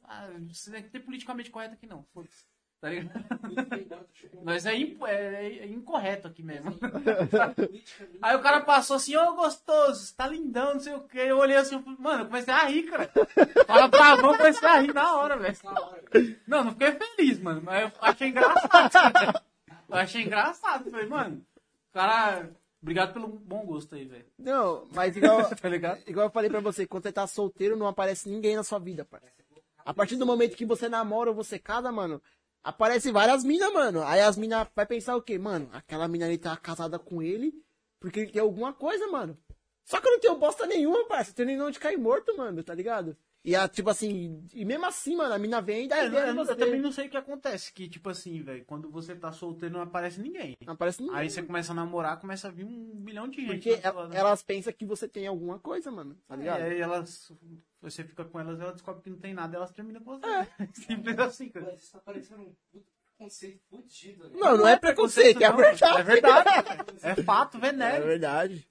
Ah, 0.07 0.29
você 0.51 0.71
tem 0.71 0.83
que 0.83 0.89
ter 0.89 0.99
politicamente 0.99 1.49
correto 1.51 1.73
aqui 1.73 1.87
não. 1.87 2.03
Foda-se. 2.13 2.45
Tá 2.81 2.89
ligado? 2.89 4.05
Tipo, 4.13 4.43
Nós 4.43 4.65
é, 4.65 4.75
impo- 4.75 5.07
é- 5.07 5.57
é 5.59 5.65
incorreto 5.67 6.27
aqui 6.27 6.43
mesmo. 6.43 6.71
politicamente- 6.77 7.83
Aí 8.21 8.35
o 8.35 8.41
cara 8.41 8.61
passou 8.61 8.97
assim, 8.97 9.15
ô 9.15 9.33
gostoso, 9.33 10.05
você 10.05 10.13
tá 10.15 10.27
lindão, 10.27 10.73
não 10.73 10.79
sei 10.79 10.93
o 10.93 11.01
quê. 11.01 11.19
Eu 11.19 11.37
olhei 11.39 11.55
assim, 11.57 11.75
eu 11.75 11.81
falei, 11.81 11.97
mano, 11.99 12.23
eu 12.23 12.25
comecei 12.27 12.53
a 12.53 12.65
rir, 12.65 12.83
cara. 12.83 13.09
Fala 13.65 13.89
pra 13.89 14.17
mão, 14.17 14.31
eu 14.33 14.37
comecei 14.37 14.67
a 14.67 14.79
rir 14.81 14.93
na 14.93 15.15
hora, 15.15 15.37
velho. 15.37 15.57
Não, 16.45 16.63
não 16.65 16.71
fiquei 16.73 16.91
feliz, 16.91 17.39
mano, 17.39 17.61
mas 17.63 17.81
eu 17.83 17.91
achei 18.01 18.27
engraçado. 18.29 19.41
Eu 19.89 19.95
achei 19.97 20.21
engraçado. 20.23 20.91
Falei, 20.91 21.07
mano, 21.07 21.45
cara, 21.93 22.51
obrigado 22.81 23.13
pelo 23.13 23.27
bom 23.29 23.65
gosto 23.65 23.95
aí, 23.95 24.05
velho. 24.05 24.25
Não, 24.37 24.85
mas 24.93 25.15
igual, 25.17 25.39
Tá 25.49 25.97
igual 26.05 26.27
eu 26.27 26.31
falei 26.31 26.49
pra 26.49 26.59
você, 26.59 26.85
quando 26.85 27.03
você 27.03 27.11
tá 27.11 27.25
solteiro, 27.25 27.75
não 27.77 27.87
aparece 27.87 28.29
ninguém 28.29 28.55
na 28.55 28.63
sua 28.63 28.77
vida, 28.79 29.03
parça. 29.05 29.27
A 29.85 29.93
partir 29.93 30.15
do 30.15 30.25
momento 30.25 30.57
que 30.57 30.65
você 30.65 30.89
namora 30.89 31.29
ou 31.29 31.35
você 31.35 31.59
casa, 31.59 31.91
mano, 31.91 32.19
aparece 32.63 33.11
várias 33.11 33.43
minas, 33.43 33.71
mano. 33.71 34.03
Aí 34.03 34.19
as 34.19 34.35
minas 34.35 34.67
vai 34.75 34.85
pensar 34.85 35.15
o 35.15 35.21
quê? 35.21 35.37
Mano, 35.37 35.69
aquela 35.71 36.07
mina 36.07 36.25
ali 36.25 36.39
tá 36.39 36.57
casada 36.57 36.97
com 36.97 37.21
ele 37.21 37.53
porque 37.99 38.21
ele 38.21 38.31
tem 38.31 38.41
alguma 38.41 38.73
coisa, 38.73 39.07
mano. 39.07 39.37
Só 39.85 40.01
que 40.01 40.07
eu 40.07 40.11
não 40.13 40.19
tenho 40.19 40.35
bosta 40.37 40.65
nenhuma, 40.65 41.05
parça. 41.05 41.29
Eu 41.31 41.35
tenho 41.35 41.47
nem 41.47 41.61
onde 41.61 41.79
cair 41.79 41.97
morto, 41.97 42.35
mano, 42.35 42.63
tá 42.63 42.73
ligado? 42.73 43.15
E 43.47 43.55
a, 43.55 43.67
tipo 43.67 43.91
assim, 43.91 44.43
e 44.55 44.65
mesmo 44.65 44.87
assim, 44.87 45.15
mano, 45.15 45.31
a 45.33 45.37
mina 45.37 45.61
vem 45.61 45.85
e 45.85 45.87
dá 45.87 45.99
É, 45.99 46.07
ideia 46.07 46.29
eu, 46.31 46.35
eu 46.35 46.55
também 46.57 46.81
não 46.81 46.91
sei 46.91 47.05
o 47.05 47.09
que 47.11 47.15
acontece, 47.15 47.71
que 47.71 47.87
tipo 47.87 48.09
assim, 48.09 48.41
velho, 48.41 48.65
quando 48.65 48.89
você 48.89 49.15
tá 49.15 49.31
solteiro 49.31 49.75
não 49.75 49.81
aparece 49.81 50.19
ninguém. 50.19 50.57
Não 50.65 50.73
aparece 50.73 50.99
ninguém. 51.03 51.15
Aí 51.15 51.29
você 51.29 51.43
começa 51.43 51.71
a 51.71 51.75
namorar, 51.75 52.19
começa 52.19 52.47
a 52.47 52.51
vir 52.51 52.65
um 52.65 52.95
milhão 52.95 53.27
de 53.27 53.41
gente. 53.45 53.69
Porque 53.69 53.75
na 53.83 53.91
sua- 53.91 54.03
el- 54.05 54.13
elas 54.13 54.41
pensam 54.41 54.73
que 54.73 54.83
você 54.83 55.07
tem 55.07 55.27
alguma 55.27 55.59
coisa, 55.59 55.91
mano. 55.91 56.17
Tá 56.27 56.33
E 56.35 56.39
ligado? 56.39 56.61
aí 56.63 56.81
elas. 56.81 57.31
Você 57.83 58.03
fica 58.03 58.25
com 58.25 58.39
elas, 58.39 58.59
elas 58.59 58.73
descobrem 58.73 59.03
que 59.03 59.09
não 59.11 59.19
tem 59.19 59.33
nada, 59.35 59.55
elas 59.57 59.71
terminam 59.71 60.01
com 60.01 60.17
você. 60.19 60.25
É. 60.25 60.47
Simples 60.73 61.19
assim, 61.19 61.49
cara. 61.49 61.67
Mas 61.71 61.87
tá 61.91 61.99
parecendo 61.99 62.41
um 62.41 62.55
puto 62.71 62.87
conceito 63.15 63.61
fudido, 63.69 64.23
né? 64.27 64.31
Não, 64.39 64.57
não 64.57 64.67
é 64.67 64.75
preconceito, 64.75 65.41
é 65.43 65.49
não, 65.49 65.55
verdade. 65.57 65.99
É 65.99 66.03
verdade. 66.03 66.49
É 67.03 67.15
fato, 67.23 67.57
É 67.57 67.59
venéreo. 67.59 68.05
verdade. 68.07 68.67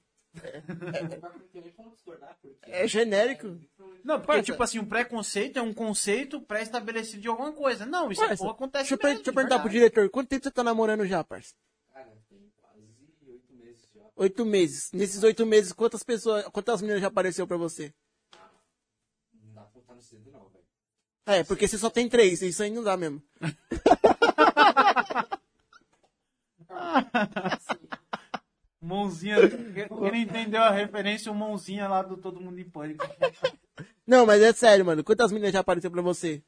Discordar, 1.92 2.36
porque... 2.40 2.56
É 2.62 2.86
genérico. 2.86 3.58
Não, 4.04 4.16
porque, 4.16 4.26
Parça. 4.26 4.42
tipo 4.42 4.62
assim, 4.62 4.78
um 4.78 4.84
preconceito 4.84 5.58
é 5.58 5.62
um 5.62 5.72
conceito 5.72 6.40
pré-estabelecido 6.40 7.22
de 7.22 7.28
alguma 7.28 7.52
coisa. 7.52 7.86
Não, 7.86 8.10
isso 8.10 8.20
Parça, 8.20 8.36
porra, 8.36 8.52
acontece 8.52 8.82
Deixa 8.84 8.94
eu, 8.94 8.98
per- 8.98 9.06
mesmo, 9.10 9.18
deixa 9.18 9.30
eu 9.30 9.34
perguntar 9.34 9.58
pro 9.60 9.70
diretor, 9.70 10.10
quanto 10.10 10.28
tempo 10.28 10.44
você 10.44 10.50
tá 10.50 10.62
namorando 10.64 11.06
já, 11.06 11.22
parça? 11.24 11.54
Cara, 11.92 12.12
tem 12.28 12.52
quase 12.60 12.82
oito 13.26 13.54
meses 13.54 13.88
já. 13.94 14.00
Oito 14.16 14.44
meses. 14.44 14.92
Nesses 14.92 15.22
oito 15.22 15.46
meses, 15.46 15.72
quantas 15.72 16.02
pessoas, 16.02 16.44
quantas 16.48 16.80
meninas 16.82 17.00
já 17.00 17.08
apareceu 17.08 17.46
pra 17.46 17.56
você? 17.56 17.94
Não 19.42 19.54
dá 19.54 19.62
pra 19.62 19.70
contar 19.72 19.94
nos 19.94 20.08
dedos 20.10 20.32
não, 20.32 20.48
velho. 20.48 20.64
É, 21.26 21.44
porque 21.44 21.66
você 21.68 21.78
só 21.78 21.88
tem 21.88 22.08
três, 22.08 22.42
isso 22.42 22.62
aí 22.62 22.70
não 22.70 22.82
dá 22.82 22.96
mesmo. 22.96 23.22
Mãozinha. 28.84 29.36
Quem 29.48 29.88
não 29.90 30.14
entendeu 30.14 30.62
a 30.62 30.70
referência, 30.70 31.30
o 31.32 31.34
mãozinha 31.34 31.88
lá 31.88 32.02
do 32.02 32.16
Todo 32.16 32.40
Mundo 32.40 32.58
em 32.58 32.68
Pânico. 32.68 33.04
Não, 34.06 34.26
mas 34.26 34.42
é 34.42 34.52
sério, 34.52 34.84
mano. 34.84 35.02
Quantas 35.02 35.32
meninas 35.32 35.52
já 35.52 35.60
apareceu 35.60 35.90
pra 35.90 36.02
você? 36.02 36.42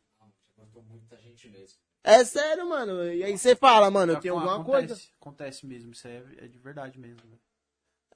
É 2.04 2.24
sério, 2.24 2.68
mano. 2.68 3.12
E 3.12 3.24
aí 3.24 3.36
você 3.36 3.56
fala, 3.56 3.90
mano, 3.90 4.12
eu 4.12 4.20
tenho 4.20 4.34
alguma 4.34 4.60
acontece, 4.60 4.86
coisa. 4.86 5.02
Acontece 5.20 5.66
mesmo, 5.66 5.90
isso 5.90 6.06
é, 6.06 6.22
é 6.38 6.46
de 6.46 6.58
verdade 6.58 7.00
mesmo. 7.00 7.20
né? 7.28 7.36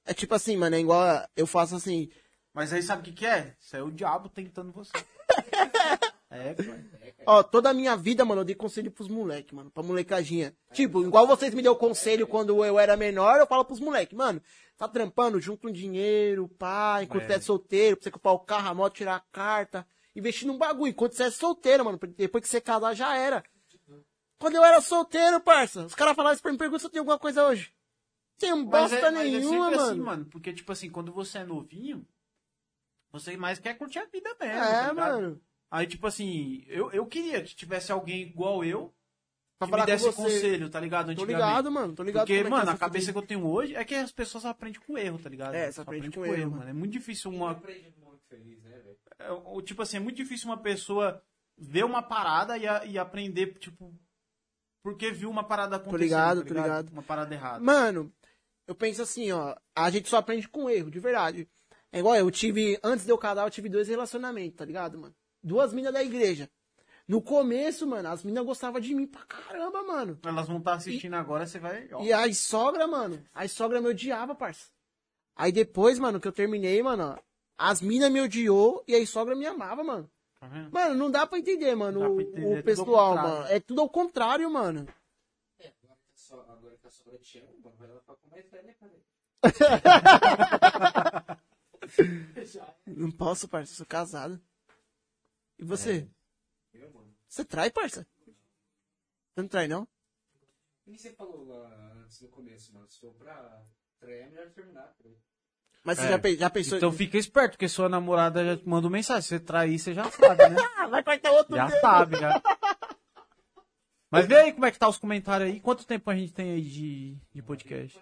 É 0.05 0.15
tipo 0.15 0.33
assim, 0.33 0.57
mano, 0.57 0.77
é 0.77 0.81
igual 0.81 1.29
eu 1.35 1.47
faço 1.47 1.75
assim. 1.75 2.09
Mas 2.55 2.73
aí 2.73 2.83
sabe 2.83 3.03
o 3.03 3.05
que, 3.05 3.13
que 3.13 3.27
é? 3.27 3.57
Isso 3.59 3.77
é 3.77 3.83
o 3.83 3.91
diabo 3.91 4.29
tentando 4.29 4.71
você. 4.71 4.93
É, 6.31 6.55
pô. 6.55 6.63
Ó, 7.27 7.43
toda 7.43 7.71
a 7.71 7.75
minha 7.75 7.97
vida, 7.97 8.25
mano, 8.25 8.43
eu 8.43 8.45
dei 8.45 8.55
conselho 8.55 8.91
pros 8.91 9.09
moleques, 9.09 9.53
mano, 9.53 9.71
pra 9.71 9.83
molecadinha. 9.83 10.55
Tipo, 10.73 11.03
igual 11.03 11.27
vocês 11.27 11.53
me 11.53 11.61
deu 11.63 11.75
conselho 11.75 12.27
quando 12.27 12.65
eu 12.65 12.79
era 12.79 12.97
menor, 12.97 13.39
eu 13.41 13.47
falo 13.47 13.65
pros 13.65 13.81
moleques, 13.81 14.17
mano, 14.17 14.41
tá 14.77 14.87
trampando, 14.89 15.41
junta 15.41 15.67
um 15.67 15.73
dinheiro, 15.73 16.49
pá, 16.49 17.01
enquanto 17.03 17.25
É. 17.25 17.27
você 17.27 17.33
é 17.35 17.41
solteiro, 17.41 17.97
pra 17.97 18.05
você 18.05 18.11
comprar 18.13 18.33
o 18.33 18.39
carro, 18.39 18.69
a 18.71 18.75
moto, 18.75 18.95
tirar 18.95 19.17
a 19.17 19.21
carta, 19.33 19.87
investir 20.15 20.47
num 20.47 20.57
bagulho, 20.57 20.91
enquanto 20.91 21.13
você 21.15 21.25
é 21.25 21.31
solteiro, 21.31 21.85
mano, 21.85 21.99
porque 21.99 22.15
depois 22.15 22.43
que 22.43 22.49
você 22.49 22.61
casar 22.61 22.95
já 22.95 23.17
era. 23.17 23.43
Quando 24.39 24.55
eu 24.55 24.65
era 24.65 24.81
solteiro, 24.81 25.41
parça, 25.41 25.85
os 25.85 25.95
caras 25.95 26.15
falavam 26.17 26.33
isso 26.35 26.43
pra 26.43 26.53
mim, 26.53 26.57
pergunta 26.59 26.79
se 26.79 26.87
eu 26.87 26.91
tenho 26.91 27.03
alguma 27.03 27.19
coisa 27.19 27.45
hoje. 27.47 27.75
Tenho 28.39 28.57
Mas 28.57 28.67
bosta 28.67 28.97
é, 28.97 29.11
mas 29.11 29.21
é 29.21 29.25
nenhuma, 29.25 29.65
sempre 29.65 29.77
mano. 29.77 29.91
assim, 29.91 30.01
mano. 30.01 30.25
Porque, 30.27 30.53
tipo 30.55 30.73
assim, 30.73 30.89
quando 30.89 31.13
você 31.13 31.39
é 31.39 31.45
novinho, 31.45 32.07
você 33.13 33.37
mais 33.37 33.59
quer 33.59 33.75
curtir 33.77 33.99
a 33.99 34.07
vida 34.07 34.35
mesmo. 34.41 34.55
É, 34.57 34.61
tá 34.63 34.89
ligado? 34.89 34.97
mano. 34.97 35.41
Aí, 35.71 35.87
tipo 35.87 36.07
assim, 36.07 36.65
eu, 36.67 36.91
eu 36.91 37.07
queria 37.07 37.43
que 37.43 37.55
tivesse 37.55 37.93
alguém 37.93 38.23
igual 38.23 38.65
eu 38.65 38.93
Pra 39.59 39.69
que 39.69 39.75
me 39.75 39.81
com 39.81 39.87
desse 39.87 40.05
você. 40.07 40.17
conselho, 40.23 40.71
tá 40.71 40.81
ligado? 40.81 41.15
Tô 41.15 41.25
ligado, 41.25 41.71
mano, 41.71 41.95
tô 41.95 42.03
ligado. 42.03 42.23
Porque, 42.23 42.33
é 42.41 42.45
que 42.45 42.51
mano, 42.51 42.65
tá 42.67 42.73
a 42.73 42.79
cabeça 42.79 43.13
que 43.13 43.19
eu 43.19 43.23
tenho 43.27 43.47
hoje 43.47 43.77
é 43.77 43.85
que 43.85 43.95
as 43.95 44.11
pessoas 44.11 44.45
aprendem 44.47 44.81
com 44.81 44.97
erro, 44.99 45.19
tá 45.19 45.29
ligado? 45.29 45.55
É, 45.55 45.71
você 45.71 45.81
aprende 45.83 46.11
com 46.11 46.25
erro, 46.35 46.51
mano. 46.53 46.69
É 46.71 46.73
muito 46.73 46.93
difícil 46.93 47.31
uma. 47.31 47.51
aprende 47.53 47.95
muito 48.03 48.23
feliz, 48.29 48.63
né, 48.63 48.71
velho? 48.79 48.97
é, 49.19 49.31
o- 49.33 49.61
tipo 49.61 49.83
assim, 49.83 49.99
é 49.99 50.01
muito 50.01 50.17
difícil 50.17 50.49
uma 50.49 50.57
pessoa 50.57 51.23
ver 51.59 51.85
uma 51.85 52.03
parada 52.03 52.57
e, 52.57 52.67
a- 52.67 52.85
e 52.87 52.99
aprender, 52.99 53.59
tipo, 53.59 53.95
porque 54.83 55.11
viu 55.13 55.29
uma 55.31 55.45
parada 55.45 55.77
acontecendo. 55.77 56.01
ligado, 56.05 56.39
tá 56.43 56.49
tô 56.49 56.55
ligado. 56.55 56.91
Uma 56.91 57.03
parada 57.03 57.35
errada. 57.35 57.61
Mano, 57.63 58.11
eu 58.67 58.75
penso 58.75 59.03
assim, 59.03 59.31
ó. 59.31 59.55
A 59.77 59.91
gente 59.91 60.09
só 60.09 60.17
aprende 60.17 60.49
com 60.49 60.71
erro, 60.71 60.91
de 60.91 60.99
verdade. 60.99 61.47
É 61.93 61.99
igual 61.99 62.17
eu 62.17 62.31
tive, 62.31 62.79
antes 62.83 63.05
de 63.05 63.13
eu 63.13 63.19
casar, 63.19 63.45
eu 63.47 63.51
tive 63.51 63.69
dois 63.69 63.89
relacionamentos, 63.89 64.57
tá 64.57 64.65
ligado, 64.65 64.97
mano? 64.99 65.15
Duas 65.43 65.73
minas 65.73 65.93
da 65.93 66.03
igreja. 66.03 66.51
No 67.09 67.21
começo, 67.21 67.87
mano, 67.87 68.09
as 68.09 68.23
minas 68.23 68.45
gostavam 68.45 68.81
de 68.81 68.95
mim 68.95 69.07
pra 69.07 69.25
caramba, 69.25 69.83
mano. 69.83 70.19
Elas 70.25 70.47
vão 70.47 70.59
estar 70.59 70.75
assistindo 70.75 71.15
agora, 71.15 71.45
você 71.47 71.59
vai. 71.59 71.89
ó, 71.93 72.03
E 72.03 72.13
as 72.13 72.39
sogra, 72.39 72.87
mano, 72.87 73.21
as 73.35 73.51
sogra 73.51 73.81
me 73.81 73.89
odiava, 73.89 74.35
parça. 74.35 74.69
Aí 75.35 75.51
depois, 75.51 75.99
mano, 75.99 76.21
que 76.21 76.29
eu 76.29 76.33
terminei, 76.33 76.81
mano, 76.83 77.15
ó, 77.17 77.19
as 77.59 77.81
minas 77.81 78.13
me 78.13 78.21
odiou 78.21 78.85
e 78.87 78.95
as 78.95 79.09
sogra 79.09 79.35
me 79.35 79.45
amava, 79.47 79.83
mano. 79.83 80.09
tá 80.39 80.47
vendo? 80.47 80.71
Mano, 80.71 80.95
não 80.95 81.11
dá 81.11 81.27
pra 81.27 81.39
entender, 81.39 81.75
mano, 81.75 81.99
pra 82.01 82.11
o, 82.11 82.21
entender, 82.21 82.47
o 82.47 82.53
é 82.59 82.63
tudo 82.63 82.71
ao 82.71 82.87
pessoal, 82.87 83.17
mano. 83.17 83.47
É 83.49 83.61
tudo 83.61 83.81
ao 83.81 83.89
contrário, 83.89 84.49
mano. 84.51 84.87
É, 85.59 85.73
agora 86.49 86.77
que 86.81 86.87
a 86.87 86.91
sogra 86.91 87.19
te 87.19 87.39
ama, 87.39 87.73
ela 87.85 88.01
ficar 88.01 88.15
com 88.15 88.29
mais 88.31 88.49
velha, 88.51 88.77
cara. 88.79 89.01
Já 92.45 92.63
é. 92.63 92.75
Não 92.87 93.11
posso, 93.11 93.49
parça, 93.49 93.75
sou 93.75 93.87
casado. 93.87 94.41
E 95.61 95.65
você? 95.65 96.09
Eu, 96.73 96.91
mano. 96.93 97.15
Você 97.29 97.45
trai, 97.45 97.71
parça? 97.71 98.07
Você 98.25 99.41
não 99.43 99.49
trai, 99.49 99.69
não? 99.69 99.87
E 100.87 100.99
você 100.99 101.13
falou 101.13 101.47
lá 101.47 101.93
antes 102.03 102.21
no 102.21 102.29
começo, 102.29 102.73
mano, 102.75 102.89
se 102.89 102.99
for 102.99 103.13
pra 103.15 103.63
trair, 104.01 104.23
é 104.23 104.29
melhor 104.29 104.51
terminar, 104.51 104.93
cara. 104.97 105.15
Mas 105.85 105.99
você 105.99 106.07
É. 106.07 106.09
já, 106.11 106.37
já 106.37 106.51
pensou... 106.51 106.77
Então 106.79 106.93
fica 106.93 107.17
esperto, 107.17 107.53
porque 107.53 107.69
sua 107.69 107.89
namorada 107.89 108.45
já 108.45 108.57
te 108.57 108.69
manda 108.69 108.87
uma 108.87 108.93
mensagem. 108.93 109.23
Se 109.23 109.29
você 109.29 109.41
trair, 109.41 109.79
você 109.79 109.95
já 109.95 110.11
sabe, 110.11 110.49
né? 110.49 110.57
Ah, 110.77 110.87
vai 110.89 111.03
cortar 111.03 111.31
outro 111.33 111.55
já 111.57 111.67
dedo. 111.67 111.81
sabe, 111.81 112.17
já. 112.19 112.43
Mas 114.11 114.27
vê 114.27 114.37
aí 114.41 114.53
como 114.53 114.67
é 114.67 114.71
que 114.73 114.79
tá 114.79 114.89
os 114.89 114.99
comentários 114.99 115.49
aí. 115.51 115.61
Quanto 115.61 115.87
tempo 115.87 116.11
a 116.11 116.17
gente 116.17 116.33
tem 116.35 116.51
aí 116.53 116.63
de, 116.63 117.17
de 117.33 117.43
podcast? 117.43 117.99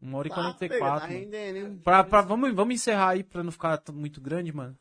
Uma 0.00 0.18
hora 0.18 0.28
e 0.28 0.30
Tá, 0.30 0.36
quarenta 0.36 0.64
e 0.66 0.78
quatro. 0.78 1.08
Tá 1.08 1.14
mano. 1.14 1.36
hein? 1.36 1.80
Pra, 1.82 2.04
pra, 2.04 2.20
vamos, 2.22 2.54
vamos 2.54 2.74
encerrar 2.74 3.10
aí 3.10 3.24
pra 3.24 3.42
não 3.42 3.50
ficar 3.50 3.82
muito 3.92 4.20
grande, 4.20 4.52
mano. 4.52 4.78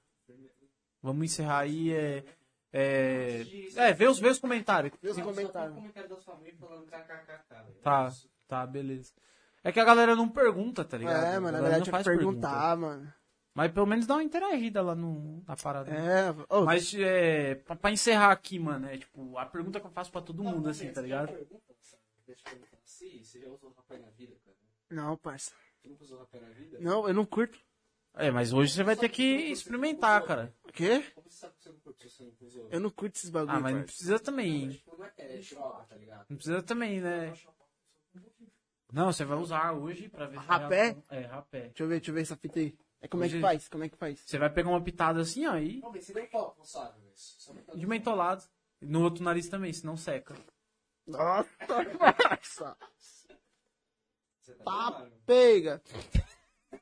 Vamos 1.04 1.26
encerrar 1.26 1.60
aí. 1.60 1.94
É, 1.94 2.24
é, 2.72 3.46
é 3.76 3.94
vê, 3.94 4.08
os, 4.08 4.18
vê 4.20 4.30
os 4.30 4.40
comentários. 4.40 4.94
Vê 5.02 5.10
os 5.10 5.20
comentários. 5.20 5.76
velho. 7.66 7.82
Tá, 7.84 8.12
tá, 8.48 8.66
beleza. 8.66 9.14
É 9.62 9.72
que 9.72 9.80
a 9.82 9.86
galera 9.86 10.16
não 10.16 10.30
pergunta, 10.30 10.84
tá 10.86 10.98
ligado? 10.98 11.24
É, 11.26 11.36
A 11.36 11.42
mano, 11.42 11.52
na 11.52 11.52
galera 11.52 11.62
verdade 11.62 11.80
não 11.80 11.84
tinha 11.84 11.98
que 12.00 12.04
faz 12.04 12.18
perguntar, 12.18 12.78
mano. 12.78 13.02
pergunta. 13.02 13.24
Mas 13.54 13.72
pelo 13.72 13.86
menos 13.86 14.08
dá 14.08 14.16
uma 14.16 14.24
interagida 14.24 14.82
lá 14.82 14.96
no, 14.96 15.44
na 15.46 15.56
parada. 15.56 15.92
É, 15.92 16.32
ô, 16.50 16.64
Mas 16.66 16.92
é, 16.96 17.56
pra, 17.56 17.76
pra 17.76 17.92
encerrar 17.92 18.32
aqui, 18.32 18.58
mano, 18.58 18.88
é 18.88 18.98
tipo, 18.98 19.38
a 19.38 19.46
pergunta 19.46 19.80
que 19.80 19.86
eu 19.86 19.92
faço 19.92 20.12
pra 20.12 20.22
todo 20.22 20.44
mundo, 20.44 20.70
assim, 20.70 20.92
tá 20.92 21.02
ligado? 21.02 21.28
Pergunta, 21.28 21.74
sabe? 21.82 22.02
Deixa 22.26 22.42
eu 22.48 22.52
perguntar. 22.52 22.78
Se 22.84 23.24
você 23.24 23.40
já 23.42 23.50
usou 23.50 23.72
rapé 23.78 24.00
na 24.00 24.10
vida, 24.10 24.34
cara? 24.44 24.58
Não, 24.90 25.18
parça. 25.18 25.52
Você 25.80 25.88
nunca 25.90 26.04
usou 26.04 26.18
rapé 26.20 26.40
na 26.40 26.50
vida? 26.50 26.78
Não, 26.80 27.08
eu 27.08 27.14
não 27.14 27.26
curto. 27.26 27.60
É, 28.16 28.30
mas 28.30 28.54
hoje 28.54 28.74
você 28.74 28.84
vai 28.84 28.96
ter 28.96 29.10
que 29.10 29.24
experimentar, 29.24 30.24
cara. 30.24 30.54
O 30.64 30.72
quê? 30.72 31.04
Como 31.16 31.30
você 31.30 31.38
sabe 31.40 31.54
que 31.56 31.64
você 31.64 31.70
não 31.70 31.80
curtiu, 31.80 32.10
você 32.10 32.24
nunca 32.24 32.46
usou? 32.46 32.68
Eu 32.72 32.80
não 32.80 32.90
curto 32.90 33.16
esses 33.16 33.30
bagulho, 33.30 33.56
Ah, 33.58 33.60
mas 33.60 33.76
não 33.76 33.84
precisa 33.84 34.20
também. 34.20 34.82
Não 34.98 35.06
é, 35.06 35.12
é 35.18 35.42
tá? 35.42 36.26
Não 36.30 36.38
precisa 36.38 36.62
também, 36.64 37.02
né? 37.02 37.34
Não, 38.92 39.12
você 39.12 39.26
vai 39.26 39.38
usar 39.40 39.72
hoje 39.74 40.08
pra 40.10 40.28
ver 40.28 40.40
se 40.40 40.46
Rapé? 40.46 40.96
É, 41.10 41.22
rapé. 41.22 41.62
Deixa 41.62 41.84
eu 41.84 41.88
ver, 41.88 41.96
deixa 41.96 42.12
eu 42.12 42.16
ver 42.16 42.22
essa 42.22 42.36
fita 42.36 42.60
aí. 42.60 42.78
É 43.02 43.08
como 43.08 43.24
é 43.24 43.28
que 43.28 43.34
Hoje- 43.34 43.42
faz? 43.42 43.68
Como 43.68 43.84
é 43.84 43.90
que 43.90 43.98
faz? 43.98 44.20
Você 44.24 44.38
vai 44.38 44.50
pegar 44.50 44.70
uma 44.70 44.82
pitada 44.82 45.20
assim, 45.20 45.46
ó, 45.48 45.58
e 45.58 45.80
Não, 45.82 45.92
mas 45.92 46.06
você 46.06 46.30
sabe, 46.64 47.00
de 47.76 47.88
mentolado. 47.88 48.44
No 48.80 49.02
outro 49.02 49.24
nariz 49.24 49.50
também, 49.50 49.74
senão 49.74 49.98
seca. 49.98 50.36
Nossa, 51.08 51.50
parça. 51.98 52.78
Você 54.40 54.54
tá 54.56 54.64
Tá 54.64 55.10
pega. 55.26 55.82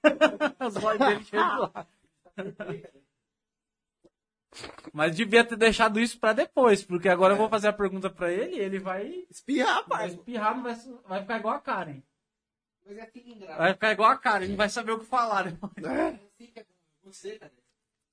As 0.60 0.74
vozes 0.76 1.00
dele 1.00 1.24
chegam 1.24 1.60
lá. 1.60 1.88
Mas 4.94 5.16
devia 5.16 5.46
ter 5.46 5.56
deixado 5.56 6.00
isso 6.00 6.20
pra 6.20 6.34
depois, 6.34 6.84
porque 6.84 7.08
agora 7.08 7.34
eu 7.34 7.38
vou 7.38 7.48
fazer 7.50 7.70
a 7.70 7.74
pergunta 7.74 8.10
pra 8.10 8.32
ele 8.32 8.58
e 8.58 8.60
ele 8.60 8.80
vai, 8.80 9.26
Espirrar, 9.30 9.88
vai 9.88 10.00
parça. 10.00 10.16
espirrar, 10.16 10.56
não 10.56 10.64
vai, 10.64 10.76
vai 11.08 11.22
ficar 11.22 11.40
igual 11.40 11.56
a 11.56 11.60
Karen. 11.62 12.02
Mas 12.86 12.98
é 12.98 13.02
assim 13.04 13.24
engraçado. 13.32 13.58
Vai 13.60 13.74
ficar 13.74 13.92
igual 13.94 14.10
a 14.12 14.18
Karen, 14.18 14.48
não 14.50 14.56
vai 14.58 14.70
saber 14.70 14.92
o 14.92 15.00
que 15.00 15.06
falar. 15.06 15.46
né? 15.46 15.58
É. 15.86 16.66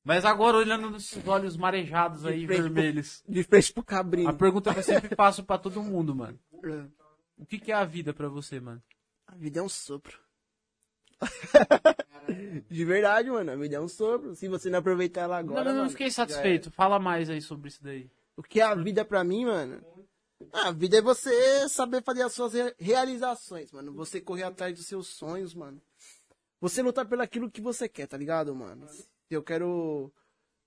Mas 0.04 0.24
agora, 0.24 0.56
olhando 0.56 0.90
nesses 0.90 1.26
olhos 1.26 1.56
marejados 1.56 2.24
aí, 2.24 2.40
De 2.40 2.46
frente 2.46 2.62
pro- 2.62 2.72
vermelhos, 2.72 3.24
De 3.28 3.42
frente 3.42 3.72
pro 3.72 3.82
a 3.82 3.84
cabrinho. 3.84 4.36
pergunta 4.38 4.72
que 4.72 4.78
eu 4.80 4.84
sempre 4.84 5.14
faço 5.16 5.42
pra 5.44 5.58
todo 5.58 5.82
mundo, 5.82 6.14
mano. 6.14 6.38
É. 6.64 6.86
O 7.36 7.44
que, 7.46 7.58
que 7.58 7.72
é 7.72 7.74
a 7.74 7.84
vida 7.84 8.14
pra 8.14 8.28
você, 8.28 8.60
mano? 8.60 8.82
A 9.26 9.34
vida 9.34 9.58
é 9.58 9.62
um 9.62 9.68
sopro. 9.68 10.18
De 12.68 12.84
verdade, 12.84 13.30
mano. 13.30 13.50
A 13.52 13.56
vida 13.56 13.76
é 13.76 13.80
um 13.80 13.88
sopro. 13.88 14.34
Se 14.34 14.48
você 14.48 14.68
não 14.70 14.78
aproveitar 14.80 15.22
ela 15.22 15.38
agora. 15.38 15.60
não, 15.60 15.64
não, 15.64 15.72
não 15.72 15.78
mano, 15.84 15.90
fiquei 15.90 16.10
satisfeito. 16.10 16.70
Fala 16.70 16.98
mais 16.98 17.30
aí 17.30 17.40
sobre 17.40 17.68
isso 17.68 17.82
daí. 17.82 18.10
O 18.36 18.42
que 18.42 18.60
é 18.60 18.64
a 18.64 18.74
vida 18.74 19.04
pra 19.04 19.24
mim, 19.24 19.46
mano? 19.46 19.82
Ah, 20.52 20.68
A 20.68 20.72
vida 20.72 20.98
é 20.98 21.02
você 21.02 21.68
saber 21.68 22.02
fazer 22.02 22.22
as 22.22 22.32
suas 22.32 22.52
re- 22.52 22.74
realizações, 22.78 23.72
mano. 23.72 23.92
Você 23.94 24.20
correr 24.20 24.44
atrás 24.44 24.74
dos 24.76 24.86
seus 24.86 25.08
sonhos, 25.08 25.54
mano. 25.54 25.80
Você 26.60 26.82
lutar 26.82 27.06
pelo 27.08 27.22
aquilo 27.22 27.50
que 27.50 27.60
você 27.60 27.88
quer, 27.88 28.06
tá 28.06 28.16
ligado, 28.16 28.54
mano? 28.54 28.86
Se 28.88 29.08
eu 29.30 29.42
quero 29.42 30.12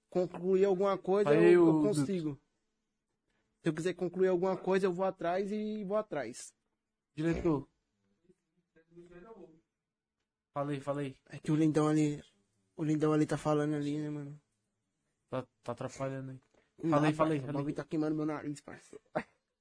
concluir 0.09 0.65
alguma 0.65 0.97
coisa, 0.97 1.29
eu, 1.33 1.67
eu 1.67 1.81
consigo. 1.81 2.39
Se 3.61 3.69
eu 3.69 3.73
quiser 3.73 3.93
concluir 3.93 4.27
alguma 4.29 4.57
coisa, 4.57 4.87
eu 4.87 4.91
vou 4.93 5.05
atrás 5.05 5.51
e 5.51 5.83
vou 5.85 5.95
atrás. 5.97 6.53
Diretor. 7.15 7.67
Falei, 10.53 10.79
falei. 10.79 11.17
É 11.29 11.39
que 11.39 11.51
o 11.51 11.55
lindão 11.55 11.87
ali. 11.87 12.21
O 12.75 12.83
lindão 12.83 13.13
ali 13.13 13.25
tá 13.25 13.37
falando 13.37 13.75
ali, 13.75 13.97
né, 13.99 14.09
mano? 14.09 14.39
Tá, 15.29 15.45
tá 15.63 15.71
atrapalhando 15.71 16.31
aí. 16.31 16.39
Não 16.83 16.89
Falei, 16.89 17.11
dá, 17.11 17.17
falei. 17.17 17.39
O 17.39 17.53
bagulho 17.53 17.75
tá 17.75 17.83
queimando 17.83 18.15
meu 18.15 18.25
nariz, 18.25 18.59
parceiro. 18.59 19.01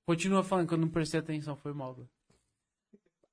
Continua 0.06 0.42
falando 0.42 0.68
que 0.68 0.74
eu 0.74 0.78
não 0.78 0.88
prestei 0.88 1.20
atenção, 1.20 1.54
foi 1.54 1.72
mal. 1.72 1.96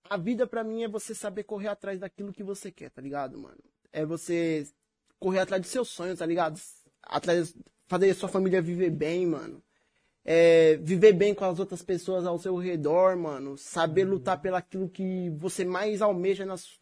A 0.10 0.18
vida 0.18 0.46
pra 0.46 0.64
mim 0.64 0.84
é 0.84 0.88
você 0.88 1.16
saber 1.16 1.44
correr 1.44 1.68
atrás 1.70 2.00
daquilo 2.00 2.34
que 2.34 2.44
você 2.44 2.72
quer, 2.72 2.92
tá 2.92 3.02
ligado, 3.02 3.38
mano? 3.38 3.58
É 3.92 4.06
você 4.06 4.68
correr 5.20 5.40
atrás 5.40 5.62
dos 5.62 5.72
seus 5.72 5.90
sonhos, 5.90 6.20
tá 6.20 6.26
ligado? 6.26 6.60
Atrás, 7.04 7.56
fazer 7.88 8.10
a 8.10 8.16
sua 8.16 8.30
família 8.30 8.62
viver 8.62 8.90
bem, 8.92 9.26
mano. 9.26 9.64
É, 10.24 10.76
viver 10.78 11.14
bem 11.14 11.34
com 11.34 11.46
as 11.46 11.58
outras 11.60 11.82
pessoas 11.82 12.26
ao 12.26 12.38
seu 12.38 12.56
redor, 12.58 13.16
mano. 13.16 13.58
Saber 13.58 14.04
lutar 14.04 14.42
pelo 14.42 14.58
aquilo 14.58 14.90
que 14.90 15.30
você 15.32 15.64
mais 15.66 16.02
almeja 16.02 16.46
na, 16.46 16.58
su- 16.58 16.78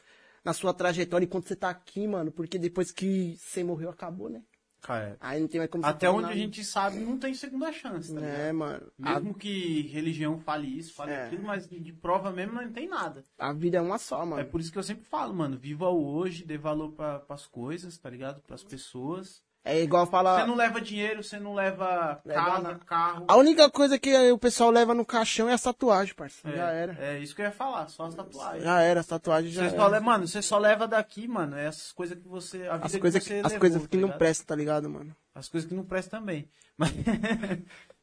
na 0.45 0.53
sua 0.53 0.73
trajetória 0.73 1.25
enquanto 1.25 1.47
você 1.47 1.55
tá 1.55 1.69
aqui, 1.69 2.07
mano. 2.07 2.31
Porque 2.31 2.57
depois 2.59 2.91
que 2.91 3.35
você 3.37 3.63
morreu, 3.63 3.89
acabou, 3.89 4.29
né? 4.29 4.43
Cara, 4.81 5.17
Aí 5.19 5.41
não 5.41 5.47
tem 5.47 5.57
mais 5.59 5.71
como 5.71 5.83
até 5.83 6.07
onde 6.07 6.31
a 6.31 6.35
gente 6.35 6.63
sabe, 6.63 6.99
não 6.99 7.17
tem 7.17 7.33
segunda 7.33 7.71
chance, 7.73 8.13
tá 8.13 8.19
ligado? 8.21 8.39
É, 8.39 8.53
mano. 8.53 8.91
A, 9.01 9.15
Mesmo 9.15 9.33
que 9.33 9.81
religião 9.87 10.37
fale 10.37 10.67
isso, 10.67 10.93
fale 10.93 11.11
É. 11.11 11.25
aquilo, 11.25 11.41
mas 11.41 11.67
de 11.67 11.91
prova 11.91 12.31
mesmo 12.31 12.53
não 12.53 12.71
tem 12.71 12.87
nada. 12.87 13.25
a 13.39 13.51
vida 13.51 13.77
é 13.77 13.81
uma 13.81 13.97
só, 13.97 14.21
É 14.21 14.25
mano. 14.25 14.45
por 14.45 14.61
isso 14.61 14.71
que 14.71 14.77
eu 14.77 14.83
sempre 14.83 15.03
falo, 15.05 15.33
mano, 15.33 15.57
viva 15.57 15.89
o 15.89 16.05
hoje, 16.13 16.45
dê 16.45 16.55
valor 16.55 16.91
pra, 16.91 17.17
pras 17.17 17.47
coisas, 17.47 17.97
tá 17.97 18.11
ligado? 18.11 18.41
Pras 18.43 18.63
pessoas. 18.63 19.41
É 19.67 19.81
igual 19.81 20.05
falar. 20.05 20.39
Você 20.41 20.45
não 20.47 20.53
leva 20.55 20.79
dinheiro, 20.79 21.23
você 21.23 21.39
não 21.39 21.55
leva 21.55 22.21
Leva 22.23 22.39
casa, 22.45 22.61
nada. 22.61 22.79
carro. 22.85 23.25
A 23.27 23.35
única 23.35 23.67
coisa 23.69 23.97
que 23.97 24.15
o 24.31 24.37
pessoal 24.37 24.69
leva 24.69 24.93
no 24.93 25.03
caixão 25.03 25.49
é 25.49 25.53
as 25.53 25.61
tatuagens, 25.63 26.13
parceiro. 26.13 26.55
É, 26.55 26.59
Já 26.61 26.69
era. 26.69 26.97
É 27.03 27.17
isso 27.19 27.35
que 27.35 27.41
eu 27.41 27.45
ia 27.47 27.51
falar, 27.51 27.87
só 27.89 28.05
as 28.05 28.13
tatuagens. 28.13 28.63
Já 28.63 28.79
era, 28.81 28.99
as 28.99 29.07
tatuagens 29.07 29.51
já 29.53 29.67
Você 29.67 29.75
só 29.75 29.87
era. 29.87 29.97
le- 29.97 30.05
Mano, 30.05 30.27
você 30.27 30.41
só 30.43 30.59
leva 30.59 30.87
daqui, 30.87 31.27
mano, 31.27 31.57
essas 31.57 31.91
coisas 31.91 32.15
que 32.17 32.27
você. 32.27 32.67
A 32.67 32.73
vida 32.75 32.85
As 32.85 32.91
que 32.91 32.99
coisas 32.99 33.23
você 33.23 33.29
que, 33.29 33.39
as 33.39 33.43
levou, 33.53 33.59
coisas 33.59 33.87
que 33.87 33.97
tá 33.97 34.01
não 34.07 34.11
prestam, 34.11 34.45
tá 34.45 34.55
ligado, 34.55 34.87
mano? 34.87 35.15
As 35.33 35.49
coisas 35.49 35.67
que 35.67 35.75
não 35.75 35.83
prestam 35.83 36.19
também. 36.19 36.47
Mas, 36.77 36.91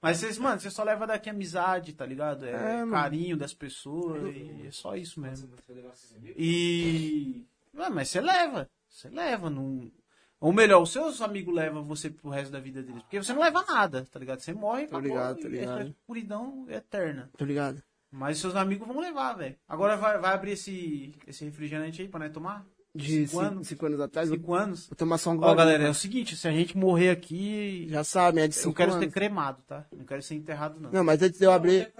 mas 0.00 0.16
vocês, 0.16 0.38
mano, 0.38 0.58
você 0.58 0.70
só 0.70 0.82
leva 0.82 1.06
daqui 1.06 1.28
amizade, 1.28 1.92
tá 1.92 2.06
ligado? 2.06 2.46
É, 2.46 2.50
É, 2.50 2.76
mano. 2.78 2.90
carinho 2.92 3.36
das 3.36 3.52
pessoas, 3.52 4.34
e 4.34 4.64
é 4.66 4.70
só 4.70 4.96
isso 4.96 5.20
mesmo. 5.20 5.50
E. 6.36 7.44
Ué, 7.76 7.88
mas 7.90 8.08
você 8.08 8.20
leva. 8.20 8.68
Você 8.88 9.08
leva. 9.08 9.48
Não... 9.50 9.90
Ou 10.42 10.52
melhor, 10.52 10.82
os 10.82 10.90
seus 10.92 11.20
amigos 11.22 11.54
levam 11.54 11.84
você 11.84 12.10
pro 12.10 12.28
resto 12.28 12.50
da 12.50 12.58
vida 12.60 12.82
deles. 12.82 13.00
Porque 13.02 13.22
você 13.22 13.32
não 13.32 13.40
leva 13.42 13.64
nada, 13.66 14.04
tá 14.10 14.18
ligado? 14.18 14.40
Você 14.40 14.52
morre, 14.52 14.86
Tô 14.88 14.98
ligado, 14.98 15.38
tô 15.40 15.46
e 15.46 15.50
ligado. 15.52 15.80
essa 15.80 15.88
escuridão 15.90 16.66
eterna. 16.68 17.30
Tô 17.38 17.44
ligado? 17.44 17.80
Mas 18.10 18.38
seus 18.38 18.56
amigos 18.56 18.86
vão 18.86 18.98
levar, 19.00 19.34
velho. 19.34 19.56
Agora 19.68 19.96
vai, 19.96 20.18
vai 20.18 20.34
abrir 20.34 20.50
esse, 20.52 21.14
esse 21.26 21.44
refrigerante 21.44 22.02
aí 22.02 22.08
pra 22.08 22.18
nós 22.20 22.32
tomar? 22.32 22.66
De 22.94 23.06
Cinco 23.26 23.28
cinco, 23.30 23.40
anos? 23.40 23.68
cinco 23.68 23.86
anos 23.86 24.00
atrás, 24.00 24.28
vou, 24.28 24.36
Cinco 24.36 24.52
anos. 24.52 24.86
vou 24.88 24.96
tomar 24.96 25.16
só 25.16 25.30
um 25.30 25.36
Ó, 25.36 25.38
gole. 25.38 25.56
galera, 25.56 25.84
é 25.84 25.88
o 25.88 25.94
seguinte, 25.94 26.36
se 26.36 26.46
a 26.46 26.50
gente 26.52 26.76
morrer 26.76 27.08
aqui, 27.08 27.86
Já 27.88 28.04
sabe, 28.04 28.40
é 28.42 28.46
de 28.48 28.54
eu 28.54 28.62
cinco 28.64 28.74
quero 28.76 28.92
anos. 28.92 29.02
ser 29.04 29.10
cremado, 29.10 29.62
tá? 29.66 29.86
Não 29.96 30.04
quero 30.04 30.20
ser 30.22 30.34
enterrado, 30.34 30.78
não. 30.78 30.90
Não, 30.90 31.02
mas 31.02 31.22
antes 31.22 31.38
de 31.38 31.44
eu 31.46 31.52
é 31.52 31.54
abrir... 31.54 31.90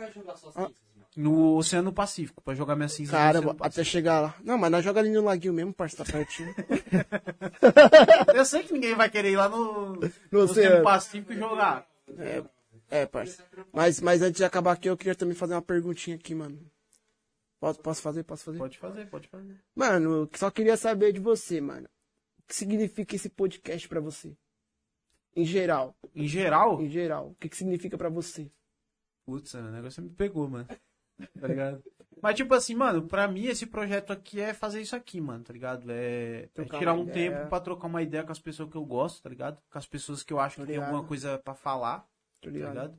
Ah. 0.55 0.69
No 1.15 1.57
Oceano 1.57 1.93
Pacífico, 1.93 2.43
pra 2.43 2.55
jogar 2.55 2.75
minha 2.75 2.89
cinza 2.89 3.13
Cara, 3.13 3.41
no 3.41 3.55
até 3.61 3.85
chegar 3.85 4.21
lá. 4.21 4.35
Não, 4.43 4.57
mas 4.57 4.71
nós 4.71 4.83
joga 4.85 5.01
ali 5.01 5.11
no 5.11 5.23
laguinho 5.23 5.53
mesmo, 5.53 5.73
parceiro, 5.73 6.05
tá 6.05 6.13
pertinho. 6.13 6.55
Eu 8.35 8.45
sei 8.47 8.63
que 8.63 8.73
ninguém 8.73 8.95
vai 8.95 9.11
querer 9.11 9.33
ir 9.33 9.37
lá 9.37 9.49
no, 9.49 9.97
no 9.97 10.01
Oceano 10.01 10.51
Oceano. 10.51 10.85
Pacífico 10.85 11.33
e 11.35 11.37
jogar. 11.37 11.87
É, 12.19 12.43
é, 12.91 13.07
parceiro. 13.07 13.67
Mas, 13.73 14.01
mas 14.01 14.23
antes 14.23 14.39
de 14.39 14.45
acabar 14.45 14.73
aqui, 14.73 14.89
eu 14.89 14.97
queria 14.97 15.15
também 15.15 15.35
fazer 15.35 15.55
uma 15.55 15.61
perguntinha 15.63 16.17
aqui, 16.17 16.35
mano. 16.35 16.59
Posso, 17.61 17.81
posso 17.81 18.03
fazer? 18.03 18.23
Posso 18.25 18.45
fazer? 18.45 18.59
Pode 18.59 18.79
fazer, 18.79 19.07
pode 19.07 19.29
fazer. 19.29 19.55
Mano, 19.75 20.13
eu 20.23 20.31
só 20.35 20.51
queria 20.51 20.77
saber 20.77 21.13
de 21.13 21.21
você, 21.21 21.61
mano. 21.61 21.89
O 22.39 22.43
que 22.49 22.55
significa 22.57 23.15
esse 23.15 23.29
podcast 23.29 23.87
pra 23.87 24.01
você? 24.01 24.35
Em 25.37 25.45
geral, 25.45 25.95
Em 26.15 26.27
geral, 26.27 26.83
em 26.83 26.91
geral. 26.91 27.29
O 27.29 27.35
que, 27.35 27.49
que 27.49 27.57
significa 27.57 27.97
pra 27.97 28.09
você? 28.09 28.51
putz, 29.25 29.55
o 29.55 29.63
negócio 29.71 30.03
me 30.03 30.11
pegou, 30.11 30.49
mano. 30.49 30.67
Tá 31.41 31.47
ligado? 31.47 31.83
Mas, 32.23 32.37
tipo 32.37 32.55
assim, 32.55 32.77
mano, 32.77 33.03
pra 33.09 33.27
mim 33.27 33.47
esse 33.47 33.67
projeto 33.67 34.13
aqui 34.13 34.41
é 34.41 34.55
fazer 34.55 34.81
isso 34.81 34.95
aqui, 34.95 35.21
mano, 35.21 35.43
tá 35.43 35.53
ligado? 35.53 35.91
É, 35.91 36.49
é 36.55 36.65
tirar 36.79 36.95
um 36.95 37.03
ideia. 37.03 37.33
tempo 37.33 37.49
pra 37.49 37.59
trocar 37.59 37.89
uma 37.89 38.01
ideia 38.01 38.23
com 38.23 38.31
as 38.31 38.39
pessoas 38.39 38.71
que 38.71 38.77
eu 38.77 38.85
gosto, 38.85 39.21
tá 39.21 39.29
ligado? 39.29 39.61
Com 39.69 39.79
as 39.79 39.87
pessoas 39.87 40.23
que 40.23 40.33
eu 40.33 40.39
acho 40.39 40.57
Tô 40.57 40.63
que 40.63 40.69
tem 40.69 40.77
alguma 40.81 41.03
coisa 41.03 41.37
pra 41.39 41.53
falar. 41.53 42.07
Tô 42.41 42.49
tá 42.49 42.55
ligado? 42.55 42.73
ligado? 42.75 42.99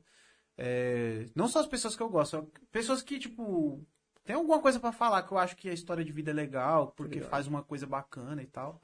É, 0.58 1.26
não 1.34 1.48
só 1.48 1.60
as 1.60 1.66
pessoas 1.66 1.96
que 1.96 2.02
eu 2.02 2.08
gosto, 2.10 2.32
só 2.32 2.46
pessoas 2.70 3.02
que, 3.02 3.18
tipo, 3.18 3.82
tem 4.24 4.36
alguma 4.36 4.60
coisa 4.60 4.78
pra 4.78 4.92
falar 4.92 5.22
que 5.22 5.32
eu 5.32 5.38
acho 5.38 5.56
que 5.56 5.70
a 5.70 5.74
história 5.74 6.04
de 6.04 6.12
vida 6.12 6.30
é 6.30 6.34
legal, 6.34 6.88
porque 6.88 7.14
ligado. 7.14 7.30
faz 7.30 7.46
uma 7.46 7.62
coisa 7.62 7.86
bacana 7.86 8.42
e 8.42 8.46
tal. 8.46 8.80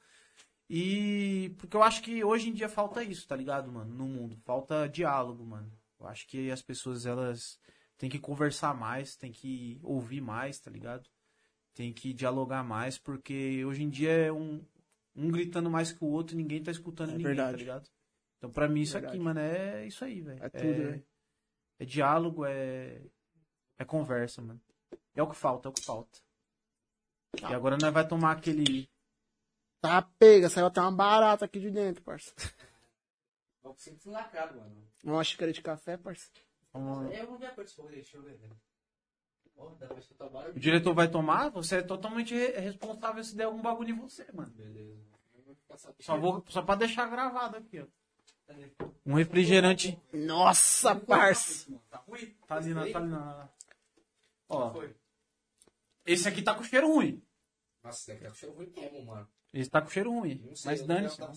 E 0.70 1.54
porque 1.58 1.76
eu 1.76 1.82
acho 1.82 2.00
que 2.00 2.24
hoje 2.24 2.48
em 2.48 2.52
dia 2.54 2.68
falta 2.68 3.02
isso, 3.02 3.28
tá 3.28 3.36
ligado, 3.36 3.70
mano? 3.70 3.92
No 3.92 4.06
mundo. 4.06 4.38
Falta 4.44 4.88
diálogo, 4.88 5.44
mano. 5.44 5.70
Eu 5.98 6.06
acho 6.06 6.26
que 6.26 6.50
as 6.50 6.62
pessoas, 6.62 7.04
elas 7.04 7.58
têm 8.00 8.08
que 8.08 8.18
conversar 8.18 8.74
mais, 8.74 9.14
têm 9.14 9.30
que 9.30 9.78
ouvir 9.82 10.22
mais, 10.22 10.58
tá 10.58 10.70
ligado? 10.70 11.06
Tem 11.74 11.92
que 11.92 12.14
dialogar 12.14 12.64
mais, 12.64 12.96
porque 12.96 13.62
hoje 13.62 13.82
em 13.82 13.90
dia 13.90 14.10
é 14.10 14.32
um, 14.32 14.64
um 15.14 15.30
gritando 15.30 15.70
mais 15.70 15.92
que 15.92 16.02
o 16.02 16.08
outro 16.08 16.34
e 16.34 16.38
ninguém 16.38 16.62
tá 16.62 16.70
escutando 16.70 17.10
É 17.10 17.12
ninguém, 17.12 17.36
tá 17.36 17.42
verdade. 17.44 17.58
ligado? 17.58 17.90
Então, 18.38 18.50
pra 18.50 18.66
mim, 18.66 18.80
isso 18.80 18.94
Verdade. 18.94 19.14
aqui, 19.14 19.22
mano, 19.22 19.38
é 19.38 19.86
isso 19.86 20.02
aí, 20.02 20.22
velho. 20.22 20.42
É 20.42 20.48
tudo, 20.48 20.82
velho. 20.82 21.06
É 21.78 21.84
diálogo, 21.84 22.46
é. 22.46 23.02
É 23.78 23.84
conversa, 23.84 24.40
mano. 24.40 24.60
É 25.14 25.22
o 25.22 25.28
que 25.28 25.36
falta, 25.36 25.68
é 25.68 25.70
o 25.70 25.72
que 25.74 25.84
falta. 25.84 26.18
Tá. 27.38 27.50
E 27.50 27.54
agora 27.54 27.76
nós 27.80 27.92
vai 27.92 28.08
tomar 28.08 28.32
aquele. 28.32 28.88
Tá 29.82 30.00
pega, 30.00 30.48
saiu 30.48 30.66
até 30.66 30.80
uma 30.80 30.90
barata 30.90 31.44
aqui 31.44 31.60
de 31.60 31.70
dentro, 31.70 32.02
parça. 32.02 32.32
Vou 33.62 33.74
sempre 33.76 34.08
lacrado, 34.08 34.58
mano. 34.58 34.88
Uma 35.04 35.22
xícara 35.22 35.52
de 35.52 35.60
café, 35.60 35.98
parça. 35.98 36.30
O 40.54 40.58
diretor 40.58 40.94
vai 40.94 41.08
tomar, 41.10 41.50
você 41.50 41.76
é 41.76 41.82
totalmente 41.82 42.34
re- 42.34 42.58
responsável 42.58 43.22
se 43.22 43.36
der 43.36 43.44
algum 43.44 43.60
bagulho 43.60 43.90
em 43.90 43.98
você, 43.98 44.26
mano. 44.32 44.50
Beleza. 44.52 45.00
Só, 46.00 46.16
vou, 46.18 46.44
só 46.48 46.62
pra 46.62 46.74
deixar 46.74 47.08
gravado 47.08 47.56
aqui, 47.56 47.80
ó. 47.80 47.86
Um 49.06 49.14
refrigerante. 49.14 50.00
Nossa, 50.12 50.94
parça. 50.96 51.70
Tá 51.88 51.98
ruim? 51.98 52.34
Tá 52.46 52.56
ali 52.56 52.74
na. 52.74 52.82
Esse 52.84 52.92
Tá 52.92 52.98
ali 52.98 53.08
na... 53.08 53.48
Ó, 54.48 54.82
esse 56.04 56.28
aqui 56.28 56.42
tá 56.42 56.54
com 56.54 56.64
cheiro 56.64 56.88
ruim. 56.92 57.22
Nossa, 57.84 57.98
esse 57.98 58.08
daqui 58.12 58.24
tá 58.24 58.30
com 58.30 58.34
cheiro 58.36 58.54
ruim 58.56 58.70
como, 58.70 59.04
mano? 59.06 59.28
Esse 59.52 59.70
tá 59.70 59.80
com 59.80 59.88
cheiro 59.88 60.10
ruim. 60.10 60.42
Não 60.44 60.56
sei, 60.56 60.70
Mas 60.72 60.82
dane-se. 60.86 61.22
aqui 61.22 61.32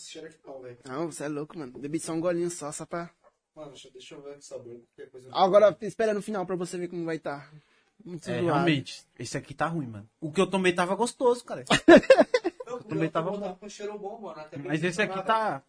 não. 0.88 0.98
Não, 0.98 1.12
você 1.12 1.26
é 1.26 1.28
louco, 1.28 1.58
mano. 1.58 1.72
Bebi 1.80 2.00
só 2.00 2.14
um 2.14 2.20
golinho 2.20 2.50
só, 2.50 2.72
só 2.72 2.86
pra... 2.86 3.12
Mano, 3.56 3.72
deixa, 3.72 4.16
eu 4.16 4.22
ver 4.22 4.38
o 4.38 4.42
sabor. 4.42 4.80
Qualquer 4.96 5.12
coisa. 5.12 5.30
Agora, 5.32 5.78
espera 5.82 6.14
no 6.14 6.22
final 6.22 6.46
pra 6.46 6.56
você 6.56 6.78
ver 6.78 6.88
como 6.88 7.06
vai 7.06 7.18
estar. 7.18 7.50
Tá. 7.52 7.58
Muito 8.04 8.28
É, 8.30 8.34
zoado. 8.40 8.46
realmente. 8.46 9.06
Esse 9.18 9.38
aqui 9.38 9.54
tá 9.54 9.68
ruim, 9.68 9.88
mano. 9.88 10.10
O 10.20 10.32
que 10.32 10.42
eu 10.42 10.50
tomei 10.50 10.74
tava 10.74 10.96
gostoso, 10.96 11.46
cara. 11.46 11.64
Não, 12.90 13.02
eu 13.04 13.12
tava 13.12 13.30
vou 13.30 13.40
bom. 13.40 13.46
dar 13.48 13.56
com 13.56 13.70
cheiro 13.70 13.98
bom, 13.98 14.20
mano. 14.20 14.40
Até 14.40 14.58
Mas 14.58 14.84
esse 14.84 15.02
aqui 15.02 15.24
tá. 15.24 15.64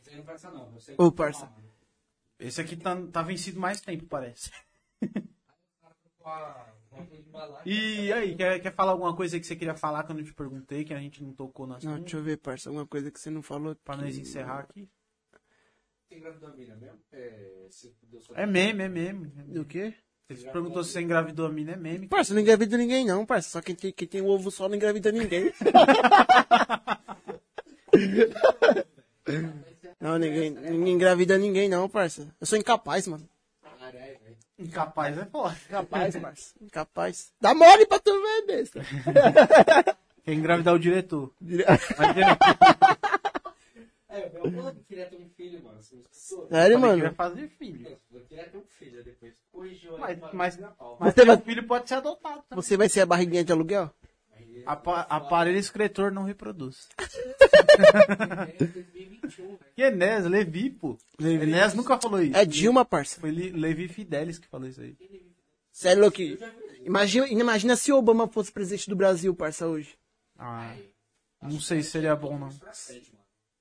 Esse 0.00 0.10
aí 0.10 0.16
não 0.16 0.24
presta 0.24 0.50
não. 0.50 0.72
Eu 0.72 0.80
sei 0.80 0.94
Ô, 0.98 1.10
que- 1.10 1.16
parça. 1.18 1.46
Mano. 1.46 1.70
Esse 2.38 2.60
aqui 2.60 2.76
tá, 2.76 2.96
tá 3.12 3.22
vencido 3.22 3.60
mais 3.60 3.80
tempo, 3.80 4.06
parece. 4.06 4.50
E 7.64 8.12
aí, 8.12 8.34
quer, 8.34 8.58
quer 8.60 8.74
falar 8.74 8.92
alguma 8.92 9.14
coisa 9.14 9.38
que 9.38 9.46
você 9.46 9.54
queria 9.54 9.76
falar 9.76 10.02
que 10.04 10.12
eu 10.12 10.16
não 10.16 10.24
te 10.24 10.32
perguntei, 10.32 10.84
que 10.84 10.94
a 10.94 10.98
gente 10.98 11.22
não 11.22 11.32
tocou 11.32 11.66
na 11.66 11.78
Não, 11.82 12.00
deixa 12.00 12.16
eu 12.16 12.22
ver, 12.22 12.38
parça. 12.38 12.68
Alguma 12.68 12.86
coisa 12.86 13.10
que 13.10 13.20
você 13.20 13.30
não 13.30 13.42
falou. 13.42 13.74
Pra 13.76 13.96
nós 13.96 14.14
que- 14.14 14.22
encerrar 14.22 14.60
aqui. 14.60 14.88
Tem 16.08 16.18
engravidou 16.18 16.48
a 16.48 16.52
mina 16.52 16.76
mesmo? 16.76 16.98
É. 17.12 17.66
É 18.34 18.46
meme, 18.46 18.84
é 18.84 18.88
meme. 18.88 19.26
Do 19.48 19.64
quê? 19.64 19.92
Você 20.28 20.50
perguntou 20.50 20.82
se 20.82 20.90
você 20.92 21.00
engravidou 21.00 21.46
a 21.46 21.48
mina, 21.48 21.72
é 21.72 21.76
meme. 21.76 22.08
Parça, 22.08 22.34
não 22.34 22.40
engravida 22.40 22.76
ninguém 22.76 23.04
não, 23.04 23.24
parça. 23.24 23.50
Só 23.50 23.60
quem 23.62 23.74
tem, 23.74 23.92
quem 23.92 24.08
tem 24.08 24.20
o 24.20 24.26
ovo 24.26 24.50
só 24.50 24.68
não 24.68 24.74
engravida 24.76 25.12
ninguém. 25.12 25.52
não, 30.00 30.18
ninguém, 30.18 30.50
ninguém 30.50 30.94
engravida 30.94 31.38
ninguém 31.38 31.68
não, 31.68 31.88
parça. 31.88 32.26
Eu 32.40 32.46
sou 32.46 32.58
incapaz, 32.58 33.06
mano. 33.06 33.28
Caralho, 33.62 33.98
velho. 33.98 34.36
Incapaz 34.58 35.18
é 35.18 35.24
foda. 35.26 35.56
Incapaz, 35.68 36.16
parça. 36.16 36.54
Incapaz. 36.60 37.32
Dá 37.40 37.54
mole 37.54 37.86
pra 37.86 37.98
tu 38.00 38.10
ver, 38.20 38.46
besta. 38.46 38.80
Quer 40.24 40.32
engravidar 40.32 40.74
o 40.74 40.78
diretor. 40.78 41.32
Dire- 41.40 41.64
Mas, 41.98 42.14
diretor, 42.14 42.38
É, 44.16 44.26
eu 44.26 44.50
falei 44.52 44.74
que 44.74 44.84
queria 44.84 45.06
ter 45.06 45.16
um 45.16 45.28
filho, 45.30 45.62
mano. 45.64 45.78
Escutou? 45.80 46.48
Sério, 46.48 46.78
mano? 46.78 47.14
fazer 47.14 47.48
filho. 47.48 47.98
Eu 48.12 48.20
queria 48.22 48.44
ter 48.48 48.56
um 48.58 48.64
filho, 48.78 49.04
depois 49.04 49.34
corrigiu 49.52 49.98
Mas, 49.98 50.18
mas, 50.32 50.58
mas 50.98 51.14
Você 51.14 51.24
vai- 51.24 51.36
o 51.36 51.40
filho 51.40 51.66
pode 51.66 51.88
ser 51.88 51.94
adotado 51.96 52.42
também. 52.48 52.62
Você 52.62 52.76
vai 52.76 52.88
ser 52.88 53.00
a 53.02 53.06
barriguinha 53.06 53.44
de 53.44 53.52
aluguel? 53.52 53.90
Apa- 54.64 55.02
aparelho 55.02 55.58
excretor 55.58 56.10
não 56.10 56.24
reproduz. 56.24 56.88
É 56.98 58.46
2021, 58.58 59.52
né? 59.52 59.58
Que 59.76 59.82
Enéas, 59.82 60.24
Levi, 60.24 60.70
pô. 60.70 60.96
Levi. 61.20 61.44
Enéas 61.44 61.74
nunca 61.74 61.98
falou 62.00 62.20
isso. 62.22 62.36
É 62.36 62.44
Dilma, 62.44 62.84
parça. 62.84 63.20
Foi 63.20 63.30
Le- 63.30 63.50
Levi 63.50 63.86
Fidelis 63.88 64.38
que 64.38 64.48
falou 64.48 64.66
isso 64.66 64.80
aí. 64.80 64.96
Sério, 65.70 66.02
louco. 66.02 66.18
Imagina, 66.84 67.28
imagina 67.28 67.76
se 67.76 67.92
o 67.92 67.96
Obama 67.98 68.26
fosse 68.26 68.50
presidente 68.50 68.88
do 68.88 68.96
Brasil, 68.96 69.34
parça, 69.34 69.68
hoje. 69.68 69.96
Ah, 70.38 70.74
não 71.42 71.60
sei 71.60 71.82
se 71.82 71.90
seria 71.90 72.16
bom, 72.16 72.38
não. 72.38 72.48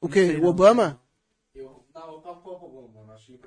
O 0.02 0.10
quê? 0.10 0.40
O. 0.42 0.46
Obama? 0.46 1.02
Eu, 1.54 1.86
não, 1.94 2.14
eu 2.14 2.20
tava 2.20 2.42
com 2.42 2.50
o 2.50 2.94
mano. 2.94 3.12
Achei. 3.14 3.40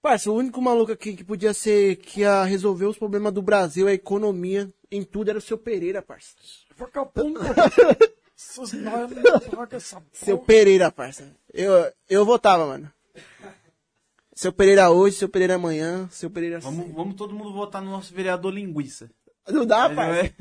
Parça, 0.00 0.30
o 0.30 0.34
único 0.34 0.60
maluco 0.60 0.90
aqui 0.90 1.14
que 1.14 1.22
podia 1.22 1.54
ser, 1.54 1.96
que 1.96 2.20
ia 2.20 2.42
resolver 2.42 2.86
os 2.86 2.98
problemas 2.98 3.32
do 3.32 3.40
Brasil, 3.40 3.86
a 3.86 3.92
economia, 3.92 4.72
em 4.90 5.04
tudo, 5.04 5.28
era 5.30 5.38
o 5.38 5.42
seu 5.42 5.56
Pereira, 5.56 6.02
parça. 6.02 6.34
Seu 10.12 10.38
Pereira, 10.38 10.90
parça. 10.90 11.32
Eu, 11.52 11.92
eu 12.10 12.24
votava, 12.24 12.66
mano. 12.66 12.90
Seu 14.34 14.52
Pereira 14.52 14.90
hoje, 14.90 15.16
seu 15.16 15.28
Pereira 15.28 15.54
amanhã, 15.54 16.08
seu 16.10 16.28
Pereira 16.28 16.58
Vamos, 16.58 16.90
vamos 16.92 17.14
todo 17.14 17.34
mundo 17.34 17.52
votar 17.52 17.80
no 17.80 17.90
nosso 17.90 18.12
vereador 18.12 18.52
linguiça. 18.52 19.08
Não 19.48 19.64
dá, 19.64 19.88
parça. 19.88 20.26
é- 20.26 20.32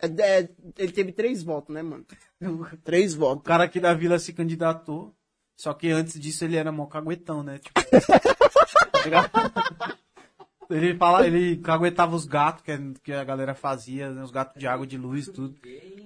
É, 0.00 0.06
é, 0.06 0.48
ele 0.78 0.92
teve 0.92 1.12
três 1.12 1.42
votos, 1.42 1.74
né, 1.74 1.82
mano? 1.82 2.04
Três 2.84 3.14
O 3.14 3.18
votos. 3.18 3.44
cara 3.44 3.64
aqui 3.64 3.80
da 3.80 3.92
vila 3.94 4.18
se 4.18 4.32
candidatou. 4.32 5.14
Só 5.56 5.74
que 5.74 5.90
antes 5.90 6.18
disso 6.20 6.44
ele 6.44 6.56
era 6.56 6.70
mó 6.70 6.86
caguetão, 6.86 7.42
né? 7.42 7.58
Tipo, 7.58 7.80
ele 10.70 10.94
fala, 10.96 11.26
ele 11.26 11.56
caguetava 11.56 12.14
os 12.14 12.24
gatos 12.26 12.62
que, 12.62 12.72
que 13.02 13.12
a 13.12 13.24
galera 13.24 13.54
fazia, 13.54 14.12
né? 14.12 14.22
os 14.22 14.30
gatos 14.30 14.60
de 14.60 14.66
água, 14.68 14.86
de 14.86 14.96
luz 14.96 15.26
e 15.26 15.32
tudo. 15.32 15.56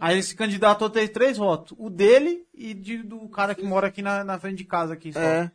Aí 0.01 0.15
ele 0.15 0.23
se 0.23 0.35
candidatou, 0.35 0.89
teve 0.89 1.09
três 1.09 1.37
votos. 1.37 1.77
O 1.79 1.91
dele 1.91 2.47
e 2.55 2.73
de- 2.73 3.03
do 3.03 3.29
cara 3.29 3.55
que 3.55 3.65
mora 3.65 3.89
aqui 3.89 4.01
na, 4.01 4.25
na 4.25 4.39
frente 4.39 4.59
de 4.59 4.65
casa 4.65 4.95
aqui, 4.95 5.13
só, 5.13 5.21
É. 5.21 5.51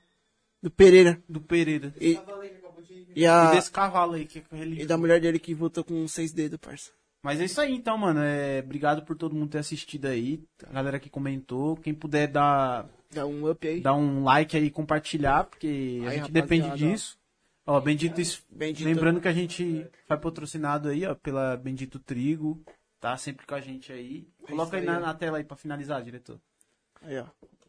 Do 0.61 0.69
Pereira. 0.71 1.21
do 1.29 1.39
Pereira. 1.39 1.93
E, 1.99 2.15
Tava 2.15 2.41
aí 2.41 2.49
que 2.49 2.55
acabou 2.57 2.81
de. 2.83 2.93
e, 2.93 3.07
E 3.21 3.25
a, 3.27 3.51
desse 3.51 3.71
cavalo 3.71 4.13
aí 4.13 4.25
que 4.25 4.39
é 4.51 4.63
e 4.65 4.85
da 4.85 4.97
mulher 4.97 5.21
dele 5.21 5.39
que 5.39 5.53
votou 5.53 5.83
com 5.83 6.07
seis 6.07 6.33
dedos, 6.33 6.59
parça. 6.59 6.91
Mas 7.21 7.41
é 7.41 7.45
isso 7.45 7.59
aí 7.59 7.73
então, 7.73 7.97
mano. 7.97 8.19
É, 8.21 8.59
obrigado 8.63 9.03
por 9.03 9.15
todo 9.17 9.35
mundo 9.35 9.49
ter 9.49 9.57
assistido 9.59 10.05
aí. 10.05 10.41
A 10.65 10.71
galera 10.73 10.99
que 10.99 11.09
comentou. 11.09 11.75
Quem 11.77 11.93
puder 11.93 12.27
dar, 12.27 12.87
Dá 13.11 13.25
um 13.25 13.49
up 13.49 13.67
aí. 13.67 13.81
dar 13.81 13.95
um 13.95 14.23
like 14.23 14.55
aí 14.55 14.65
e 14.65 14.71
compartilhar, 14.71 15.45
porque 15.45 16.01
a 16.05 16.09
Aí, 16.09 16.17
gente 16.19 16.31
depende 16.31 16.69
disso. 16.77 17.17
Ó, 17.65 17.81
Bendito, 17.81 18.15
Bendito- 18.49 18.85
Lembrando 18.87 19.19
que 19.19 19.27
a 19.27 19.33
gente 19.33 19.85
foi 20.07 20.17
patrocinado 20.17 20.87
aí, 20.87 21.05
ó, 21.05 21.15
pela 21.15 21.57
Bendito 21.57 21.99
Trigo. 21.99 22.63
Tá 22.99 23.17
sempre 23.17 23.45
com 23.45 23.55
a 23.55 23.59
gente 23.61 23.91
aí. 23.91 24.25
Coloca 24.47 24.77
aí, 24.77 24.85
na, 24.85 24.99
na 24.99 25.13
tela 25.13 25.37
aí 25.37 25.43
pra 25.43 25.57
finalizar, 25.57 26.01
diretor. 26.01 26.39
Aí, 27.01 27.17
ó. 27.19 27.25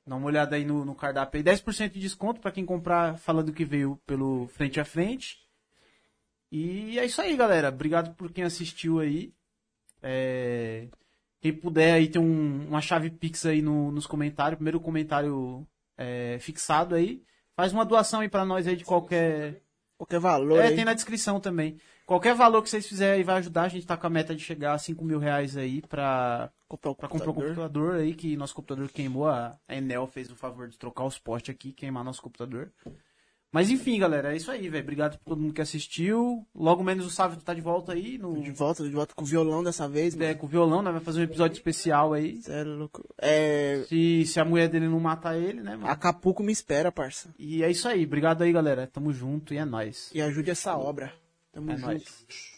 Dá 0.07 0.15
uma 0.16 0.27
olhada 0.27 0.57
aí 0.57 0.65
no, 0.65 0.85
no 0.85 0.95
cardápio 0.95 1.39
aí. 1.39 1.45
10% 1.45 1.91
de 1.93 2.01
desconto 2.01 2.41
pra 2.41 2.53
quem 2.53 2.65
comprar 2.65 3.19
falando 3.19 3.53
que 3.53 3.65
veio 3.65 4.01
pelo 4.07 4.47
frente 4.49 4.79
a 4.81 4.85
frente. 4.85 5.39
E 6.51 6.99
é 6.99 7.05
isso 7.05 7.20
aí, 7.20 7.37
galera. 7.37 7.69
Obrigado 7.69 8.15
por 8.15 8.33
quem 8.33 8.45
assistiu 8.45 9.01
aí. 9.01 9.35
É, 10.03 10.89
Quem 11.41 11.53
puder 11.53 11.95
aí 11.95 12.09
tem 12.09 12.20
um- 12.20 12.66
uma 12.69 12.81
chave 12.81 13.11
Pix 13.11 13.47
aí 13.47 13.62
no- 13.62 13.93
nos 13.93 14.07
comentários. 14.09 14.57
Primeiro 14.57 14.81
comentário 14.81 15.65
é, 15.97 16.37
fixado 16.41 16.95
aí. 16.97 17.23
Faz 17.57 17.73
uma 17.73 17.85
doação 17.85 18.20
aí 18.20 18.29
pra 18.29 18.45
nós 18.45 18.66
aí 18.66 18.75
de 18.75 18.85
qualquer. 18.85 19.62
Qualquer 19.97 20.19
valor 20.20 20.59
É, 20.61 20.69
aí. 20.69 20.75
tem 20.77 20.85
na 20.85 20.95
descrição 20.95 21.39
também. 21.41 21.77
Qualquer 22.07 22.35
valor 22.35 22.62
que 22.62 22.70
vocês 22.70 22.87
fizerem 22.89 23.16
aí 23.19 23.23
vai 23.25 23.37
ajudar. 23.39 23.62
A 23.65 23.69
gente 23.69 23.87
tá 23.87 23.97
com 23.97 24.07
a 24.07 24.11
meta 24.11 24.35
de 24.35 24.43
chegar 24.43 24.73
a 24.75 24.79
5 24.79 25.05
mil 25.05 25.19
reais 25.20 25.57
aí 25.57 25.81
pra, 25.83 26.51
Comprar 26.69 26.91
o 26.91 26.95
pra 26.95 27.09
comprar 27.09 27.31
um 27.31 27.35
computador 27.35 27.95
aí, 27.97 28.15
que 28.15 28.37
nosso 28.37 28.55
computador 28.55 28.89
queimou. 28.91 29.29
A 29.29 29.57
a 29.69 29.75
Enel 29.77 30.07
fez 30.07 30.31
o 30.31 30.37
favor 30.37 30.69
de 30.69 30.77
trocar 30.79 31.05
os 31.05 31.19
postes 31.19 31.55
aqui, 31.55 31.73
queimar 31.73 32.03
nosso 32.05 32.23
computador. 32.23 32.73
Mas 33.51 33.70
enfim, 33.70 33.99
galera, 33.99 34.35
é 34.35 34.37
isso 34.37 34.51
aí, 34.51 34.69
velho. 34.69 34.83
Obrigado 34.83 35.19
por 35.19 35.25
todo 35.31 35.41
mundo 35.41 35.55
que 35.55 35.62
assistiu. 35.62 36.47
Logo 36.55 36.85
menos 36.85 37.07
o 37.07 37.11
Sávio 37.11 37.39
tá 37.41 37.55
de 37.55 37.62
volta 37.62 37.93
aí 37.93 38.19
no, 38.19 38.43
De 38.43 38.51
volta, 38.51 38.85
de 38.85 38.91
volta 38.91 39.15
com 39.15 39.23
o 39.23 39.27
violão 39.27 39.65
dessa 39.65 39.89
vez, 39.89 40.15
é, 40.15 40.19
mano. 40.29 40.39
com 40.39 40.47
o 40.47 40.49
violão, 40.49 40.83
né? 40.83 40.91
Vai 40.93 41.01
fazer 41.01 41.20
um 41.20 41.25
episódio 41.25 41.55
especial 41.55 42.12
aí. 42.12 42.43
Sério, 42.43 42.75
louco. 42.77 43.03
É. 43.16 43.85
Se, 43.89 44.27
se 44.27 44.39
a 44.39 44.45
mulher 44.45 44.69
dele 44.69 44.87
não 44.89 45.01
matar 45.01 45.37
ele, 45.37 45.62
né, 45.62 45.77
mano? 45.77 45.87
Acapulco 45.89 46.43
me 46.43 46.53
espera, 46.53 46.93
parça. 46.93 47.31
E 47.39 47.62
é 47.65 47.70
isso 47.70 47.89
aí. 47.89 48.05
Obrigado 48.05 48.43
aí, 48.43 48.53
galera. 48.53 48.87
Tamo 48.87 49.12
junto 49.12 49.55
e 49.55 49.57
é 49.57 49.65
nóis. 49.65 50.11
E 50.12 50.20
ajude 50.20 50.51
essa 50.51 50.77
obra. 50.77 51.12
Tamo 51.51 51.70
É 51.70 51.77
junto. 51.77 51.87
nóis. 51.87 52.57